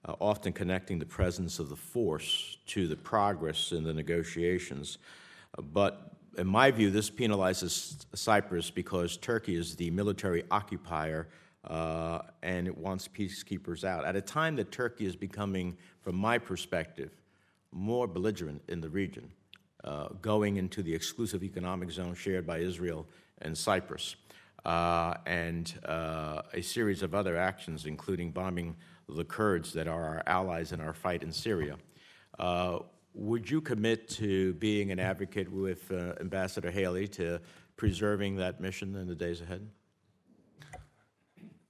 uh, 0.07 0.13
often 0.21 0.53
connecting 0.53 0.99
the 0.99 1.05
presence 1.05 1.59
of 1.59 1.69
the 1.69 1.75
force 1.75 2.57
to 2.67 2.87
the 2.87 2.95
progress 2.95 3.71
in 3.71 3.83
the 3.83 3.93
negotiations. 3.93 4.97
but 5.73 6.11
in 6.37 6.45
my 6.45 6.69
view, 6.69 6.91
this 6.91 7.09
penalizes 7.09 8.05
Cyprus 8.13 8.69
because 8.69 9.17
Turkey 9.17 9.55
is 9.55 9.75
the 9.75 9.89
military 9.89 10.43
occupier 10.51 11.27
uh, 11.67 12.19
and 12.43 12.67
it 12.67 12.77
wants 12.77 13.07
peacekeepers 13.07 13.83
out. 13.83 14.05
At 14.05 14.15
a 14.15 14.21
time 14.21 14.55
that 14.57 14.71
Turkey 14.71 15.05
is 15.05 15.15
becoming, 15.15 15.75
from 16.01 16.15
my 16.15 16.37
perspective, 16.37 17.11
more 17.71 18.07
belligerent 18.07 18.61
in 18.67 18.81
the 18.81 18.89
region, 18.89 19.31
uh, 19.83 20.09
going 20.21 20.57
into 20.57 20.81
the 20.81 20.93
exclusive 20.93 21.43
economic 21.43 21.91
zone 21.91 22.15
shared 22.15 22.45
by 22.45 22.59
Israel 22.59 23.05
and 23.41 23.57
Cyprus, 23.57 24.15
uh, 24.65 25.15
and 25.25 25.73
uh, 25.85 26.41
a 26.53 26.61
series 26.61 27.03
of 27.03 27.13
other 27.13 27.35
actions, 27.37 27.85
including 27.85 28.31
bombing 28.31 28.75
the 29.09 29.23
Kurds 29.23 29.73
that 29.73 29.87
are 29.87 30.03
our 30.03 30.23
allies 30.25 30.71
in 30.71 30.81
our 30.81 30.93
fight 30.93 31.23
in 31.23 31.31
Syria. 31.31 31.77
Uh, 32.37 32.79
would 33.13 33.49
you 33.49 33.61
commit 33.61 34.07
to 34.09 34.53
being 34.55 34.91
an 34.91 34.99
advocate 34.99 35.51
with 35.51 35.91
uh, 35.91 36.13
Ambassador 36.19 36.69
Haley 36.69 37.07
to 37.09 37.39
preserving 37.75 38.35
that 38.37 38.59
mission 38.59 38.95
in 38.95 39.07
the 39.07 39.15
days 39.15 39.41
ahead? 39.41 39.67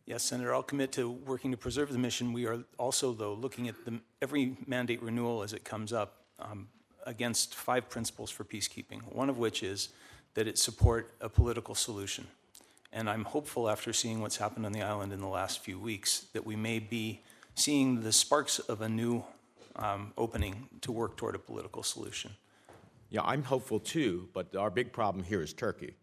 Yes, 0.06 0.24
Senator, 0.24 0.54
I'll 0.54 0.64
commit 0.64 0.94
to 0.94 1.10
working 1.10 1.52
to 1.52 1.58
preserve 1.58 1.92
the 1.92 1.98
mission. 1.98 2.32
We 2.32 2.48
are 2.48 2.64
also, 2.78 3.14
though, 3.14 3.34
looking 3.34 3.68
at 3.68 3.84
the, 3.86 4.00
every 4.22 4.56
mandate 4.66 5.02
renewal 5.04 5.44
as 5.44 5.54
it 5.54 5.66
comes 5.66 5.92
up 5.92 6.24
um, 6.40 6.70
against 7.06 7.56
five 7.56 7.90
principles 7.90 8.32
for 8.32 8.44
peacekeeping, 8.46 9.02
one 9.14 9.30
of 9.30 9.38
which 9.38 9.64
is 9.64 9.90
that 10.34 10.48
it 10.48 10.58
support 10.58 11.14
a 11.20 11.28
political 11.28 11.76
solution. 11.76 12.28
And 12.98 13.08
I'm 13.08 13.26
hopeful 13.26 13.70
after 13.70 13.94
seeing 13.94 14.22
what's 14.22 14.38
happened 14.38 14.66
on 14.66 14.72
the 14.72 14.82
island 14.82 15.14
in 15.14 15.22
the 15.22 15.28
last 15.28 15.60
few 15.60 15.78
weeks 15.78 16.26
that 16.34 16.44
we 16.48 16.56
may 16.56 16.80
be 16.80 17.22
seeing 17.54 18.02
the 18.02 18.12
sparks 18.12 18.58
of 18.58 18.82
a 18.82 18.90
new 18.90 19.24
um, 19.76 20.14
opening 20.18 20.68
to 20.82 20.92
work 20.92 21.16
toward 21.16 21.36
a 21.36 21.38
political 21.38 21.84
solution. 21.84 22.32
Yeah, 23.12 23.22
I'm 23.22 23.44
hopeful 23.44 23.80
too, 23.80 24.30
but 24.34 24.56
our 24.56 24.72
big 24.72 24.92
problem 24.92 25.24
here 25.24 25.44
is 25.44 25.54
Turkey. 25.54 25.94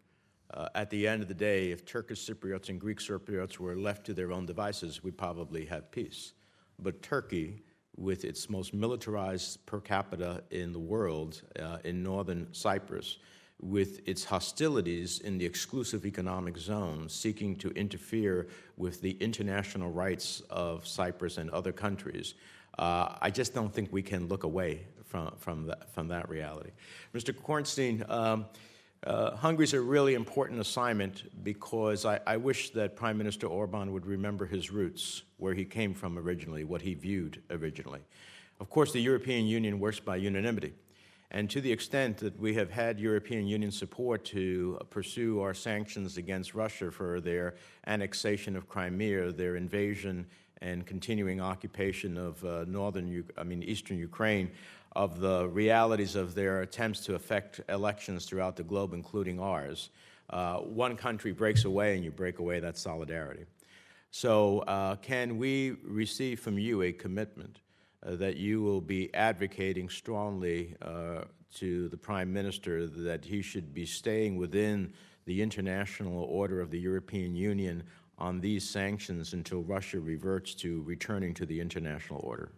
Uh, 0.53 0.69
at 0.73 0.89
the 0.89 1.05
end 1.05 1.21
of 1.21 1.27
the 1.27 1.33
day, 1.33 1.71
if 1.71 1.85
Turkish 1.85 2.25
Cypriots 2.29 2.69
and 2.69 2.79
Greek 2.79 2.99
Cypriots 2.99 3.57
were 3.57 3.75
left 3.75 4.05
to 4.05 4.13
their 4.13 4.31
own 4.31 4.45
devices, 4.45 5.03
we'd 5.03 5.17
probably 5.17 5.65
have 5.65 5.91
peace. 5.91 6.31
But 6.79 7.01
Turkey, 7.01 7.61
with 7.97 8.23
its 8.23 8.49
most 8.49 8.73
militarized 8.73 9.65
per 9.65 9.81
capita 9.81 10.45
in 10.49 10.71
the 10.71 10.79
world, 10.79 11.41
uh, 11.59 11.79
in 11.83 12.01
northern 12.01 12.53
Cyprus, 12.53 13.17
with 13.61 14.07
its 14.07 14.25
hostilities 14.25 15.19
in 15.19 15.37
the 15.37 15.45
exclusive 15.45 16.05
economic 16.05 16.57
zone, 16.57 17.07
seeking 17.09 17.55
to 17.55 17.69
interfere 17.71 18.47
with 18.77 19.01
the 19.01 19.11
international 19.19 19.91
rights 19.91 20.41
of 20.49 20.85
Cyprus 20.85 21.37
and 21.37 21.49
other 21.51 21.71
countries, 21.71 22.33
uh, 22.77 23.15
I 23.21 23.29
just 23.31 23.53
don't 23.53 23.73
think 23.73 23.91
we 23.91 24.01
can 24.01 24.27
look 24.27 24.43
away 24.43 24.81
from, 25.05 25.33
from, 25.37 25.67
that, 25.67 25.89
from 25.93 26.09
that 26.09 26.27
reality. 26.29 26.71
Mr. 27.13 27.33
Cornstein, 27.33 28.07
um, 28.09 28.45
uh, 29.05 29.35
Hungary 29.35 29.63
is 29.63 29.73
a 29.73 29.79
really 29.79 30.15
important 30.15 30.59
assignment 30.59 31.23
because 31.43 32.05
I, 32.05 32.19
I, 32.25 32.37
wish 32.37 32.71
that 32.71 32.95
Prime 32.95 33.17
Minister 33.17 33.45
Orban 33.45 33.93
would 33.93 34.05
remember 34.05 34.45
his 34.45 34.71
roots, 34.71 35.21
where 35.37 35.53
he 35.53 35.63
came 35.63 35.93
from 35.93 36.17
originally, 36.17 36.63
what 36.63 36.81
he 36.81 36.95
viewed 36.95 37.41
originally. 37.51 38.01
Of 38.59 38.69
course, 38.69 38.91
the 38.91 38.99
European 38.99 39.45
Union 39.45 39.79
works 39.79 39.99
by 39.99 40.15
unanimity. 40.15 40.73
And 41.35 41.49
to 41.49 41.59
the 41.59 41.69
extent 41.69 42.19
that 42.19 42.39
we 42.39 42.53
have 42.53 42.71
had 42.71 42.97
European 42.97 43.45
Union 43.45 43.69
support 43.69 44.23
to 44.23 44.79
pursue 44.89 45.41
our 45.41 45.53
sanctions 45.53 46.15
against 46.15 46.55
Russia 46.55 46.89
for 46.89 47.19
their 47.19 47.55
annexation 47.87 48.55
of 48.55 48.69
Crimea, 48.69 49.33
their 49.33 49.57
invasion 49.57 50.27
and 50.61 50.85
continuing 50.85 51.41
occupation 51.41 52.17
of 52.17 52.41
uh, 52.45 52.63
northern, 52.69 53.25
I 53.37 53.43
mean, 53.43 53.63
eastern 53.63 53.97
Ukraine, 53.97 54.49
of 54.95 55.19
the 55.19 55.49
realities 55.49 56.15
of 56.15 56.35
their 56.35 56.61
attempts 56.61 57.01
to 57.01 57.15
affect 57.15 57.59
elections 57.67 58.23
throughout 58.23 58.55
the 58.55 58.63
globe, 58.63 58.93
including 58.93 59.37
ours. 59.37 59.89
Uh, 60.29 60.59
one 60.59 60.95
country 60.95 61.33
breaks 61.33 61.65
away, 61.65 61.95
and 61.95 62.05
you 62.05 62.11
break 62.11 62.39
away 62.39 62.61
that 62.61 62.77
solidarity. 62.77 63.43
So, 64.09 64.59
uh, 64.59 64.95
can 64.95 65.37
we 65.37 65.71
receive 65.83 66.39
from 66.39 66.57
you 66.57 66.83
a 66.83 66.93
commitment 66.93 67.59
that 68.11 68.37
you 68.37 68.61
will 68.61 68.81
be 68.81 69.13
advocating 69.13 69.89
strongly 69.89 70.75
uh, 70.81 71.21
to 71.55 71.89
the 71.89 71.97
Prime 71.97 72.31
Minister 72.31 72.87
that 72.87 73.25
he 73.25 73.41
should 73.41 73.73
be 73.73 73.85
staying 73.85 74.37
within 74.37 74.93
the 75.25 75.41
international 75.41 76.23
order 76.23 76.61
of 76.61 76.69
the 76.69 76.79
European 76.79 77.35
Union 77.35 77.83
on 78.17 78.39
these 78.39 78.67
sanctions 78.67 79.33
until 79.33 79.61
Russia 79.63 79.99
reverts 79.99 80.53
to 80.55 80.81
returning 80.83 81.33
to 81.33 81.45
the 81.45 81.59
international 81.59 82.21
order? 82.23 82.51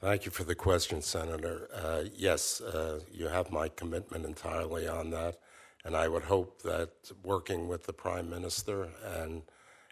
Thank 0.00 0.24
you 0.24 0.30
for 0.30 0.44
the 0.44 0.54
question, 0.54 1.02
Senator. 1.02 1.68
Uh, 1.74 2.04
yes, 2.14 2.60
uh, 2.60 3.00
you 3.10 3.28
have 3.28 3.50
my 3.50 3.68
commitment 3.68 4.24
entirely 4.24 4.86
on 4.86 5.10
that, 5.10 5.38
and 5.84 5.96
I 5.96 6.06
would 6.06 6.24
hope 6.24 6.62
that 6.62 6.90
working 7.24 7.66
with 7.66 7.84
the 7.86 7.92
Prime 7.92 8.28
Minister 8.28 8.88
and 9.04 9.42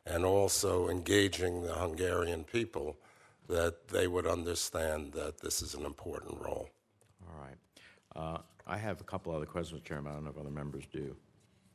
and 0.06 0.22
also 0.22 0.90
engaging 0.90 1.62
the 1.62 1.72
Hungarian 1.72 2.44
people, 2.44 2.98
that 3.48 3.88
they 3.88 4.06
would 4.06 4.26
understand 4.26 5.12
that 5.12 5.40
this 5.40 5.62
is 5.62 5.74
an 5.74 5.84
important 5.84 6.40
role. 6.40 6.68
All 7.28 7.40
right. 7.40 7.56
Uh, 8.16 8.38
I 8.66 8.78
have 8.78 9.00
a 9.00 9.04
couple 9.04 9.34
other 9.34 9.46
questions, 9.46 9.82
Chairman. 9.84 10.12
I 10.12 10.14
don't 10.14 10.24
know 10.24 10.30
if 10.30 10.38
other 10.38 10.50
members 10.50 10.84
do. 10.92 11.16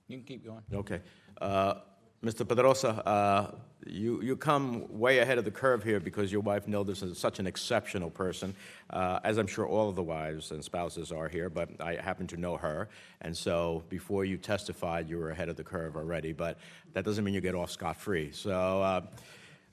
You 0.07 0.17
can 0.17 0.25
keep 0.25 0.45
going. 0.45 0.63
Okay. 0.73 1.01
Uh, 1.39 1.75
Mr. 2.23 2.45
Pedrosa, 2.45 2.89
uh, 3.07 3.51
you, 3.85 4.21
you 4.21 4.35
come 4.35 4.85
way 4.99 5.19
ahead 5.19 5.37
of 5.37 5.45
the 5.45 5.51
curve 5.51 5.83
here 5.83 6.01
because 6.01 6.33
your 6.33 6.41
wife 6.41 6.65
Nilda 6.65 6.89
is 6.89 7.17
such 7.17 7.39
an 7.39 7.47
exceptional 7.47 8.09
person, 8.09 8.53
uh, 8.89 9.21
as 9.23 9.37
I'm 9.37 9.47
sure 9.47 9.65
all 9.65 9.87
of 9.87 9.95
the 9.95 10.03
wives 10.03 10.51
and 10.51 10.61
spouses 10.61 11.13
are 11.13 11.29
here, 11.29 11.49
but 11.49 11.69
I 11.79 11.95
happen 11.95 12.27
to 12.27 12.37
know 12.37 12.57
her. 12.57 12.89
And 13.21 13.35
so 13.35 13.83
before 13.87 14.25
you 14.25 14.35
testified, 14.35 15.09
you 15.09 15.17
were 15.17 15.29
ahead 15.29 15.47
of 15.47 15.55
the 15.55 15.63
curve 15.63 15.95
already, 15.95 16.33
but 16.33 16.57
that 16.91 17.05
doesn't 17.05 17.23
mean 17.23 17.33
you 17.33 17.39
get 17.39 17.55
off 17.55 17.71
scot 17.71 17.95
free. 17.95 18.31
So 18.33 18.81
uh, 18.81 19.01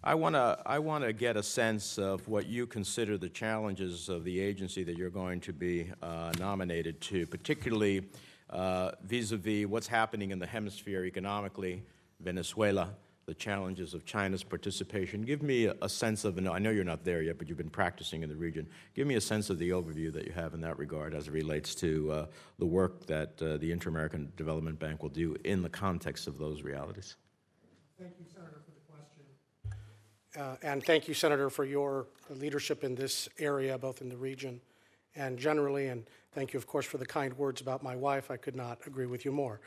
I 0.07 0.15
want 0.15 0.37
to 0.37 0.57
I 0.65 0.79
wanna 0.79 1.13
get 1.13 1.37
a 1.37 1.43
sense 1.43 1.99
of 1.99 2.29
what 2.29 2.47
you 2.47 2.65
consider 2.65 3.19
the 3.19 3.29
challenges 3.29 4.09
of 4.09 4.23
the 4.23 4.39
agency 4.39 4.85
that 4.85 4.97
you're 4.97 5.11
going 5.11 5.41
to 5.41 5.53
be 5.53 5.91
uh, 6.01 6.31
nominated 6.39 7.01
to, 7.01 7.27
particularly 7.27 8.03
vis 9.03 9.33
a 9.33 9.37
vis 9.37 9.67
what's 9.67 9.89
happening 9.89 10.31
in 10.31 10.39
the 10.39 10.47
hemisphere 10.47 11.05
economically 11.05 11.83
Venezuela, 12.21 12.95
the 13.25 13.35
challenges 13.35 13.95
of 13.95 14.05
China's 14.05 14.45
participation. 14.45 15.23
Give 15.23 15.43
me 15.43 15.65
a, 15.65 15.75
a 15.83 15.89
sense 15.89 16.25
of, 16.25 16.39
and 16.39 16.49
I 16.49 16.61
know 16.61 16.71
you're 16.71 16.85
not 16.85 17.03
there 17.03 17.23
yet, 17.23 17.37
but 17.37 17.49
you've 17.49 17.59
been 17.59 17.69
practicing 17.69 18.23
in 18.23 18.29
the 18.29 18.37
region. 18.37 18.69
Give 18.95 19.09
me 19.09 19.17
a 19.17 19.21
sense 19.21 19.51
of 19.51 19.59
the 19.59 19.71
overview 19.71 20.13
that 20.13 20.25
you 20.25 20.33
have 20.35 20.55
in 20.55 20.61
that 20.61 20.79
regard 20.79 21.17
as 21.17 21.27
it 21.27 21.33
relates 21.33 21.75
to 21.77 22.13
uh, 22.13 22.27
the 22.61 22.67
work 22.67 23.07
that 23.07 23.43
uh, 23.43 23.57
the 23.57 23.73
Inter 23.73 23.91
American 23.91 24.33
Development 24.37 24.79
Bank 24.79 25.03
will 25.03 25.11
do 25.11 25.35
in 25.43 25.63
the 25.63 25.69
context 25.69 26.29
of 26.29 26.39
those 26.39 26.63
realities. 26.63 27.17
Thank 27.99 28.13
you, 28.21 28.27
Senator. 28.33 28.66
Uh, 30.37 30.57
and 30.63 30.85
thank 30.85 31.09
you, 31.09 31.15
Senator, 31.15 31.49
for 31.49 31.65
your 31.65 32.07
leadership 32.29 32.85
in 32.85 32.95
this 32.95 33.27
area, 33.39 33.79
both 33.79 34.03
in 34.03 34.09
the 34.11 34.17
region 34.17 34.61
and 35.15 35.39
generally. 35.39 35.89
And 35.89 36.05
thank 36.33 36.53
you, 36.53 36.59
of 36.59 36.67
course, 36.67 36.85
for 36.85 36.99
the 36.99 37.07
kind 37.07 37.33
words 37.39 37.63
about 37.63 37.83
my 37.83 37.97
wife. 37.97 38.31
I 38.31 38.37
could 38.37 38.55
not 38.55 38.79
agree 38.87 39.07
with 39.07 39.25
you 39.25 39.33
more. 39.33 39.61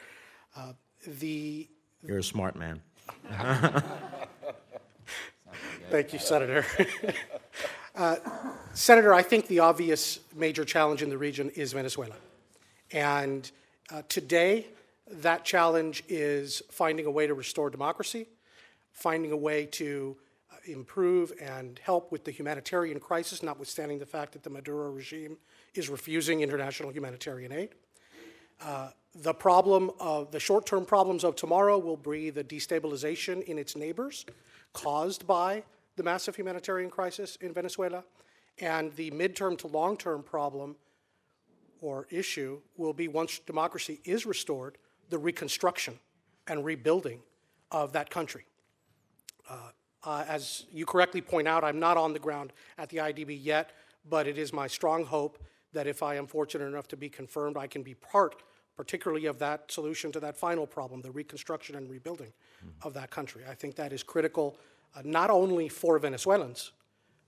Uh, 0.55 0.73
the 1.19 1.67
You're 2.03 2.19
a 2.19 2.23
smart 2.23 2.55
man. 2.55 2.81
Thank 5.89 6.13
you, 6.13 6.19
Senator. 6.19 6.63
uh, 7.95 8.17
Senator, 8.75 9.11
I 9.11 9.23
think 9.23 9.47
the 9.47 9.59
obvious 9.59 10.19
major 10.35 10.63
challenge 10.65 11.01
in 11.01 11.09
the 11.09 11.17
region 11.17 11.49
is 11.51 11.73
Venezuela. 11.73 12.15
And 12.91 13.49
uh, 13.91 14.03
today, 14.07 14.67
that 15.07 15.43
challenge 15.45 16.03
is 16.07 16.61
finding 16.69 17.07
a 17.07 17.11
way 17.11 17.25
to 17.25 17.33
restore 17.33 17.71
democracy, 17.71 18.27
finding 18.91 19.31
a 19.31 19.37
way 19.37 19.65
to 19.65 20.15
improve 20.65 21.33
and 21.41 21.79
help 21.83 22.11
with 22.11 22.23
the 22.23 22.31
humanitarian 22.31 22.99
crisis, 22.99 23.43
notwithstanding 23.43 23.99
the 23.99 24.05
fact 24.05 24.33
that 24.33 24.43
the 24.43 24.49
Maduro 24.49 24.89
regime 24.91 25.37
is 25.73 25.89
refusing 25.89 26.41
international 26.41 26.91
humanitarian 26.91 27.51
aid. 27.51 27.69
Uh, 28.61 28.89
the 29.15 29.33
problem 29.33 29.91
of 29.99 30.31
the 30.31 30.39
short 30.39 30.65
term 30.65 30.85
problems 30.85 31.23
of 31.23 31.35
tomorrow 31.35 31.77
will 31.77 31.97
be 31.97 32.29
the 32.29 32.43
destabilization 32.43 33.41
in 33.43 33.57
its 33.57 33.75
neighbors 33.75 34.25
caused 34.73 35.25
by 35.25 35.63
the 35.95 36.03
massive 36.03 36.35
humanitarian 36.35 36.89
crisis 36.89 37.37
in 37.41 37.53
Venezuela. 37.53 38.03
And 38.59 38.93
the 38.95 39.11
midterm 39.11 39.57
to 39.59 39.67
long 39.67 39.97
term 39.97 40.21
problem 40.21 40.75
or 41.81 42.07
issue 42.09 42.59
will 42.77 42.93
be 42.93 43.07
once 43.07 43.39
democracy 43.39 44.01
is 44.03 44.25
restored, 44.25 44.77
the 45.09 45.17
reconstruction 45.17 45.97
and 46.47 46.65
rebuilding 46.65 47.21
of 47.71 47.93
that 47.93 48.09
country. 48.09 48.45
Uh, 49.49 49.69
uh, 50.03 50.23
as 50.27 50.65
you 50.71 50.85
correctly 50.85 51.21
point 51.21 51.47
out, 51.47 51.63
I'm 51.63 51.79
not 51.79 51.97
on 51.97 52.13
the 52.13 52.19
ground 52.19 52.53
at 52.77 52.89
the 52.89 52.97
IDB 52.97 53.37
yet, 53.41 53.71
but 54.09 54.27
it 54.27 54.37
is 54.37 54.53
my 54.53 54.67
strong 54.67 55.05
hope 55.05 55.43
that 55.73 55.87
if 55.87 56.01
I 56.01 56.15
am 56.15 56.27
fortunate 56.27 56.65
enough 56.65 56.87
to 56.89 56.97
be 56.97 57.09
confirmed, 57.09 57.57
I 57.57 57.67
can 57.67 57.83
be 57.83 57.93
part 57.93 58.43
particularly 58.79 59.25
of 59.25 59.37
that 59.39 59.69
solution 59.69 60.09
to 60.09 60.21
that 60.21 60.37
final 60.37 60.65
problem, 60.65 61.01
the 61.01 61.11
reconstruction 61.11 61.75
and 61.75 61.89
rebuilding 61.89 62.27
mm-hmm. 62.29 62.87
of 62.87 62.93
that 62.93 63.11
country. 63.11 63.43
I 63.45 63.53
think 63.53 63.75
that 63.75 63.91
is 63.91 64.03
critical 64.03 64.57
uh, 64.95 65.01
not 65.03 65.29
only 65.29 65.67
for 65.67 65.99
Venezuelans, 65.99 66.71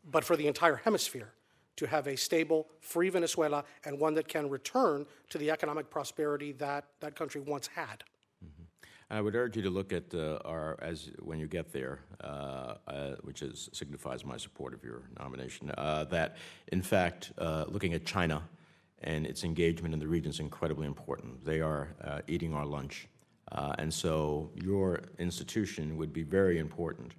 but 0.09 0.23
for 0.23 0.37
the 0.37 0.47
entire 0.47 0.77
hemisphere 0.77 1.33
to 1.75 1.87
have 1.87 2.07
a 2.07 2.15
stable, 2.15 2.67
free 2.79 3.09
Venezuela 3.09 3.65
and 3.83 3.99
one 3.99 4.13
that 4.13 4.29
can 4.29 4.49
return 4.49 5.05
to 5.29 5.37
the 5.37 5.51
economic 5.51 5.89
prosperity 5.89 6.53
that 6.53 6.85
that 7.01 7.17
country 7.17 7.41
once 7.41 7.67
had. 7.67 8.05
Mm-hmm. 9.11 9.17
I 9.17 9.21
would 9.21 9.35
urge 9.35 9.55
you 9.55 9.61
to 9.63 9.69
look 9.69 9.93
at 9.93 10.13
uh, 10.13 10.39
our, 10.45 10.77
as 10.81 11.09
when 11.19 11.39
you 11.39 11.47
get 11.47 11.71
there, 11.71 11.99
uh, 12.23 12.75
uh, 12.87 13.15
which 13.21 13.41
is, 13.41 13.69
signifies 13.73 14.25
my 14.25 14.37
support 14.37 14.73
of 14.73 14.83
your 14.83 15.03
nomination, 15.19 15.71
uh, 15.77 16.05
that 16.05 16.37
in 16.71 16.81
fact, 16.81 17.33
uh, 17.37 17.65
looking 17.67 17.93
at 17.93 18.05
China, 18.05 18.41
and 19.03 19.25
its 19.25 19.43
engagement 19.43 19.93
in 19.95 19.99
the 19.99 20.07
region 20.07 20.29
is 20.29 20.39
incredibly 20.39 20.85
important. 20.85 21.43
They 21.43 21.59
are 21.59 21.95
uh, 22.03 22.21
eating 22.27 22.53
our 22.53 22.65
lunch. 22.65 23.07
And 23.77 23.91
so 23.93 24.51
your 24.55 25.01
institution 25.17 25.97
would 25.97 26.13
be 26.13 26.23
very 26.23 26.59
important 26.59 27.13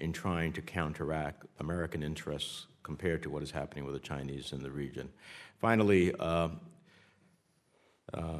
in 0.00 0.12
trying 0.12 0.52
to 0.54 0.62
counteract 0.62 1.44
American 1.60 2.02
interests 2.02 2.66
compared 2.82 3.22
to 3.22 3.30
what 3.30 3.42
is 3.42 3.50
happening 3.50 3.84
with 3.84 3.94
the 3.94 4.00
Chinese 4.00 4.52
in 4.52 4.62
the 4.62 4.70
region. 4.70 5.10
Finally, 5.60 6.12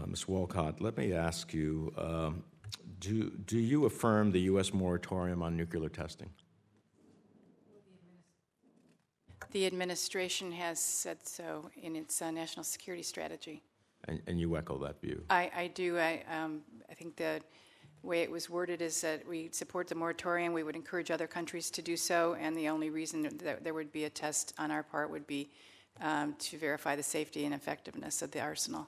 Ms. 0.06 0.26
Wolcott, 0.26 0.80
let 0.80 0.96
me 0.96 1.12
ask 1.12 1.52
you 1.52 1.92
um, 1.98 2.42
do, 3.00 3.30
do 3.30 3.58
you 3.58 3.84
affirm 3.84 4.32
the 4.32 4.40
U.S. 4.40 4.72
moratorium 4.72 5.42
on 5.42 5.56
nuclear 5.56 5.88
testing? 5.88 6.30
The 9.52 9.66
administration 9.66 10.52
has 10.52 10.80
said 10.80 11.26
so 11.26 11.70
in 11.80 11.96
its 11.96 12.20
uh, 12.20 12.30
national 12.30 12.64
security 12.64 13.02
strategy. 13.02 13.62
And, 14.08 14.20
and, 14.26 14.40
you 14.40 14.56
echo 14.56 14.78
that 14.78 15.00
view? 15.00 15.22
I, 15.30 15.50
I 15.56 15.66
do. 15.68 15.98
I, 15.98 16.22
um, 16.30 16.60
I 16.90 16.94
think 16.94 17.16
the 17.16 17.40
way 18.02 18.22
it 18.22 18.30
was 18.30 18.48
worded 18.50 18.82
is 18.82 19.00
that 19.00 19.26
we 19.26 19.48
support 19.52 19.88
the 19.88 19.94
moratorium. 19.94 20.52
We 20.52 20.62
would 20.62 20.76
encourage 20.76 21.10
other 21.10 21.26
countries 21.26 21.70
to 21.72 21.82
do 21.82 21.96
so, 21.96 22.36
and 22.38 22.56
the 22.56 22.68
only 22.68 22.90
reason 22.90 23.22
that 23.22 23.64
there 23.64 23.74
would 23.74 23.92
be 23.92 24.04
a 24.04 24.10
test 24.10 24.54
on 24.58 24.70
our 24.70 24.82
part 24.82 25.10
would 25.10 25.26
be 25.26 25.50
um, 26.00 26.34
to 26.38 26.58
verify 26.58 26.94
the 26.94 27.02
safety 27.02 27.44
and 27.46 27.54
effectiveness 27.54 28.22
of 28.22 28.30
the 28.30 28.40
arsenal. 28.40 28.86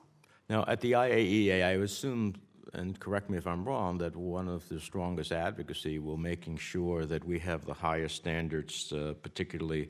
Now, 0.48 0.64
at 0.68 0.80
the 0.80 0.92
IAEA, 0.92 1.64
I 1.64 1.70
assume, 1.72 2.34
and 2.74 2.98
correct 2.98 3.30
me 3.30 3.38
if 3.38 3.46
I'm 3.46 3.64
wrong, 3.64 3.98
that 3.98 4.14
one 4.16 4.48
of 4.48 4.68
the 4.68 4.80
strongest 4.80 5.32
advocacy 5.32 5.98
will 5.98 6.16
making 6.16 6.58
sure 6.58 7.06
that 7.06 7.24
we 7.24 7.38
have 7.40 7.64
the 7.64 7.74
highest 7.74 8.16
standards, 8.16 8.92
uh, 8.92 9.14
particularly 9.22 9.88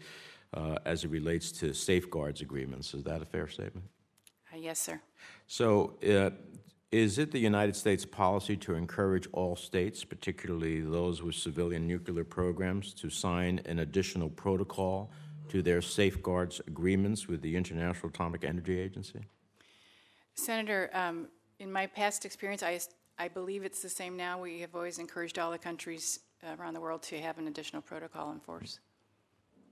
uh, 0.54 0.76
as 0.84 1.04
it 1.04 1.10
relates 1.10 1.52
to 1.52 1.72
safeguards 1.74 2.40
agreements. 2.40 2.94
Is 2.94 3.04
that 3.04 3.22
a 3.22 3.24
fair 3.24 3.48
statement? 3.48 3.86
Uh, 4.52 4.56
yes, 4.58 4.78
sir. 4.78 5.00
So, 5.46 5.98
uh, 6.08 6.30
is 6.90 7.18
it 7.18 7.32
the 7.32 7.38
United 7.38 7.76
States 7.76 8.06
policy 8.06 8.56
to 8.56 8.74
encourage 8.74 9.28
all 9.32 9.56
states, 9.56 10.04
particularly 10.04 10.80
those 10.80 11.22
with 11.22 11.34
civilian 11.34 11.86
nuclear 11.86 12.24
programs, 12.24 12.94
to 12.94 13.10
sign 13.10 13.60
an 13.66 13.80
additional 13.80 14.30
protocol 14.30 15.10
to 15.50 15.60
their 15.60 15.82
safeguards 15.82 16.62
agreements 16.66 17.28
with 17.28 17.42
the 17.42 17.56
International 17.56 18.08
Atomic 18.08 18.42
Energy 18.42 18.78
Agency? 18.78 19.20
Senator, 20.34 20.88
um, 20.94 21.28
in 21.58 21.72
my 21.72 21.86
past 21.86 22.24
experience, 22.24 22.62
I, 22.62 22.80
I 23.18 23.28
believe 23.28 23.64
it's 23.64 23.82
the 23.82 23.88
same 23.88 24.16
now. 24.16 24.40
We 24.40 24.60
have 24.60 24.74
always 24.74 24.98
encouraged 24.98 25.38
all 25.38 25.50
the 25.50 25.58
countries 25.58 26.20
around 26.58 26.74
the 26.74 26.80
world 26.80 27.02
to 27.04 27.20
have 27.20 27.38
an 27.38 27.48
additional 27.48 27.82
protocol 27.82 28.30
in 28.32 28.40
force. 28.40 28.80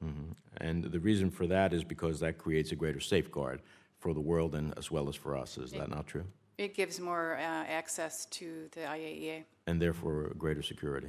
Mm-hmm. 0.05 0.33
And 0.59 0.85
the 0.85 1.01
reason 1.01 1.31
for 1.31 1.47
that 1.47 1.73
is 1.73 1.85
because 1.85 2.21
that 2.21 2.39
creates 2.39 2.73
a 2.73 2.77
greater 2.77 3.01
safeguard 3.01 3.63
for 3.99 4.13
the 4.13 4.21
world 4.21 4.55
and 4.55 4.75
as 4.77 4.91
well 4.91 5.09
as 5.09 5.15
for 5.15 5.37
us. 5.37 5.59
Is 5.59 5.73
it, 5.73 5.79
that 5.79 5.91
not 5.91 6.07
true? 6.07 6.25
It 6.59 6.75
gives 6.75 6.99
more 7.01 7.37
uh, 7.37 7.41
access 7.41 8.27
to 8.27 8.69
the 8.73 8.81
IAEA. 8.81 9.45
And 9.67 9.81
therefore 9.81 10.33
greater 10.37 10.63
security. 10.63 11.09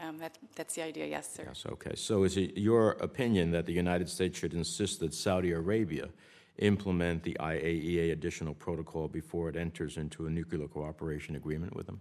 Um, 0.00 0.18
that, 0.18 0.38
that's 0.56 0.74
the 0.74 0.82
idea, 0.82 1.06
yes, 1.06 1.32
sir. 1.32 1.44
Yes, 1.46 1.64
okay. 1.66 1.94
So 1.94 2.24
is 2.24 2.36
it 2.36 2.56
your 2.56 2.92
opinion 2.92 3.50
that 3.52 3.66
the 3.66 3.72
United 3.72 4.08
States 4.08 4.38
should 4.38 4.54
insist 4.54 5.00
that 5.00 5.12
Saudi 5.14 5.52
Arabia 5.52 6.08
implement 6.58 7.22
the 7.22 7.36
IAEA 7.40 8.12
additional 8.12 8.54
protocol 8.54 9.08
before 9.08 9.48
it 9.48 9.56
enters 9.56 9.96
into 9.96 10.26
a 10.26 10.30
nuclear 10.30 10.68
cooperation 10.68 11.36
agreement 11.36 11.74
with 11.74 11.86
them? 11.86 12.00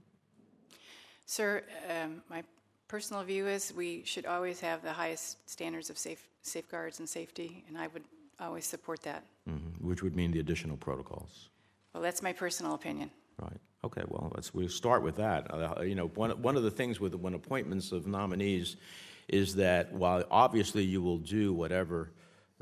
Sir, 1.26 1.64
um, 1.90 2.22
my 2.30 2.44
personal 2.88 3.24
view 3.24 3.48
is 3.48 3.74
we 3.74 4.04
should 4.04 4.26
always 4.26 4.60
have 4.60 4.84
the 4.84 4.92
highest 4.92 5.50
standards 5.50 5.90
of 5.90 5.98
safe, 5.98 6.28
safeguards 6.42 7.00
and 7.00 7.08
safety, 7.08 7.64
and 7.68 7.78
I 7.78 7.88
would 7.88 8.04
always 8.40 8.66
support 8.66 9.02
that. 9.04 9.24
Mm-hmm. 9.50 9.88
Which 9.88 10.04
would 10.04 10.16
mean 10.16 10.32
the 10.32 10.40
additional 10.40 10.78
protocols. 10.78 11.50
Well, 11.94 12.04
that's 12.04 12.22
my 12.22 12.34
personal 12.34 12.74
opinion. 12.74 13.12
Right. 13.42 13.58
Okay. 13.84 14.04
Well, 14.08 14.32
let's 14.36 14.54
we'll 14.54 14.70
start 14.70 15.04
with 15.04 15.16
that. 15.16 15.52
Uh, 15.54 15.82
you 15.82 15.96
know, 15.96 16.08
one 16.08 16.32
one 16.42 16.58
of 16.58 16.64
the 16.64 16.72
things 16.72 17.00
with 17.00 17.16
when 17.16 17.34
appointments 17.34 17.92
of 17.92 18.08
nominees 18.08 18.76
is 19.28 19.56
that 19.56 19.94
while 19.94 20.24
obviously 20.30 20.84
you 20.84 21.02
will 21.02 21.18
do 21.18 21.54
whatever 21.54 22.12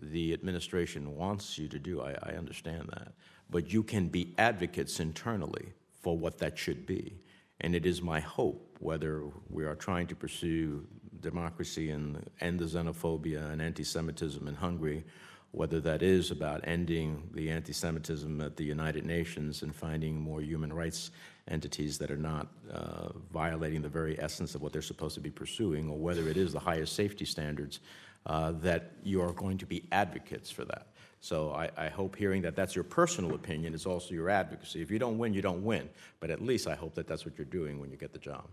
the 0.01 0.33
administration 0.33 1.15
wants 1.15 1.57
you 1.57 1.67
to 1.67 1.79
do, 1.79 2.01
I, 2.01 2.15
I 2.23 2.31
understand 2.33 2.89
that, 2.93 3.13
but 3.49 3.71
you 3.71 3.83
can 3.83 4.07
be 4.07 4.33
advocates 4.37 4.99
internally 4.99 5.73
for 6.01 6.17
what 6.17 6.37
that 6.39 6.57
should 6.57 6.85
be. 6.85 7.19
And 7.61 7.75
it 7.75 7.85
is 7.85 8.01
my 8.01 8.19
hope, 8.19 8.77
whether 8.79 9.23
we 9.49 9.65
are 9.65 9.75
trying 9.75 10.07
to 10.07 10.15
pursue 10.15 10.87
democracy 11.19 11.91
and 11.91 12.29
end 12.39 12.59
the 12.59 12.65
xenophobia 12.65 13.51
and 13.51 13.61
anti 13.61 13.83
Semitism 13.83 14.47
in 14.47 14.55
Hungary, 14.55 15.03
whether 15.51 15.81
that 15.81 16.01
is 16.01 16.31
about 16.31 16.61
ending 16.63 17.29
the 17.33 17.49
anti 17.49 17.73
Semitism 17.73 18.39
at 18.39 18.55
the 18.55 18.63
United 18.63 19.05
Nations 19.05 19.61
and 19.61 19.75
finding 19.75 20.19
more 20.19 20.41
human 20.41 20.71
rights 20.71 21.11
entities 21.49 21.97
that 21.97 22.11
are 22.11 22.17
not 22.17 22.47
uh, 22.71 23.09
violating 23.33 23.81
the 23.81 23.89
very 23.89 24.19
essence 24.21 24.55
of 24.55 24.61
what 24.61 24.71
they're 24.71 24.81
supposed 24.81 25.15
to 25.15 25.21
be 25.21 25.31
pursuing, 25.31 25.89
or 25.89 25.97
whether 25.97 26.27
it 26.27 26.37
is 26.37 26.53
the 26.53 26.59
highest 26.59 26.95
safety 26.95 27.25
standards, 27.25 27.79
uh, 28.25 28.51
that 28.61 28.91
you 29.03 29.21
are 29.21 29.33
going 29.33 29.57
to 29.57 29.65
be 29.65 29.83
advocates 29.91 30.51
for 30.51 30.65
that. 30.65 30.87
So 31.21 31.51
I, 31.51 31.69
I, 31.77 31.89
hope 31.89 32.15
hearing 32.15 32.41
that 32.43 32.55
that's 32.55 32.75
your 32.75 32.83
personal 32.83 33.35
opinion 33.35 33.73
is 33.73 33.85
also 33.85 34.13
your 34.13 34.29
advocacy. 34.29 34.81
If 34.81 34.89
you 34.89 34.99
don't 34.99 35.17
win, 35.17 35.33
you 35.33 35.41
don't 35.41 35.63
win. 35.63 35.89
But 36.21 36.29
at 36.29 36.41
least 36.41 36.65
I 36.67 36.75
hope 36.75 36.95
that 36.95 37.07
that's 37.07 37.25
what 37.25 37.37
you're 37.37 37.45
doing 37.45 37.79
when 37.79 37.91
you 37.91 37.97
get 37.97 38.13
the 38.13 38.19
job. 38.19 38.47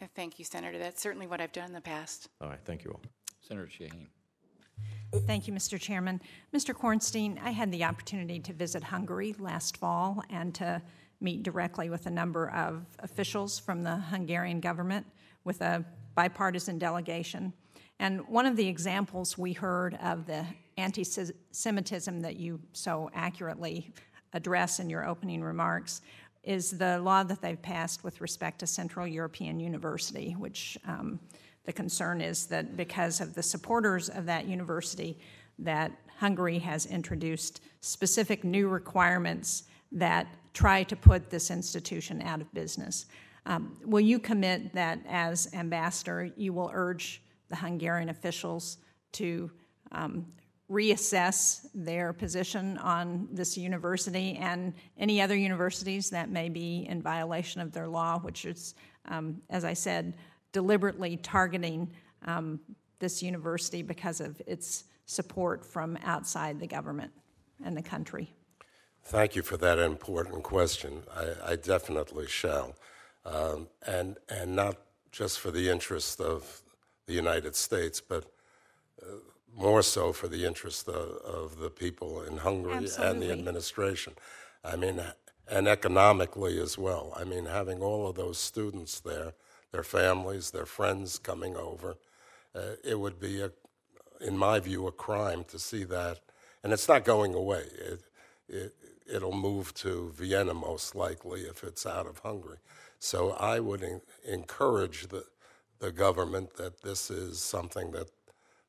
Uh, 0.00 0.06
thank 0.14 0.38
you, 0.38 0.44
Senator. 0.44 0.78
That's 0.78 1.00
certainly 1.00 1.26
what 1.26 1.40
I've 1.40 1.52
done 1.52 1.66
in 1.68 1.72
the 1.72 1.80
past. 1.80 2.28
All 2.40 2.48
right. 2.48 2.58
Thank 2.64 2.84
you 2.84 2.90
all. 2.90 3.00
Senator 3.40 3.66
Shaheen. 3.66 4.08
Thank 5.26 5.48
you, 5.48 5.52
Mr. 5.52 5.80
Chairman. 5.80 6.20
Mr. 6.54 6.74
Cornstein, 6.74 7.38
I 7.42 7.50
had 7.50 7.72
the 7.72 7.84
opportunity 7.84 8.38
to 8.40 8.52
visit 8.52 8.82
Hungary 8.82 9.34
last 9.38 9.76
fall 9.76 10.22
and 10.30 10.54
to 10.56 10.80
meet 11.20 11.42
directly 11.42 11.90
with 11.90 12.06
a 12.06 12.10
number 12.10 12.50
of 12.50 12.86
officials 13.00 13.58
from 13.58 13.82
the 13.82 13.96
Hungarian 13.96 14.60
government 14.60 15.06
with 15.44 15.60
a 15.62 15.84
bipartisan 16.14 16.78
delegation. 16.78 17.52
And 18.00 18.26
one 18.28 18.46
of 18.46 18.56
the 18.56 18.66
examples 18.66 19.36
we 19.36 19.52
heard 19.52 19.94
of 20.02 20.26
the 20.26 20.46
anti 20.78 21.04
Semitism 21.04 22.20
that 22.22 22.36
you 22.36 22.58
so 22.72 23.10
accurately 23.14 23.92
address 24.32 24.80
in 24.80 24.88
your 24.88 25.06
opening 25.06 25.42
remarks 25.42 26.00
is 26.42 26.78
the 26.78 26.98
law 27.00 27.22
that 27.22 27.42
they've 27.42 27.60
passed 27.60 28.02
with 28.02 28.22
respect 28.22 28.60
to 28.60 28.66
Central 28.66 29.06
European 29.06 29.60
University, 29.60 30.32
which 30.32 30.78
um, 30.86 31.20
the 31.64 31.72
concern 31.74 32.22
is 32.22 32.46
that 32.46 32.74
because 32.74 33.20
of 33.20 33.34
the 33.34 33.42
supporters 33.42 34.08
of 34.08 34.24
that 34.24 34.46
university, 34.46 35.18
that 35.58 35.92
Hungary 36.18 36.58
has 36.58 36.86
introduced 36.86 37.60
specific 37.82 38.44
new 38.44 38.68
requirements 38.68 39.64
that 39.92 40.26
try 40.54 40.84
to 40.84 40.96
put 40.96 41.28
this 41.28 41.50
institution 41.50 42.22
out 42.22 42.40
of 42.40 42.50
business. 42.54 43.04
Um, 43.44 43.76
will 43.84 44.00
you 44.00 44.18
commit 44.18 44.72
that 44.72 45.00
as 45.06 45.52
ambassador, 45.52 46.30
you 46.38 46.54
will 46.54 46.70
urge 46.72 47.20
the 47.50 47.56
Hungarian 47.56 48.08
officials 48.08 48.78
to 49.12 49.50
um, 49.92 50.24
reassess 50.70 51.66
their 51.74 52.12
position 52.12 52.78
on 52.78 53.28
this 53.32 53.58
university 53.58 54.36
and 54.36 54.72
any 54.98 55.20
other 55.20 55.36
universities 55.36 56.08
that 56.10 56.30
may 56.30 56.48
be 56.48 56.86
in 56.88 57.02
violation 57.02 57.60
of 57.60 57.72
their 57.72 57.88
law, 57.88 58.20
which 58.20 58.44
is, 58.44 58.74
um, 59.08 59.42
as 59.50 59.64
I 59.64 59.74
said, 59.74 60.14
deliberately 60.52 61.16
targeting 61.16 61.90
um, 62.26 62.60
this 63.00 63.22
university 63.22 63.82
because 63.82 64.20
of 64.20 64.40
its 64.46 64.84
support 65.06 65.66
from 65.66 65.98
outside 66.04 66.60
the 66.60 66.66
government 66.68 67.10
and 67.64 67.76
the 67.76 67.82
country. 67.82 68.32
Thank 69.02 69.34
you 69.34 69.42
for 69.42 69.56
that 69.56 69.78
important 69.78 70.44
question. 70.44 71.02
I, 71.12 71.52
I 71.52 71.56
definitely 71.56 72.28
shall. 72.28 72.76
Um, 73.24 73.68
and, 73.86 74.18
and 74.28 74.54
not 74.54 74.76
just 75.10 75.40
for 75.40 75.50
the 75.50 75.68
interest 75.68 76.20
of 76.20 76.62
the 77.10 77.16
United 77.16 77.56
States, 77.56 78.00
but 78.00 78.24
uh, 79.02 79.06
more 79.56 79.82
so 79.82 80.12
for 80.12 80.28
the 80.28 80.44
interest 80.44 80.88
of, 80.88 81.08
of 81.40 81.58
the 81.58 81.70
people 81.70 82.22
in 82.22 82.36
Hungary 82.38 82.74
Absolutely. 82.74 83.06
and 83.08 83.22
the 83.22 83.32
administration. 83.32 84.12
I 84.64 84.76
mean, 84.76 85.00
and 85.48 85.66
economically 85.66 86.60
as 86.60 86.78
well. 86.78 87.12
I 87.16 87.24
mean, 87.24 87.46
having 87.46 87.82
all 87.82 88.08
of 88.08 88.14
those 88.14 88.38
students 88.38 89.00
there, 89.00 89.32
their 89.72 89.82
families, 89.82 90.52
their 90.52 90.66
friends 90.66 91.18
coming 91.18 91.56
over, 91.56 91.96
uh, 92.54 92.76
it 92.84 92.98
would 93.00 93.18
be, 93.18 93.40
a, 93.40 93.50
in 94.20 94.36
my 94.36 94.60
view, 94.60 94.86
a 94.86 94.92
crime 94.92 95.42
to 95.48 95.58
see 95.58 95.84
that. 95.84 96.20
And 96.62 96.72
it's 96.72 96.88
not 96.88 97.04
going 97.04 97.34
away. 97.34 97.64
It, 97.90 98.00
it, 98.48 98.74
it'll 99.12 99.36
move 99.50 99.74
to 99.74 100.12
Vienna 100.14 100.54
most 100.54 100.94
likely 100.94 101.40
if 101.40 101.64
it's 101.64 101.84
out 101.86 102.06
of 102.06 102.20
Hungary. 102.20 102.58
So 103.00 103.32
I 103.32 103.58
would 103.58 103.82
en- 103.82 104.02
encourage 104.28 105.08
the, 105.08 105.24
the 105.80 105.90
government 105.90 106.54
that 106.56 106.82
this 106.82 107.10
is 107.10 107.40
something 107.40 107.90
that 107.92 108.10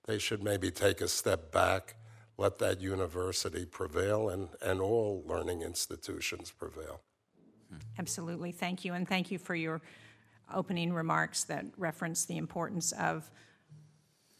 they 0.07 0.17
should 0.17 0.43
maybe 0.43 0.71
take 0.71 1.01
a 1.01 1.07
step 1.07 1.51
back, 1.51 1.95
let 2.37 2.57
that 2.59 2.81
university 2.81 3.65
prevail, 3.65 4.29
and, 4.29 4.49
and 4.61 4.81
all 4.81 5.23
learning 5.27 5.61
institutions 5.61 6.51
prevail. 6.51 7.01
Absolutely. 7.99 8.51
Thank 8.51 8.83
you. 8.83 8.93
And 8.93 9.07
thank 9.07 9.29
you 9.29 9.37
for 9.37 9.55
your 9.55 9.81
opening 10.53 10.91
remarks 10.91 11.43
that 11.45 11.65
reference 11.77 12.25
the 12.25 12.37
importance 12.37 12.91
of 12.93 13.29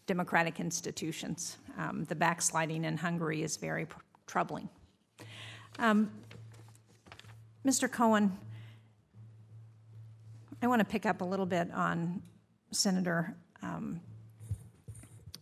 democratic 0.07 0.60
institutions. 0.60 1.57
Um, 1.77 2.06
the 2.06 2.15
backsliding 2.15 2.84
in 2.84 2.98
Hungary 2.98 3.43
is 3.43 3.57
very 3.57 3.85
pr- 3.85 3.99
troubling. 4.27 4.68
Um, 5.80 6.11
Mr. 7.65 7.89
Cohen, 7.89 8.38
I 10.61 10.68
want 10.68 10.80
to 10.80 10.85
pick 10.85 11.06
up 11.06 11.22
a 11.22 11.23
little 11.23 11.45
bit 11.45 11.72
on 11.72 12.22
Senator 12.72 13.35
um, 13.61 13.99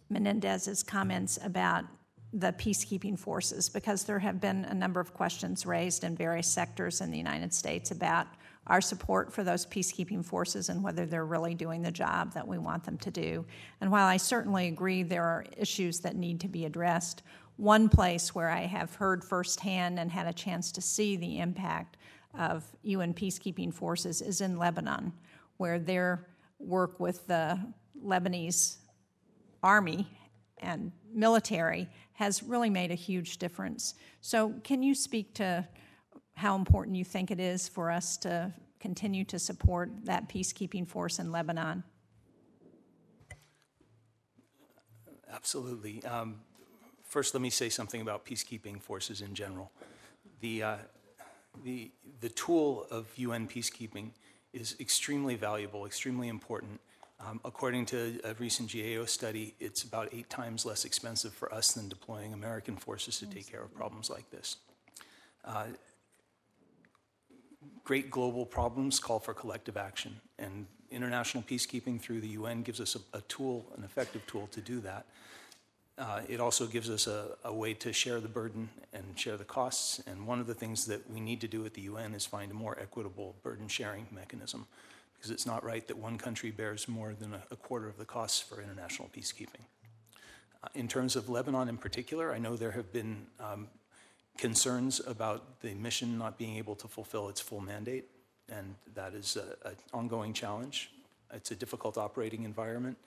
Menendez's 0.10 0.84
comments 0.84 1.39
about 1.43 1.85
the 2.34 2.51
peacekeeping 2.53 3.18
forces 3.18 3.69
because 3.69 4.03
there 4.03 4.19
have 4.19 4.39
been 4.39 4.65
a 4.65 4.73
number 4.73 4.99
of 4.99 5.14
questions 5.14 5.65
raised 5.65 6.03
in 6.03 6.15
various 6.15 6.47
sectors 6.47 7.01
in 7.01 7.10
the 7.10 7.18
United 7.18 7.53
States 7.53 7.89
about 7.91 8.27
our 8.68 8.81
support 8.81 9.34
for 9.34 9.43
those 9.43 9.65
peacekeeping 9.65 10.23
forces 10.23 10.69
and 10.69 10.84
whether 10.84 11.07
they're 11.07 11.26
really 11.26 11.56
doing 11.56 11.81
the 11.81 11.91
job 11.91 12.34
that 12.34 12.47
we 12.47 12.60
want 12.60 12.84
them 12.84 12.97
to 12.99 13.10
do. 13.10 13.45
And 13.81 13.91
while 13.91 14.06
I 14.06 14.18
certainly 14.18 14.68
agree 14.68 15.01
there 15.01 15.23
are 15.23 15.45
issues 15.57 16.01
that 16.01 16.15
need 16.15 16.39
to 16.41 16.47
be 16.47 16.65
addressed, 16.65 17.23
one 17.57 17.89
place 17.89 18.35
where 18.35 18.49
I 18.49 18.61
have 18.61 18.93
heard 18.95 19.23
firsthand 19.23 19.99
and 19.99 20.11
had 20.11 20.27
a 20.27 20.34
chance 20.34 20.72
to 20.73 20.81
see 20.81 21.15
the 21.15 21.39
impact 21.39 21.97
of 22.38 22.64
UN 22.84 23.14
peacekeeping 23.14 23.73
forces 23.73 24.22
is 24.22 24.39
in 24.39 24.57
Lebanon, 24.57 25.14
where 25.57 25.80
their 25.80 26.27
work 26.60 26.99
with 26.99 27.26
the 27.27 27.60
Lebanese 28.03 28.77
army 29.64 30.07
and 30.60 30.91
military 31.14 31.90
has 32.14 32.44
really 32.44 32.69
made 32.69 32.91
a 32.91 32.95
huge 32.95 33.38
difference. 33.38 33.95
So, 34.22 34.53
can 34.64 34.84
you 34.84 34.94
speak 34.94 35.34
to 35.36 35.68
how 36.36 36.56
important 36.56 36.95
you 36.95 37.06
think 37.06 37.31
it 37.31 37.40
is 37.40 37.68
for 37.68 37.91
us 37.91 38.18
to 38.18 38.53
continue 38.80 39.23
to 39.26 39.40
support 39.40 39.91
that 40.06 40.30
peacekeeping 40.30 40.88
force 40.88 41.19
in 41.19 41.31
Lebanon? 41.31 41.84
Absolutely. 45.31 46.03
Um, 46.03 46.41
first, 47.03 47.34
let 47.34 47.41
me 47.41 47.49
say 47.49 47.69
something 47.69 48.02
about 48.02 48.26
peacekeeping 48.26 48.81
forces 48.81 49.22
in 49.22 49.36
general. 49.36 49.72
The, 50.41 50.64
uh, 50.64 50.76
the, 51.64 51.91
the 52.22 52.30
tool 52.30 52.88
of 52.90 53.07
UN 53.18 53.48
peacekeeping 53.48 54.11
is 54.53 54.76
extremely 54.80 55.35
valuable, 55.35 55.85
extremely 55.85 56.27
important, 56.27 56.80
um, 57.26 57.41
according 57.43 57.85
to 57.88 58.19
a 58.23 58.34
recent 58.35 58.71
GAO 58.71 59.05
study, 59.05 59.53
it's 59.59 59.84
about 59.84 60.09
eight 60.13 60.30
times 60.30 60.65
less 60.65 60.85
expensive 60.85 61.34
for 61.34 61.53
us 61.53 61.73
than 61.73 61.89
deploying 61.89 62.31
American 62.34 62.77
forces 62.77 63.19
to 63.19 63.26
take 63.26 63.51
care 63.51 63.61
of 63.61 63.73
problems 63.76 64.09
like 64.09 64.30
this. 64.31 64.57
Uh, 65.43 65.65
great 67.84 68.09
global 68.09 68.45
problems 68.45 68.99
call 68.99 69.19
for 69.19 69.34
collective 69.34 69.76
action, 69.76 70.21
and 70.38 70.65
international 70.91 71.43
peacekeeping 71.43 71.99
through 71.99 72.21
the 72.21 72.30
UN 72.30 72.61
gives 72.61 72.80
us 72.80 72.95
a, 72.95 73.17
a 73.17 73.21
tool, 73.21 73.65
an 73.76 73.84
effective 73.84 74.26
tool 74.26 74.47
to 74.51 74.61
do 74.61 74.80
that. 74.80 75.05
Uh, 75.99 76.21
it 76.30 76.39
also 76.39 76.65
gives 76.65 76.89
us 76.89 77.07
a, 77.07 77.35
a, 77.43 77.53
way 77.53 77.73
to 77.73 77.91
share 77.91 78.21
the 78.21 78.27
burden 78.30 78.69
and 78.93 79.03
share 79.19 79.35
the 79.35 79.43
costs. 79.43 80.01
And 80.07 80.26
one 80.26 80.39
of 80.39 80.47
the 80.47 80.53
things 80.53 80.85
that 80.85 81.09
we 81.11 81.19
need 81.19 81.41
to 81.41 81.47
do 81.47 81.65
at 81.65 81.73
the 81.73 81.81
UN 81.81 82.13
is 82.13 82.26
find 82.26 82.49
a 82.51 82.53
more 82.53 82.77
equitable 82.80 83.35
burden 83.43 83.67
sharing 83.67 84.07
mechanism 84.09 84.65
because 85.13 85.30
it's 85.30 85.45
not 85.45 85.61
right 85.61 85.85
that 85.89 85.97
one 85.97 86.17
country 86.17 86.51
bears 86.51 86.88
more 86.88 87.13
than 87.13 87.34
a, 87.34 87.41
a 87.51 87.57
quarter 87.57 87.89
of 87.89 87.97
the 87.97 88.05
costs 88.05 88.39
for 88.39 88.61
international 88.61 89.09
peacekeeping. 89.13 89.65
Uh, 90.63 90.67
in 90.73 90.88
terms 90.88 91.17
of 91.17 91.27
Lebanon 91.27 91.67
in 91.67 91.77
particular, 91.77 92.34
I 92.34 92.39
know 92.39 92.55
there 92.55 92.71
have 92.71 92.93
been 92.93 93.26
um, 93.41 93.67
concerns 94.38 95.01
about 95.05 95.59
the 95.59 95.73
mission 95.73 96.17
not 96.17 96.38
being 96.38 96.55
able 96.55 96.76
to 96.76 96.88
fulfill 96.88 97.27
its 97.27 97.41
full 97.41 97.59
mandate, 97.59 98.05
and 98.47 98.76
that 98.95 99.13
is 99.13 99.38
an 99.65 99.76
ongoing 99.93 100.31
challenge. 100.31 100.91
It's 101.34 101.51
a 101.51 101.55
difficult 101.55 101.97
operating 101.97 102.43
environment, 102.43 102.97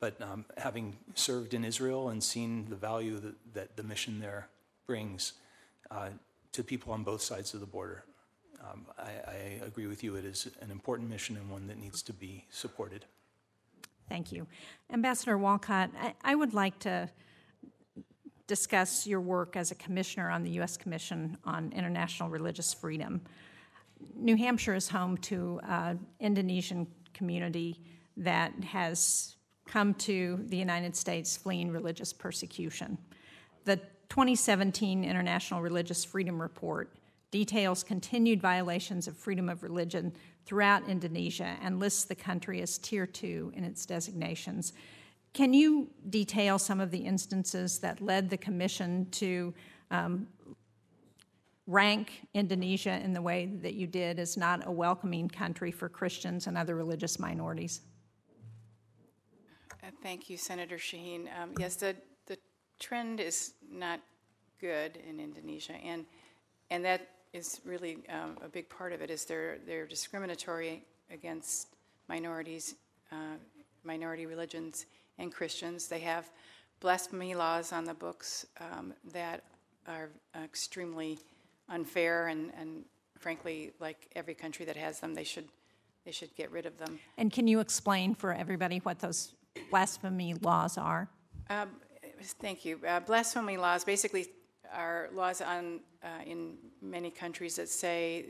but 0.00 0.20
um, 0.20 0.44
having 0.58 0.96
served 1.14 1.54
in 1.54 1.64
Israel 1.64 2.08
and 2.08 2.22
seen 2.22 2.66
the 2.68 2.76
value 2.76 3.18
that, 3.18 3.34
that 3.54 3.76
the 3.76 3.82
mission 3.82 4.20
there 4.20 4.48
brings 4.86 5.34
uh, 5.90 6.08
to 6.52 6.62
people 6.62 6.92
on 6.92 7.02
both 7.02 7.22
sides 7.22 7.54
of 7.54 7.60
the 7.60 7.66
border, 7.66 8.04
um, 8.60 8.86
I, 8.98 9.10
I 9.30 9.64
agree 9.66 9.86
with 9.86 10.02
you. 10.02 10.16
It 10.16 10.24
is 10.24 10.48
an 10.60 10.70
important 10.70 11.10
mission 11.10 11.36
and 11.36 11.50
one 11.50 11.66
that 11.66 11.78
needs 11.78 12.02
to 12.02 12.12
be 12.12 12.44
supported. 12.50 13.04
Thank 14.08 14.32
you. 14.32 14.46
Ambassador 14.92 15.38
Wolcott, 15.38 15.90
I, 15.98 16.14
I, 16.22 16.34
would 16.34 16.52
like 16.52 16.78
to 16.80 17.08
discuss 18.46 19.06
your 19.06 19.20
work 19.20 19.56
as 19.56 19.70
a 19.70 19.74
commissioner 19.74 20.30
on 20.30 20.42
the 20.42 20.50
U.S. 20.52 20.76
Commission 20.76 21.38
on 21.44 21.72
International 21.72 22.28
Religious 22.28 22.74
Freedom. 22.74 23.22
New 24.14 24.36
Hampshire 24.36 24.74
is 24.74 24.88
home 24.88 25.16
to 25.18 25.60
an 25.64 26.06
Indonesian 26.20 26.86
community 27.14 27.80
that 28.18 28.52
has 28.64 29.33
come 29.66 29.94
to 29.94 30.40
the 30.46 30.56
United 30.56 30.94
States 30.94 31.36
fleeing 31.36 31.70
religious 31.70 32.12
persecution. 32.12 32.98
The 33.64 33.76
2017 34.08 35.04
International 35.04 35.62
Religious 35.62 36.04
Freedom 36.04 36.40
Report 36.40 36.92
details 37.30 37.82
continued 37.82 38.40
violations 38.40 39.08
of 39.08 39.16
freedom 39.16 39.48
of 39.48 39.62
religion 39.62 40.12
throughout 40.46 40.88
Indonesia 40.88 41.56
and 41.62 41.80
lists 41.80 42.04
the 42.04 42.14
country 42.14 42.62
as 42.62 42.78
Tier 42.78 43.06
2 43.06 43.52
in 43.56 43.64
its 43.64 43.84
designations. 43.86 44.72
Can 45.32 45.52
you 45.52 45.88
detail 46.10 46.60
some 46.60 46.80
of 46.80 46.92
the 46.92 46.98
instances 46.98 47.80
that 47.80 48.00
led 48.00 48.30
the 48.30 48.36
Commission 48.36 49.08
to 49.10 49.52
um, 49.90 50.28
rank 51.66 52.22
Indonesia 52.34 53.00
in 53.02 53.12
the 53.12 53.22
way 53.22 53.46
that 53.62 53.74
you 53.74 53.88
did 53.88 54.20
as 54.20 54.36
not 54.36 54.66
a 54.66 54.70
welcoming 54.70 55.28
country 55.28 55.72
for 55.72 55.88
Christians 55.88 56.46
and 56.46 56.56
other 56.56 56.76
religious 56.76 57.18
minorities? 57.18 57.80
Uh, 59.84 59.90
thank 60.02 60.30
you, 60.30 60.38
Senator 60.38 60.76
Shaheen. 60.76 61.26
Um, 61.38 61.50
yes, 61.58 61.76
the, 61.76 61.94
the 62.26 62.38
trend 62.78 63.20
is 63.20 63.52
not 63.70 64.00
good 64.58 64.98
in 65.06 65.20
Indonesia, 65.20 65.74
and, 65.84 66.06
and 66.70 66.82
that 66.86 67.10
is 67.34 67.60
really 67.66 67.98
um, 68.08 68.38
a 68.42 68.48
big 68.48 68.66
part 68.70 68.94
of 68.94 69.02
it, 69.02 69.10
is 69.10 69.26
they're, 69.26 69.58
they're 69.66 69.86
discriminatory 69.86 70.82
against 71.10 71.68
minorities, 72.08 72.76
uh, 73.12 73.36
minority 73.82 74.24
religions, 74.24 74.86
and 75.18 75.30
Christians. 75.30 75.86
They 75.86 76.00
have 76.00 76.30
blasphemy 76.80 77.34
laws 77.34 77.70
on 77.70 77.84
the 77.84 77.94
books 77.94 78.46
um, 78.60 78.94
that 79.12 79.44
are 79.86 80.08
extremely 80.42 81.18
unfair, 81.68 82.28
and, 82.28 82.52
and 82.58 82.84
frankly, 83.18 83.72
like 83.80 84.08
every 84.16 84.34
country 84.34 84.64
that 84.64 84.76
has 84.76 85.00
them, 85.00 85.12
they 85.12 85.24
should, 85.24 85.48
they 86.06 86.12
should 86.12 86.34
get 86.36 86.50
rid 86.50 86.64
of 86.64 86.78
them. 86.78 86.98
And 87.18 87.30
can 87.30 87.46
you 87.46 87.60
explain 87.60 88.14
for 88.14 88.32
everybody 88.32 88.78
what 88.78 89.00
those 89.00 89.34
blasphemy 89.70 90.34
laws 90.34 90.78
are? 90.78 91.08
Um, 91.50 91.70
Thank 92.40 92.64
you. 92.64 92.80
Uh, 92.86 93.00
Blasphemy 93.00 93.56
laws 93.56 93.84
basically 93.84 94.28
are 94.72 95.10
laws 95.12 95.42
on, 95.42 95.80
uh, 96.02 96.22
in 96.24 96.56
many 96.80 97.10
countries 97.10 97.56
that 97.56 97.68
say 97.68 98.26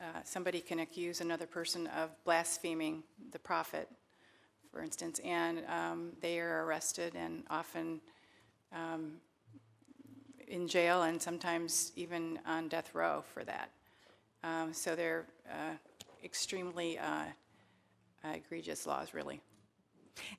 uh, 0.00 0.04
somebody 0.24 0.60
can 0.60 0.80
accuse 0.80 1.20
another 1.20 1.46
person 1.46 1.86
of 1.88 2.10
blaspheming 2.24 3.02
the 3.30 3.38
prophet, 3.38 3.88
for 4.70 4.82
instance, 4.82 5.18
and 5.24 5.62
um, 5.68 6.12
they 6.20 6.40
are 6.40 6.66
arrested 6.66 7.14
and 7.14 7.44
often 7.48 8.00
um, 8.72 9.12
in 10.46 10.68
jail 10.68 11.04
and 11.04 11.20
sometimes 11.22 11.92
even 11.96 12.38
on 12.44 12.68
death 12.68 12.94
row 12.94 13.24
for 13.32 13.44
that. 13.44 13.70
Um, 14.44 14.74
So 14.74 14.94
they're 14.94 15.26
uh, 15.48 15.74
extremely 16.22 16.98
uh, 16.98 17.24
egregious 18.24 18.86
laws, 18.86 19.14
really. 19.14 19.40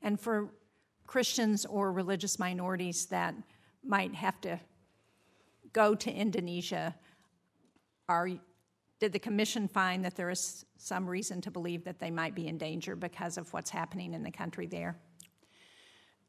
And 0.01 0.19
for 0.19 0.49
Christians 1.07 1.65
or 1.65 1.91
religious 1.91 2.39
minorities 2.39 3.07
that 3.07 3.35
might 3.83 4.13
have 4.13 4.39
to 4.41 4.59
go 5.73 5.95
to 5.95 6.11
Indonesia, 6.11 6.95
are, 8.07 8.29
did 8.99 9.13
the 9.13 9.19
commission 9.19 9.67
find 9.67 10.03
that 10.03 10.15
there 10.15 10.29
is 10.29 10.65
some 10.77 11.07
reason 11.07 11.41
to 11.41 11.51
believe 11.51 11.83
that 11.83 11.99
they 11.99 12.11
might 12.11 12.35
be 12.35 12.47
in 12.47 12.57
danger 12.57 12.95
because 12.95 13.37
of 13.37 13.51
what's 13.53 13.69
happening 13.69 14.13
in 14.13 14.23
the 14.23 14.31
country 14.31 14.65
there? 14.65 14.97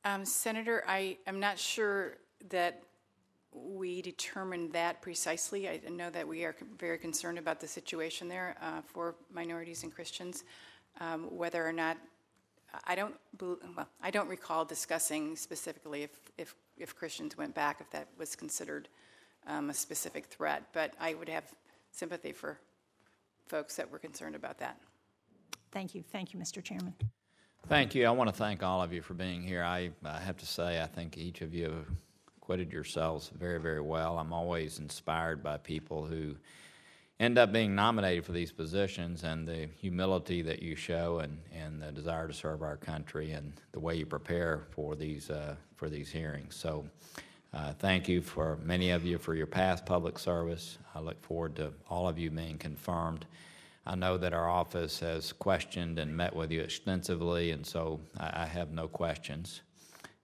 Um, 0.05 0.25
Senator, 0.25 0.83
I 0.87 1.19
am 1.27 1.41
not 1.41 1.59
sure 1.59 2.17
that 2.49 2.83
we 3.53 4.01
determined 4.01 4.73
that 4.73 5.03
precisely. 5.03 5.69
I 5.69 5.81
know 5.91 6.11
that 6.11 6.27
we 6.27 6.45
are 6.45 6.55
very 6.79 6.99
concerned 6.99 7.39
about 7.39 7.61
the 7.61 7.67
situation 7.67 8.29
there 8.29 8.57
uh, 8.63 8.81
for 8.83 9.17
minorities 9.33 9.83
and 9.83 9.93
Christians. 9.93 10.45
Um, 11.01 11.25
whether 11.37 11.67
or 11.67 11.73
not, 11.73 11.97
I 12.87 12.95
don't, 12.95 13.15
well, 13.41 13.89
I 14.03 14.11
don't 14.11 14.29
recall 14.29 14.65
discussing 14.65 15.37
specifically 15.37 16.03
if, 16.03 16.11
if, 16.39 16.55
if 16.77 16.95
Christians 16.95 17.37
went 17.37 17.55
back, 17.55 17.81
if 17.81 17.91
that 17.91 18.09
was 18.19 18.37
considered 18.37 18.89
um, 19.47 19.71
a 19.71 19.75
specific 19.75 20.27
threat. 20.27 20.65
But 20.73 20.95
I 21.01 21.15
would 21.15 21.29
have 21.29 21.45
sympathy 21.91 22.33
for 22.33 22.59
folks 23.49 23.77
that 23.77 23.91
were 23.91 23.99
concerned 23.99 24.37
about 24.37 24.59
that. 24.59 24.79
Thank 25.73 25.95
you. 25.95 26.05
Thank 26.13 26.33
you, 26.33 26.41
Mr. 26.41 26.63
Chairman. 26.63 26.95
Thank 27.69 27.95
you. 27.95 28.07
I 28.07 28.11
want 28.11 28.31
to 28.31 28.35
thank 28.37 28.63
all 28.63 28.83
of 28.83 28.93
you 28.93 29.03
for 29.03 29.15
being 29.15 29.43
here. 29.43 29.63
I, 29.63 29.91
I 30.05 30.19
have 30.19 30.37
to 30.39 30.47
say, 30.47 30.83
I 30.83 30.87
think 30.87 31.19
each 31.19 31.41
of 31.41 31.55
you 31.55 31.85
acquitted 32.37 32.73
yourselves 32.73 33.31
very, 33.39 33.61
very 33.61 33.81
well. 33.81 34.19
I'm 34.19 34.33
always 34.33 34.79
inspired 34.79 35.43
by 35.43 35.59
people 35.59 36.05
who 36.05 36.37
end 37.21 37.37
up 37.37 37.53
being 37.53 37.75
nominated 37.75 38.25
for 38.25 38.33
these 38.33 38.51
positions 38.51 39.25
and 39.25 39.47
the 39.47 39.69
humility 39.79 40.41
that 40.41 40.63
you 40.63 40.75
show 40.75 41.19
and, 41.19 41.37
and 41.55 41.81
the 41.81 41.93
desire 41.93 42.27
to 42.27 42.33
serve 42.33 42.63
our 42.63 42.79
country 42.79 43.33
and 43.33 43.53
the 43.73 43.79
way 43.79 43.95
you 43.95 44.07
prepare 44.07 44.63
for 44.71 44.97
these, 44.97 45.29
uh, 45.29 45.55
for 45.77 45.91
these 45.91 46.11
hearings. 46.11 46.57
So 46.57 46.87
uh, 47.53 47.75
thank 47.75 48.09
you 48.09 48.23
for 48.23 48.59
many 48.63 48.91
of 48.91 49.05
you 49.05 49.19
for 49.19 49.35
your 49.35 49.47
past 49.47 49.85
public 49.85 50.19
service. 50.19 50.79
I 50.95 51.01
look 51.01 51.23
forward 51.23 51.57
to 51.57 51.75
all 51.91 52.09
of 52.09 52.19
you 52.19 52.31
being 52.31 52.57
confirmed. 52.57 53.27
I 53.85 53.97
know 53.97 54.17
that 54.17 54.33
our 54.33 54.49
office 54.49 54.99
has 55.01 55.33
questioned 55.33 55.99
and 55.99 56.17
met 56.17 56.35
with 56.35 56.51
you 56.51 56.63
extensively, 56.63 57.51
and 57.51 57.67
so 57.67 58.01
I, 58.19 58.45
I 58.45 58.47
have 58.47 58.71
no 58.73 58.89
questions. 58.89 59.61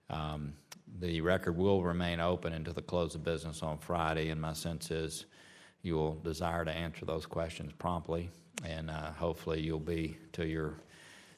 Um, 0.09 0.53
the 0.99 1.21
record 1.21 1.57
will 1.57 1.83
remain 1.83 2.19
open 2.19 2.53
until 2.53 2.73
the 2.73 2.81
close 2.81 3.13
of 3.13 3.23
business 3.23 3.61
on 3.61 3.77
Friday, 3.77 4.29
and 4.29 4.41
my 4.41 4.53
sense 4.53 4.89
is 4.89 5.25
you 5.81 5.95
will 5.95 6.15
desire 6.15 6.65
to 6.65 6.71
answer 6.71 7.05
those 7.05 7.25
questions 7.25 7.71
promptly, 7.77 8.29
and 8.65 8.89
uh, 8.89 9.11
hopefully 9.11 9.61
you'll 9.61 9.79
be 9.79 10.17
to 10.33 10.45
your 10.45 10.75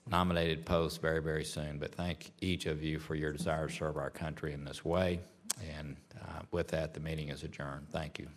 nominated 0.10 0.66
post 0.66 1.02
very, 1.02 1.22
very 1.22 1.46
soon. 1.46 1.78
But 1.78 1.94
thank 1.94 2.32
each 2.42 2.66
of 2.66 2.84
you 2.84 3.00
for 3.00 3.16
your 3.16 3.32
desire 3.32 3.68
to 3.68 3.74
serve 3.74 3.98
our 3.98 4.10
country 4.10 4.54
in 4.54 4.64
this 4.64 4.84
way. 4.84 5.20
And 5.78 5.96
uh, 6.22 6.42
with 6.52 6.70
that, 6.70 6.94
the 6.94 7.00
meeting 7.00 7.30
is 7.30 7.44
adjourned. 7.44 7.90
Thank 7.92 8.20
you. 8.20 8.28